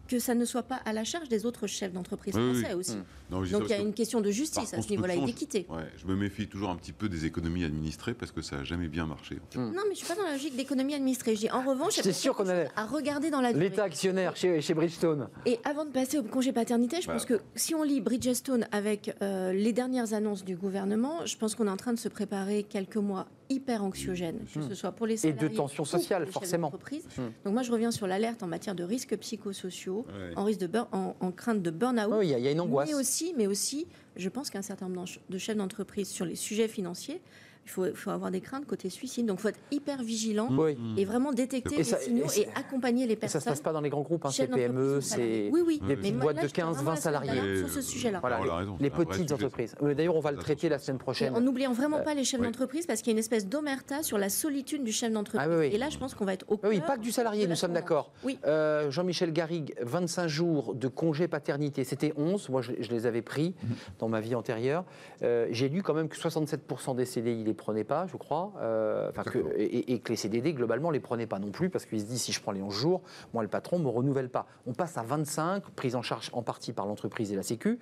que 0.09 0.19
ça 0.19 0.35
ne 0.35 0.45
soit 0.45 0.65
pas 0.65 0.81
à 0.85 0.93
la 0.93 1.05
charge 1.05 1.29
des 1.29 1.47
autres 1.47 1.67
chefs 1.67 1.93
d'entreprise 1.93 2.35
oui, 2.35 2.61
français 2.61 2.75
oui. 2.75 2.81
aussi. 2.81 2.97
Non, 3.31 3.43
Donc 3.43 3.65
il 3.67 3.71
y 3.71 3.75
a 3.75 3.79
une 3.79 3.95
question 3.95 4.21
de 4.21 4.31
justice 4.31 4.75
à 4.75 4.83
ce 4.83 4.89
niveau-là 4.89 5.15
et 5.15 5.21
d'équité. 5.21 5.67
Ouais, 5.69 5.85
je 5.97 6.07
me 6.07 6.17
méfie 6.17 6.49
toujours 6.49 6.71
un 6.71 6.77
petit 6.77 6.93
peu 6.93 7.09
des 7.09 7.27
économies 7.27 7.65
administrées 7.65 8.15
parce 8.15 8.33
que 8.33 8.43
ça 8.43 8.57
n'a 8.57 8.65
jamais 8.65 8.89
bien 8.89 9.07
marché. 9.07 9.37
Mmh. 9.55 9.59
Non, 9.59 9.71
mais 9.75 9.83
je 9.85 9.89
ne 9.91 9.95
suis 9.95 10.07
pas 10.07 10.17
dans 10.17 10.25
la 10.25 10.33
logique 10.33 10.57
d'économie 10.57 10.95
administrée. 10.95 11.35
Je 11.35 11.41
dis, 11.41 11.51
en 11.51 11.63
revanche, 11.63 11.95
c'est 11.95 12.13
sûr 12.13 12.35
qu'on 12.35 12.49
a 12.49 12.65
à 12.75 12.87
regarder 12.87 13.31
dans 13.31 13.41
la. 13.41 13.53
L'État 13.53 13.85
actionnaire 13.85 14.35
chez, 14.37 14.61
chez, 14.61 14.75
Bridgestone. 14.75 15.29
Et 15.47 15.59
avant 15.65 15.85
de 15.85 15.91
passer 15.91 16.19
au 16.19 16.23
congé 16.23 16.53
paternité, 16.53 17.01
je 17.01 17.07
Bah. 17.07 17.15
pense 17.15 17.27
que 17.27 17.41
si 17.55 17.75
on 17.75 17.83
lit 17.83 18.01
Bridgestone 18.01 18.67
avec 18.73 19.15
euh, 19.23 19.53
les 19.53 19.73
dernières 19.73 20.15
annonces 20.15 20.45
du 20.45 20.57
gouvernement, 20.57 21.27
je 21.27 21.37
pense 21.37 21.55
qu'on 21.55 21.67
est 21.67 21.71
en 21.71 21.77
train 21.77 21.93
de 21.93 21.99
se 21.99 22.09
préparer 22.09 22.63
quelques 22.63 22.97
mois 22.97 23.27
hyper 23.51 23.83
anxiogènes, 23.83 24.41
que 24.55 24.63
ce 24.63 24.75
soit 24.75 24.93
pour 24.93 25.07
les 25.07 25.15
Et 25.15 25.31
salariés 25.31 25.49
de 25.49 25.55
tension 25.55 25.85
sociale, 25.85 26.27
forcément. 26.27 26.71
Mmh. 26.71 27.23
Donc 27.45 27.55
moi, 27.55 27.63
je 27.63 27.73
reviens 27.73 27.91
sur 27.91 28.07
l'alerte 28.07 28.43
en 28.43 28.47
matière 28.47 28.75
de 28.75 28.85
risques 28.85 29.17
psychosociaux, 29.17 30.07
en, 30.37 30.45
risque 30.45 30.61
de 30.61 30.79
en, 30.93 31.17
en, 31.21 31.33
crainte 31.33 31.63
de 31.63 31.71
burn-out. 31.71 32.13
Oui, 32.13 32.29
il 32.29 32.39
y, 32.39 32.43
y, 32.43 32.49
a 32.49 32.51
une 32.51 32.61
angoisse. 32.61 32.89
Mais 32.89 32.95
aussi, 32.95 33.35
mais 33.37 33.47
aussi 33.47 33.87
je 34.19 34.29
pense 34.29 34.51
qu'un 34.51 34.63
certain 34.63 34.89
nombre 34.89 35.09
de 35.31 35.39
chefs 35.39 35.57
d'entreprise 35.57 36.09
sur 36.09 36.25
les 36.25 36.35
sujets 36.35 36.69
financiers 36.69 37.21
il 37.69 37.71
faut, 37.71 37.95
faut, 37.95 38.11
avoir 38.11 38.31
des 38.31 38.41
craintes 38.41 38.67
côté 38.67 38.89
suicide. 38.89 39.27
Donc, 39.27 39.39
il 39.39 39.43
faut 39.43 39.49
être 39.49 39.61
hyper 39.71 40.03
vigilant 40.03 40.49
oui. 40.51 40.77
et 40.97 41.05
vraiment 41.05 41.33
détecter 41.33 41.75
et 41.75 41.79
les 41.79 41.85
ça, 41.85 41.99
signaux 41.99 42.25
et, 42.35 42.41
et, 42.41 42.49
accompagner 42.55 43.07
les 43.07 43.15
personnes. 43.15 43.41
Et 43.41 43.45
ça 43.45 43.51
ne 43.51 43.55
se 43.55 43.61
passe 43.61 43.65
pas 43.65 43.73
dans 43.73 43.83
les 43.83 43.91
grands 43.91 44.03
groupes, 44.03 44.25
hein, 44.25 44.31
c'est 44.33 44.47
PME, 44.47 45.01
c'est 45.03 45.51
oui, 45.53 45.61
oui. 45.67 45.81
des 45.87 45.97
petites 45.97 46.15
Mais 46.15 46.21
boîtes 46.23 46.37
là, 46.37 46.43
de 46.43 46.49
15-20 46.49 46.97
salariés. 46.97 47.59
Sur 47.59 47.69
ce 47.69 47.83
sujet-là. 47.83 48.21
Voilà, 48.21 48.41
les 48.81 48.91
petites 48.91 49.33
entreprises. 49.33 49.75
D'ailleurs, 49.81 50.17
on 50.17 50.21
va 50.21 50.33
le 50.33 50.39
traiter 50.39 50.69
la 50.69 50.79
semaine 50.79 50.99
prochaine. 50.99 51.35
En 51.37 51.41
n'oubliant 51.41 51.73
vraiment 51.73 52.01
pas 52.01 52.15
les 52.15 52.25
chefs 52.25 52.41
d'entreprise, 52.41 52.87
parce 52.87 53.01
qu'il 53.01 53.09
y 53.09 53.13
a 53.13 53.17
une 53.17 53.19
espèce 53.19 53.47
d'omerta 53.47 54.03
sur 54.03 54.19
la 54.19 54.31
solitude 54.31 54.83
du 54.83 54.93
chef 54.93 55.13
d'entreprise. 55.13 55.49
Ah, 55.51 55.59
oui, 55.59 55.67
et 55.67 55.79
là, 55.79 55.91
je 55.91 55.99
pense 55.99 56.15
qu'on 56.15 56.25
va 56.25 56.33
être 56.33 56.47
au 56.49 56.59
Oui, 56.65 56.81
pas 56.81 56.97
que 56.97 57.03
du 57.03 57.13
salarié, 57.13 57.47
nous 57.47 57.55
sommes 57.55 57.73
d'accord. 57.73 58.13
Oui. 58.25 58.39
Euh, 58.47 58.91
Jean-Michel 58.91 59.33
Garrigue, 59.33 59.75
25 59.83 60.27
jours 60.27 60.75
de 60.75 60.89
congé 60.89 61.29
paternité, 61.29 61.85
c'était 61.85 62.13
11. 62.17 62.49
Moi, 62.49 62.63
je, 62.63 62.73
je, 62.81 62.91
les 62.91 63.07
avais 63.07 63.23
pris 63.23 63.55
dans 63.99 64.09
ma 64.09 64.21
vie 64.21 64.35
antérieure. 64.35 64.85
Euh, 65.23 65.47
J'ai 65.51 65.69
lu 65.69 65.83
quand 65.83 65.95
même 65.95 66.09
que 66.09 66.17
67% 66.17 66.97
des 66.97 67.05
CDI 67.05 67.45
les 67.45 67.55
prenaient 67.59 67.85
pas, 67.85 68.07
je 68.07 68.17
crois. 68.17 68.53
Euh, 68.61 69.13
que, 69.13 69.39
et, 69.57 69.93
et, 69.93 69.99
que 70.01 70.11
les 70.11 70.17
CDD, 70.17 70.55
globalement, 70.55 70.89
ne 70.89 70.95
les 70.95 71.01
prenaient 71.01 71.27
pas 71.27 71.39
non 71.39 71.51
plus, 71.51 71.69
parce 71.69 71.85
qu'ils 71.85 72.01
se 72.01 72.07
disent 72.07 72.23
si 72.23 72.33
je 72.33 72.41
prends 72.41 72.53
les 72.53 72.63
11 72.63 72.75
jours, 72.75 73.03
moi, 73.35 73.43
le 73.43 73.49
patron 73.49 73.79
ne 73.79 73.85
me 73.85 73.89
renouvelle 73.91 74.31
pas. 74.31 74.47
On 74.67 74.73
passe 74.73 74.97
à 74.97 75.03
25, 75.03 75.65
prise 75.71 75.95
en 75.95 76.03
charge 76.03 76.31
en 76.33 76.43
partie 76.43 76.73
par 76.73 76.87
l'entreprise 76.87 77.33
et 77.33 77.37
la 77.37 77.43
Sécu. 77.43 77.79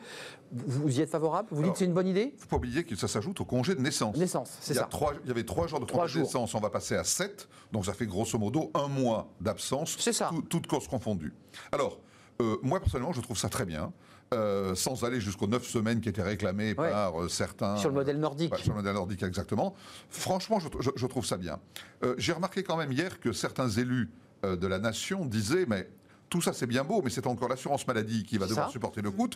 Vous, 0.53 0.99
y 0.99 1.01
êtes 1.01 1.11
favorable? 1.11 1.49
Vous 1.51 1.63
dites 1.63 1.73
que 1.73 1.79
c'est 1.79 1.85
une 1.85 1.95
bonne 1.95 2.09
idée? 2.09 2.33
Il 2.33 2.37
ne 2.37 2.41
faut 2.41 2.49
pas 2.49 2.57
oublier 2.57 2.85
que 2.85 2.97
ça 2.97 3.09
s'ajoute 3.09 3.41
au 3.41 3.45
congé 3.45 3.75
de 3.75 3.81
naissance. 3.81 4.17
Naissance, 4.17 4.57
c'est 4.61 4.75
ça. 4.75 4.85
Trois, 4.91 5.15
il 5.23 5.29
y 5.29 5.31
avait 5.31 5.45
3 5.45 5.67
jours 5.69 5.81
de 5.81 5.85
congé 5.85 6.19
de 6.19 6.25
naissance, 6.25 6.55
on 6.55 6.61
va 6.61 6.71
passer 6.71 6.97
à 6.97 7.05
7, 7.05 7.49
donc 7.73 7.87
ça 7.87 7.93
fait 7.93 8.07
grosso 8.07 8.39
modo 8.39 8.71
un 8.75 8.89
mois 8.89 9.29
d'absence, 9.41 9.97
tout, 9.97 10.43
toutes 10.43 10.67
causes 10.67 10.89
confondues. 10.89 11.35
Alors, 11.73 11.99
euh, 12.41 12.57
moi, 12.63 12.81
personnellement, 12.81 13.13
je 13.13 13.21
trouve 13.21 13.39
ça 13.39 13.49
très 13.49 13.65
bien. 13.65 13.93
Euh, 14.35 14.75
sans 14.75 15.05
aller 15.05 15.21
jusqu'aux 15.21 15.47
9 15.47 15.65
semaines 15.65 16.01
qui 16.01 16.09
étaient 16.09 16.23
réclamées 16.23 16.71
ouais. 16.77 16.91
par 16.91 17.23
euh, 17.23 17.29
certains. 17.29 17.77
Sur 17.77 17.91
le 17.91 17.95
modèle 17.95 18.19
nordique. 18.19 18.53
Ouais, 18.53 18.59
sur 18.59 18.71
le 18.71 18.79
modèle 18.79 18.95
nordique, 18.95 19.23
exactement. 19.23 19.77
Franchement, 20.11 20.59
je, 20.59 20.67
je, 20.81 20.91
je 20.97 21.07
trouve 21.07 21.25
ça 21.25 21.37
bien. 21.37 21.61
Euh, 22.03 22.17
J'ai 22.19 22.33
remarqué 22.33 22.65
quand 22.65 22.77
même 22.77 22.91
hier 22.91 23.21
que 23.21 23.33
certains 23.33 23.69
élus 23.69 24.11
euh, 24.45 24.57
de 24.57 24.67
la 24.67 24.81
nation 24.81 25.25
disaient, 25.27 25.65
mais 25.69 25.89
tout 26.29 26.43
ça 26.43 26.53
c'est 26.53 26.67
bien 26.67 26.83
beau, 26.83 27.03
mais 27.05 27.11
c'est 27.11 27.29
encore 27.29 27.49
l'assurance 27.49 27.87
maladie 27.87 28.25
qui 28.25 28.37
va 28.37 28.47
devoir 28.49 28.67
ça. 28.67 28.73
supporter 28.73 29.01
le 29.01 29.13
coût. 29.13 29.29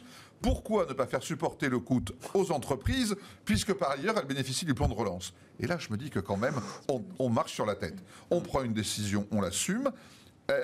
Pourquoi 0.42 0.86
ne 0.86 0.92
pas 0.92 1.06
faire 1.06 1.22
supporter 1.22 1.68
le 1.68 1.78
coût 1.78 2.02
aux 2.34 2.50
entreprises, 2.50 3.14
puisque 3.44 3.72
par 3.74 3.92
ailleurs 3.92 4.18
elles 4.18 4.26
bénéficient 4.26 4.66
du 4.66 4.74
plan 4.74 4.88
de 4.88 4.94
relance? 4.94 5.32
Et 5.60 5.68
là, 5.68 5.78
je 5.78 5.88
me 5.92 5.96
dis 5.96 6.10
que 6.10 6.18
quand 6.18 6.36
même, 6.36 6.56
on, 6.88 7.04
on 7.20 7.28
marche 7.28 7.52
sur 7.52 7.64
la 7.64 7.76
tête. 7.76 8.02
On 8.30 8.40
prend 8.40 8.64
une 8.64 8.72
décision, 8.74 9.28
on 9.30 9.40
l'assume. 9.40 9.92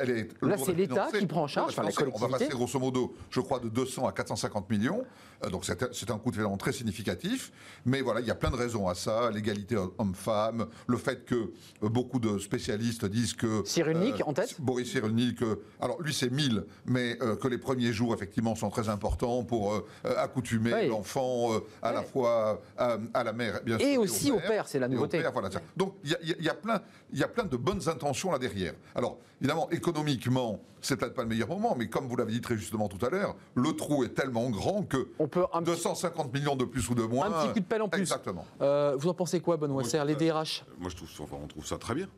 Elle 0.00 0.10
est 0.10 0.28
Là, 0.42 0.56
c'est 0.58 0.74
l'État 0.74 1.08
qui 1.16 1.26
prend 1.26 1.42
en 1.42 1.46
charge, 1.46 1.72
enfin, 1.72 1.82
la 1.82 1.92
collectivité. 1.92 2.24
On 2.24 2.28
va 2.28 2.38
passer 2.38 2.50
grosso 2.50 2.78
modo, 2.78 3.14
je 3.30 3.40
crois, 3.40 3.58
de 3.58 3.68
200 3.68 4.06
à 4.06 4.12
450 4.12 4.70
millions. 4.70 5.04
Euh, 5.44 5.50
donc 5.50 5.64
c'est 5.64 6.10
un 6.10 6.18
coût 6.18 6.30
de 6.30 6.36
financement 6.36 6.56
très 6.56 6.72
significatif. 6.72 7.52
Mais 7.84 8.00
voilà, 8.00 8.20
il 8.20 8.26
y 8.26 8.30
a 8.30 8.34
plein 8.34 8.50
de 8.50 8.56
raisons 8.56 8.88
à 8.88 8.94
ça. 8.94 9.30
L'égalité 9.30 9.76
homme-femme, 9.98 10.66
le 10.86 10.96
fait 10.96 11.24
que 11.24 11.34
euh, 11.34 11.88
beaucoup 11.88 12.18
de 12.18 12.38
spécialistes 12.38 13.04
disent 13.04 13.34
que... 13.34 13.62
Cyrulnik, 13.64 14.20
euh, 14.20 14.24
en 14.24 14.32
tête 14.32 14.56
Boris 14.60 14.90
Cyrulnik, 14.90 15.42
euh, 15.42 15.62
alors 15.80 16.00
lui 16.02 16.14
c'est 16.14 16.30
1000, 16.30 16.64
mais 16.86 17.18
euh, 17.22 17.36
que 17.36 17.48
les 17.48 17.58
premiers 17.58 17.92
jours, 17.92 18.14
effectivement, 18.14 18.54
sont 18.54 18.70
très 18.70 18.88
importants 18.88 19.44
pour 19.44 19.74
euh, 19.74 19.86
accoutumer 20.16 20.72
oui. 20.74 20.88
l'enfant 20.88 21.50
à 21.82 21.90
oui. 21.90 21.94
la 21.94 22.02
fois 22.02 22.60
à, 22.78 22.98
à, 23.14 23.24
la 23.24 23.32
mère, 23.32 23.60
bien 23.64 23.78
sûr. 23.78 23.86
Et 23.86 23.98
aussi 23.98 24.30
au 24.30 24.38
père, 24.38 24.48
père 24.48 24.68
c'est 24.68 24.78
la 24.78 24.88
nouveauté. 24.88 25.20
Père, 25.20 25.32
voilà. 25.32 25.50
Donc 25.76 25.94
il 26.04 26.16
y, 26.22 26.32
y, 26.32 27.18
y 27.18 27.22
a 27.22 27.28
plein 27.28 27.44
de 27.44 27.56
bonnes 27.56 27.88
intentions 27.88 28.32
là 28.32 28.38
derrière. 28.38 28.74
Alors, 28.94 29.18
évidemment, 29.40 29.68
économiquement, 29.76 30.60
c'est 30.80 30.96
peut-être 30.96 31.14
pas 31.14 31.22
le 31.22 31.28
meilleur 31.28 31.48
moment, 31.48 31.74
mais 31.76 31.88
comme 31.88 32.06
vous 32.06 32.16
l'avez 32.16 32.32
dit 32.32 32.40
très 32.40 32.56
justement 32.56 32.88
tout 32.88 33.04
à 33.04 33.10
l'heure, 33.10 33.36
le 33.54 33.72
trou 33.72 34.04
est 34.04 34.14
tellement 34.14 34.50
grand 34.50 34.82
que 34.82 35.08
on 35.18 35.28
peut 35.28 35.44
un 35.52 35.62
250 35.62 36.32
millions 36.32 36.56
de 36.56 36.64
plus 36.64 36.88
ou 36.90 36.94
de 36.94 37.02
moins. 37.02 37.26
Un 37.26 37.46
petit 37.46 37.52
coup 37.54 37.60
de 37.60 37.64
pelle 37.64 37.82
en 37.82 37.88
plus. 37.88 38.00
Exactement. 38.00 38.44
Euh, 38.60 38.96
vous 38.98 39.08
en 39.08 39.14
pensez 39.14 39.40
quoi, 39.40 39.56
Benoît? 39.56 39.84
Serre, 39.84 40.04
les 40.04 40.14
DRH 40.14 40.64
Moi, 40.78 40.90
je 40.90 40.96
trouve, 40.96 41.08
enfin, 41.20 41.36
on 41.42 41.46
trouve 41.46 41.66
ça 41.66 41.78
très 41.78 41.94
bien. 41.94 42.08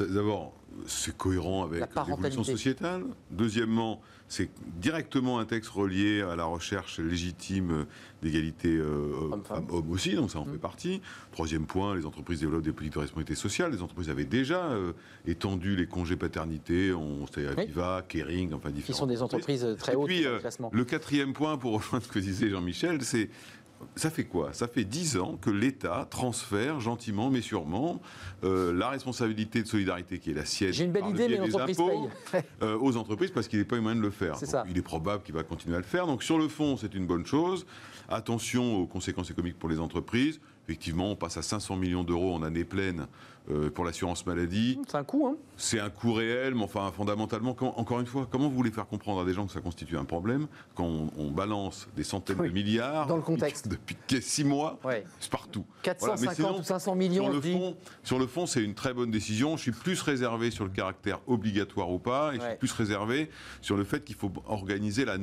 D'abord, 0.00 0.52
c'est 0.86 1.16
cohérent 1.16 1.64
avec 1.64 1.84
l'évolution 1.94 2.44
sociétale. 2.44 3.04
Deuxièmement, 3.30 4.00
c'est 4.28 4.50
directement 4.78 5.38
un 5.38 5.46
texte 5.46 5.70
relié 5.70 6.20
à 6.20 6.36
la 6.36 6.44
recherche 6.44 6.98
légitime 6.98 7.86
d'égalité 8.22 8.76
euh, 8.76 9.30
hommes-hommes 9.50 9.90
aussi, 9.90 10.14
donc 10.14 10.30
ça 10.30 10.40
en 10.40 10.44
mmh. 10.44 10.52
fait 10.52 10.58
partie. 10.58 11.00
Troisième 11.32 11.66
point, 11.66 11.96
les 11.96 12.04
entreprises 12.04 12.40
développent 12.40 12.62
des 12.62 12.72
politiques 12.72 12.94
de 12.94 13.00
responsabilité 13.00 13.34
sociale. 13.34 13.72
Les 13.72 13.82
entreprises 13.82 14.10
avaient 14.10 14.24
déjà 14.24 14.66
euh, 14.66 14.92
étendu 15.26 15.76
les 15.76 15.86
congés 15.86 16.16
paternité, 16.16 16.92
on 16.92 17.24
Aviva, 17.36 17.98
oui. 17.98 18.04
Kering, 18.08 18.52
enfin 18.52 18.70
différents. 18.70 18.92
Qui 18.92 18.98
sont 18.98 19.06
des 19.06 19.22
entreprises 19.22 19.66
très 19.78 19.92
Et 19.92 19.96
hautes 19.96 20.06
puis, 20.06 20.24
dans 20.24 20.32
le 20.32 20.38
classement. 20.38 20.70
Le 20.72 20.84
quatrième 20.84 21.32
point, 21.32 21.56
pour 21.56 21.74
rejoindre 21.74 22.04
ce 22.04 22.10
que 22.10 22.18
disait 22.18 22.50
Jean-Michel, 22.50 23.02
c'est 23.02 23.30
ça 23.96 24.10
fait 24.10 24.24
quoi? 24.24 24.52
Ça 24.52 24.68
fait 24.68 24.84
10 24.84 25.18
ans 25.18 25.38
que 25.40 25.50
l'État 25.50 26.06
transfère 26.10 26.80
gentiment 26.80 27.30
mais 27.30 27.40
sûrement 27.40 28.00
euh, 28.44 28.72
la 28.72 28.90
responsabilité 28.90 29.62
de 29.62 29.66
solidarité 29.66 30.18
qui 30.18 30.30
est 30.30 30.34
la 30.34 30.44
sienne. 30.44 30.72
J'ai 30.72 30.84
une 30.84 30.92
belle 30.92 31.08
idée, 31.08 31.28
mais 31.28 31.38
l'entreprise 31.38 31.76
paye. 31.76 32.42
Euh, 32.62 32.76
aux 32.78 32.96
entreprises 32.96 33.30
parce 33.30 33.46
qu'il 33.46 33.58
n'est 33.58 33.64
pas 33.64 33.76
eu 33.76 33.80
moyen 33.80 33.96
de 33.96 34.02
le 34.02 34.10
faire. 34.10 34.36
Il 34.68 34.76
est 34.76 34.82
probable 34.82 35.22
qu'il 35.22 35.34
va 35.34 35.42
continuer 35.42 35.76
à 35.76 35.78
le 35.78 35.84
faire. 35.84 36.06
Donc 36.06 36.22
sur 36.22 36.38
le 36.38 36.48
fond, 36.48 36.76
c'est 36.76 36.94
une 36.94 37.06
bonne 37.06 37.26
chose. 37.26 37.66
Attention 38.08 38.76
aux 38.76 38.86
conséquences 38.86 39.30
économiques 39.30 39.58
pour 39.58 39.68
les 39.68 39.78
entreprises. 39.78 40.40
Effectivement, 40.66 41.12
on 41.12 41.16
passe 41.16 41.36
à 41.36 41.42
500 41.42 41.76
millions 41.76 42.04
d'euros 42.04 42.34
en 42.34 42.42
année 42.42 42.64
pleine 42.64 43.06
euh, 43.50 43.70
pour 43.70 43.84
l'assurance 43.84 44.26
maladie. 44.26 44.78
C'est 44.86 44.96
un 44.96 45.04
coût, 45.04 45.26
hein 45.26 45.36
C'est 45.56 45.80
un 45.80 45.88
coût 45.88 46.12
réel, 46.12 46.54
mais 46.54 46.64
enfin, 46.64 46.92
fondamentalement, 46.94 47.56
encore 47.76 48.00
une 48.00 48.06
fois, 48.06 48.28
comment 48.30 48.48
vous 48.48 48.54
voulez 48.54 48.70
faire 48.70 48.86
comprendre 48.86 49.22
à 49.22 49.24
des 49.24 49.32
gens 49.32 49.46
que 49.46 49.52
ça 49.52 49.60
constitue 49.60 49.96
un 49.96 50.04
problème 50.04 50.48
quand 50.74 51.08
on, 51.16 51.30
balance 51.30 51.88
des 51.96 52.04
centaines 52.04 52.36
de 52.36 52.48
milliards 52.48 53.06
Dans 53.06 53.16
le 53.16 53.22
contexte. 53.22 53.68
Depuis, 53.68 53.96
six 54.20 54.44
mois, 54.44 54.78
c'est 55.20 55.30
partout. 55.30 55.64
450 55.82 56.60
ou 56.60 56.62
500 56.62 56.94
millions, 56.94 57.24
sur 57.24 57.32
le, 57.32 57.40
fond, 57.40 57.76
sur 58.02 58.18
le 58.18 58.26
fond, 58.26 58.46
c'est 58.46 58.62
une 58.62 58.74
très 58.74 58.92
bonne 58.92 59.10
décision. 59.10 59.56
Je 59.56 59.62
suis 59.62 59.72
plus 59.72 60.02
réservé 60.02 60.50
sur 60.50 60.64
le 60.64 60.70
caractère 60.70 61.20
obligatoire 61.26 61.90
ou 61.90 61.98
pas, 61.98 62.34
et 62.34 62.40
je 62.40 62.44
suis 62.44 62.56
plus 62.56 62.72
réservé 62.72 63.30
sur 63.62 63.76
le 63.76 63.84
fait 63.84 64.04
qu'il 64.04 64.16
faut 64.16 64.32
organiser 64.46 65.04
la, 65.04 65.16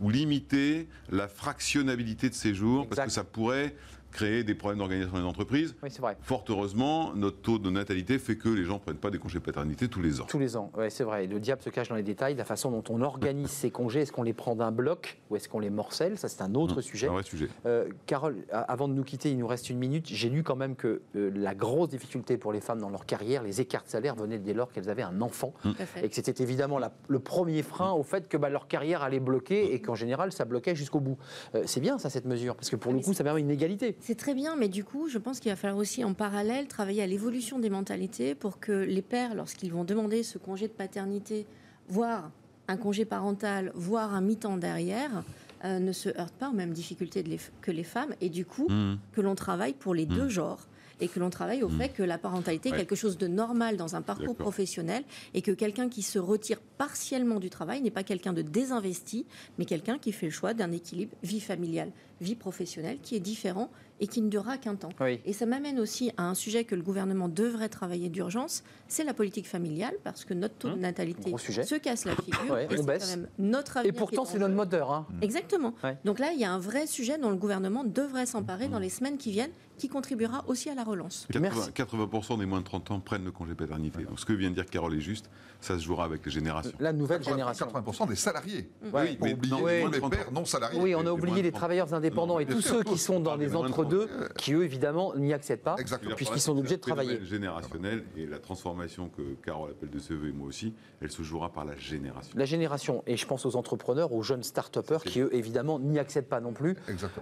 ou 0.00 0.10
limiter 0.10 0.88
la 1.10 1.28
fractionnabilité 1.28 2.30
de 2.30 2.34
ces 2.34 2.54
jours, 2.54 2.86
parce 2.88 3.02
que 3.02 3.12
ça 3.12 3.24
pourrait 3.24 3.74
créer 4.12 4.44
des 4.44 4.54
problèmes 4.54 4.78
d'organisation 4.78 5.18
des 5.18 5.24
entreprises. 5.24 5.74
Oui, 5.82 5.90
c'est 5.90 6.00
vrai. 6.00 6.16
Fort 6.20 6.44
heureusement, 6.48 7.14
notre 7.14 7.38
taux 7.38 7.58
de 7.58 7.70
natalité 7.70 8.18
fait 8.18 8.36
que 8.36 8.48
les 8.48 8.64
gens 8.64 8.74
ne 8.74 8.78
prennent 8.78 8.96
pas 8.96 9.10
des 9.10 9.18
congés 9.18 9.40
paternité 9.40 9.88
tous 9.88 10.02
les 10.02 10.20
ans. 10.20 10.26
Tous 10.28 10.38
les 10.38 10.56
ans, 10.56 10.70
oui, 10.76 10.86
c'est 10.90 11.04
vrai. 11.04 11.26
Le 11.26 11.40
diable 11.40 11.62
se 11.62 11.70
cache 11.70 11.88
dans 11.88 11.96
les 11.96 12.02
détails. 12.02 12.34
La 12.34 12.44
façon 12.44 12.70
dont 12.70 12.84
on 12.90 13.00
organise 13.00 13.48
ces 13.50 13.70
congés, 13.70 14.02
est-ce 14.02 14.12
qu'on 14.12 14.22
les 14.22 14.32
prend 14.32 14.54
d'un 14.54 14.70
bloc 14.70 15.18
ou 15.30 15.36
est-ce 15.36 15.48
qu'on 15.48 15.60
les 15.60 15.70
morcelle? 15.70 16.18
Ça, 16.18 16.28
c'est 16.28 16.42
un 16.42 16.54
autre 16.54 16.78
mmh, 16.78 16.82
sujet. 16.82 17.08
Un 17.08 17.12
vrai 17.12 17.22
sujet. 17.22 17.48
Euh, 17.66 17.88
Carole, 18.06 18.36
avant 18.52 18.88
de 18.88 18.94
nous 18.94 19.04
quitter, 19.04 19.30
il 19.30 19.38
nous 19.38 19.46
reste 19.46 19.70
une 19.70 19.78
minute. 19.78 20.06
J'ai 20.08 20.28
lu 20.28 20.42
quand 20.42 20.56
même 20.56 20.76
que 20.76 21.02
euh, 21.16 21.30
la 21.34 21.54
grosse 21.54 21.88
difficulté 21.88 22.36
pour 22.36 22.52
les 22.52 22.60
femmes 22.60 22.80
dans 22.80 22.90
leur 22.90 23.06
carrière, 23.06 23.42
les 23.42 23.60
écarts 23.60 23.84
de 23.84 23.88
salaire 23.88 24.14
venaient 24.14 24.38
dès 24.38 24.54
lors 24.54 24.70
qu'elles 24.72 24.90
avaient 24.90 25.02
un 25.02 25.20
enfant. 25.20 25.54
Mmh. 25.64 25.70
Et 26.02 26.08
que 26.08 26.14
c'était 26.14 26.42
évidemment 26.42 26.78
le 27.08 27.18
premier 27.18 27.62
frein 27.62 27.92
au 27.92 28.02
fait 28.02 28.28
que 28.28 28.36
bah, 28.36 28.50
leur 28.50 28.68
carrière 28.68 29.02
allait 29.02 29.20
bloquer 29.20 29.74
et 29.74 29.80
qu'en 29.80 29.94
général, 29.94 30.32
ça 30.32 30.44
bloquait 30.44 30.74
jusqu'au 30.74 31.00
bout. 31.00 31.18
Euh, 31.54 31.62
c'est 31.66 31.80
bien, 31.80 31.98
ça, 31.98 32.10
cette 32.10 32.26
mesure, 32.26 32.54
parce 32.56 32.70
que 32.70 32.76
pour 32.76 32.92
le 32.92 33.00
coup, 33.00 33.14
ça 33.14 33.24
permet 33.24 33.40
une 33.40 33.50
égalité. 33.50 33.96
C'est 34.04 34.16
très 34.16 34.34
bien, 34.34 34.56
mais 34.56 34.68
du 34.68 34.82
coup, 34.82 35.08
je 35.08 35.16
pense 35.16 35.38
qu'il 35.38 35.52
va 35.52 35.54
falloir 35.54 35.78
aussi 35.78 36.02
en 36.02 36.12
parallèle 36.12 36.66
travailler 36.66 37.04
à 37.04 37.06
l'évolution 37.06 37.60
des 37.60 37.70
mentalités 37.70 38.34
pour 38.34 38.58
que 38.58 38.72
les 38.72 39.00
pères, 39.00 39.36
lorsqu'ils 39.36 39.70
vont 39.70 39.84
demander 39.84 40.24
ce 40.24 40.38
congé 40.38 40.66
de 40.66 40.72
paternité, 40.72 41.46
voire 41.88 42.32
un 42.66 42.76
congé 42.76 43.04
parental, 43.04 43.70
voire 43.76 44.12
un 44.12 44.20
mi-temps 44.20 44.56
derrière, 44.56 45.22
euh, 45.64 45.78
ne 45.78 45.92
se 45.92 46.08
heurtent 46.18 46.34
pas 46.34 46.50
aux 46.50 46.52
mêmes 46.52 46.72
difficultés 46.72 47.24
que 47.60 47.70
les 47.70 47.84
femmes 47.84 48.12
et 48.20 48.28
du 48.28 48.44
coup 48.44 48.66
mmh. 48.68 48.98
que 49.12 49.20
l'on 49.20 49.36
travaille 49.36 49.74
pour 49.74 49.94
les 49.94 50.06
deux 50.06 50.24
mmh. 50.24 50.30
genres 50.30 50.66
et 51.02 51.08
que 51.08 51.18
l'on 51.18 51.30
travaille 51.30 51.64
au 51.64 51.68
mmh. 51.68 51.78
fait 51.78 51.88
que 51.88 52.02
la 52.04 52.16
parentalité 52.16 52.68
est 52.68 52.76
quelque 52.76 52.94
chose 52.94 53.18
de 53.18 53.26
normal 53.26 53.76
dans 53.76 53.96
un 53.96 54.02
parcours 54.02 54.36
professionnel 54.36 55.02
et 55.34 55.42
que 55.42 55.50
quelqu'un 55.50 55.88
qui 55.88 56.02
se 56.02 56.20
retire 56.20 56.60
partiellement 56.78 57.40
du 57.40 57.50
travail 57.50 57.82
n'est 57.82 57.90
pas 57.90 58.04
quelqu'un 58.04 58.32
de 58.32 58.42
désinvesti, 58.42 59.26
mais 59.58 59.64
quelqu'un 59.64 59.98
qui 59.98 60.12
fait 60.12 60.26
le 60.26 60.32
choix 60.32 60.54
d'un 60.54 60.70
équilibre 60.70 61.16
vie 61.24 61.40
familiale, 61.40 61.90
vie 62.20 62.36
professionnelle 62.36 62.98
qui 63.02 63.16
est 63.16 63.20
différent 63.20 63.68
et 64.00 64.06
qui 64.06 64.20
ne 64.20 64.28
durera 64.28 64.58
qu'un 64.58 64.74
temps. 64.74 64.90
Et 65.24 65.32
ça 65.32 65.46
m'amène 65.46 65.78
aussi 65.78 66.12
à 66.16 66.24
un 66.24 66.34
sujet 66.34 66.64
que 66.64 66.74
le 66.74 66.82
gouvernement 66.82 67.28
devrait 67.28 67.68
travailler 67.68 68.08
d'urgence, 68.08 68.64
c'est 68.88 69.04
la 69.04 69.14
politique 69.14 69.46
familiale, 69.46 69.94
parce 70.02 70.24
que 70.24 70.34
notre 70.34 70.54
taux 70.54 70.70
de 70.70 70.74
mmh. 70.74 70.80
natalité 70.80 71.34
se 71.38 71.74
casse 71.76 72.04
la 72.04 72.16
figure. 72.16 72.58
et 72.58 72.68
on 72.78 72.82
baisse. 72.82 73.18
notre 73.38 73.84
et 73.84 73.92
pourtant, 73.92 74.24
c'est 74.24 74.38
notre 74.38 74.54
moteur. 74.54 74.92
Hein. 74.92 75.06
Exactement. 75.20 75.74
Donc 76.04 76.18
là, 76.18 76.32
il 76.32 76.40
y 76.40 76.44
a 76.44 76.52
un 76.52 76.58
vrai 76.58 76.86
sujet 76.86 77.18
dont 77.18 77.30
le 77.30 77.36
gouvernement 77.36 77.84
devrait 77.84 78.26
s'emparer 78.26 78.68
dans 78.68 78.80
les 78.80 78.88
semaines 78.88 79.18
qui 79.18 79.30
viennent, 79.30 79.52
qui 79.82 79.88
contribuera 79.88 80.44
aussi 80.46 80.70
à 80.70 80.76
la 80.76 80.84
relance. 80.84 81.26
80%, 81.32 82.38
des 82.38 82.46
moins 82.46 82.60
de 82.60 82.64
30 82.64 82.92
ans 82.92 83.00
prennent 83.00 83.24
le 83.24 83.32
congé 83.32 83.56
paternité. 83.56 84.04
Donc 84.04 84.20
ce 84.20 84.24
que 84.24 84.32
vient 84.32 84.48
de 84.48 84.54
dire 84.54 84.66
Carole 84.66 84.94
est 84.94 85.00
juste, 85.00 85.28
ça 85.60 85.76
se 85.76 85.82
jouera 85.82 86.04
avec 86.04 86.24
les 86.24 86.30
générations. 86.30 86.70
La 86.78 86.92
nouvelle 86.92 87.24
génération. 87.24 87.66
80% 87.66 88.08
des 88.08 88.14
salariés. 88.14 88.70
Oui, 88.92 89.18
mais 89.20 89.32
oublié 89.34 89.88
les 89.88 90.00
pères 90.00 90.30
non 90.30 90.44
salariés. 90.44 90.78
Oui, 90.80 90.94
on 90.94 91.04
a 91.04 91.10
oublié 91.10 91.42
les 91.42 91.50
travailleurs 91.50 91.92
indépendants 91.94 92.38
et 92.38 92.46
tous 92.46 92.60
ceux 92.60 92.84
qui 92.84 92.96
sont 92.96 93.18
dans 93.18 93.34
les 93.34 93.56
entre-deux, 93.56 94.08
qui 94.38 94.52
eux, 94.52 94.62
évidemment, 94.62 95.16
n'y 95.16 95.32
accèdent 95.32 95.62
pas, 95.62 95.74
puisqu'ils 96.14 96.40
sont 96.40 96.56
obligés 96.56 96.76
de 96.76 96.80
travailler. 96.80 97.24
générationnel 97.24 98.04
et 98.16 98.26
la 98.26 98.38
transformation 98.38 99.08
que 99.08 99.22
Carole 99.44 99.70
appelle 99.72 99.90
de 99.90 99.98
CV 99.98 100.28
et 100.28 100.32
moi 100.32 100.46
aussi, 100.46 100.74
elle 101.00 101.10
se 101.10 101.24
jouera 101.24 101.50
par 101.50 101.64
la 101.64 101.74
génération. 101.74 102.32
La 102.36 102.44
génération, 102.44 103.02
et 103.08 103.16
je 103.16 103.26
pense 103.26 103.46
aux 103.46 103.56
entrepreneurs, 103.56 104.12
aux 104.12 104.22
jeunes 104.22 104.44
start-upers 104.44 105.02
qui, 105.02 105.18
eux, 105.18 105.34
évidemment, 105.34 105.80
n'y 105.80 105.98
accèdent 105.98 106.28
pas 106.28 106.40
non 106.40 106.52
plus, 106.52 106.76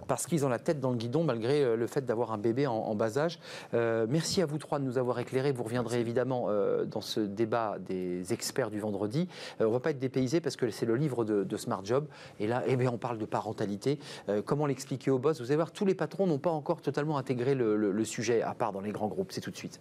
parce 0.09 0.27
qu'ils 0.27 0.45
ont 0.45 0.51
la 0.51 0.59
tête 0.59 0.79
dans 0.79 0.91
le 0.91 0.97
guidon 0.97 1.25
malgré 1.25 1.65
euh, 1.65 1.77
le 1.77 1.87
fait 1.87 2.05
d'avoir 2.05 2.33
un 2.33 2.39
bébé 2.39 2.50
en, 2.67 2.95
bas 2.95 3.19
âge. 3.19 3.39
Euh, 3.75 4.07
merci 4.09 4.43
à 4.43 4.47
vous 4.47 4.59
trois 4.59 4.79
de 4.79 4.85
nous 4.85 4.99
avoir 4.99 5.19
éclairés. 5.19 5.53
Vous 5.53 5.63
reviendrez 5.63 6.01
évidemment 6.01 6.47
euh, 6.49 6.85
dans 6.85 7.01
ce 7.01 7.21
débat 7.21 7.77
des 7.79 8.33
experts 8.33 8.71
du 8.71 8.81
vendredi. 8.81 9.29
on 9.61 9.65
ne 9.65 9.69
va 9.69 9.81
pas 9.81 9.91
être 9.91 9.99
dépaysé 9.99 10.41
parce 10.41 10.57
que 10.57 10.71
c'est 10.71 10.87
le 10.87 10.97
livre 10.97 11.25
de, 11.25 11.57
Smart 11.57 11.85
Job. 11.85 12.07
Et 12.39 12.47
là, 12.47 12.63
eh 12.67 12.77
bien, 12.77 12.91
on 12.91 12.99
parle 12.99 13.19
de 13.19 13.27
parentalité. 13.27 13.99
comment 14.47 14.67
l'expliquer 14.67 15.11
au 15.11 15.19
boss? 15.19 15.41
Vous 15.41 15.47
allez 15.47 15.57
voir, 15.57 15.73
tous 15.73 15.85
les 15.85 15.95
patrons 15.95 16.27
n'ont 16.27 16.39
pas 16.39 16.51
encore 16.51 16.81
totalement 16.81 17.19
intégré 17.19 17.55
le 17.55 18.05
sujet, 18.05 18.43
à 18.43 18.55
part 18.55 18.73
dans 18.73 18.81
les 18.81 18.93
grands 18.93 19.09
groupes. 19.09 19.33
C'est 19.33 19.41
tout 19.41 19.51
de 19.51 19.57
suite. 19.57 19.79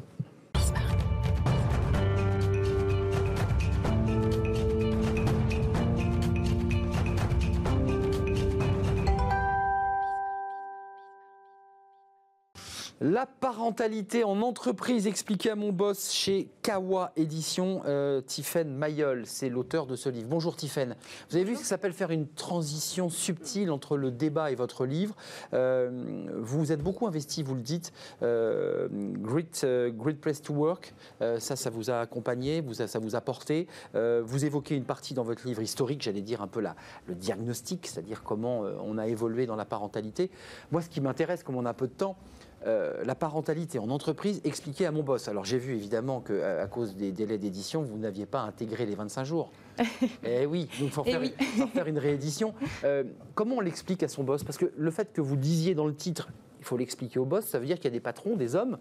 La 13.01 13.25
parentalité 13.25 14.25
en 14.25 14.41
entreprise 14.41 15.07
expliquée 15.07 15.51
à 15.51 15.55
mon 15.55 15.71
boss 15.71 16.11
chez 16.11 16.49
Kawa 16.61 17.13
Édition. 17.15 17.81
Euh, 17.85 18.21
Mayol, 18.65 19.25
c'est 19.25 19.47
l'auteur 19.47 19.85
de 19.85 19.95
ce 19.95 20.09
livre. 20.09 20.27
Bonjour 20.27 20.57
Tiffaine. 20.57 20.97
Vous 21.29 21.37
avez 21.37 21.45
vu 21.45 21.55
ce 21.55 21.61
ça 21.61 21.69
s'appelle 21.69 21.93
faire 21.93 22.11
une 22.11 22.27
transition 22.27 23.07
subtile 23.07 23.71
entre 23.71 23.95
le 23.95 24.11
débat 24.11 24.51
et 24.51 24.55
votre 24.55 24.85
livre. 24.85 25.15
Euh, 25.53 26.25
vous 26.41 26.73
êtes 26.73 26.83
beaucoup 26.83 27.07
investi, 27.07 27.41
vous 27.41 27.55
le 27.55 27.61
dites. 27.61 27.93
Euh, 28.21 28.89
great, 28.91 29.61
euh, 29.63 29.91
great 29.91 30.19
Place 30.19 30.41
to 30.41 30.53
Work, 30.53 30.93
ça, 31.21 31.55
ça 31.55 31.69
vous 31.69 31.89
a 31.89 32.01
accompagné, 32.01 32.61
ça 32.73 32.99
vous 32.99 33.15
a 33.15 33.21
porté. 33.21 33.67
vous 33.93 34.43
évoquez 34.43 34.75
une 34.75 34.83
partie 34.83 35.13
dans 35.13 35.23
votre 35.23 35.47
livre 35.47 35.61
historique, 35.61 36.01
j'allais 36.01 36.21
dire 36.21 36.41
un 36.41 36.47
peu 36.47 36.59
la, 36.59 36.75
le 37.07 37.15
diagnostic, 37.15 37.87
c'est-à-dire 37.87 38.23
comment 38.23 38.63
on 38.83 38.97
a 38.97 39.07
évolué 39.07 39.45
dans 39.45 39.55
la 39.55 39.63
parentalité. 39.63 40.29
Moi, 40.71 40.81
ce 40.81 40.89
qui 40.89 40.99
m'intéresse, 40.99 41.43
comme 41.43 41.55
on 41.55 41.65
a 41.65 41.73
peu 41.73 41.87
de 41.87 41.93
temps, 41.93 42.17
euh, 42.65 43.03
la 43.05 43.15
parentalité 43.15 43.79
en 43.79 43.89
entreprise 43.89 44.41
expliquée 44.43 44.85
à 44.85 44.91
mon 44.91 45.01
boss. 45.01 45.27
Alors 45.27 45.45
j'ai 45.45 45.57
vu 45.57 45.75
évidemment 45.75 46.19
qu'à 46.19 46.61
à 46.61 46.67
cause 46.67 46.95
des 46.95 47.11
délais 47.11 47.37
d'édition, 47.37 47.81
vous 47.81 47.97
n'aviez 47.97 48.25
pas 48.25 48.41
intégré 48.41 48.85
les 48.85 48.95
25 48.95 49.23
jours. 49.23 49.51
eh 50.23 50.45
oui, 50.45 50.67
donc 50.79 50.89
il 50.89 50.91
faut, 50.91 51.03
eh 51.05 51.67
faire, 51.67 51.87
une 51.87 51.97
réédition. 51.97 52.53
Euh, 52.83 53.03
comment 53.33 53.57
on 53.57 53.61
l'explique 53.61 54.03
à 54.03 54.09
son 54.09 54.23
boss? 54.23 54.43
Parce 54.43 54.57
que 54.57 54.71
le 54.75 54.91
fait 54.91 55.13
que 55.13 55.21
vous 55.21 55.37
disiez 55.37 55.73
dans 55.73 55.87
le 55.87 55.95
titre, 55.95 56.29
il 56.59 56.65
faut 56.65 56.75
l'expliquer 56.75 57.19
au 57.19 57.25
boss, 57.25 57.45
ça 57.45 57.59
veut 57.59 57.65
dire 57.65 57.77
qu'il 57.77 57.85
y 57.85 57.87
a 57.87 57.91
des 57.91 58.01
patrons, 58.01 58.35
des 58.35 58.55
hommes, 58.55 58.77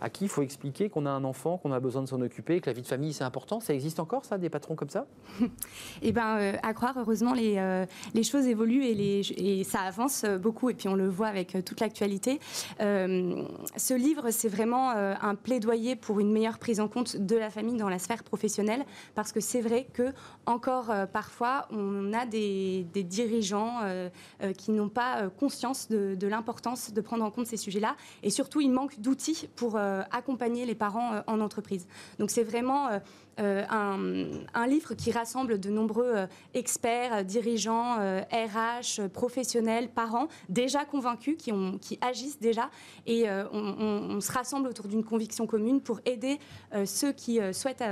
à 0.00 0.10
qui 0.10 0.24
il 0.24 0.28
faut 0.28 0.42
expliquer 0.42 0.88
qu'on 0.88 1.06
a 1.06 1.10
un 1.10 1.24
enfant, 1.24 1.58
qu'on 1.58 1.72
a 1.72 1.80
besoin 1.80 2.02
de 2.02 2.08
s'en 2.08 2.20
occuper, 2.20 2.60
que 2.60 2.68
la 2.68 2.74
vie 2.74 2.82
de 2.82 2.86
famille 2.86 3.12
c'est 3.12 3.24
important. 3.24 3.60
Ça 3.60 3.74
existe 3.74 4.00
encore 4.00 4.24
ça, 4.24 4.38
des 4.38 4.50
patrons 4.50 4.74
comme 4.74 4.90
ça? 4.90 5.06
Eh 6.02 6.12
bien, 6.12 6.38
euh, 6.38 6.52
à 6.62 6.74
croire, 6.74 6.94
heureusement, 6.96 7.32
les, 7.32 7.56
euh, 7.58 7.84
choses 8.22 8.46
évoluent 8.46 8.84
et, 8.84 9.64
ça 9.64 9.80
avance 9.80 10.24
beaucoup. 10.40 10.70
Et 10.70 10.74
puis 10.74 10.88
on 10.88 10.94
le 10.94 11.08
voit 11.08 11.26
avec 11.26 11.54
euh, 11.54 11.62
toute 11.62 11.80
l'actualité. 11.80 12.40
ce 12.78 13.94
livre, 13.94 14.30
c'est 14.30 14.48
vraiment 14.48 14.90
un 14.90 15.34
plaidoyer 15.34 15.96
pour 15.96 16.20
une 16.20 16.32
meilleure 16.32 16.58
prise 16.58 16.80
en 16.80 16.88
compte 16.88 17.16
de 17.16 17.36
la 17.36 17.50
famille 17.50 17.76
dans 17.76 17.88
la 17.88 17.98
sphère 17.98 18.22
professionnelle, 18.22 18.84
parce 19.14 19.32
que 19.32 19.40
c'est 19.40 19.60
vrai 19.60 19.86
que 19.92 20.12
encore 20.46 20.92
parfois, 21.12 21.68
on 21.70 22.12
a 22.12 22.26
des, 22.26 22.86
dirigeants 22.94 23.80
qui 24.56 24.72
n'ont 24.72 24.88
pas 24.88 25.28
conscience 25.28 25.88
de, 25.88 26.26
l'importance 26.26 26.92
de 26.92 27.00
prendre 27.00 27.24
en 27.24 27.30
compte 27.30 27.46
ces 27.46 27.56
sujets-là, 27.56 27.96
et 28.22 28.30
surtout, 28.30 28.60
il 28.60 28.70
manque 28.70 29.00
d'outils 29.00 29.48
pour 29.56 29.76
euh, 29.87 29.87
accompagner 30.10 30.66
les 30.66 30.74
parents 30.74 31.14
euh, 31.14 31.20
en 31.26 31.40
entreprise. 31.40 31.86
Donc 32.18 32.30
c'est 32.30 32.44
vraiment 32.44 32.88
euh, 32.88 32.98
euh, 33.38 33.64
un, 34.54 34.66
livre 34.66 34.94
qui 34.94 35.12
rassemble 35.12 35.58
de 35.60 35.70
nombreux 35.70 36.12
euh, 36.14 36.26
experts, 36.54 37.24
dirigeants, 37.24 37.96
RH, 37.96 39.00
euh, 39.00 39.08
professionnels, 39.08 39.88
parents, 39.88 40.28
déjà 40.48 40.84
convaincus, 40.84 41.36
qui, 41.38 41.52
ont, 41.52 41.78
qui 41.78 41.98
agissent 42.00 42.40
déjà. 42.40 42.70
Et 43.06 43.26
on, 43.52 44.20
se 44.20 44.32
rassemble 44.32 44.68
autour 44.68 44.88
d'une 44.88 45.04
conviction 45.04 45.46
commune 45.46 45.80
pour 45.80 46.00
aider 46.04 46.38
ceux 46.84 47.12
qui 47.12 47.38
souhaitent 47.52 47.82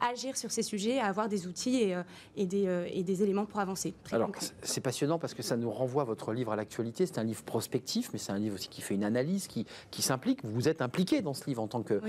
agir 0.00 0.36
sur 0.36 0.50
ces 0.50 0.62
sujets 0.62 0.98
à 0.98 1.06
avoir 1.06 1.28
des 1.28 1.46
outils 1.46 1.76
et, 1.82 1.96
et, 2.36 2.46
des, 2.46 2.86
et 2.92 3.02
des, 3.02 3.22
éléments 3.22 3.46
pour 3.46 3.60
avancer. 3.60 3.94
Alors, 4.12 4.30
c'est 4.62 4.80
passionnant 4.80 5.18
parce 5.18 5.34
que 5.34 5.42
ça 5.42 5.56
nous 5.56 5.70
renvoie 5.70 6.04
votre 6.04 6.32
livre 6.32 6.52
à 6.52 6.56
l'actualité. 6.56 7.06
C'est 7.06 7.18
un 7.18 7.24
livre 7.24 7.42
prospectif, 7.42 8.10
mais 8.12 8.18
c'est 8.18 8.32
un 8.32 8.38
livre 8.38 8.54
aussi 8.54 8.68
qui 8.68 8.82
fait 8.82 8.94
une 8.94 9.04
analyse, 9.04 9.46
qui, 9.46 9.66
qui 9.90 10.02
s'implique. 10.02 10.44
Vous 10.44 10.68
êtes 10.68 10.82
impliqué 10.82 11.22
dans 11.24 11.34
ce 11.34 11.46
livre 11.46 11.62
en 11.62 11.68
tant 11.68 11.82
que 11.82 12.00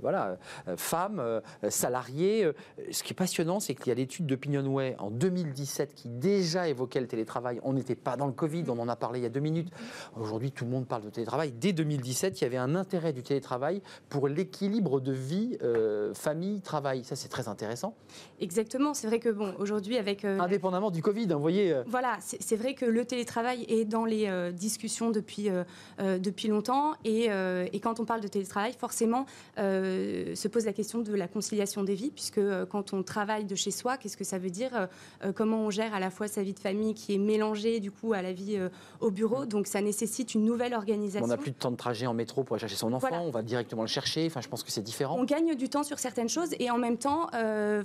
voilà, 0.00 0.38
femme, 0.76 1.40
salariée. 1.68 2.50
Ce 2.90 3.02
qui 3.02 3.12
est 3.12 3.16
passionnant, 3.16 3.60
c'est 3.60 3.74
qu'il 3.74 3.88
y 3.88 3.90
a 3.90 3.94
l'étude 3.94 4.26
d'Opinionway 4.26 4.96
en 4.98 5.10
2017 5.10 5.94
qui 5.94 6.08
déjà 6.08 6.68
évoquait 6.68 7.00
le 7.00 7.06
télétravail. 7.06 7.60
On 7.62 7.72
n'était 7.72 7.94
pas 7.94 8.16
dans 8.16 8.26
le 8.26 8.32
Covid, 8.32 8.64
on 8.68 8.78
en 8.78 8.88
a 8.88 8.96
parlé 8.96 9.20
il 9.20 9.22
y 9.22 9.26
a 9.26 9.30
deux 9.30 9.40
minutes. 9.40 9.72
Aujourd'hui, 10.18 10.52
tout 10.52 10.64
le 10.64 10.70
monde 10.70 10.86
parle 10.86 11.02
de 11.02 11.10
télétravail. 11.10 11.52
Dès 11.52 11.72
2017, 11.72 12.40
il 12.40 12.44
y 12.44 12.46
avait 12.46 12.56
un 12.56 12.74
intérêt 12.74 13.12
du 13.12 13.22
télétravail 13.22 13.82
pour 14.08 14.28
l'équilibre 14.28 15.00
de 15.00 15.12
vie 15.12 15.58
famille-travail. 16.14 17.04
Ça, 17.04 17.16
c'est 17.16 17.28
très 17.28 17.48
intéressant. 17.48 17.94
Exactement. 18.40 18.94
C'est 18.94 19.06
vrai 19.06 19.18
que 19.18 19.28
bon, 19.28 19.54
aujourd'hui, 19.58 19.96
avec 19.96 20.24
indépendamment 20.24 20.90
du 20.90 21.02
Covid, 21.02 21.24
hein, 21.30 21.34
vous 21.34 21.40
voyez. 21.40 21.76
Voilà, 21.86 22.18
c'est 22.20 22.56
vrai 22.56 22.74
que 22.74 22.84
le 22.84 23.04
télétravail 23.04 23.64
est 23.68 23.84
dans 23.84 24.04
les 24.04 24.52
discussions 24.52 25.10
depuis 25.10 25.48
depuis 25.98 26.48
longtemps 26.48 26.94
et, 27.04 27.28
et, 27.72 27.80
quand 27.80 28.00
on 28.00 28.04
parle 28.04 28.20
de 28.20 28.28
télétravail, 28.28 28.39
forcément, 28.78 29.26
se 29.56 30.48
pose 30.48 30.66
la 30.66 30.72
question 30.72 31.00
de 31.00 31.14
la 31.14 31.28
conciliation 31.28 31.82
des 31.82 31.94
vies, 31.94 32.10
puisque 32.10 32.40
quand 32.70 32.92
on 32.92 33.02
travaille 33.02 33.44
de 33.44 33.54
chez 33.54 33.70
soi, 33.70 33.96
qu'est-ce 33.96 34.16
que 34.16 34.24
ça 34.24 34.38
veut 34.38 34.50
dire 34.50 34.88
Comment 35.34 35.64
on 35.64 35.70
gère 35.70 35.94
à 35.94 36.00
la 36.00 36.10
fois 36.10 36.28
sa 36.28 36.42
vie 36.42 36.54
de 36.54 36.58
famille 36.58 36.94
qui 36.94 37.14
est 37.14 37.18
mélangée 37.18 37.80
du 37.80 37.90
coup 37.90 38.12
à 38.12 38.22
la 38.22 38.32
vie 38.32 38.58
au 39.00 39.10
bureau, 39.10 39.46
donc 39.46 39.66
ça 39.66 39.80
nécessite 39.80 40.34
une 40.34 40.44
nouvelle 40.44 40.74
organisation. 40.74 41.24
On 41.24 41.28
n'a 41.28 41.36
plus 41.36 41.50
de 41.50 41.56
temps 41.56 41.70
de 41.70 41.76
trajet 41.76 42.06
en 42.06 42.14
métro 42.14 42.44
pour 42.44 42.54
aller 42.54 42.60
chercher 42.60 42.76
son 42.76 42.92
enfant, 42.92 43.22
on 43.22 43.30
va 43.30 43.42
directement 43.42 43.82
le 43.82 43.88
chercher. 43.88 44.26
Enfin, 44.26 44.40
je 44.40 44.48
pense 44.48 44.62
que 44.62 44.70
c'est 44.70 44.82
différent. 44.82 45.16
On 45.18 45.24
gagne 45.24 45.54
du 45.54 45.68
temps 45.68 45.82
sur 45.82 45.98
certaines 45.98 46.28
choses 46.28 46.50
et 46.58 46.70
en 46.70 46.78
même 46.78 46.98
temps, 46.98 47.28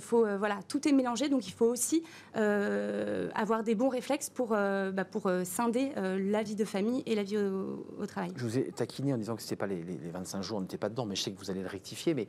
faut 0.00 0.26
voilà, 0.38 0.58
tout 0.68 0.86
est 0.88 0.92
mélangé, 0.92 1.28
donc 1.28 1.46
il 1.46 1.52
faut 1.52 1.66
aussi 1.66 2.02
avoir 2.34 3.62
des 3.62 3.74
bons 3.74 3.88
réflexes 3.88 4.30
pour 4.30 4.48
bah, 4.48 5.04
pour 5.04 5.30
scinder 5.44 5.92
la 5.96 6.42
vie 6.42 6.54
de 6.54 6.64
famille 6.64 7.02
et 7.06 7.14
la 7.14 7.22
vie 7.22 7.38
au, 7.38 8.06
travail. 8.06 8.30
Je 8.36 8.44
vous 8.44 8.58
ai 8.58 8.64
taquiné 8.64 9.12
en 9.12 9.18
disant 9.18 9.36
que 9.36 9.42
c'était 9.42 9.56
pas 9.56 9.66
les, 9.66 9.82
25 10.12 10.42
jours, 10.42 10.45
on 10.54 10.60
n'était 10.60 10.78
pas 10.78 10.88
dedans, 10.88 11.06
mais 11.06 11.16
je 11.16 11.22
sais 11.22 11.32
que 11.32 11.38
vous 11.38 11.50
allez 11.50 11.62
le 11.62 11.68
rectifier, 11.68 12.14
mais 12.14 12.28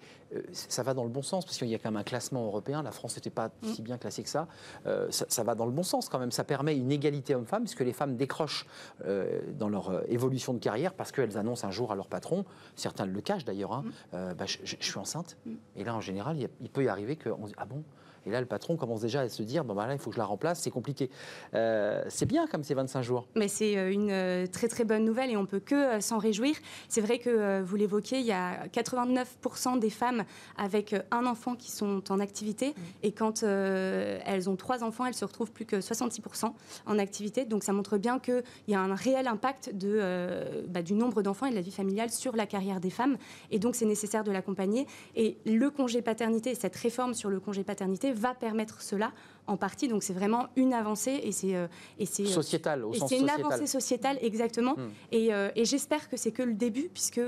ça 0.51 0.83
va 0.83 0.93
dans 0.93 1.03
le 1.03 1.09
bon 1.09 1.21
sens 1.21 1.45
parce 1.45 1.57
qu'il 1.57 1.67
y 1.67 1.75
a 1.75 1.79
quand 1.79 1.91
même 1.91 1.99
un 1.99 2.03
classement 2.03 2.45
européen. 2.45 2.83
La 2.83 2.91
France 2.91 3.15
n'était 3.15 3.29
pas 3.29 3.47
mm. 3.47 3.67
si 3.73 3.81
bien 3.81 3.97
classée 3.97 4.23
que 4.23 4.29
ça. 4.29 4.47
ça. 5.09 5.25
ça. 5.27 5.43
va 5.43 5.55
dans 5.55 5.65
le 5.65 5.71
bon 5.71 5.83
sens 5.83 6.09
quand 6.09 6.19
même. 6.19 6.31
Ça 6.31 6.43
permet 6.43 6.75
une 6.75 6.91
égalité 6.91 7.35
homme-femme 7.35 7.63
puisque 7.63 7.81
les 7.81 7.93
femmes 7.93 8.15
décrochent 8.15 8.65
euh, 9.05 9.41
dans 9.57 9.69
leur 9.69 9.89
euh, 9.89 10.01
évolution 10.07 10.53
de 10.53 10.59
carrière 10.59 10.93
parce 10.93 11.11
qu'elles 11.11 11.37
annoncent 11.37 11.67
un 11.67 11.71
jour 11.71 11.91
à 11.91 11.95
leur 11.95 12.07
patron, 12.07 12.45
certains 12.75 13.05
le 13.05 13.21
cachent 13.21 13.45
d'ailleurs, 13.45 13.73
hein, 13.73 13.83
mm. 13.85 13.91
euh, 14.13 14.33
bah, 14.33 14.45
je, 14.45 14.75
suis 14.79 14.97
enceinte. 14.97 15.37
Mm. 15.45 15.51
Et 15.75 15.83
là, 15.83 15.95
en 15.95 16.01
général, 16.01 16.37
il, 16.37 16.69
peut 16.69 16.83
y 16.83 16.87
arriver 16.87 17.15
qu'on 17.15 17.45
se 17.45 17.51
dit 17.51 17.57
Ah 17.57 17.65
bon? 17.65 17.83
Et 18.27 18.31
là, 18.31 18.41
le 18.41 18.45
patron 18.45 18.75
commence 18.75 19.01
déjà 19.01 19.21
à 19.21 19.29
se 19.29 19.41
dire 19.41 19.63
bon, 19.63 19.73
bah 19.73 19.87
là, 19.87 19.93
il 19.93 19.99
faut 19.99 20.09
que 20.09 20.15
je 20.15 20.19
la 20.19 20.25
remplace, 20.25 20.59
c'est 20.59 20.69
compliqué. 20.69 21.09
Euh, 21.53 22.03
c'est 22.09 22.25
bien 22.25 22.45
comme 22.47 22.63
ces 22.63 22.73
25 22.73 23.01
jours. 23.01 23.25
Mais 23.35 23.47
c'est 23.47 23.77
euh, 23.77 23.91
une 23.91 24.11
euh, 24.11 24.47
très 24.47 24.67
très 24.67 24.83
bonne 24.83 25.05
nouvelle 25.05 25.31
et 25.31 25.37
on 25.37 25.45
peut 25.45 25.61
que 25.61 25.99
s'en 26.01 26.17
réjouir. 26.17 26.55
C'est 26.89 27.01
vrai 27.01 27.19
que 27.19 27.61
vous 27.61 27.75
l'évoquez, 27.77 28.19
il 28.19 28.25
y 28.25 28.33
a 28.33 28.67
89% 28.67 29.79
des 29.79 29.89
femmes 29.89 30.23
avec 30.57 30.95
un 31.11 31.25
enfant 31.25 31.55
qui 31.55 31.71
sont 31.71 32.03
en 32.11 32.19
activité. 32.19 32.69
Mmh. 32.69 32.81
Et 33.03 33.11
quand 33.11 33.43
elles 33.43 34.49
ont 34.49 34.55
trois 34.55 34.83
enfants, 34.83 35.05
elles 35.05 35.13
se 35.13 35.25
retrouvent 35.25 35.51
plus 35.51 35.65
que 35.65 35.77
66% 35.77 36.51
en 36.85 36.99
activité. 36.99 37.45
Donc 37.45 37.63
ça 37.63 37.71
montre 37.71 37.97
bien 37.97 38.19
qu'il 38.19 38.43
y 38.67 38.75
a 38.75 38.81
un 38.81 38.95
réel 38.95 39.27
impact 39.27 39.73
de, 39.73 40.65
bah, 40.67 40.81
du 40.81 40.93
nombre 40.93 41.21
d'enfants 41.21 41.45
et 41.45 41.51
de 41.51 41.55
la 41.55 41.61
vie 41.61 41.71
familiale 41.71 42.09
sur 42.09 42.35
la 42.35 42.45
carrière 42.45 42.79
des 42.79 42.89
femmes. 42.89 43.17
Et 43.51 43.59
donc 43.59 43.75
c'est 43.75 43.85
nécessaire 43.85 44.23
de 44.23 44.31
l'accompagner. 44.31 44.87
Et 45.15 45.37
le 45.45 45.69
congé 45.69 46.01
paternité, 46.01 46.55
cette 46.55 46.75
réforme 46.75 47.13
sur 47.13 47.29
le 47.29 47.39
congé 47.39 47.63
paternité 47.63 48.11
va 48.17 48.33
permettre 48.33 48.81
cela 48.81 49.11
en 49.47 49.57
partie. 49.57 49.87
Donc 49.87 50.03
c'est 50.03 50.13
vraiment 50.13 50.47
une 50.55 50.73
avancée 50.73 51.19
et 51.23 51.31
c'est 51.31 51.55
euh, 51.55 51.67
et 51.97 52.05
c'est 52.05 52.23
euh, 52.23 52.27
sociétal 52.27 52.83
au 52.83 52.93
et 52.93 52.99
sens 52.99 53.09
C'est 53.09 53.17
une 53.17 53.29
avancée 53.29 53.67
sociétale 53.67 54.17
exactement. 54.21 54.73
Hmm. 54.73 54.89
Et, 55.11 55.33
euh, 55.33 55.49
et 55.55 55.65
j'espère 55.65 56.09
que 56.09 56.17
c'est 56.17 56.31
que 56.31 56.43
le 56.43 56.53
début 56.53 56.89
puisque 56.93 57.21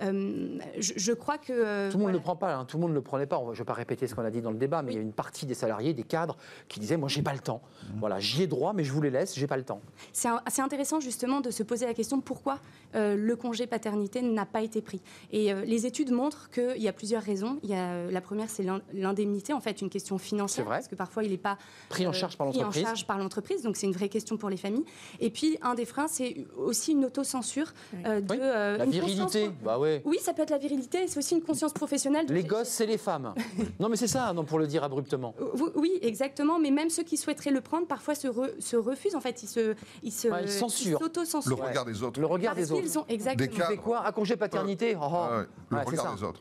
je, 0.00 1.12
crois 1.12 1.38
que 1.38 1.90
tout 1.90 1.98
le 1.98 2.02
monde 2.02 2.12
ne 2.12 2.16
le 2.16 2.22
prend 2.22 2.36
pas. 2.36 2.54
Hein, 2.54 2.64
tout 2.64 2.76
le 2.76 2.82
monde 2.82 2.90
ne 2.90 2.96
le 2.96 3.02
prenait 3.02 3.26
pas. 3.26 3.40
Je 3.46 3.50
ne 3.50 3.54
vais 3.54 3.64
pas 3.64 3.72
répéter 3.72 4.06
ce 4.06 4.14
qu'on 4.14 4.24
a 4.24 4.30
dit 4.30 4.42
dans 4.42 4.50
le 4.50 4.58
débat, 4.58 4.82
mais 4.82 4.92
il 4.92 4.96
y 4.96 4.98
a 4.98 5.02
une 5.02 5.12
partie 5.12 5.46
des 5.46 5.54
salariés, 5.54 5.94
des 5.94 6.02
cadres, 6.02 6.36
qui 6.68 6.80
disaient 6.80 6.96
moi 6.96 7.08
j'ai 7.08 7.22
pas 7.22 7.32
le 7.32 7.38
temps. 7.38 7.62
Hmm. 7.84 8.00
Voilà, 8.00 8.18
j'y 8.18 8.42
ai 8.42 8.46
droit, 8.46 8.72
mais 8.72 8.84
je 8.84 8.92
vous 8.92 9.00
les 9.00 9.10
laisse, 9.10 9.38
j'ai 9.38 9.46
pas 9.46 9.56
le 9.56 9.64
temps. 9.64 9.80
C'est 10.12 10.62
intéressant 10.62 11.00
justement 11.00 11.40
de 11.40 11.50
se 11.50 11.62
poser 11.62 11.86
la 11.86 11.94
question 11.94 12.20
pourquoi 12.20 12.58
le 12.94 13.34
congé 13.34 13.66
paternité 13.66 14.22
n'a 14.22 14.46
pas 14.46 14.62
été 14.62 14.82
pris? 14.82 15.00
Et 15.30 15.54
les 15.54 15.86
études 15.86 16.10
montrent 16.10 16.50
qu'il 16.50 16.82
y 16.82 16.88
a 16.88 16.92
plusieurs 16.92 17.22
raisons. 17.22 17.58
Il 17.62 17.70
y 17.70 17.74
a, 17.74 18.10
la 18.10 18.20
première 18.20 18.50
c'est 18.50 18.66
l'indemnité, 18.92 19.52
en 19.52 19.60
fait 19.60 19.80
une 19.80 19.90
question 19.90 20.18
financière, 20.18 20.66
vrai. 20.66 20.76
parce 20.76 20.88
que 20.88 20.94
parfois 20.94 21.24
il 21.24 21.30
n'est 21.30 21.38
pas 21.38 21.58
Pris 21.90 22.06
en 22.06 22.12
charge 22.12 22.36
par 22.36 22.46
l'entreprise. 22.46 22.84
en 22.84 22.86
charge 22.86 23.06
par 23.06 23.18
l'entreprise, 23.18 23.62
donc 23.62 23.76
c'est 23.76 23.86
une 23.86 23.92
vraie 23.92 24.08
question 24.08 24.36
pour 24.36 24.48
les 24.48 24.56
familles. 24.56 24.84
Et 25.18 25.28
puis 25.28 25.58
un 25.60 25.74
des 25.74 25.84
freins, 25.84 26.06
c'est 26.06 26.46
aussi 26.56 26.92
une 26.92 27.04
autocensure 27.04 27.72
euh, 28.06 28.20
de 28.20 28.32
euh, 28.32 28.76
la 28.78 28.86
virilité. 28.86 29.50
Bah 29.64 29.76
ouais. 29.76 30.00
Oui, 30.04 30.18
ça 30.22 30.32
peut 30.32 30.42
être 30.42 30.50
la 30.50 30.58
virilité. 30.58 31.08
C'est 31.08 31.18
aussi 31.18 31.34
une 31.34 31.42
conscience 31.42 31.72
professionnelle. 31.72 32.26
Les 32.28 32.44
gosses, 32.44 32.68
c'est 32.68 32.86
les 32.86 32.96
femmes. 32.96 33.34
non, 33.80 33.88
mais 33.88 33.96
c'est 33.96 34.06
ça, 34.06 34.32
non, 34.32 34.44
pour 34.44 34.60
le 34.60 34.68
dire 34.68 34.84
abruptement. 34.84 35.34
Oui, 35.74 35.98
exactement. 36.00 36.60
Mais 36.60 36.70
même 36.70 36.90
ceux 36.90 37.02
qui 37.02 37.16
souhaiteraient 37.16 37.50
le 37.50 37.60
prendre, 37.60 37.88
parfois 37.88 38.14
se, 38.14 38.28
se 38.60 38.76
refusent. 38.76 39.16
En 39.16 39.20
fait, 39.20 39.42
ils 39.42 39.48
se, 39.48 39.74
ils 40.04 40.12
se, 40.12 40.28
ouais, 40.28 40.42
Le 40.42 41.54
regard 41.54 41.84
des 41.84 42.02
autres. 42.04 42.20
Le 42.20 42.26
regard 42.26 42.54
des 42.54 42.70
autres. 42.70 42.82
Ils 42.84 42.98
ont 43.00 43.04
exactement. 43.08 43.68
Des 43.68 43.76
quoi 43.76 44.06
Un 44.06 44.12
congé 44.12 44.36
paternité. 44.36 44.96
Oh, 45.00 45.06
oh. 45.10 45.42
Le 45.70 45.78
regard 45.78 46.14
des 46.14 46.22
autres. 46.22 46.40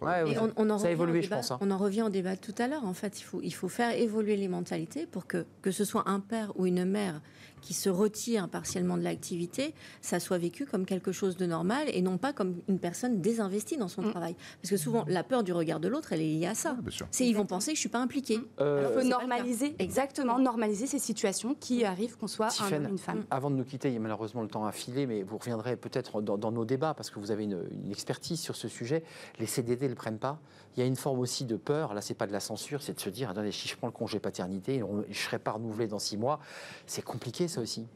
on, 0.58 0.78
ça 0.78 0.88
a 0.88 0.92
évolué, 0.92 1.24
je 1.24 1.30
pense. 1.30 1.50
Hein. 1.50 1.58
On 1.62 1.72
en 1.72 1.78
revient 1.78 2.04
au 2.04 2.10
débat 2.10 2.38
tout 2.38 2.56
à 2.60 2.68
l'heure. 2.68 2.86
En 2.86 2.94
fait, 2.94 3.20
il 3.20 3.24
faut, 3.24 3.40
il 3.42 3.54
faut 3.54 3.68
faire 3.68 3.98
évoluer 3.98 4.36
les 4.36 4.48
mentalités 4.48 5.08
pour 5.12 5.28
que 5.28 5.46
que 5.62 5.72
ce 5.72 5.86
soit 5.86 6.10
un 6.10 6.20
père 6.20 6.52
ou 6.58 6.66
une 6.66 6.86
mère 6.86 7.22
qui 7.62 7.74
se 7.74 7.90
retire 7.90 8.50
partiellement 8.50 8.98
de 8.98 9.04
l'activité, 9.04 9.74
ça 10.02 10.20
soit 10.20 10.38
vécu 10.38 10.66
comme 10.66 10.86
quelque 10.86 11.12
chose 11.12 11.38
de 11.38 11.46
normal 11.46 11.88
et 11.94 12.02
non 12.02 12.18
pas 12.18 12.34
comme 12.34 12.62
une 12.68 12.80
personne 12.80 13.22
désinvestie 13.22 13.78
dans 13.78 13.88
son 13.88 14.02
mm. 14.02 14.12
travail. 14.12 14.36
Parce 14.62 14.72
que 14.72 14.78
souvent, 14.78 15.06
la 15.08 15.24
peur 15.24 15.44
du 15.44 15.54
regard 15.54 15.80
de 15.80 15.88
l'autre, 15.88 16.14
elle 16.14 16.22
est 16.22 16.38
liée 16.38 16.48
à 16.48 16.56
ça. 16.56 16.78
c'est 17.12 17.28
ils 17.28 17.36
vont 17.36 17.46
penser 17.46 17.72
que 17.72 17.76
je 17.76 17.82
suis 17.82 17.90
pas 17.90 18.00
impliqué. 18.00 18.38
Mm. 18.38 18.46
Euh, 18.62 18.90
Il 18.90 19.02
faut 19.02 19.08
normaliser, 19.08 19.76
exactement, 19.80 20.40
normaliser 20.40 20.88
ces 20.88 21.00
situations 21.00 21.56
qui 21.60 21.86
arrivent 21.86 22.18
qu'on 22.18 22.28
soit 22.28 22.50
un 22.62 22.90
une 22.90 22.98
femme. 22.98 23.26
Avant 23.30 23.52
de 23.52 23.56
nous 23.56 23.64
quitter, 23.64 23.90
il 23.90 23.94
y 23.94 23.98
a 23.98 24.00
malheureusement 24.00 24.42
le 24.42 24.48
temps 24.48 24.66
à 24.66 24.72
filer, 24.72 25.06
mais 25.06 25.24
vous 25.24 25.38
reviendrez 25.38 25.76
peut-être 25.76 26.22
dans, 26.22 26.52
nos 26.52 26.66
débats 26.66 26.94
parce 26.94 27.10
que 27.10 27.20
vous 27.20 27.32
avez 27.32 27.44
une, 27.44 27.60
expertise 27.90 28.40
sur 28.40 28.56
ce 28.56 28.68
sujet. 28.68 29.04
Les 29.40 29.46
CDD 29.46 29.86
ne 29.86 29.90
le 29.90 29.96
prennent 29.96 30.20
pas. 30.20 30.40
Il 30.76 30.82
y 30.82 30.84
a 30.84 30.86
une 30.86 30.96
forme 30.96 31.20
aussi 31.20 31.46
de 31.46 31.56
peur. 31.56 31.94
Là, 31.94 32.02
c'est 32.02 32.14
pas 32.14 32.28
de 32.28 32.32
la 32.32 32.40
censure, 32.40 32.82
c'est 32.82 32.94
de 32.94 33.00
se 33.00 33.10
dire 33.10 33.30
attendez, 33.30 33.52
si 33.52 33.68
je 33.68 33.76
prends 33.76 33.88
le 33.88 33.94
congé 33.94 34.20
paternité, 34.20 34.80
je 34.80 35.08
ne 35.10 35.14
serai 35.14 35.40
pas 35.40 35.52
renouvelé 35.52 35.88
dans 35.88 36.00
six 36.00 36.18
mois. 36.18 36.40
C'est 36.86 37.04
compliqué 37.04 37.48
ça 37.48 37.62
aussi. 37.62 37.88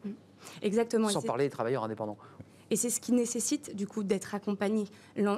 Exactement. 0.62 1.10
Sans 1.10 1.22
parler 1.22 1.46
des 1.46 1.52
travailleurs 1.52 1.84
indépendants. 1.84 2.18
Et 2.74 2.76
c'est 2.76 2.90
ce 2.90 3.00
qui 3.00 3.12
nécessite 3.12 3.76
du 3.76 3.86
coup 3.86 4.02
d'être 4.02 4.34
accompagné. 4.34 4.86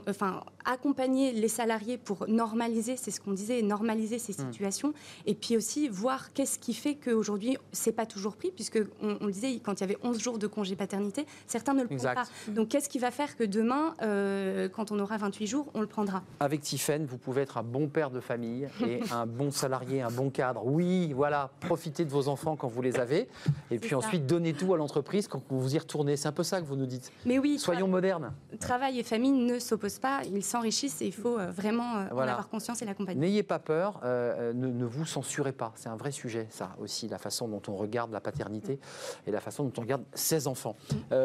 Enfin, 0.07 0.41
accompagner 0.63 1.33
les 1.33 1.49
salariés 1.49 1.97
pour 1.97 2.29
normaliser, 2.29 2.95
c'est 2.95 3.11
ce 3.11 3.19
qu'on 3.19 3.33
disait, 3.33 3.61
normaliser 3.61 4.19
ces 4.19 4.31
hmm. 4.31 4.53
situations. 4.53 4.93
Et 5.25 5.35
puis 5.35 5.57
aussi 5.57 5.89
voir 5.89 6.31
qu'est-ce 6.31 6.57
qui 6.57 6.73
fait 6.73 6.95
qu'aujourd'hui, 6.95 7.57
c'est 7.73 7.91
pas 7.91 8.05
toujours 8.05 8.37
pris, 8.37 8.51
puisque 8.51 8.79
on, 9.01 9.25
le 9.25 9.33
disait, 9.33 9.59
quand 9.61 9.73
il 9.73 9.81
y 9.81 9.83
avait 9.83 9.97
11 10.01 10.17
jours 10.17 10.39
de 10.39 10.47
congé 10.47 10.77
paternité, 10.77 11.25
certains 11.45 11.73
ne 11.73 11.81
le 11.81 11.87
prennent 11.89 12.15
pas. 12.15 12.23
Donc 12.47 12.69
qu'est-ce 12.69 12.87
qui 12.87 12.99
va 12.99 13.11
faire 13.11 13.35
que 13.35 13.43
demain, 13.43 13.95
euh, 14.01 14.69
quand 14.69 14.93
on 14.93 14.99
aura 14.99 15.17
28 15.17 15.45
jours, 15.45 15.67
on 15.73 15.81
le 15.81 15.87
prendra? 15.87 16.23
Avec 16.39 16.61
Tiffen, 16.61 17.05
vous 17.05 17.17
pouvez 17.17 17.41
être 17.41 17.57
un 17.57 17.63
bon 17.63 17.89
père 17.89 18.11
de 18.11 18.21
famille 18.21 18.69
et 18.81 19.01
un 19.11 19.25
bon 19.25 19.51
salarié, 19.51 20.01
un 20.01 20.09
bon 20.09 20.29
cadre. 20.29 20.65
Oui, 20.65 21.11
voilà, 21.11 21.51
profitez 21.59 22.05
de 22.05 22.11
vos 22.11 22.29
enfants 22.29 22.55
quand 22.55 22.69
vous 22.69 22.81
les 22.81 22.95
avez. 22.95 23.27
Et 23.71 23.77
puis 23.77 23.93
ensuite, 23.93 24.25
donnez 24.25 24.53
tout 24.53 24.73
à 24.73 24.77
l'entreprise 24.77 25.27
quand 25.27 25.41
vous 25.49 25.75
y 25.75 25.77
retournez. 25.77 26.15
C'est 26.15 26.29
un 26.29 26.31
peu 26.31 26.43
ça 26.43 26.61
que 26.61 26.65
vous 26.65 26.77
nous 26.77 26.85
dites. 26.85 27.11
Mais 27.25 27.39
oui, 27.39 27.57
soyons 27.57 27.87
modernes. 27.87 28.31
Travail 28.59 28.99
et 28.99 29.03
famille 29.03 29.31
ne 29.31 29.59
s'opposent 29.59 29.99
pas, 29.99 30.21
ils 30.31 30.43
s'enrichissent 30.43 31.01
et 31.01 31.07
il 31.07 31.13
faut 31.13 31.39
euh, 31.39 31.51
vraiment 31.51 31.97
euh, 31.97 32.09
en 32.11 32.19
avoir 32.19 32.47
conscience 32.47 32.81
et 32.81 32.85
l'accompagner. 32.85 33.19
N'ayez 33.19 33.43
pas 33.43 33.59
peur, 33.59 33.99
euh, 34.03 34.53
ne, 34.53 34.85
vous 34.85 35.05
censurez 35.05 35.51
pas. 35.51 35.73
C'est 35.75 35.89
un 35.89 35.95
vrai 35.95 36.11
sujet, 36.11 36.47
ça 36.49 36.75
aussi, 36.79 37.07
la 37.07 37.17
façon 37.17 37.47
dont 37.47 37.61
on 37.67 37.75
regarde 37.75 38.11
la 38.11 38.21
paternité 38.21 38.79
et 39.25 39.31
la 39.31 39.41
façon 39.41 39.63
dont 39.63 39.73
on 39.77 39.81
regarde 39.81 40.03
ses 40.13 40.47
enfants. 40.47 40.75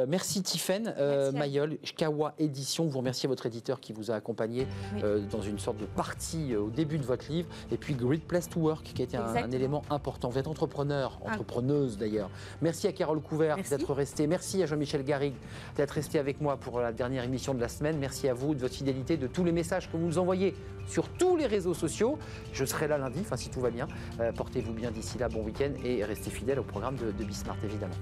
merci 0.08 0.42
Tiffaine 0.42 0.94
Mayol, 1.34 1.78
Kawa 1.96 2.34
Édition. 2.38 2.86
Vous 2.86 2.98
remerciez 2.98 3.28
votre 3.28 3.46
éditeur 3.46 3.80
qui 3.80 3.92
vous 3.92 4.10
a 4.10 4.14
accompagné 4.14 4.66
dans 5.30 5.42
une 5.42 5.58
sorte 5.58 5.78
de 5.78 5.86
partie 5.86 6.56
au 6.56 6.70
début 6.70 6.98
de 6.98 7.04
votre 7.04 7.30
livre. 7.30 7.48
Et 7.70 7.76
puis 7.76 7.94
Great 7.94 8.26
Place 8.26 8.48
to 8.48 8.60
Work, 8.60 8.84
qui 8.94 9.02
a 9.02 9.04
été 9.04 9.16
un, 9.16 9.50
élément 9.50 9.82
important. 9.90 10.28
Vous 10.28 10.38
êtes 10.38 10.48
entrepreneur, 10.48 11.18
entrepreneuse 11.24 11.98
d'ailleurs. 11.98 12.30
Merci 12.62 12.86
à 12.86 12.92
Carole 12.92 13.20
Couvert 13.20 13.56
d'être 13.56 13.92
restée. 13.92 14.26
Merci 14.26 14.62
à 14.62 14.66
Jean-Michel 14.66 15.04
Garrigue 15.04 15.34
d'être 15.80 15.92
resté 15.92 16.18
avec 16.18 16.42
moi 16.42 16.58
pour 16.58 16.78
la 16.78 16.92
dernière 16.92 17.24
émission 17.24 17.54
de 17.54 17.60
la 17.60 17.68
semaine. 17.68 17.96
Merci 17.98 18.28
à 18.28 18.34
vous 18.34 18.54
de 18.54 18.60
votre 18.60 18.74
fidélité, 18.74 19.16
de 19.16 19.26
tous 19.26 19.44
les 19.44 19.52
messages 19.52 19.90
que 19.90 19.96
vous 19.96 20.04
nous 20.04 20.18
envoyez 20.18 20.54
sur 20.86 21.08
tous 21.08 21.38
les 21.38 21.46
réseaux 21.46 21.72
sociaux. 21.72 22.18
Je 22.52 22.66
serai 22.66 22.86
là 22.86 22.98
lundi, 22.98 23.20
enfin 23.22 23.38
si 23.38 23.48
tout 23.48 23.60
va 23.60 23.70
bien. 23.70 23.88
Euh, 24.20 24.30
portez-vous 24.30 24.74
bien 24.74 24.90
d'ici 24.90 25.16
là, 25.16 25.30
bon 25.30 25.42
week-end 25.42 25.72
et 25.82 26.04
restez 26.04 26.28
fidèles 26.28 26.58
au 26.58 26.64
programme 26.64 26.96
de, 26.96 27.12
de 27.12 27.24
Bismart 27.24 27.56
évidemment. 27.64 27.94